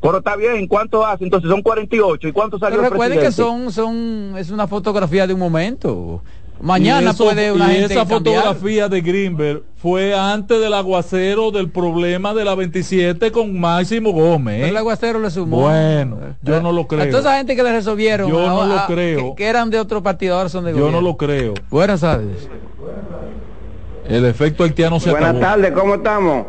pero 0.00 0.18
está 0.18 0.36
bien, 0.36 0.66
¿cuánto 0.66 1.06
hace? 1.06 1.24
Entonces 1.24 1.48
son 1.48 1.62
48. 1.62 2.28
¿Y 2.28 2.32
cuánto 2.32 2.58
salió 2.58 2.76
Pero 2.76 2.86
el 2.86 2.90
recuerden 2.92 3.18
que 3.18 3.26
presidente? 3.26 3.72
son, 3.72 3.72
son, 3.72 4.36
es 4.38 4.50
una 4.50 4.66
fotografía 4.66 5.26
de 5.26 5.34
un 5.34 5.40
momento. 5.40 6.22
Mañana 6.60 7.10
eso- 7.10 7.24
puede 7.24 7.52
una 7.52 7.72
y 7.72 7.76
gente 7.76 7.94
esa 7.94 8.04
cambiar. 8.06 8.42
fotografía 8.42 8.88
de 8.88 9.00
Greenberg 9.00 9.62
fue 9.76 10.12
antes 10.18 10.60
del 10.60 10.74
aguacero 10.74 11.50
del 11.52 11.70
problema 11.70 12.34
de 12.34 12.44
la 12.44 12.54
27 12.56 13.30
con 13.30 13.58
Máximo 13.60 14.10
Gómez. 14.12 14.56
Pero 14.56 14.66
¿eh? 14.66 14.70
el 14.70 14.76
aguacero 14.76 15.20
le 15.20 15.30
sumó. 15.30 15.60
Bueno, 15.62 16.18
yo 16.42 16.60
no 16.60 16.72
lo 16.72 16.86
creo. 16.88 17.02
A 17.02 17.06
toda 17.10 17.20
esa 17.20 17.36
gente 17.36 17.54
que 17.54 17.62
le 17.62 17.70
resolvieron. 17.72 18.28
Yo 18.28 18.44
no 18.46 18.62
a- 18.62 18.66
lo 18.66 18.78
a- 18.80 18.86
creo. 18.86 19.34
Que, 19.36 19.44
que 19.44 19.48
eran 19.48 19.70
de 19.70 19.78
otro 19.78 20.02
partido, 20.02 20.36
ahora 20.36 20.48
son 20.48 20.64
de 20.64 20.72
Yo 20.74 20.90
no 20.90 21.00
lo 21.00 21.16
creo. 21.16 21.54
Buenas 21.70 22.00
tardes. 22.00 22.48
El 24.08 24.24
efecto 24.24 24.64
haitiano 24.64 24.98
se 24.98 25.10
Buenas 25.10 25.28
acabó. 25.30 25.44
tardes, 25.44 25.72
¿cómo 25.72 25.94
estamos? 25.96 26.46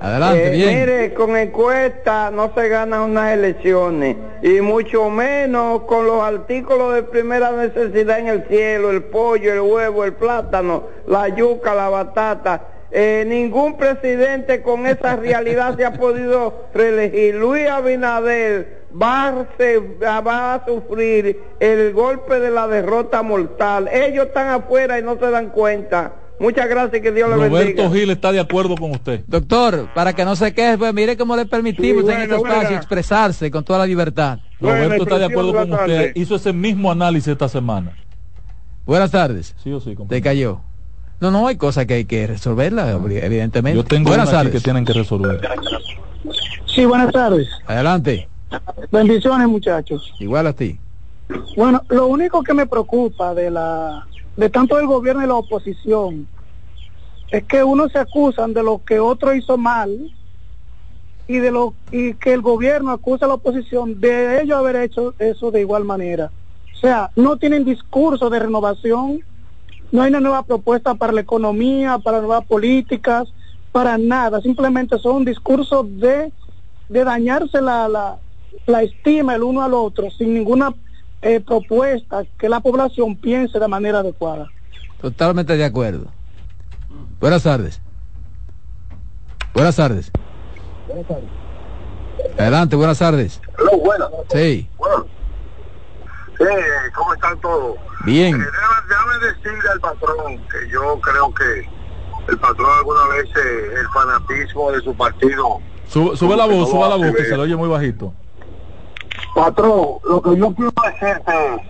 Adelante, 0.00 0.46
Eh, 0.46 0.50
bien. 0.50 0.80
Mire, 0.80 1.14
con 1.14 1.36
encuesta 1.36 2.30
no 2.30 2.52
se 2.54 2.68
ganan 2.68 3.00
unas 3.10 3.32
elecciones 3.32 4.16
y 4.42 4.60
mucho 4.60 5.10
menos 5.10 5.82
con 5.82 6.06
los 6.06 6.22
artículos 6.22 6.94
de 6.94 7.02
primera 7.02 7.50
necesidad 7.52 8.18
en 8.20 8.28
el 8.28 8.44
cielo, 8.46 8.90
el 8.90 9.02
pollo, 9.02 9.52
el 9.52 9.60
huevo, 9.60 10.04
el 10.04 10.12
plátano, 10.12 10.84
la 11.06 11.28
yuca, 11.28 11.74
la 11.74 11.88
batata. 11.88 12.62
Eh, 12.90 13.24
ningún 13.26 13.76
presidente 13.76 14.62
con 14.62 14.86
esa 14.86 15.16
realidad 15.16 15.76
se 15.76 15.84
ha 15.84 15.92
podido 15.92 16.68
reelegir. 16.72 17.34
Luis 17.34 17.68
Abinader 17.68 18.78
va 18.90 19.28
a, 19.28 19.46
se- 19.58 19.78
va 19.78 20.54
a 20.54 20.64
sufrir 20.64 21.38
el 21.60 21.92
golpe 21.92 22.40
de 22.40 22.50
la 22.50 22.66
derrota 22.66 23.22
mortal. 23.22 23.88
Ellos 23.92 24.28
están 24.28 24.48
afuera 24.48 24.98
y 24.98 25.02
no 25.02 25.18
se 25.18 25.28
dan 25.30 25.50
cuenta. 25.50 26.12
Muchas 26.40 26.68
gracias 26.68 26.98
y 27.00 27.02
que 27.02 27.12
Dios 27.12 27.28
le 27.30 27.36
bendiga. 27.36 27.60
Roberto 27.60 27.90
Gil 27.92 28.10
está 28.10 28.30
de 28.32 28.40
acuerdo 28.40 28.76
con 28.76 28.92
usted. 28.92 29.22
Doctor, 29.26 29.88
para 29.94 30.12
que 30.12 30.24
no 30.24 30.36
se 30.36 30.54
queje, 30.54 30.78
pues 30.78 30.94
mire 30.94 31.16
cómo 31.16 31.34
le 31.36 31.46
permitimos 31.46 32.04
Sí, 32.04 32.10
en 32.12 32.20
este 32.22 32.36
espacio 32.36 32.60
buena. 32.62 32.76
expresarse 32.76 33.50
con 33.50 33.64
toda 33.64 33.80
la 33.80 33.86
libertad. 33.86 34.38
Roberto 34.60 35.02
está 35.02 35.18
de 35.18 35.24
acuerdo 35.24 35.52
con 35.52 35.72
usted. 35.72 36.12
Hizo 36.14 36.36
ese 36.36 36.52
mismo 36.52 36.90
análisis 36.92 37.28
esta 37.28 37.48
semana. 37.48 37.92
Buenas 38.86 39.10
tardes. 39.10 39.54
Sí 39.62 39.72
o 39.72 39.80
sí, 39.80 39.94
Te 40.08 40.22
cayó. 40.22 40.60
No, 41.20 41.30
no, 41.32 41.48
hay 41.48 41.56
cosas 41.56 41.86
que 41.86 41.94
hay 41.94 42.04
que 42.04 42.26
resolverla, 42.28 42.90
evidentemente. 42.92 43.76
Yo 43.76 43.84
tengo 43.84 44.08
Buenas 44.10 44.30
tardes. 44.30 44.52
que 44.52 44.60
tienen 44.60 44.84
que 44.84 44.92
resolver. 44.92 45.40
Sí, 46.66 46.84
buenas 46.84 47.12
tardes. 47.12 47.48
Adelante. 47.66 48.28
Bendiciones, 48.92 49.48
muchachos. 49.48 50.12
Igual 50.20 50.46
a 50.46 50.52
ti. 50.52 50.78
Bueno, 51.56 51.82
lo 51.88 52.06
único 52.06 52.42
que 52.42 52.54
me 52.54 52.66
preocupa 52.66 53.34
de 53.34 53.50
la 53.50 54.06
de 54.38 54.48
tanto 54.48 54.76
del 54.76 54.86
gobierno 54.86 55.24
y 55.24 55.26
la 55.26 55.34
oposición 55.34 56.28
es 57.28 57.42
que 57.44 57.64
unos 57.64 57.90
se 57.90 57.98
acusan 57.98 58.54
de 58.54 58.62
lo 58.62 58.80
que 58.84 59.00
otro 59.00 59.34
hizo 59.34 59.58
mal 59.58 59.90
y 61.26 61.38
de 61.38 61.50
lo 61.50 61.74
y 61.90 62.14
que 62.14 62.34
el 62.34 62.40
gobierno 62.40 62.92
acusa 62.92 63.24
a 63.24 63.28
la 63.28 63.34
oposición 63.34 64.00
de 64.00 64.40
ellos 64.40 64.56
haber 64.56 64.76
hecho 64.76 65.12
eso 65.18 65.50
de 65.50 65.60
igual 65.60 65.84
manera. 65.84 66.30
O 66.72 66.76
sea, 66.76 67.10
no 67.16 67.36
tienen 67.36 67.64
discurso 67.64 68.30
de 68.30 68.38
renovación, 68.38 69.24
no 69.90 70.02
hay 70.02 70.10
una 70.10 70.20
nueva 70.20 70.44
propuesta 70.44 70.94
para 70.94 71.12
la 71.12 71.22
economía, 71.22 71.98
para 71.98 72.20
nuevas 72.20 72.44
políticas, 72.46 73.28
para 73.72 73.98
nada, 73.98 74.40
simplemente 74.40 74.98
son 74.98 75.16
un 75.16 75.24
discurso 75.24 75.82
de, 75.82 76.32
de 76.88 77.04
dañarse 77.04 77.60
la, 77.60 77.88
la, 77.88 78.18
la 78.66 78.82
estima 78.84 79.34
el 79.34 79.42
uno 79.42 79.62
al 79.62 79.74
otro 79.74 80.12
sin 80.12 80.32
ninguna 80.32 80.72
eh, 81.22 81.40
propuesta 81.40 82.24
que 82.38 82.48
la 82.48 82.60
población 82.60 83.16
piense 83.16 83.58
de 83.58 83.68
manera 83.68 84.00
adecuada. 84.00 84.50
Totalmente 85.00 85.56
de 85.56 85.64
acuerdo. 85.64 86.06
Buenas 87.20 87.42
tardes. 87.42 87.80
Buenas 89.54 89.76
tardes. 89.76 90.10
Adelante, 92.38 92.76
buenas 92.76 92.98
tardes. 92.98 93.40
Hello, 93.58 93.78
buenas. 93.78 94.08
Sí, 94.32 94.68
Sí, 96.38 96.44
¿cómo 96.94 97.14
están 97.14 97.40
todos? 97.40 97.76
bien. 98.04 98.36
Eh, 98.36 98.38
déjame, 98.38 98.88
déjame 98.88 99.26
decirle 99.26 99.70
al 99.72 99.80
patrón 99.80 100.36
que 100.48 100.70
yo 100.70 101.00
creo 101.00 101.34
que 101.34 101.68
el 102.30 102.38
patrón 102.38 102.68
alguna 102.78 103.06
vez 103.08 103.24
eh, 103.24 103.74
el 103.80 103.88
fanatismo 103.88 104.70
de 104.70 104.80
su 104.82 104.94
partido 104.94 105.58
Sube, 105.88 106.16
sube 106.16 106.36
la 106.36 106.46
voz, 106.46 106.70
sube 106.70 106.88
la 106.88 106.94
voz, 106.96 107.16
que 107.16 107.24
se 107.24 107.36
le 107.36 107.42
oye 107.42 107.56
muy 107.56 107.68
bajito. 107.68 108.12
Patrón, 109.34 109.86
lo 110.08 110.22
que 110.22 110.36
yo 110.36 110.54
quiero 110.54 110.72
decirte 110.84 111.32
es 111.54 111.60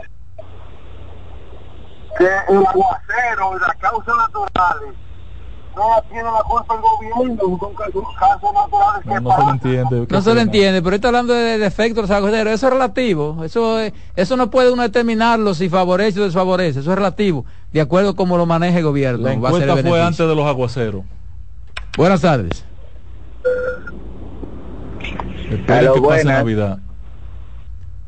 que 2.19 2.25
el 2.53 2.67
aguacero 2.67 3.57
y 3.57 3.61
las 3.61 3.77
causas 3.79 4.15
naturales 4.17 4.95
no 5.77 5.85
tiene 6.09 6.25
la 6.25 6.43
culpa 6.43 6.75
el 6.75 6.81
gobierno, 6.81 7.59
son 7.61 7.75
casos 8.19 8.53
naturales 8.53 9.03
que 9.05 9.09
No, 9.11 9.15
se 9.15 9.21
le 9.21 9.29
pasan. 9.29 9.49
entiende. 9.55 10.07
No 10.11 10.23
se 10.23 10.35
le 10.35 10.41
entiende, 10.41 10.83
pero 10.83 10.97
está 10.97 11.09
hablando 11.09 11.35
de 11.35 11.59
defectos 11.59 11.97
de 11.97 12.03
los 12.03 12.11
aguaceros. 12.11 12.53
Eso 12.53 12.67
es 12.67 12.73
relativo. 12.73 13.45
Eso, 13.45 13.79
es- 13.79 13.93
eso 14.17 14.37
no 14.37 14.51
puede 14.51 14.73
uno 14.73 14.83
determinarlo 14.83 15.55
si 15.55 15.69
favorece 15.69 16.21
o 16.21 16.25
desfavorece. 16.25 16.81
Eso 16.81 16.91
es 16.91 16.97
relativo, 16.97 17.45
de 17.73 17.81
acuerdo 17.81 18.11
a 18.11 18.17
cómo 18.17 18.37
lo 18.37 18.45
maneje 18.47 18.79
el 18.79 18.85
gobierno. 18.85 19.29
La 19.29 19.37
va 19.39 19.51
a 19.51 19.53
ser 19.53 19.63
el 19.63 19.69
encuesta 19.69 19.73
fue 19.75 19.83
beneficio. 19.83 20.07
antes 20.07 20.29
de 20.29 20.35
los 20.35 20.47
aguaceros. 20.47 21.03
Buenas 21.97 22.21
tardes. 22.23 22.65
Que 25.49 25.57
pase. 26.03 26.25
Navidad. 26.25 26.79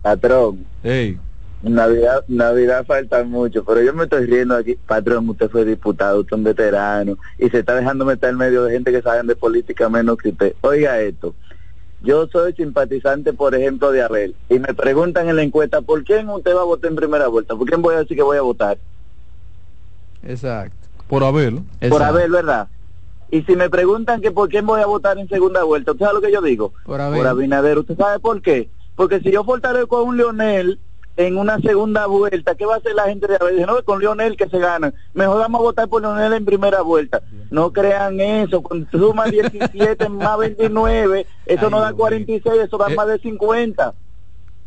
Patrón. 0.02 0.64
Ey. 0.82 1.18
Navidad, 1.62 2.24
Navidad 2.26 2.86
falta 2.86 3.22
mucho, 3.22 3.64
pero 3.64 3.82
yo 3.82 3.92
me 3.92 4.04
estoy 4.04 4.24
riendo 4.26 4.56
aquí. 4.56 4.76
Patrón, 4.86 5.28
usted 5.28 5.50
fue 5.50 5.64
diputado, 5.64 6.20
usted 6.20 6.32
es 6.34 6.38
un 6.38 6.44
veterano 6.44 7.18
y 7.38 7.50
se 7.50 7.58
está 7.58 7.74
dejando 7.74 8.06
meter 8.06 8.30
en 8.30 8.38
medio 8.38 8.64
de 8.64 8.72
gente 8.72 8.90
que 8.90 9.02
saben 9.02 9.26
de 9.26 9.36
política 9.36 9.88
menos 9.88 10.16
que 10.16 10.30
usted. 10.30 10.54
Oiga 10.62 10.98
esto. 11.00 11.34
Yo 12.02 12.26
soy 12.28 12.54
simpatizante, 12.54 13.34
por 13.34 13.54
ejemplo, 13.54 13.92
de 13.92 14.02
Abel 14.02 14.34
y 14.48 14.58
me 14.58 14.72
preguntan 14.72 15.28
en 15.28 15.36
la 15.36 15.42
encuesta, 15.42 15.82
¿por 15.82 16.02
quién 16.04 16.30
usted 16.30 16.56
va 16.56 16.62
a 16.62 16.64
votar 16.64 16.90
en 16.90 16.96
primera 16.96 17.28
vuelta? 17.28 17.54
¿Por 17.54 17.68
quién 17.68 17.82
voy 17.82 17.94
a 17.94 17.98
decir 17.98 18.16
que 18.16 18.22
voy 18.22 18.38
a 18.38 18.42
votar? 18.42 18.78
Exacto. 20.22 20.88
Por 21.08 21.24
Abel. 21.24 21.60
Por 21.90 22.02
Abel, 22.02 22.30
¿verdad? 22.30 22.68
Y 23.30 23.42
si 23.42 23.54
me 23.54 23.68
preguntan 23.68 24.22
que 24.22 24.30
por 24.30 24.48
quién 24.48 24.64
voy 24.64 24.80
a 24.80 24.86
votar 24.86 25.18
en 25.18 25.28
segunda 25.28 25.62
vuelta, 25.62 25.92
¿usted 25.92 26.06
sabe 26.06 26.14
lo 26.14 26.20
que 26.22 26.32
yo 26.32 26.40
digo? 26.40 26.72
Por 26.84 27.00
Abel. 27.00 27.18
Por 27.18 27.26
Abinader. 27.26 27.78
¿Usted 27.78 27.96
sabe 27.96 28.18
por 28.18 28.40
qué? 28.40 28.70
Porque 28.96 29.20
si 29.20 29.30
yo 29.30 29.44
fortalezco 29.44 29.96
a 29.96 30.02
un 30.02 30.16
Leonel 30.16 30.78
en 31.16 31.36
una 31.36 31.58
segunda 31.58 32.06
vuelta, 32.06 32.54
¿qué 32.54 32.64
va 32.64 32.74
a 32.74 32.78
hacer 32.78 32.94
la 32.94 33.04
gente 33.04 33.26
de 33.26 33.36
Abel? 33.40 33.66
No, 33.66 33.82
con 33.82 34.00
Leonel 34.00 34.36
que 34.36 34.48
se 34.48 34.58
gana. 34.58 34.92
Mejor 35.14 35.38
vamos 35.38 35.60
a 35.60 35.64
votar 35.64 35.88
por 35.88 36.02
Leonel 36.02 36.32
en 36.32 36.44
primera 36.44 36.82
vuelta. 36.82 37.22
No 37.50 37.72
crean 37.72 38.20
eso. 38.20 38.62
Cuando 38.62 38.88
suma 38.90 39.26
17 39.26 40.08
más 40.10 40.38
29, 40.38 41.26
eso 41.46 41.70
no 41.70 41.80
da 41.80 41.92
46, 41.92 42.62
eso 42.62 42.78
da 42.78 42.88
más 42.90 43.06
de 43.08 43.18
50. 43.18 43.94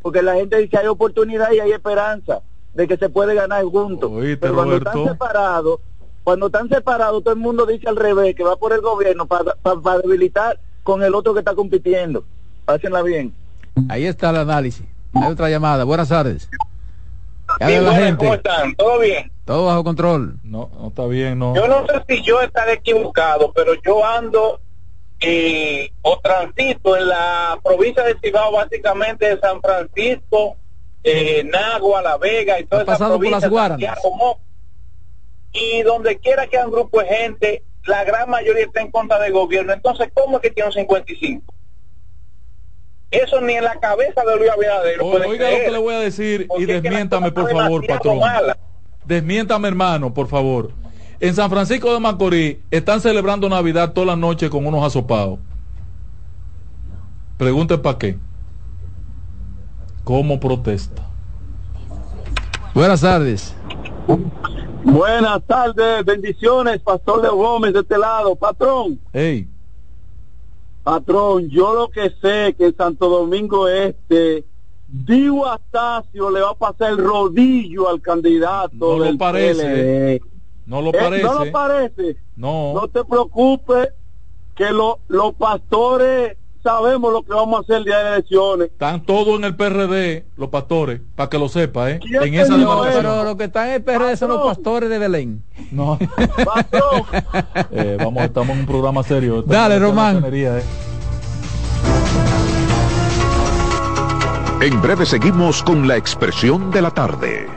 Porque 0.01 0.21
la 0.21 0.35
gente 0.35 0.57
dice 0.57 0.77
hay 0.77 0.87
oportunidad 0.87 1.51
y 1.51 1.59
hay 1.59 1.71
esperanza 1.71 2.41
de 2.73 2.87
que 2.87 2.97
se 2.97 3.09
puede 3.09 3.35
ganar 3.35 3.63
juntos. 3.63 4.11
Pero 4.39 4.55
cuando 4.55 4.77
están 4.77 5.05
separados, 5.05 5.79
cuando 6.23 6.47
están 6.47 6.69
separados, 6.69 7.23
todo 7.23 7.33
el 7.33 7.39
mundo 7.39 7.65
dice 7.65 7.87
al 7.87 7.95
revés, 7.95 8.35
que 8.35 8.43
va 8.43 8.55
por 8.55 8.73
el 8.73 8.81
gobierno 8.81 9.25
para 9.27 9.55
debilitar 10.01 10.59
con 10.83 11.03
el 11.03 11.15
otro 11.15 11.33
que 11.33 11.39
está 11.39 11.55
compitiendo. 11.55 12.23
Pásenla 12.65 13.01
bien. 13.01 13.33
Ahí 13.89 14.05
está 14.05 14.29
el 14.29 14.37
análisis. 14.37 14.85
Hay 15.13 15.31
otra 15.31 15.49
llamada. 15.49 15.83
Buenas 15.83 16.09
tardes. 16.09 16.49
¿Qué 17.59 17.65
Sí, 17.67 17.73
habla 17.75 17.75
la 17.75 17.81
buenas, 17.81 18.05
gente? 18.05 18.25
¿Cómo 18.25 18.33
están? 18.35 18.75
¿Todo 18.75 18.99
bien? 18.99 19.31
Todo 19.45 19.65
bajo 19.65 19.83
control. 19.83 20.37
No, 20.43 20.69
no 20.79 20.87
está 20.87 21.05
bien, 21.07 21.37
no. 21.39 21.55
Yo 21.55 21.67
no 21.67 21.85
sé 21.85 22.03
si 22.07 22.23
yo 22.23 22.41
estaré 22.41 22.73
equivocado, 22.73 23.51
pero 23.53 23.73
yo 23.85 24.05
ando 24.05 24.59
eh, 25.19 25.91
o 26.01 26.19
transito 26.19 26.97
en 26.97 27.07
la 27.09 27.59
provincia 27.63 28.03
de 28.03 28.17
Cibao, 28.23 28.51
básicamente 28.53 29.27
de 29.27 29.39
San 29.39 29.61
Francisco, 29.61 30.57
eh, 31.03 31.43
Nagua, 31.43 32.01
La 32.01 32.17
Vega 32.17 32.59
y 32.59 32.65
toda 32.65 32.83
esa 32.83 32.91
pasado 32.93 33.11
por 33.19 33.19
provincia. 33.27 33.49
las 33.49 34.03
Moca. 34.03 34.41
Y 35.51 35.81
donde 35.83 36.17
quiera 36.19 36.47
que 36.47 36.57
haya 36.57 36.65
un 36.65 36.71
grupo 36.71 36.99
de 37.01 37.05
gente, 37.07 37.63
la 37.85 38.03
gran 38.03 38.29
mayoría 38.29 38.65
está 38.65 38.81
en 38.81 38.89
contra 38.89 39.19
del 39.19 39.33
gobierno. 39.33 39.71
Entonces, 39.73 40.09
¿cómo 40.13 40.37
es 40.37 40.41
que 40.43 40.49
tiene 40.51 40.67
un 40.69 40.73
55? 40.73 41.52
Eso 43.13 43.39
ni 43.41 43.53
en 43.53 43.63
la 43.63 43.79
cabeza 43.79 44.21
de 44.25 44.35
Luis 44.37 44.49
Abinader. 44.49 44.97
lo 44.97 45.05
O- 45.07 45.11
puede 45.11 45.27
Oiga 45.27 45.49
lo 45.51 45.57
que 45.57 45.71
le 45.71 45.77
voy 45.77 45.93
a 45.93 45.99
decir 45.99 46.47
Porque 46.47 46.63
y 46.63 46.65
desmiéntame, 46.65 47.31
por 47.31 47.49
favor, 47.51 47.85
patrón. 47.87 48.19
mala. 48.19 48.57
Desmiéntame, 49.05 49.67
hermano, 49.67 50.13
por 50.13 50.27
favor. 50.27 50.71
En 51.19 51.33
San 51.35 51.49
Francisco 51.49 51.93
de 51.93 51.99
Macorís 51.99 52.57
están 52.71 52.99
celebrando 53.01 53.47
Navidad 53.47 53.93
toda 53.93 54.07
la 54.07 54.15
noche 54.15 54.49
con 54.49 54.65
unos 54.65 54.83
asopados. 54.83 55.39
Pregunte 57.37 57.77
para 57.77 57.97
qué. 57.97 58.17
¿Cómo 60.03 60.39
protesta? 60.39 61.01
Buenas 62.73 63.01
tardes. 63.01 63.55
Buenas 64.83 65.41
tardes, 65.47 66.03
bendiciones, 66.03 66.79
Pastor 66.81 67.21
Leo 67.21 67.35
Gómez 67.35 67.73
de 67.73 67.79
este 67.81 67.97
lado. 67.97 68.35
Patrón, 68.35 68.99
Ey, 69.13 69.47
patrón, 70.83 71.49
yo 71.49 71.73
lo 71.73 71.89
que 71.89 72.09
sé 72.21 72.53
que 72.57 72.65
en 72.65 72.75
Santo 72.75 73.09
Domingo 73.09 73.67
Este, 73.67 74.45
Dio 74.87 75.45
Astacio 75.47 76.29
le 76.29 76.41
va 76.41 76.51
a 76.51 76.55
pasar 76.55 76.91
el 76.91 76.97
rodillo 76.97 77.89
al 77.89 78.01
candidato 78.01 78.69
No 78.75 78.97
lo 78.99 79.17
parece. 79.17 80.19
PLD. 80.21 80.21
no 80.67 80.81
lo 80.81 80.89
Eh, 80.89 80.97
parece. 80.99 81.23
No 81.23 81.43
lo 81.45 81.51
parece. 81.51 82.17
No. 82.35 82.73
No 82.73 82.87
te 82.89 83.03
preocupes 83.03 83.89
que 84.55 84.69
lo- 84.71 84.99
los 85.07 85.33
pastores 85.33 86.37
sabemos 86.63 87.11
lo 87.11 87.23
que 87.23 87.33
vamos 87.33 87.59
a 87.59 87.61
hacer 87.61 87.75
el 87.77 87.83
día 87.83 87.99
de 87.99 88.13
elecciones. 88.13 88.71
Están 88.71 89.05
todos 89.05 89.37
en 89.37 89.43
el 89.43 89.55
PRD, 89.55 90.25
los 90.37 90.49
pastores, 90.49 91.01
para 91.15 91.29
que 91.29 91.37
lo 91.37 91.49
sepa, 91.49 91.91
¿eh? 91.91 91.99
¿Quién 91.99 92.23
En 92.23 92.33
esa. 92.35 92.55
Pero 92.55 93.23
los 93.23 93.35
que 93.35 93.43
están 93.43 93.67
en 93.67 93.73
el 93.75 93.83
PRD 93.83 94.17
son 94.17 94.29
los 94.29 94.41
pastores 94.41 94.89
de 94.89 94.97
Belén. 94.97 95.43
No. 95.71 95.99
Eh, 97.71 97.97
vamos, 97.99 98.23
estamos 98.23 98.49
en 98.55 98.59
un 98.61 98.65
programa 98.65 99.03
serio. 99.03 99.39
Estamos 99.39 99.55
Dale, 99.55 99.79
Román. 99.79 100.23
¿eh? 100.31 100.61
En 104.61 104.81
breve 104.81 105.05
seguimos 105.05 105.63
con 105.63 105.87
la 105.87 105.97
expresión 105.97 106.71
de 106.71 106.81
la 106.81 106.91
tarde. 106.91 107.47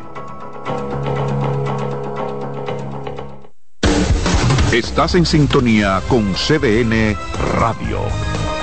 Estás 4.72 5.14
en 5.14 5.26
sintonía 5.26 6.00
con 6.08 6.32
CDN 6.34 7.16
Radio. 7.58 8.00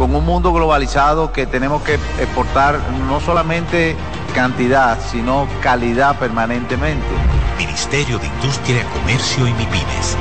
con 0.00 0.12
un 0.14 0.24
mundo 0.24 0.52
globalizado 0.54 1.30
que 1.30 1.46
tenemos 1.46 1.82
que 1.82 1.96
exportar 2.18 2.80
no 3.06 3.20
solamente 3.20 3.94
cantidad, 4.34 4.98
sino 4.98 5.46
calidad 5.60 6.18
permanentemente. 6.18 7.04
Ministerio 7.58 8.18
de 8.18 8.26
Industria, 8.28 8.82
Comercio 8.94 9.46
y 9.46 9.52
MIPIMES. 9.52 10.16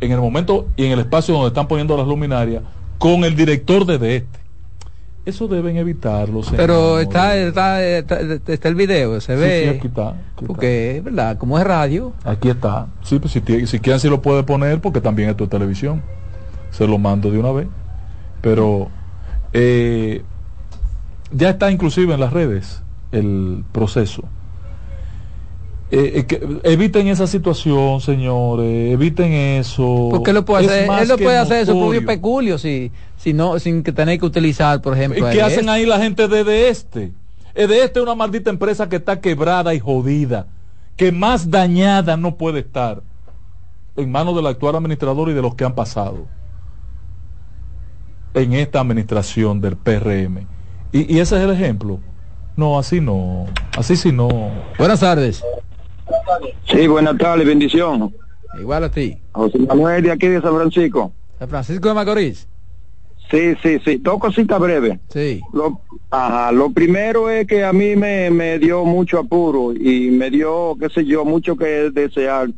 en 0.00 0.12
el 0.12 0.20
momento 0.20 0.68
y 0.76 0.84
en 0.86 0.92
el 0.92 1.00
espacio 1.00 1.34
donde 1.34 1.48
están 1.48 1.68
poniendo 1.68 1.96
las 1.96 2.06
luminarias 2.06 2.62
con 2.98 3.24
el 3.24 3.34
director 3.36 3.84
de, 3.84 4.16
este. 4.16 4.38
Eso 5.24 5.46
deben 5.46 5.76
evitarlo. 5.76 6.40
Pero 6.56 6.98
está, 7.00 7.36
está, 7.36 7.82
está, 7.84 8.18
está 8.46 8.68
el 8.68 8.74
video, 8.74 9.20
se 9.20 9.34
Sí, 9.34 9.40
ve. 9.40 9.62
sí, 9.72 9.76
aquí 9.78 9.86
está, 9.88 10.08
aquí 10.10 10.46
porque, 10.46 10.96
es 10.96 11.04
verdad, 11.04 11.36
como 11.36 11.58
es 11.58 11.64
radio. 11.66 12.14
Aquí 12.24 12.48
está. 12.48 12.86
Sí, 13.02 13.18
pues 13.18 13.32
si, 13.32 13.40
si 13.66 13.78
quieren 13.78 14.00
si 14.00 14.08
lo 14.08 14.22
puede 14.22 14.42
poner 14.42 14.80
porque 14.80 15.00
también 15.02 15.28
esto 15.28 15.44
es 15.44 15.50
televisión. 15.50 16.02
Se 16.70 16.86
lo 16.86 16.96
mando 16.98 17.30
de 17.30 17.38
una 17.38 17.52
vez. 17.52 17.66
Pero 18.40 18.88
eh, 19.52 20.22
ya 21.30 21.50
está 21.50 21.70
inclusive 21.70 22.14
en 22.14 22.20
las 22.20 22.32
redes 22.32 22.82
el 23.12 23.64
proceso. 23.72 24.22
Eh, 25.90 26.26
eh, 26.28 26.58
eviten 26.64 27.08
esa 27.08 27.26
situación, 27.26 28.00
señores. 28.00 28.92
Eviten 28.92 29.32
eso. 29.32 30.08
Porque 30.10 30.32
lo 30.32 30.44
puede 30.44 30.64
Es 30.64 30.70
hacer, 30.70 31.02
él 31.02 31.08
lo 31.08 31.16
puede 31.16 31.38
hacer 31.38 31.66
su 31.66 31.78
propio 31.78 32.04
peculio, 32.04 32.58
si, 32.58 32.92
si 33.16 33.32
no, 33.32 33.58
sin 33.58 33.82
que 33.82 33.92
tener 33.92 34.18
que 34.18 34.26
utilizar, 34.26 34.82
por 34.82 34.94
ejemplo. 34.96 35.28
¿Y 35.28 35.32
qué 35.32 35.42
hacen 35.42 35.60
este. 35.60 35.70
ahí 35.70 35.86
la 35.86 35.98
gente 35.98 36.28
de, 36.28 36.44
de 36.44 36.68
este? 36.68 37.12
Eh, 37.54 37.66
De 37.66 37.82
este 37.82 38.00
es 38.00 38.02
una 38.02 38.14
maldita 38.14 38.50
empresa 38.50 38.88
que 38.88 38.96
está 38.96 39.20
quebrada 39.20 39.74
y 39.74 39.80
jodida, 39.80 40.46
que 40.96 41.10
más 41.10 41.50
dañada 41.50 42.16
no 42.16 42.36
puede 42.36 42.60
estar 42.60 43.02
en 43.96 44.10
manos 44.12 44.36
del 44.36 44.46
actual 44.46 44.76
administrador 44.76 45.30
y 45.30 45.32
de 45.32 45.42
los 45.42 45.54
que 45.54 45.64
han 45.64 45.74
pasado 45.74 46.26
en 48.34 48.52
esta 48.52 48.80
administración 48.80 49.60
del 49.60 49.76
PRM. 49.76 50.46
Y, 50.92 51.16
y 51.16 51.18
ese 51.18 51.36
es 51.36 51.42
el 51.42 51.50
ejemplo. 51.50 51.98
No, 52.56 52.78
así 52.78 53.00
no. 53.00 53.46
Así 53.76 53.96
sí 53.96 54.12
no. 54.12 54.28
Buenas 54.78 55.00
tardes. 55.00 55.42
Sí, 56.66 56.86
buenas 56.86 57.16
tardes, 57.18 57.46
bendición. 57.46 58.14
Igual 58.60 58.84
a 58.84 58.90
ti. 58.90 59.16
José 59.32 59.58
Manuel 59.58 60.02
de 60.02 60.12
aquí 60.12 60.28
de 60.28 60.40
San 60.40 60.54
Francisco. 60.54 61.12
San 61.38 61.48
Francisco 61.48 61.88
de 61.88 61.94
Macorís. 61.94 62.48
Sí, 63.30 63.54
sí, 63.62 63.78
sí. 63.84 63.96
Dos 63.98 64.18
cositas 64.18 64.58
breves. 64.58 64.98
Sí. 65.08 65.40
Lo, 65.52 65.80
ajá, 66.10 66.50
lo 66.52 66.70
primero 66.70 67.28
es 67.30 67.46
que 67.46 67.64
a 67.64 67.72
mí 67.72 67.94
me, 67.94 68.30
me 68.30 68.58
dio 68.58 68.84
mucho 68.84 69.18
apuro 69.18 69.72
y 69.72 70.10
me 70.10 70.30
dio, 70.30 70.76
qué 70.80 70.88
sé 70.88 71.04
yo, 71.04 71.24
mucho 71.24 71.56
que 71.56 71.90
desear. 71.90 72.48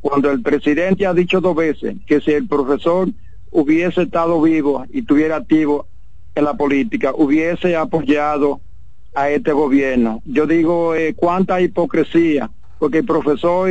Cuando 0.00 0.30
el 0.30 0.42
presidente 0.42 1.06
ha 1.06 1.14
dicho 1.14 1.40
dos 1.40 1.56
veces 1.56 1.96
que 2.06 2.20
si 2.20 2.32
el 2.32 2.46
profesor 2.46 3.08
hubiese 3.50 4.02
estado 4.02 4.40
vivo 4.40 4.84
y 4.92 5.00
estuviera 5.00 5.36
activo 5.36 5.86
en 6.34 6.44
la 6.44 6.54
política, 6.54 7.12
hubiese 7.14 7.76
apoyado 7.76 8.60
a 9.14 9.30
este 9.30 9.52
gobierno. 9.52 10.20
Yo 10.24 10.46
digo, 10.46 10.94
eh, 10.94 11.14
cuánta 11.14 11.60
hipocresía, 11.60 12.50
porque 12.78 12.98
el 12.98 13.04
profesor 13.04 13.70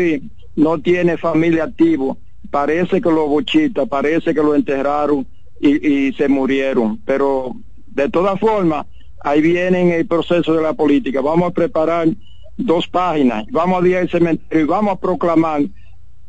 no 0.56 0.80
tiene 0.80 1.18
familia 1.18 1.66
activo, 1.66 2.18
parece 2.50 3.02
que 3.02 3.10
lo 3.10 3.28
bochita, 3.28 3.86
parece 3.86 4.34
que 4.34 4.42
lo 4.42 4.56
enterraron 4.56 5.26
y, 5.60 6.12
se 6.14 6.28
murieron, 6.28 7.00
pero 7.06 7.56
de 7.88 8.10
todas 8.10 8.40
formas, 8.40 8.86
ahí 9.24 9.42
viene 9.42 9.98
el 9.98 10.06
proceso 10.06 10.54
de 10.54 10.62
la 10.62 10.74
política. 10.74 11.22
Vamos 11.22 11.50
a 11.50 11.54
preparar 11.54 12.10
dos 12.58 12.88
páginas, 12.88 13.46
vamos 13.50 13.82
a 13.82 13.88
ir 13.88 13.98
al 13.98 14.10
cementerio 14.10 14.66
y 14.66 14.68
vamos 14.68 14.94
a 14.94 15.00
proclamar 15.00 15.62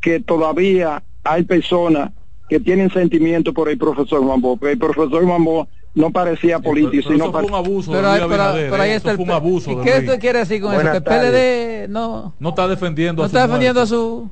que 0.01 0.21
todavía 0.21 1.03
hay 1.25 1.43
personas 1.43 2.13
que 2.49 2.61
tienen 2.61 2.91
sentimiento 2.91 3.53
por 3.53 3.69
el 3.69 3.79
profesor 3.79 4.23
Mambo, 4.23 4.57
porque 4.57 4.73
el 4.73 4.79
profesor 4.79 5.27
Mambo 5.27 5.67
no 5.95 6.11
parecía 6.11 6.59
político, 6.59 7.09
sino 7.13 7.31
pare- 7.31 7.47
Pero, 7.47 8.09
ahí- 8.11 8.21
pero- 8.29 8.53
pero 8.71 8.83
ahí 8.83 8.91
está 8.91 9.11
el 9.13 9.17
fue 9.17 9.25
un 9.27 9.31
abuso 9.31 9.71
¿Y 9.71 9.75
de 9.77 9.83
qué 9.85 9.99
usted 10.01 10.19
quiere 10.19 10.39
decir 10.41 10.61
con 10.61 10.73
eso? 10.73 10.83
Buenas 10.83 10.93
Que 10.93 10.99
el 10.99 11.85
PLD 11.85 11.89
no, 11.89 12.35
No 12.39 12.49
está 12.49 12.67
defendiendo 12.67 13.23
no 13.23 13.27
a 13.27 13.29
su 13.29 13.37
está 13.37 13.47
defendiendo 13.47 13.81
a 13.81 13.87
su 13.87 14.29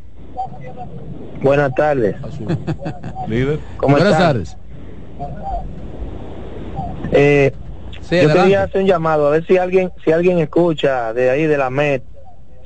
Buenas 1.40 1.74
tardes. 1.74 2.14
a 2.22 2.30
su 2.30 2.46
líder. 3.28 3.58
¿Cómo 3.76 3.94
Buenas 3.96 4.12
están? 4.12 4.28
tardes. 4.28 4.56
Eh, 7.12 7.52
Sí, 8.00 8.16
yo 8.16 8.22
adelante. 8.22 8.42
quería 8.42 8.62
hacer 8.64 8.80
un 8.82 8.86
llamado 8.88 9.26
a 9.28 9.30
ver 9.30 9.46
si 9.46 9.56
alguien 9.58 9.92
si 10.04 10.10
alguien 10.12 10.38
escucha 10.40 11.12
de 11.12 11.30
ahí 11.30 11.46
de 11.46 11.56
la 11.56 11.70
MED, 11.70 12.02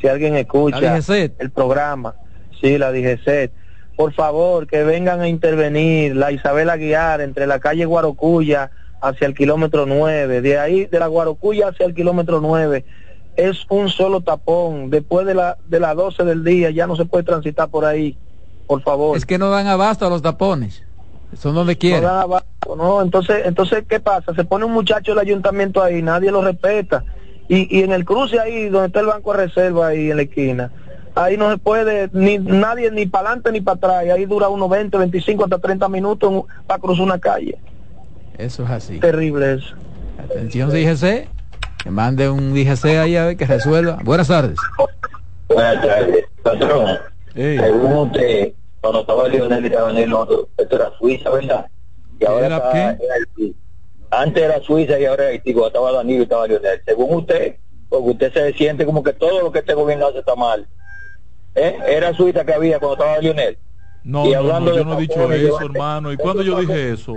si 0.00 0.08
alguien 0.08 0.34
escucha 0.36 0.98
el 1.38 1.50
programa, 1.50 2.14
sí, 2.60 2.78
la 2.78 2.90
DGCET. 2.90 3.52
Por 3.96 4.12
favor, 4.14 4.66
que 4.66 4.82
vengan 4.82 5.20
a 5.20 5.28
intervenir 5.28 6.16
la 6.16 6.32
Isabel 6.32 6.70
Aguiar 6.70 7.20
entre 7.20 7.46
la 7.46 7.58
calle 7.60 7.84
Guarocuya 7.84 8.70
hacia 9.08 9.26
el 9.26 9.34
kilómetro 9.34 9.86
9, 9.86 10.40
de 10.40 10.58
ahí 10.58 10.86
de 10.86 10.98
la 10.98 11.06
Guarocuya 11.06 11.68
hacia 11.68 11.86
el 11.86 11.94
kilómetro 11.94 12.40
9. 12.40 12.84
Es 13.36 13.66
un 13.68 13.88
solo 13.90 14.20
tapón. 14.22 14.88
Después 14.90 15.26
de 15.26 15.34
la 15.34 15.58
de 15.68 15.80
las 15.80 15.94
12 15.96 16.24
del 16.24 16.42
día 16.44 16.70
ya 16.70 16.86
no 16.86 16.96
se 16.96 17.04
puede 17.04 17.24
transitar 17.24 17.68
por 17.68 17.84
ahí. 17.84 18.16
Por 18.66 18.82
favor. 18.82 19.16
Es 19.16 19.26
que 19.26 19.38
no 19.38 19.50
dan 19.50 19.66
abasto 19.66 20.06
a 20.06 20.10
los 20.10 20.22
tapones. 20.22 20.82
Son 21.36 21.54
donde 21.54 21.74
No 21.74 21.78
quieren. 21.78 22.02
dan 22.02 22.18
abajo, 22.18 22.44
no, 22.76 23.02
entonces, 23.02 23.42
entonces, 23.44 23.84
¿qué 23.88 24.00
pasa? 24.00 24.32
Se 24.34 24.44
pone 24.44 24.64
un 24.64 24.72
muchacho 24.72 25.12
del 25.12 25.18
ayuntamiento 25.20 25.82
ahí, 25.82 26.00
nadie 26.00 26.30
lo 26.30 26.40
respeta. 26.40 27.04
Y, 27.48 27.76
y 27.78 27.82
en 27.82 27.92
el 27.92 28.04
cruce 28.04 28.40
ahí, 28.40 28.68
donde 28.68 28.86
está 28.88 29.00
el 29.00 29.06
banco 29.06 29.32
de 29.32 29.46
reserva 29.46 29.88
ahí 29.88 30.10
en 30.10 30.16
la 30.16 30.22
esquina, 30.22 30.70
ahí 31.14 31.36
no 31.36 31.50
se 31.50 31.58
puede, 31.58 32.08
ni 32.12 32.38
nadie, 32.38 32.90
ni 32.90 33.06
para 33.06 33.28
adelante 33.28 33.52
ni 33.52 33.60
para 33.60 33.76
atrás, 33.76 34.04
ahí 34.14 34.24
dura 34.24 34.48
unos 34.48 34.68
20, 34.70 34.96
25, 34.98 35.44
hasta 35.44 35.58
30 35.58 35.88
minutos 35.88 36.44
para 36.66 36.80
cruzar 36.80 37.04
una 37.04 37.18
calle. 37.18 37.58
Eso 38.38 38.64
es 38.64 38.70
así. 38.70 39.00
Terrible 39.00 39.54
eso. 39.54 39.74
Atención 40.22 40.70
DGC, 40.70 41.28
que 41.82 41.90
mande 41.90 42.28
un 42.28 42.54
DGC 42.54 42.84
ahí 42.98 43.16
a 43.16 43.26
ver 43.26 43.36
que 43.36 43.46
resuelva. 43.46 43.98
Buenas 44.04 44.28
tardes. 44.28 44.58
Buenas 45.48 45.86
tardes, 45.86 46.24
patrón. 46.42 46.98
Según 47.34 47.92
usted, 48.08 48.52
cuando 48.80 49.00
estaba 49.00 49.28
Leonel 49.28 49.64
y 49.64 49.66
estaba 49.66 49.90
en 49.90 49.98
el 49.98 50.12
otro, 50.12 50.48
esto 50.56 50.76
era 50.76 50.90
Suiza, 50.98 51.30
¿verdad? 51.30 51.66
Y 52.18 52.24
ahora 52.24 52.46
¿Era 52.46 52.56
está 52.56 52.98
qué? 53.36 53.52
Antes 54.10 54.42
era 54.42 54.60
Suiza 54.60 54.98
y 54.98 55.04
ahora 55.04 55.24
es 55.26 55.30
Haití, 55.32 55.52
cuando 55.52 55.68
estaba 55.68 55.92
Danilo 55.92 56.20
y 56.20 56.22
estaba 56.22 56.46
Leonel. 56.46 56.80
Según 56.84 57.16
usted, 57.18 57.56
porque 57.88 58.10
usted 58.10 58.32
se 58.32 58.52
siente 58.54 58.86
como 58.86 59.02
que 59.02 59.12
todo 59.12 59.42
lo 59.42 59.52
que 59.52 59.58
este 59.60 59.74
gobierno 59.74 60.06
hace 60.08 60.20
está 60.20 60.34
mal. 60.34 60.66
¿Eh? 61.54 61.78
Era 61.88 62.14
Suiza 62.14 62.44
que 62.44 62.54
había 62.54 62.78
cuando 62.78 62.94
estaba 62.94 63.18
Leonel. 63.18 63.58
No, 64.04 64.24
Y 64.26 64.32
no, 64.32 64.60
no, 64.60 64.74
yo 64.74 64.84
no 64.84 64.94
he 64.98 65.00
dicho 65.00 65.32
eso, 65.32 65.60
hermano. 65.60 66.12
¿Y 66.12 66.16
cuándo 66.16 66.42
yo 66.42 66.60
dije 66.60 66.92
eso? 66.92 67.14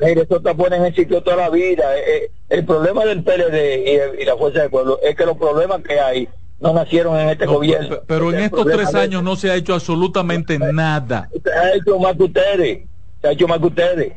Mire, 0.00 0.22
esto 0.22 0.36
está 0.38 0.50
en 0.52 0.84
el 0.84 0.94
sitio 0.94 1.22
toda 1.22 1.36
la 1.36 1.50
vida. 1.50 1.84
Eh, 1.96 2.02
eh, 2.24 2.30
el 2.48 2.64
problema 2.64 3.04
del 3.04 3.22
PLD 3.22 3.84
y, 4.18 4.22
y 4.22 4.24
la 4.24 4.36
Fuerza 4.36 4.60
del 4.62 4.70
Pueblo 4.70 4.98
es 5.02 5.14
que 5.14 5.26
los 5.26 5.36
problemas 5.36 5.82
que 5.82 6.00
hay 6.00 6.28
no 6.60 6.72
nacieron 6.72 7.18
en 7.18 7.28
este 7.30 7.46
No, 7.46 7.54
gobierno. 7.54 7.88
pe- 7.88 8.02
pero 8.06 8.32
en 8.32 8.40
estos 8.40 8.66
tres 8.66 8.92
de- 8.92 9.00
años 9.00 9.22
no 9.22 9.36
se 9.36 9.50
ha 9.50 9.54
hecho 9.54 9.74
absolutamente 9.74 10.58
nada. 10.58 11.28
Se 11.42 11.52
ha 11.52 11.74
hecho 11.74 11.98
más 11.98 12.16
que 12.16 12.22
ustedes. 12.24 12.88
Se 13.20 13.28
ha 13.28 13.32
hecho 13.32 13.46
más 13.48 13.58
que 13.58 13.66
ustedes. 13.66 14.12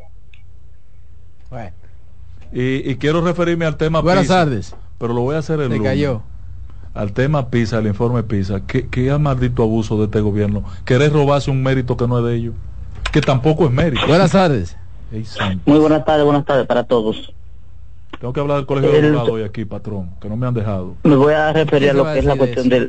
Bueno. 1.50 1.72
Y, 2.52 2.90
y 2.92 2.96
quiero 2.98 3.22
referirme 3.22 3.66
al 3.66 3.78
tema 3.78 4.02
Buenas 4.02 4.24
Pisa. 4.24 4.34
tardes. 4.36 4.76
pero 5.00 5.14
lo 5.14 5.22
voy 5.22 5.36
a 5.36 5.40
hacer 5.40 5.60
el 5.60 5.70
Se 5.70 5.76
lunes. 5.78 5.92
cayó. 5.92 6.22
Al 6.94 7.12
tema 7.14 7.50
PISA, 7.50 7.80
el 7.80 7.88
informe 7.88 8.22
PISA, 8.24 8.62
¿qué, 8.68 8.88
qué 8.88 9.12
maldito 9.18 9.64
abuso 9.64 9.98
de 9.98 10.06
este 10.06 10.22
gobierno? 10.22 10.64
Querer 10.86 11.12
robarse 11.12 11.50
un 11.50 11.64
mérito 11.64 11.98
que 11.98 12.08
no 12.08 12.20
es 12.20 12.26
de 12.26 12.36
ellos, 12.36 12.54
que 13.12 13.20
tampoco 13.20 13.66
es 13.66 13.72
mérito. 13.72 14.06
Buenas 14.08 14.32
tardes. 14.32 14.78
Muy 15.66 15.80
buenas 15.80 16.06
tardes, 16.06 16.26
buenas 16.26 16.46
tardes 16.46 16.66
para 16.66 16.84
todos. 16.84 17.34
Tengo 18.20 18.34
que 18.34 18.40
hablar 18.40 18.58
del 18.58 18.66
colegio 18.66 18.92
de 18.92 19.00
El- 19.00 19.06
abogados 19.10 19.30
hoy 19.32 19.44
aquí, 19.44 19.66
patrón, 19.66 20.12
que 20.20 20.30
no 20.30 20.38
me 20.38 20.48
han 20.48 20.54
dejado. 20.54 20.96
Me 21.04 21.16
voy 21.16 21.34
a 21.34 21.52
referir 21.54 21.90
a 21.90 21.92
¿Qué 21.92 21.98
lo 21.98 22.04
que 22.06 22.20
es 22.20 22.26
la 22.26 22.34
de 22.34 22.38
cuestión 22.40 22.70
del... 22.70 22.84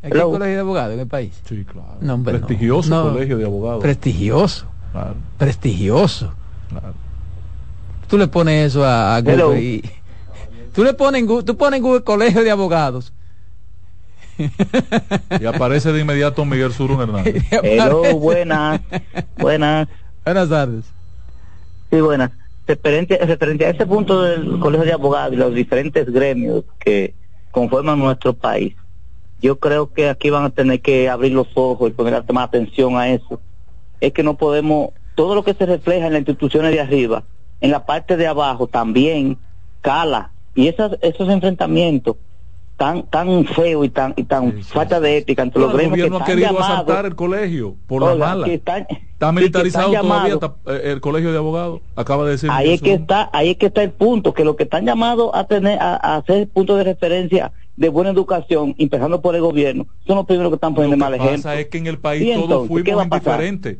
¿Aquí 0.00 0.06
hay 0.06 0.10
Hello. 0.12 0.30
colegio 0.30 0.54
de 0.54 0.60
abogados 0.60 0.94
en 0.94 1.00
el 1.00 1.06
país? 1.08 1.40
Sí, 1.44 1.64
claro. 1.64 1.96
No, 2.00 2.14
hombre, 2.14 2.34
no. 2.34 2.38
Prestigioso 2.46 2.90
No. 2.90 3.12
colegio 3.12 3.36
de 3.36 3.44
abogados. 3.44 3.82
Prestigioso. 3.82 4.66
Claro, 4.92 5.14
Prestigioso. 5.36 6.32
claro. 6.70 6.94
Tú 8.08 8.16
le 8.16 8.28
pones 8.28 8.68
eso 8.68 8.84
a, 8.84 9.16
a 9.16 9.18
Hello. 9.18 9.48
Google 9.48 9.62
y... 9.62 9.82
Tú 10.74 10.84
le 10.84 10.94
pones 10.94 11.20
en 11.20 11.26
Google, 11.26 11.44
tú 11.44 11.56
pones 11.56 11.78
en 11.78 11.82
Google 11.84 12.04
colegio 12.04 12.42
de 12.44 12.50
abogados. 12.50 13.12
Y 15.40 15.44
aparece 15.46 15.92
de 15.92 16.00
inmediato 16.00 16.44
Miguel 16.44 16.72
Surún 16.72 17.00
Hernández. 17.00 17.44
Hello, 17.62 18.16
buenas, 18.16 18.80
buenas. 19.36 19.88
Buenas 20.28 20.50
tardes. 20.50 20.84
Sí, 21.90 22.02
buenas. 22.02 22.32
Referente, 22.66 23.16
referente 23.16 23.64
a 23.64 23.70
ese 23.70 23.86
punto 23.86 24.20
del 24.20 24.60
Colegio 24.60 24.84
de 24.84 24.92
Abogados 24.92 25.32
y 25.32 25.36
los 25.36 25.54
diferentes 25.54 26.04
gremios 26.12 26.64
que 26.78 27.14
conforman 27.50 27.98
nuestro 27.98 28.34
país, 28.34 28.76
yo 29.40 29.58
creo 29.58 29.90
que 29.90 30.10
aquí 30.10 30.28
van 30.28 30.44
a 30.44 30.50
tener 30.50 30.82
que 30.82 31.08
abrir 31.08 31.32
los 31.32 31.48
ojos 31.54 31.88
y 31.88 31.94
poner 31.94 32.22
más 32.30 32.44
atención 32.46 32.98
a 32.98 33.08
eso. 33.08 33.40
Es 34.02 34.12
que 34.12 34.22
no 34.22 34.36
podemos, 34.36 34.90
todo 35.14 35.34
lo 35.34 35.44
que 35.44 35.54
se 35.54 35.64
refleja 35.64 36.08
en 36.08 36.12
las 36.12 36.20
instituciones 36.20 36.72
de 36.72 36.80
arriba, 36.82 37.24
en 37.62 37.70
la 37.70 37.86
parte 37.86 38.18
de 38.18 38.26
abajo 38.26 38.66
también 38.66 39.38
cala. 39.80 40.32
Y 40.54 40.68
esas, 40.68 40.98
esos 41.00 41.30
enfrentamientos 41.30 42.16
tan 42.78 43.02
tan 43.08 43.44
feos 43.44 43.84
y 43.84 43.88
tan 43.90 44.14
y 44.16 44.22
tan 44.22 44.62
falta 44.62 45.00
de 45.00 45.18
ética 45.18 45.42
entre 45.42 45.60
los 45.60 45.72
Bueno, 45.72 45.82
el 45.82 45.90
gremios 45.90 46.06
que 46.06 46.10
gobierno 46.10 46.16
ha 46.16 46.20
están 46.20 46.36
querido 46.36 46.52
llamados, 46.52 46.72
asaltar 46.86 47.06
el 47.06 47.16
colegio 47.16 47.76
por 47.88 48.02
la 48.02 48.14
mala. 48.14 48.46
que 48.46 48.54
están- 48.54 48.86
Está 48.88 49.30
sí, 49.30 49.34
militarizado 49.34 49.90
que 49.90 49.96
están 49.96 50.08
todavía 50.08 50.28
llamados. 50.34 50.56
está, 50.64 50.72
eh, 50.88 50.92
el 50.92 51.00
colegio 51.00 51.32
de 51.32 51.38
abogados. 51.38 51.80
Acaba 51.96 52.24
de 52.24 52.30
decir. 52.30 52.48
ahí 52.52 52.70
es 52.72 52.80
que 52.80 52.92
está 52.94 53.28
ahí 53.32 53.50
es 53.50 53.56
que 53.56 53.66
está 53.66 53.82
el 53.82 53.90
punto 53.90 54.32
que 54.32 54.44
los 54.44 54.54
que 54.54 54.62
están 54.62 54.86
llamados 54.86 55.30
a 55.34 55.44
tener 55.48 55.76
a, 55.82 55.96
a 55.96 56.16
hacer 56.18 56.48
punto 56.48 56.76
de 56.76 56.84
referencia 56.84 57.50
de 57.76 57.88
buena 57.88 58.10
educación 58.10 58.74
empezando 58.78 59.20
por 59.20 59.34
el 59.34 59.40
gobierno 59.40 59.86
son 60.06 60.16
los 60.16 60.26
primeros 60.26 60.50
que 60.50 60.54
están 60.54 60.74
poniendo 60.74 60.96
Lo 60.96 61.00
mal 61.04 61.12
que 61.14 61.18
pasa 61.18 61.30
ejemplo 61.32 61.50
es 61.52 61.66
que 61.66 61.78
en 61.78 61.86
el 61.88 61.98
país 61.98 62.22
¿Y 62.22 62.32
todos 62.34 62.42
entonces, 62.44 62.68
fuimos 62.84 63.04
indiferentes. 63.04 63.78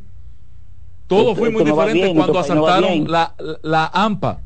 Todos 1.07 1.39
fuimos 1.39 1.63
no 1.63 1.69
indiferentes 1.71 2.15
cuando 2.15 2.27
no 2.27 2.33
va 2.35 2.41
asaltaron 2.41 2.91
bien. 2.91 3.11
la, 3.11 3.35
la, 3.39 3.59
la 3.63 3.91
AMPA. 3.95 4.41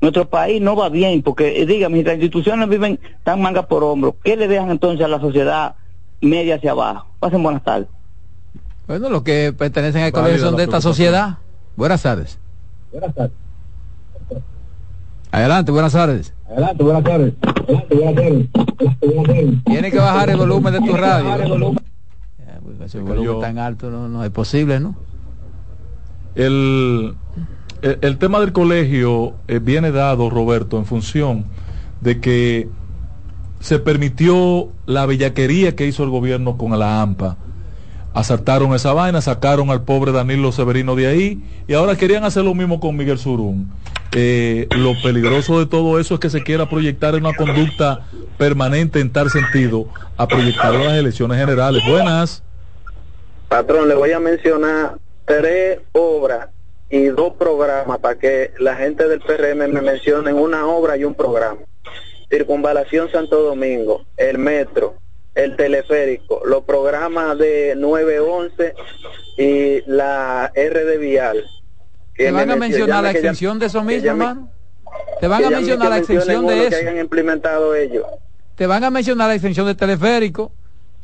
Nuestro 0.00 0.28
país 0.28 0.60
no 0.60 0.76
va 0.76 0.88
bien 0.88 1.22
porque 1.22 1.60
eh, 1.60 1.66
diga 1.66 1.88
mientras 1.88 2.16
las 2.16 2.22
instituciones 2.24 2.68
viven 2.68 3.00
tan 3.24 3.40
manga 3.40 3.66
por 3.66 3.82
hombro 3.82 4.16
¿qué 4.22 4.36
le 4.36 4.46
dejan 4.48 4.70
entonces 4.70 5.04
a 5.04 5.08
la 5.08 5.20
sociedad 5.20 5.74
media 6.20 6.56
hacia 6.56 6.72
abajo? 6.72 7.06
pasen 7.18 7.42
buenas 7.42 7.62
tardes 7.64 7.88
Bueno, 8.86 9.08
los 9.08 9.22
que 9.22 9.52
pertenecen 9.56 10.02
al 10.02 10.12
colegio 10.12 10.38
son 10.38 10.56
de 10.56 10.64
esta 10.64 10.80
sociedad. 10.80 11.38
Buenas 11.76 12.02
tardes. 12.02 12.38
Adelante, 15.30 15.72
buenas 15.72 15.92
tardes. 15.92 16.32
Adelante, 16.48 16.82
buenas 16.82 17.04
tardes. 17.04 17.34
Adelante, 17.66 17.94
buenas 17.94 18.14
tardes. 18.14 18.48
Adelante, 18.72 19.06
buenas 19.06 19.26
tardes. 19.26 19.64
Tienes 19.64 19.92
que 19.92 19.98
bajar 19.98 20.30
el 20.30 20.36
volumen 20.36 20.72
de 20.72 20.80
tu 20.80 20.96
radio. 20.96 21.48
volumen. 21.48 21.84
Ya, 22.38 22.60
pues, 22.62 22.80
Ese 22.80 22.88
Se 22.88 23.00
volumen 23.00 23.40
tan 23.40 23.58
alto 23.58 23.90
no, 23.90 24.08
no 24.08 24.24
es 24.24 24.30
posible, 24.30 24.80
¿no? 24.80 24.96
El, 26.34 27.14
el, 27.82 27.98
el 28.00 28.18
tema 28.18 28.40
del 28.40 28.52
colegio 28.52 29.34
eh, 29.48 29.58
viene 29.58 29.90
dado, 29.92 30.30
Roberto, 30.30 30.78
en 30.78 30.86
función 30.86 31.46
de 32.00 32.20
que 32.20 32.68
se 33.60 33.78
permitió 33.78 34.68
la 34.86 35.06
bellaquería 35.06 35.74
que 35.74 35.86
hizo 35.86 36.04
el 36.04 36.10
gobierno 36.10 36.56
con 36.56 36.78
la 36.78 37.02
AMPA. 37.02 37.36
Asaltaron 38.14 38.74
esa 38.74 38.92
vaina, 38.94 39.20
sacaron 39.20 39.70
al 39.70 39.82
pobre 39.82 40.12
Danilo 40.12 40.50
Severino 40.52 40.96
de 40.96 41.06
ahí 41.06 41.42
y 41.68 41.74
ahora 41.74 41.96
querían 41.96 42.24
hacer 42.24 42.44
lo 42.44 42.54
mismo 42.54 42.80
con 42.80 42.96
Miguel 42.96 43.18
Surún. 43.18 43.70
Eh, 44.12 44.68
lo 44.70 44.94
peligroso 45.02 45.58
de 45.58 45.66
todo 45.66 46.00
eso 46.00 46.14
es 46.14 46.20
que 46.20 46.30
se 46.30 46.42
quiera 46.42 46.70
proyectar 46.70 47.14
en 47.14 47.26
una 47.26 47.36
conducta 47.36 48.06
permanente 48.38 49.00
en 49.00 49.10
tal 49.10 49.30
sentido 49.30 49.88
a 50.16 50.26
proyectar 50.26 50.72
las 50.72 50.94
elecciones 50.94 51.38
generales. 51.38 51.82
Buenas. 51.86 52.42
Patrón, 53.48 53.88
le 53.88 53.94
voy 53.94 54.12
a 54.12 54.20
mencionar 54.20 54.96
tres 55.26 55.80
obras 55.92 56.48
y 56.88 57.06
dos 57.06 57.34
programas 57.34 57.98
para 57.98 58.18
que 58.18 58.52
la 58.58 58.76
gente 58.76 59.08
del 59.08 59.20
PRM 59.20 59.68
me 59.72 59.82
mencionen 59.82 60.36
una 60.36 60.66
obra 60.66 60.96
y 60.96 61.04
un 61.04 61.14
programa. 61.14 61.58
Circunvalación 62.30 63.10
Santo 63.10 63.42
Domingo, 63.42 64.04
el 64.16 64.38
metro, 64.38 64.94
el 65.34 65.56
teleférico, 65.56 66.42
los 66.44 66.64
programas 66.64 67.38
de 67.38 67.74
911 67.76 68.74
y 69.36 69.82
la 69.90 70.52
RD 70.54 70.98
Vial. 70.98 71.44
Que 72.14 72.24
¿Te 72.26 72.32
van 72.32 72.50
a 72.50 72.56
mencio- 72.56 72.58
mencionar 72.78 73.02
la 73.04 73.12
que 73.12 73.18
extensión 73.18 73.58
de 73.58 73.66
eso 73.66 73.80
que 73.80 73.86
mismo, 73.86 74.10
hermano? 74.10 74.50
¿Te 75.20 75.28
van 75.28 75.40
que 75.40 75.46
a 75.46 75.50
mencionar 75.50 75.86
que 75.88 75.90
la 75.90 75.98
extensión 75.98 76.46
de 76.46 76.54
que 76.54 76.66
eso? 76.68 76.76
hayan 76.78 76.98
implementado 76.98 77.74
ellos. 77.74 78.06
Te 78.54 78.66
van 78.66 78.82
a 78.84 78.90
mencionar 78.90 79.28
la 79.28 79.34
extensión 79.34 79.66
del 79.66 79.76
teleférico. 79.76 80.52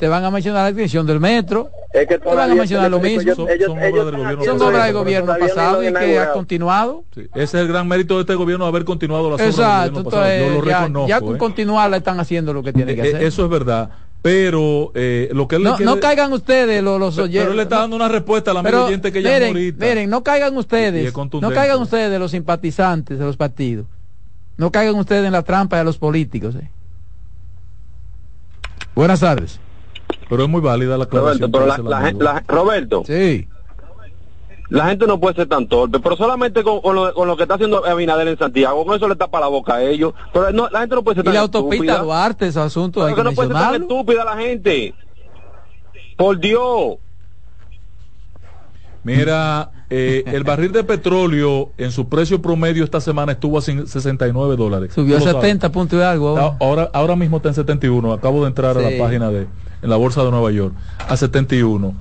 Te 0.03 0.09
van 0.09 0.25
a 0.25 0.33
mencionar 0.33 0.65
la 0.65 0.69
extensión 0.71 1.07
del 1.07 1.21
metro. 1.21 1.71
Es 1.93 2.09
que 2.09 2.19
Te 2.19 2.35
van 2.35 2.51
a 2.51 2.55
mencionar 2.57 2.91
lo 2.91 2.99
mismo. 2.99 3.21
ellos- 3.21 3.39
ellos- 3.39 3.69
Son 3.69 3.79
ellos 3.81 4.01
obras 4.01 4.07
del 4.07 4.17
gobierno 4.17 4.45
Son 4.45 4.63
obras 4.63 4.85
del 4.87 4.95
gobierno 4.95 5.35
pasado 5.39 5.89
y 5.89 5.93
que 5.95 6.19
ha 6.19 6.33
continuado. 6.33 7.05
Sí, 7.15 7.21
ese 7.35 7.43
es 7.45 7.55
el 7.55 7.69
gran 7.69 7.87
mérito 7.87 8.17
de 8.17 8.23
este 8.23 8.35
gobierno, 8.35 8.67
haber 8.67 8.85
continuado 8.85 9.31
las 9.31 9.35
obras 9.41 9.57
del 9.57 9.65
Exacto, 9.65 9.91
gobierno 10.03 10.11
pasado. 10.11 10.39
Yo 10.39 10.61
lo 10.61 10.67
ya, 10.69 10.79
reconozco. 10.81 11.09
ya 11.09 11.21
con 11.21 11.35
¿eh? 11.37 11.39
continuarla 11.39 11.97
están 11.99 12.19
haciendo 12.19 12.53
lo 12.53 12.65
que 12.65 12.73
tienen 12.73 12.97
que 12.97 13.03
Eh, 13.03 13.09
hacer. 13.15 13.23
Eso 13.23 13.45
es 13.45 13.51
verdad. 13.51 13.91
Pero 14.23 14.91
eh, 14.97 15.29
lo 15.33 15.47
que 15.47 15.55
él 15.55 15.63
le 15.63 15.71
no, 15.71 15.77
quiere- 15.77 15.93
no 15.93 16.01
caigan 16.01 16.33
ustedes 16.33 16.83
los, 16.83 16.99
los 16.99 17.15
Pero 17.15 17.25
oyentes. 17.27 17.51
él 17.53 17.57
le 17.57 17.63
está 17.63 17.79
dando 17.79 17.95
una 17.95 18.09
respuesta 18.09 18.51
al 18.51 18.57
amigo 18.57 18.73
Pero, 18.73 18.85
oyente 18.87 19.13
que 19.13 19.23
llamó 19.23 19.35
miren, 19.37 19.49
ahorita. 19.51 19.87
miren, 19.87 20.11
no 20.11 20.25
caigan 20.25 20.57
ustedes, 20.57 21.07
es 21.07 21.17
no 21.41 21.51
caigan 21.53 21.81
ustedes 21.81 22.19
los 22.19 22.33
simpatizantes 22.33 23.21
de 23.21 23.25
los 23.25 23.37
partidos. 23.37 23.87
No 24.57 24.73
caigan 24.73 24.97
ustedes 24.97 25.25
en 25.27 25.33
la 25.33 25.43
trampa 25.43 25.79
de 25.79 25.85
los 25.85 25.97
políticos. 25.97 26.57
eh. 26.57 26.69
Buenas 28.97 29.21
tardes. 29.21 29.61
Pero 30.29 30.43
es 30.45 30.49
muy 30.49 30.61
válida 30.61 30.97
la 30.97 31.05
Roberto, 31.05 31.19
aclaración. 31.47 31.51
pero 31.53 31.63
que 31.85 31.91
la, 31.91 32.01
gente- 32.03 32.25
la- 32.25 32.45
Roberto, 32.49 33.03
Sí. 33.07 33.49
la 34.71 34.87
gente 34.89 35.07
no 35.07 35.21
puede 35.21 35.35
ser 35.37 35.49
tan 35.49 35.67
torpe, 35.69 36.01
pero 36.01 36.17
solamente 36.17 36.63
con, 36.63 36.81
con 36.81 36.95
lo, 36.97 37.13
con 37.13 37.29
lo 37.29 37.37
que 37.37 37.43
está 37.43 37.55
haciendo 37.57 37.85
Abinader 37.85 38.27
en 38.29 38.39
Santiago, 38.39 38.85
con 38.87 38.97
eso 38.97 39.07
le 39.09 39.17
tapa 39.17 39.39
la 39.41 39.49
boca 39.49 39.75
a 39.75 39.83
ellos. 39.83 40.15
Pero 40.33 40.51
no, 40.53 40.69
la 40.71 40.81
gente 40.81 40.95
no 40.95 41.03
puede 41.03 41.17
ser 41.17 41.25
Y 41.25 41.27
tan 41.27 41.35
la 41.35 41.41
autopista 41.41 41.85
estúpida. 41.85 41.99
Duarte, 42.03 42.47
ese 42.47 42.61
asunto 42.61 43.01
hay 43.05 43.13
Pero 43.13 43.17
que 43.17 43.21
que 43.23 43.25
no 43.31 43.35
puede 43.37 43.49
ser 43.49 43.57
tan 43.59 43.83
estúpida 43.83 44.25
la 44.25 44.37
gente. 44.37 44.95
Por 46.17 46.39
Dios. 46.39 46.97
Mira, 49.05 49.71
eh, 49.91 50.23
el 50.27 50.45
barril 50.45 50.73
de 50.73 50.85
petróleo 50.85 51.71
en 51.77 51.91
su 51.91 52.09
precio 52.09 52.41
promedio 52.41 52.85
esta 52.85 53.01
semana 53.01 53.33
estuvo 53.33 53.59
a 53.59 53.61
cin- 53.61 53.87
69 53.87 54.57
dólares. 54.57 54.93
Subió 54.95 55.17
a 55.17 55.19
Tú 55.19 55.25
lo 55.27 55.33
sabes. 55.33 55.43
70 55.47 55.73
puntos 55.73 55.99
y 55.99 56.03
algo. 56.03 56.29
ahora. 56.29 56.45
Ah, 56.47 56.57
Ahora, 56.61 56.91
ahora 56.93 57.17
mismo 57.17 57.39
está 57.39 57.49
en 57.49 57.55
71. 57.57 58.13
Acabo 58.13 58.43
de 58.43 58.49
entrar 58.49 58.79
a 58.79 58.81
la 58.81 58.91
página 59.03 59.31
de 59.31 59.47
en 59.83 59.91
la 59.91 59.97
bolsa 59.97 60.25
de 60.25 60.31
Nueva 60.31 60.51
York 60.51 60.75
a 61.09 61.17
71. 61.17 61.95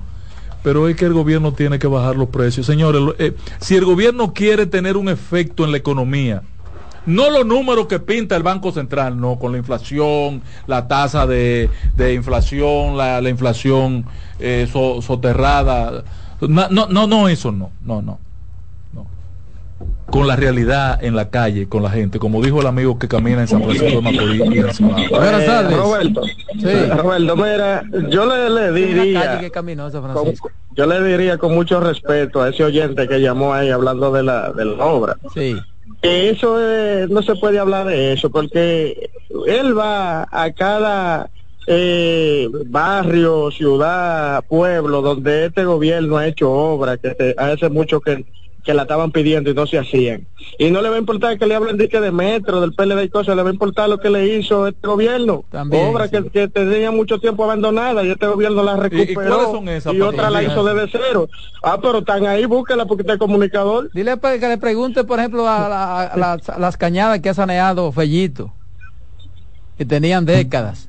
Pero 0.62 0.88
es 0.88 0.94
que 0.96 1.04
el 1.06 1.12
gobierno 1.12 1.52
tiene 1.52 1.78
que 1.80 1.88
bajar 1.88 2.14
los 2.16 2.28
precios, 2.28 2.66
señores. 2.66 3.02
eh, 3.18 3.34
si 3.58 3.74
el 3.74 3.84
gobierno 3.84 4.32
quiere 4.32 4.66
tener 4.66 4.96
un 4.96 5.08
efecto 5.08 5.64
en 5.64 5.72
la 5.72 5.76
economía, 5.78 6.42
no 7.04 7.30
los 7.30 7.44
números 7.44 7.88
que 7.88 7.98
pinta 7.98 8.36
el 8.36 8.44
Banco 8.44 8.70
Central, 8.70 9.20
no, 9.20 9.36
con 9.40 9.50
la 9.50 9.58
inflación, 9.58 10.40
la 10.68 10.86
tasa 10.86 11.26
de, 11.26 11.68
de 11.96 12.14
inflación, 12.14 12.96
la, 12.96 13.20
la 13.20 13.28
inflación 13.28 14.04
eh, 14.38 14.68
so- 14.72 15.02
soterrada. 15.02 16.04
No, 16.40 16.68
no, 16.70 17.06
no, 17.08 17.28
eso 17.28 17.50
no, 17.50 17.70
no, 17.84 18.00
no. 18.02 18.18
Con 20.12 20.26
la 20.28 20.36
realidad 20.36 21.02
en 21.02 21.16
la 21.16 21.30
calle, 21.30 21.70
con 21.70 21.82
la 21.82 21.88
gente, 21.88 22.18
como 22.18 22.42
dijo 22.42 22.60
el 22.60 22.66
amigo 22.66 22.98
que 22.98 23.08
camina 23.08 23.40
en 23.40 23.48
San 23.48 23.62
Francisco 23.62 23.86
de 23.96 24.02
Macorís 24.02 24.40
y 24.40 24.58
en 24.58 24.66
Eh, 24.68 25.46
tardes. 25.46 25.74
Roberto, 25.78 26.22
Sí. 26.60 26.68
Roberto, 26.98 27.34
mira, 27.36 27.82
yo 28.10 28.26
le, 28.26 28.50
le 28.50 28.72
diría, 28.72 29.40
que 29.40 29.50
caminó 29.50 29.90
San 29.90 30.02
con- 30.02 30.12
Francisco. 30.12 30.50
yo 30.76 30.84
le 30.84 31.02
diría 31.02 31.38
con 31.38 31.54
mucho 31.54 31.80
respeto 31.80 32.42
a 32.42 32.50
ese 32.50 32.62
oyente 32.62 33.08
que 33.08 33.22
llamó 33.22 33.54
ahí 33.54 33.70
hablando 33.70 34.12
de 34.12 34.22
la, 34.22 34.52
de 34.52 34.66
la 34.66 34.84
obra, 34.84 35.16
Sí. 35.32 35.56
que 36.02 36.28
eso 36.28 36.60
es- 36.60 37.08
no 37.08 37.22
se 37.22 37.34
puede 37.36 37.58
hablar 37.58 37.86
de 37.86 38.12
eso 38.12 38.28
porque 38.28 39.08
él 39.46 39.76
va 39.78 40.28
a 40.30 40.52
cada 40.52 41.30
eh, 41.68 42.48
barrio, 42.66 43.50
ciudad, 43.52 44.44
pueblo 44.48 45.00
donde 45.00 45.46
este 45.46 45.64
gobierno 45.64 46.16
ha 46.18 46.26
hecho 46.26 46.50
obra 46.50 46.96
que 46.98 47.14
se- 47.14 47.34
hace 47.38 47.68
mucho 47.70 48.00
que 48.00 48.26
que 48.64 48.74
la 48.74 48.82
estaban 48.82 49.10
pidiendo 49.10 49.50
y 49.50 49.54
no 49.54 49.66
se 49.66 49.78
hacían. 49.78 50.26
Y 50.58 50.70
no 50.70 50.80
le 50.82 50.88
va 50.88 50.96
a 50.96 50.98
importar 50.98 51.36
que 51.38 51.46
le 51.46 51.54
hablen 51.56 51.76
de, 51.76 51.88
que 51.88 52.00
de 52.00 52.12
metro, 52.12 52.60
del 52.60 52.72
PLD 52.74 53.02
y 53.04 53.08
cosas, 53.08 53.34
le 53.34 53.42
va 53.42 53.50
a 53.50 53.52
importar 53.52 53.88
lo 53.88 53.98
que 53.98 54.08
le 54.08 54.36
hizo 54.36 54.66
este 54.68 54.86
gobierno. 54.86 55.44
También, 55.50 55.88
Obra 55.88 56.08
que, 56.08 56.22
que 56.30 56.46
tenía 56.48 56.90
mucho 56.92 57.18
tiempo 57.18 57.42
abandonada 57.44 58.04
y 58.04 58.10
este 58.10 58.26
gobierno 58.26 58.62
la 58.62 58.76
recuperó. 58.76 59.14
cuáles 59.14 59.50
son 59.50 59.68
esas, 59.68 59.94
y 59.94 60.00
otra 60.00 60.30
la 60.30 60.42
hizo 60.44 60.62
desde 60.64 60.88
cero. 60.92 61.28
Ah, 61.62 61.78
pero 61.82 61.98
están 61.98 62.24
ahí, 62.26 62.44
búsquela 62.46 62.86
porque 62.86 63.02
usted 63.02 63.14
es 63.14 63.18
comunicador. 63.18 63.90
Dile 63.92 64.16
pa- 64.16 64.38
que 64.38 64.48
le 64.48 64.58
pregunte, 64.58 65.02
por 65.04 65.18
ejemplo, 65.18 65.48
a, 65.48 65.68
la- 65.68 66.00
a 66.02 66.16
las, 66.16 66.48
a 66.48 66.58
las 66.58 66.76
cañadas 66.76 67.18
que 67.20 67.30
ha 67.30 67.34
saneado 67.34 67.90
Fellito, 67.90 68.52
que 69.76 69.84
tenían 69.84 70.24
décadas. 70.24 70.88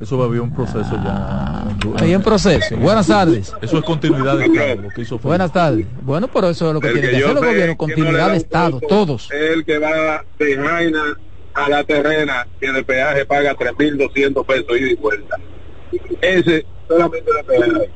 Eso 0.00 0.22
había 0.22 0.42
un 0.42 0.52
proceso 0.52 0.90
ya. 1.04 1.64
Hay 1.98 2.14
un 2.14 2.22
proceso. 2.22 2.76
Buenas 2.76 3.06
tardes. 3.06 3.54
Eso 3.62 3.78
es 3.78 3.84
continuidad 3.84 4.36
de 4.38 4.46
Estado, 4.46 4.82
lo 4.82 4.88
que 4.90 5.00
hizo. 5.02 5.18
Buenas 5.18 5.52
tardes. 5.52 5.86
Bueno, 6.02 6.28
pero 6.28 6.50
eso 6.50 6.68
es 6.68 6.74
lo 6.74 6.80
que 6.80 6.88
El 6.88 6.94
tiene 6.94 7.08
que 7.10 7.16
que 7.16 7.24
hacer 7.24 7.36
el 7.36 7.44
gobierno, 7.44 7.72
no 7.72 7.76
continuidad 7.76 8.26
da 8.26 8.32
de 8.32 8.36
Estado, 8.38 8.80
todos. 8.80 9.30
el 9.30 9.64
que 9.64 9.78
va 9.78 10.24
de 10.38 10.56
Jaina 10.56 11.16
a 11.54 11.68
la 11.68 11.84
terrena 11.84 12.46
que 12.60 12.72
de 12.72 12.82
peaje 12.82 13.24
paga 13.24 13.54
3.200 13.54 14.44
pesos 14.44 14.66
ida 14.80 14.90
y 14.90 14.94
vuelta. 14.96 15.36
Ese 16.20 16.66
solamente 16.88 17.30
de 17.32 17.44
peaje. 17.44 17.90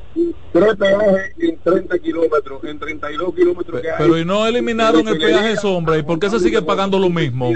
Tres 0.53 0.77
peajes 0.77 1.33
en 1.39 1.59
30 1.63 1.99
kilómetros, 1.99 2.65
en 2.65 2.79
32 2.79 3.35
kilómetros 3.35 3.81
que 3.81 3.91
hay. 3.91 3.97
Pero 3.99 4.19
y 4.19 4.25
no 4.25 4.47
eliminaron 4.47 5.07
el 5.07 5.19
peaje 5.19 5.57
sombra. 5.57 5.99
¿Y 5.99 6.03
por 6.03 6.19
qué 6.19 6.31
se 6.31 6.41
sigue 6.41 6.63
pagando 6.63 6.99
lo 6.99 7.09
mismo? 7.11 7.53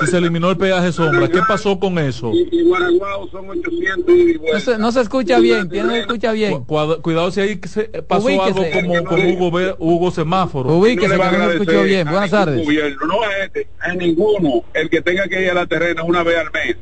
Si 0.00 0.06
se 0.06 0.18
eliminó 0.18 0.50
el 0.50 0.56
peaje 0.56 0.92
sombra, 0.92 1.28
¿qué 1.28 1.40
pasó 1.46 1.78
con 1.78 1.98
eso? 1.98 2.30
Y 2.32 2.62
Guaraguao 2.64 3.28
son 3.28 3.50
800 3.50 4.14
ida 4.14 4.30
y 4.30 4.34
No 4.34 4.40
vuelta. 4.40 4.60
se, 4.60 4.78
no 4.78 4.92
se 4.92 5.00
escucha 5.00 5.38
bien, 5.40 5.68
tiene 5.68 5.86
no 5.86 5.92
se 5.94 6.00
escucha 6.00 6.32
bien. 6.32 6.64
Cuidado 6.64 7.30
si 7.30 7.40
ahí 7.40 7.60
se 7.66 7.84
pasó 8.02 8.26
Ubíquese. 8.26 8.44
algo 8.44 8.64
como 8.72 9.04
con 9.04 9.20
Hugo, 9.26 9.76
Hugo 9.78 10.10
Semáforo. 10.10 10.70
Ubíquese, 10.76 11.16
No 11.18 11.30
que 11.30 11.38
no 11.38 11.46
se 11.46 11.52
escuchó 11.54 11.82
bien. 11.82 12.08
Buenas 12.08 12.30
tardes. 12.30 12.64
gobierno, 12.64 13.06
no 13.06 13.22
a 13.22 13.36
este, 13.44 13.68
a 13.80 13.94
ninguno, 13.94 14.62
el 14.74 14.88
que 14.88 15.02
tenga 15.02 15.26
que 15.28 15.42
ir 15.42 15.50
a 15.50 15.54
la 15.54 15.66
terrena 15.66 16.04
una 16.04 16.22
vez 16.22 16.38
al 16.38 16.50
mes 16.52 16.76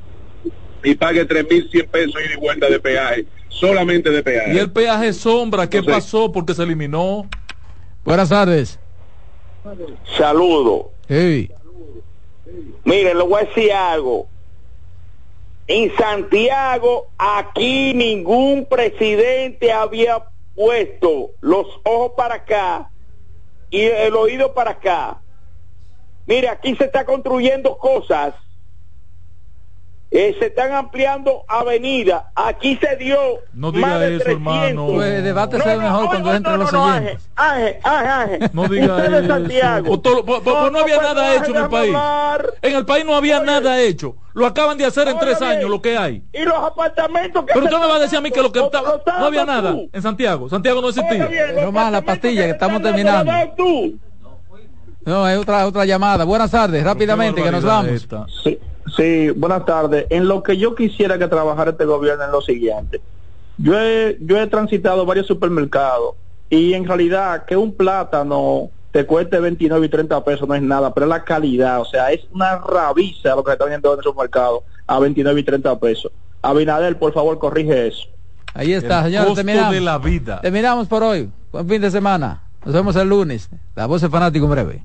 y 0.87 0.95
pague 0.95 1.27
3.100 1.27 1.89
pesos 1.89 2.15
y 2.33 2.37
vuelta 2.39 2.69
de 2.69 2.79
peaje, 2.79 3.27
solamente 3.49 4.09
de 4.11 4.23
peaje. 4.23 4.55
Y 4.55 4.59
el 4.59 4.71
peaje 4.71 5.13
sombra, 5.13 5.69
¿qué 5.69 5.79
No 5.79 5.85
sé. 5.85 5.91
pasó? 5.91 6.31
Porque 6.31 6.55
se 6.55 6.63
eliminó. 6.63 7.29
Buenas 8.05 8.29
tardes. 8.29 8.79
Saludo. 10.17 10.93
Hey. 11.09 11.51
Mire, 12.85 13.15
le 13.15 13.23
voy 13.25 13.43
a 13.43 13.45
decir 13.47 13.73
algo. 13.73 14.29
En 15.67 15.91
Santiago, 15.97 17.09
aquí 17.19 17.93
ningún 17.93 18.65
presidente 18.67 19.73
había 19.73 20.23
puesto 20.55 21.31
los 21.41 21.67
ojos 21.83 22.13
para 22.17 22.37
acá 22.37 22.89
y 23.71 23.81
el 23.81 24.15
oído 24.15 24.55
para 24.55 24.71
acá. 24.71 25.19
Mire, 26.27 26.49
aquí 26.49 26.77
se 26.77 26.85
está 26.85 27.05
construyendo 27.05 27.77
cosas. 27.77 28.35
Eh, 30.09 30.37
se 30.39 30.47
están 30.47 30.73
ampliando 30.73 31.43
avenidas. 31.49 32.23
Aquí 32.37 32.77
se 32.81 32.95
dio 32.97 33.19
No 33.53 33.73
diga 33.73 33.89
más 33.89 34.01
de 34.01 34.15
eso, 34.17 34.25
300. 34.25 34.33
hermano. 34.57 34.87
Pues 34.95 35.25
debate 35.25 35.61
sea 35.61 35.77
mejor 35.79 36.07
cuando 36.07 36.33
entre 36.35 36.57
los 36.57 36.73
oyentes. 36.73 37.29
Ángel, 37.35 37.77
Ángel, 37.83 38.09
Ángel. 38.11 38.51
No 38.53 38.69
diga 38.69 38.97
Usted 38.97 39.11
de 39.11 39.19
eso. 39.19 39.27
Santiago. 39.27 39.93
O 39.93 40.01
todo- 40.01 40.25
po- 40.25 40.41
po- 40.43 40.51
No, 40.53 40.71
no, 40.71 40.79
había 40.79 40.97
no, 40.97 41.03
nada 41.03 41.27
pues, 41.27 41.43
hecho 41.43 41.51
en 41.59 41.65
el 41.65 41.69
país. 41.71 41.95
hablar. 41.95 42.47
En 42.63 42.77
el 42.77 42.87
país 42.87 43.05
no 43.05 43.17
había 43.17 43.41
nada 43.43 43.81
hecho. 43.81 44.15
Lo 44.33 44.47
acaban 44.47 44.79
de 44.79 44.85
hacer 44.85 45.09
en 45.09 45.17
Oye, 45.17 45.27
tres 45.27 45.43
años 45.43 45.69
lo 45.69 45.83
que 45.83 45.97
hay. 45.99 46.23
Y 46.33 46.45
los 46.45 46.55
apartamentos 46.55 47.45
que 47.45 47.53
Pero 47.53 47.65
usted 47.67 47.79
me 47.79 47.87
va 47.87 47.97
a 47.97 47.99
decir 47.99 48.19
a 48.19 48.21
mí 48.21 48.31
que 48.31 48.43
lo 48.43 48.53
que 48.53 48.61
no 48.61 49.25
había 49.27 49.45
nada 49.45 49.75
en 49.93 50.03
Santiago. 50.03 50.49
Santiago 50.49 50.81
no 50.83 50.89
existía. 50.91 51.29
No 51.65 51.73
más 51.73 51.91
la 51.91 52.03
pastilla, 52.03 52.45
que 52.45 52.51
estamos 52.53 52.81
terminando. 52.81 53.33
No, 55.05 55.25
hay 55.25 55.37
otra 55.37 55.67
otra 55.67 55.85
llamada. 55.85 56.25
Buenas 56.25 56.51
tardes, 56.51 56.83
rápidamente, 56.85 57.43
que 57.43 57.51
nos 57.51 57.65
vamos. 57.65 58.07
Sí, 58.95 59.31
buenas 59.31 59.65
tardes. 59.65 60.07
En 60.11 60.29
lo 60.29 60.43
que 60.43 60.57
yo 60.57 60.75
quisiera 60.75 61.19
que 61.19 61.27
trabajara 61.29 61.73
este 61.73 61.85
gobierno 61.85 62.25
en 62.25 62.31
lo 62.31 62.41
siguiente. 62.41 63.01
Yo 63.59 63.79
he, 63.79 64.19
yo 64.21 64.39
he 64.39 64.47
transitado 64.47 65.07
varios 65.07 65.27
supermercados 65.27 66.15
y 66.51 66.75
en 66.75 66.87
realidad 66.87 67.45
que 67.47 67.57
un 67.57 67.73
plátano 67.73 68.71
te 68.93 69.05
cueste 69.07 69.41
29 69.41 69.87
y 69.87 69.89
30 69.89 70.25
pesos 70.25 70.49
no 70.49 70.55
es 70.55 70.63
nada, 70.63 70.93
pero 70.95 71.07
es 71.07 71.11
la 71.11 71.25
calidad, 71.25 71.81
o 71.81 71.85
sea, 71.85 72.13
es 72.13 72.21
una 72.33 72.59
rabiza 72.59 73.35
lo 73.35 73.43
que 73.43 73.51
se 73.51 73.53
está 73.53 73.65
vendiendo 73.65 73.93
en 73.93 73.99
el 73.99 74.05
supermercado 74.05 74.65
a 74.87 74.99
29 74.99 75.41
y 75.41 75.45
30 75.45 75.79
pesos. 75.79 76.13
Abinader, 76.43 76.99
por 76.99 77.13
favor, 77.13 77.39
corrige 77.39 77.89
eso. 77.89 78.07
Ahí 78.55 78.73
está, 78.73 79.03
costo 79.03 79.35
terminamos. 79.35 79.73
de 79.73 79.81
la 79.81 79.99
vida. 79.99 80.41
Terminamos 80.41 80.89
por 80.89 81.03
hoy. 81.03 81.31
Buen 81.53 81.69
fin 81.69 81.83
de 81.83 81.91
semana. 81.91 82.43
Nos 82.65 82.75
vemos 82.75 82.97
el 82.97 83.09
lunes. 83.09 83.51
La 83.75 83.87
voz 83.87 84.01
del 84.01 84.11
fanático 84.11 84.47
en 84.47 84.51
breve. 84.51 84.85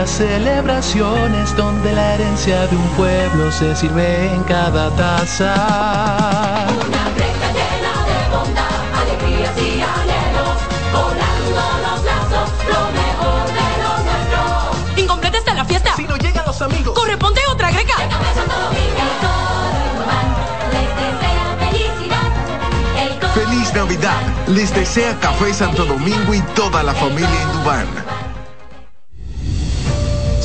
Las 0.00 0.10
celebraciones 0.10 1.56
donde 1.56 1.90
la 1.94 2.14
herencia 2.14 2.66
de 2.66 2.76
un 2.76 2.88
pueblo 2.90 3.50
se 3.50 3.74
sirve 3.74 4.30
en 4.30 4.42
cada 4.42 4.90
taza. 4.90 5.54
Una 6.68 7.04
fiesta 7.16 7.46
llena 7.56 7.94
de 8.10 8.18
bondad, 8.36 8.78
alegrías 9.00 9.56
y 9.56 9.80
anhelos, 9.80 10.58
volando 10.92 11.62
los 11.84 12.04
lazos, 12.04 12.48
lo 12.72 12.82
mejor 13.00 13.46
de 13.58 13.68
lo 13.82 13.92
nuestro. 14.04 15.02
Incompleta 15.02 15.38
está 15.38 15.54
la 15.54 15.64
fiesta. 15.64 15.96
Si 15.96 16.04
no 16.04 16.16
llegan 16.18 16.44
los 16.44 16.60
amigos. 16.60 16.94
Corresponde 16.94 17.40
otra 17.50 17.70
greca. 17.70 17.94
Café 17.96 18.34
Santo 18.34 18.54
Domingo, 18.64 19.00
el 19.00 19.14
coro 19.24 19.80
Urbán, 19.96 20.28
les 20.74 20.90
desea 21.00 21.46
felicidad. 21.64 22.28
El 23.02 23.12
coro 23.18 23.32
Feliz 23.32 23.72
Navidad. 23.72 24.20
Les 24.48 24.74
desea 24.74 25.18
Café 25.20 25.54
Santo 25.54 25.86
Domingo 25.86 26.34
y 26.34 26.42
toda 26.54 26.82
la 26.82 26.92
familia 26.92 27.42
Indubán. 27.44 27.86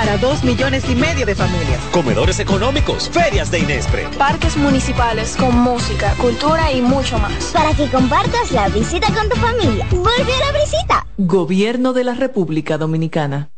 Para 0.00 0.16
dos 0.16 0.42
millones 0.42 0.88
y 0.88 0.94
medio 0.94 1.26
de 1.26 1.34
familias. 1.34 1.78
Comedores 1.92 2.40
económicos, 2.40 3.10
ferias 3.10 3.50
de 3.50 3.58
Inespre. 3.58 4.08
Parques 4.16 4.56
municipales 4.56 5.36
con 5.36 5.54
música, 5.54 6.14
cultura 6.14 6.72
y 6.72 6.80
mucho 6.80 7.18
más. 7.18 7.50
Para 7.52 7.74
que 7.74 7.86
compartas 7.90 8.50
la 8.50 8.70
visita 8.70 9.12
con 9.12 9.28
tu 9.28 9.36
familia. 9.36 9.86
Vuelve 9.90 10.32
a 10.36 10.52
la 10.52 10.58
visita. 10.58 11.06
Gobierno 11.18 11.92
de 11.92 12.04
la 12.04 12.14
República 12.14 12.78
Dominicana. 12.78 13.50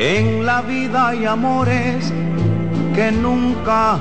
En 0.00 0.44
la 0.44 0.60
vida 0.62 1.10
hay 1.10 1.24
amores 1.26 2.12
que 2.92 3.12
nunca 3.12 4.00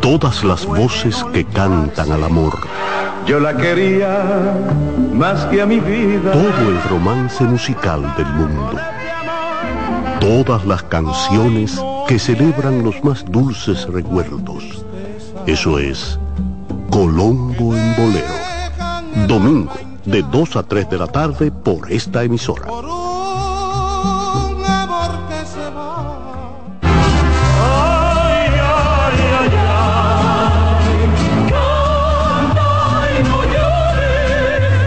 Todas 0.00 0.42
las 0.42 0.66
voces 0.66 1.24
que 1.32 1.44
cantan 1.44 2.10
al 2.10 2.24
amor. 2.24 2.58
yo 3.24 3.38
la 3.38 3.56
quería 3.56 4.52
más 5.12 5.44
que 5.46 5.62
a 5.62 5.66
mi 5.66 5.78
vida. 5.78 6.32
Todo 6.32 6.68
el 6.70 6.82
romance 6.90 7.44
musical 7.44 8.02
del 8.16 8.26
mundo. 8.26 8.80
Todas 10.24 10.64
las 10.64 10.82
canciones 10.84 11.78
que 12.08 12.18
celebran 12.18 12.82
los 12.82 13.04
más 13.04 13.26
dulces 13.26 13.86
recuerdos. 13.86 14.82
Eso 15.44 15.78
es 15.78 16.18
Colombo 16.88 17.76
en 17.76 17.94
Bolero. 17.94 19.26
Domingo, 19.28 19.74
de 20.06 20.22
2 20.22 20.56
a 20.56 20.62
3 20.62 20.88
de 20.88 20.96
la 20.96 21.08
tarde 21.08 21.52
por 21.52 21.92
esta 21.92 22.24
emisora. 22.24 22.66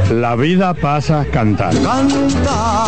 La 0.10 0.36
vida 0.36 0.74
pasa 0.74 1.28
cantando. 1.32 1.84
Canta, 1.84 2.88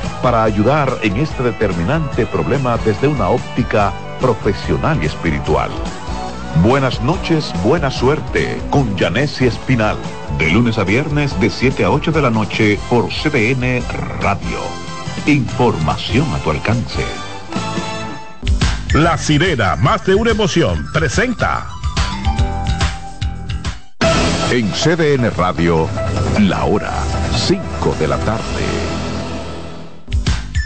para 0.21 0.43
ayudar 0.43 0.97
en 1.01 1.17
este 1.17 1.43
determinante 1.43 2.25
problema 2.25 2.77
desde 2.77 3.07
una 3.07 3.29
óptica 3.29 3.91
profesional 4.19 5.01
y 5.01 5.07
espiritual. 5.07 5.71
Buenas 6.63 7.01
noches, 7.01 7.51
buena 7.63 7.89
suerte 7.89 8.61
con 8.69 8.97
Janessi 8.97 9.45
Espinal. 9.45 9.97
De 10.37 10.49
lunes 10.49 10.77
a 10.77 10.83
viernes 10.83 11.39
de 11.39 11.49
7 11.49 11.85
a 11.85 11.91
8 11.91 12.11
de 12.11 12.21
la 12.21 12.29
noche 12.29 12.79
por 12.89 13.09
CDN 13.09 13.81
Radio. 14.21 14.59
Información 15.25 16.25
a 16.33 16.37
tu 16.39 16.51
alcance. 16.51 17.03
La 18.93 19.17
sirena, 19.17 19.75
más 19.77 20.05
de 20.05 20.15
una 20.15 20.31
emoción, 20.31 20.85
presenta. 20.93 21.67
En 24.51 24.69
CDN 24.71 25.31
Radio, 25.31 25.87
la 26.39 26.65
hora 26.65 26.91
5 27.35 27.95
de 27.99 28.07
la 28.07 28.17
tarde. 28.17 28.70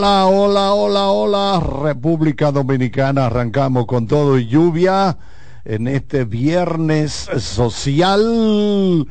Hola, 0.00 0.24
hola, 0.24 0.72
hola, 0.72 1.10
hola, 1.10 1.60
República 1.60 2.50
Dominicana. 2.50 3.26
Arrancamos 3.26 3.84
con 3.84 4.06
todo 4.06 4.38
y 4.38 4.46
lluvia 4.46 5.18
en 5.66 5.88
este 5.88 6.24
viernes 6.24 7.28
social, 7.38 9.06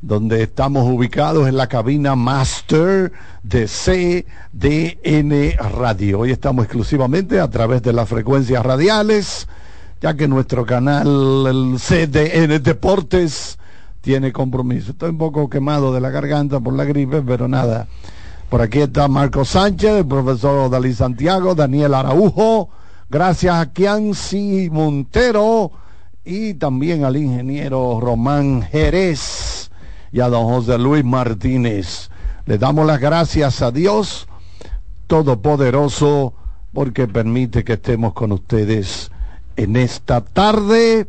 donde 0.00 0.42
estamos 0.44 0.84
ubicados 0.84 1.48
en 1.48 1.56
la 1.56 1.66
cabina 1.66 2.14
Master 2.14 3.10
de 3.42 3.66
CDN 3.66 5.56
Radio. 5.58 6.20
Hoy 6.20 6.30
estamos 6.30 6.66
exclusivamente 6.66 7.40
a 7.40 7.50
través 7.50 7.82
de 7.82 7.92
las 7.92 8.08
frecuencias 8.08 8.64
radiales, 8.64 9.48
ya 10.00 10.14
que 10.14 10.28
nuestro 10.28 10.64
canal, 10.64 11.46
el 11.48 11.80
CDN 11.80 12.62
Deportes, 12.62 13.58
tiene 14.02 14.32
compromiso. 14.32 14.92
Estoy 14.92 15.10
un 15.10 15.18
poco 15.18 15.50
quemado 15.50 15.92
de 15.92 16.00
la 16.00 16.10
garganta 16.10 16.60
por 16.60 16.74
la 16.74 16.84
gripe, 16.84 17.22
pero 17.22 17.48
nada. 17.48 17.88
Por 18.48 18.62
aquí 18.62 18.80
está 18.80 19.08
Marco 19.08 19.44
Sánchez, 19.44 19.90
el 19.90 20.06
profesor 20.06 20.70
Dalí 20.70 20.94
Santiago, 20.94 21.54
Daniel 21.54 21.92
Araujo, 21.92 22.70
gracias 23.10 23.54
a 23.54 23.70
Kianci 23.74 24.70
Montero 24.72 25.70
y 26.24 26.54
también 26.54 27.04
al 27.04 27.18
ingeniero 27.18 28.00
Román 28.00 28.62
Jerez 28.62 29.70
y 30.12 30.20
a 30.20 30.30
don 30.30 30.46
José 30.46 30.78
Luis 30.78 31.04
Martínez. 31.04 32.08
Le 32.46 32.56
damos 32.56 32.86
las 32.86 32.98
gracias 33.00 33.60
a 33.60 33.70
Dios 33.70 34.26
Todopoderoso 35.08 36.32
porque 36.72 37.06
permite 37.06 37.64
que 37.64 37.74
estemos 37.74 38.14
con 38.14 38.32
ustedes 38.32 39.10
en 39.56 39.76
esta 39.76 40.22
tarde. 40.22 41.06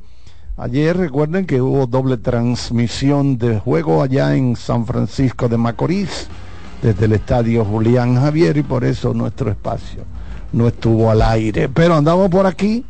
Ayer 0.57 0.98
recuerden 0.98 1.45
que 1.45 1.61
hubo 1.61 1.88
doble 1.88 2.18
transmisión 2.18 3.38
de 3.38 3.60
juego 3.60 4.03
allá 4.03 4.36
en 4.36 4.57
San 4.57 4.86
Francisco 4.86 5.48
de 5.48 5.56
Macorís 5.56 6.28
desde 6.82 7.06
el 7.06 7.14
estadio 7.14 7.66
Julián 7.66 8.16
Javier 8.16 8.58
y 8.58 8.64
por 8.64 8.84
eso 8.84 9.14
nuestro 9.14 9.52
espacio 9.52 10.04
no 10.54 10.68
estuvo 10.68 11.12
al 11.12 11.22
aire. 11.22 11.70
Pero 11.70 11.96
andamos 11.96 12.30
por 12.30 12.46
aquí 12.46 12.86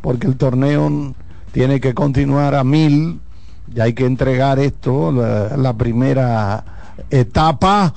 porque 0.00 0.26
el 0.26 0.36
torneo 0.36 1.14
tiene 1.52 1.80
que 1.80 1.94
continuar 1.94 2.54
a 2.54 2.64
mil. 2.64 3.20
Ya 3.74 3.84
hay 3.84 3.94
que 3.94 4.06
entregar 4.06 4.58
esto, 4.58 5.10
la, 5.10 5.56
la 5.56 5.72
primera 5.72 6.64
etapa 7.10 7.92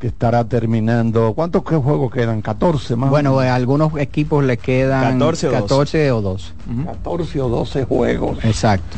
que 0.00 0.08
estará 0.08 0.44
terminando. 0.44 1.32
¿Cuántos 1.34 1.62
juegos 1.62 2.12
quedan? 2.12 2.42
14 2.42 2.96
más. 2.96 3.10
Bueno, 3.10 3.38
a 3.38 3.54
algunos 3.54 3.96
equipos 3.98 4.44
le 4.44 4.58
quedan 4.58 5.18
14 5.18 5.48
o 5.48 5.52
14 5.52 6.12
o 6.12 6.20
12. 6.20 6.52
14 6.86 7.40
o 7.40 7.48
12 7.48 7.84
juegos. 7.84 8.44
Exacto. 8.44 8.96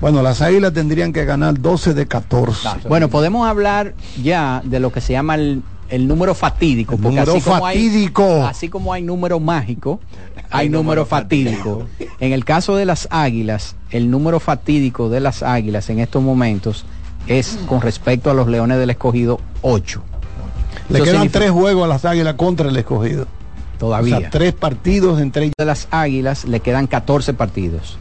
Bueno, 0.00 0.22
las 0.22 0.40
águilas 0.42 0.72
tendrían 0.72 1.12
que 1.12 1.24
ganar 1.24 1.60
12 1.60 1.94
de 1.94 2.06
14. 2.06 2.68
Bueno, 2.88 3.08
podemos 3.08 3.48
hablar 3.48 3.94
ya 4.22 4.62
de 4.64 4.78
lo 4.80 4.92
que 4.92 5.00
se 5.00 5.12
llama 5.12 5.34
el, 5.34 5.62
el 5.88 6.06
número 6.06 6.34
fatídico. 6.34 6.94
El 6.94 7.00
número 7.00 7.32
así 7.32 7.40
como 7.40 7.66
hay- 7.66 7.76
fatídico. 7.76 8.46
así 8.46 8.68
como 8.68 8.92
hay 8.92 9.02
número 9.02 9.40
mágico, 9.40 9.98
hay 10.50 10.68
número 10.68 11.04
fatídico. 11.04 11.86
En 12.20 12.32
el 12.32 12.44
caso 12.44 12.76
de 12.76 12.84
las 12.84 13.08
águilas, 13.10 13.74
el 13.90 14.10
número 14.10 14.38
fatídico 14.38 15.08
de 15.08 15.20
las 15.20 15.42
águilas 15.42 15.90
en 15.90 15.98
estos 15.98 16.22
momentos 16.22 16.84
es 17.26 17.58
con 17.66 17.80
respecto 17.80 18.30
a 18.30 18.34
los 18.34 18.46
leones 18.46 18.78
del 18.78 18.90
escogido 18.90 19.40
8. 19.62 20.02
Le 20.90 20.98
Eso 20.98 21.04
quedan 21.04 21.16
significa- 21.22 21.38
tres 21.40 21.50
juegos 21.50 21.84
a 21.84 21.88
las 21.88 22.04
águilas 22.04 22.34
contra 22.34 22.68
el 22.68 22.76
escogido. 22.76 23.26
Todavía. 23.78 24.16
O 24.16 24.20
sea, 24.20 24.30
tres 24.30 24.52
partidos 24.54 25.20
entre 25.20 25.44
ellos. 25.44 25.54
de 25.58 25.64
las 25.64 25.86
águilas 25.90 26.44
le 26.44 26.60
quedan 26.60 26.86
14 26.86 27.32
partidos. 27.34 27.98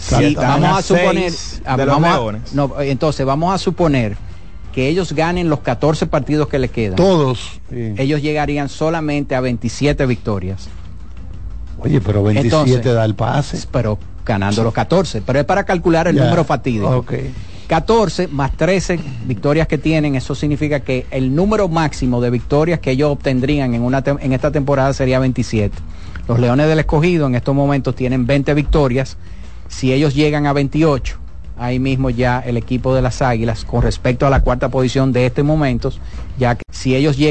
Si 0.00 0.34
vamos 0.34 0.78
a 0.78 0.82
suponer, 0.82 1.32
vamos 1.64 2.34
a- 2.34 2.54
no, 2.54 2.80
entonces 2.80 3.24
vamos 3.26 3.54
a 3.54 3.58
suponer 3.58 4.16
que 4.72 4.88
ellos 4.88 5.12
ganen 5.12 5.48
los 5.48 5.60
14 5.60 6.06
partidos 6.06 6.48
que 6.48 6.58
le 6.58 6.68
quedan. 6.68 6.96
Todos. 6.96 7.60
Ellos 7.70 8.22
llegarían 8.22 8.68
solamente 8.68 9.34
a 9.34 9.40
27 9.40 10.06
victorias. 10.06 10.68
Oye, 11.80 12.00
pero 12.00 12.22
27 12.22 12.56
Entonces, 12.70 12.94
da 12.94 13.04
el 13.04 13.14
pase. 13.14 13.58
Pero 13.70 13.98
ganando 14.24 14.62
los 14.64 14.72
14. 14.72 15.22
Pero 15.22 15.38
es 15.40 15.44
para 15.44 15.64
calcular 15.64 16.08
el 16.08 16.16
Ya. 16.16 16.24
número 16.24 16.44
fatídico. 16.44 16.88
Ok. 16.98 17.12
14 17.66 18.28
más 18.28 18.56
13 18.56 18.98
victorias 19.26 19.68
que 19.68 19.76
tienen, 19.78 20.14
eso 20.14 20.34
significa 20.34 20.80
que 20.80 21.06
el 21.10 21.34
número 21.34 21.68
máximo 21.68 22.20
de 22.20 22.30
victorias 22.30 22.80
que 22.80 22.92
ellos 22.92 23.10
obtendrían 23.10 23.74
en, 23.74 23.82
una 23.82 24.02
tem- 24.02 24.18
en 24.22 24.32
esta 24.32 24.50
temporada 24.50 24.92
sería 24.94 25.18
27. 25.18 25.76
Los 26.26 26.38
Leones 26.38 26.66
del 26.66 26.78
Escogido 26.78 27.26
en 27.26 27.34
estos 27.34 27.54
momentos 27.54 27.94
tienen 27.94 28.26
20 28.26 28.54
victorias. 28.54 29.16
Si 29.68 29.92
ellos 29.92 30.14
llegan 30.14 30.46
a 30.46 30.52
28, 30.52 31.18
ahí 31.58 31.78
mismo 31.78 32.10
ya 32.10 32.40
el 32.40 32.56
equipo 32.56 32.94
de 32.94 33.02
las 33.02 33.20
Águilas, 33.20 33.64
con 33.64 33.82
respecto 33.82 34.26
a 34.26 34.30
la 34.30 34.40
cuarta 34.40 34.70
posición 34.70 35.12
de 35.12 35.26
este 35.26 35.42
momento, 35.42 35.92
ya 36.38 36.54
que 36.54 36.62
si 36.72 36.96
ellos 36.96 37.16
llegan 37.16 37.26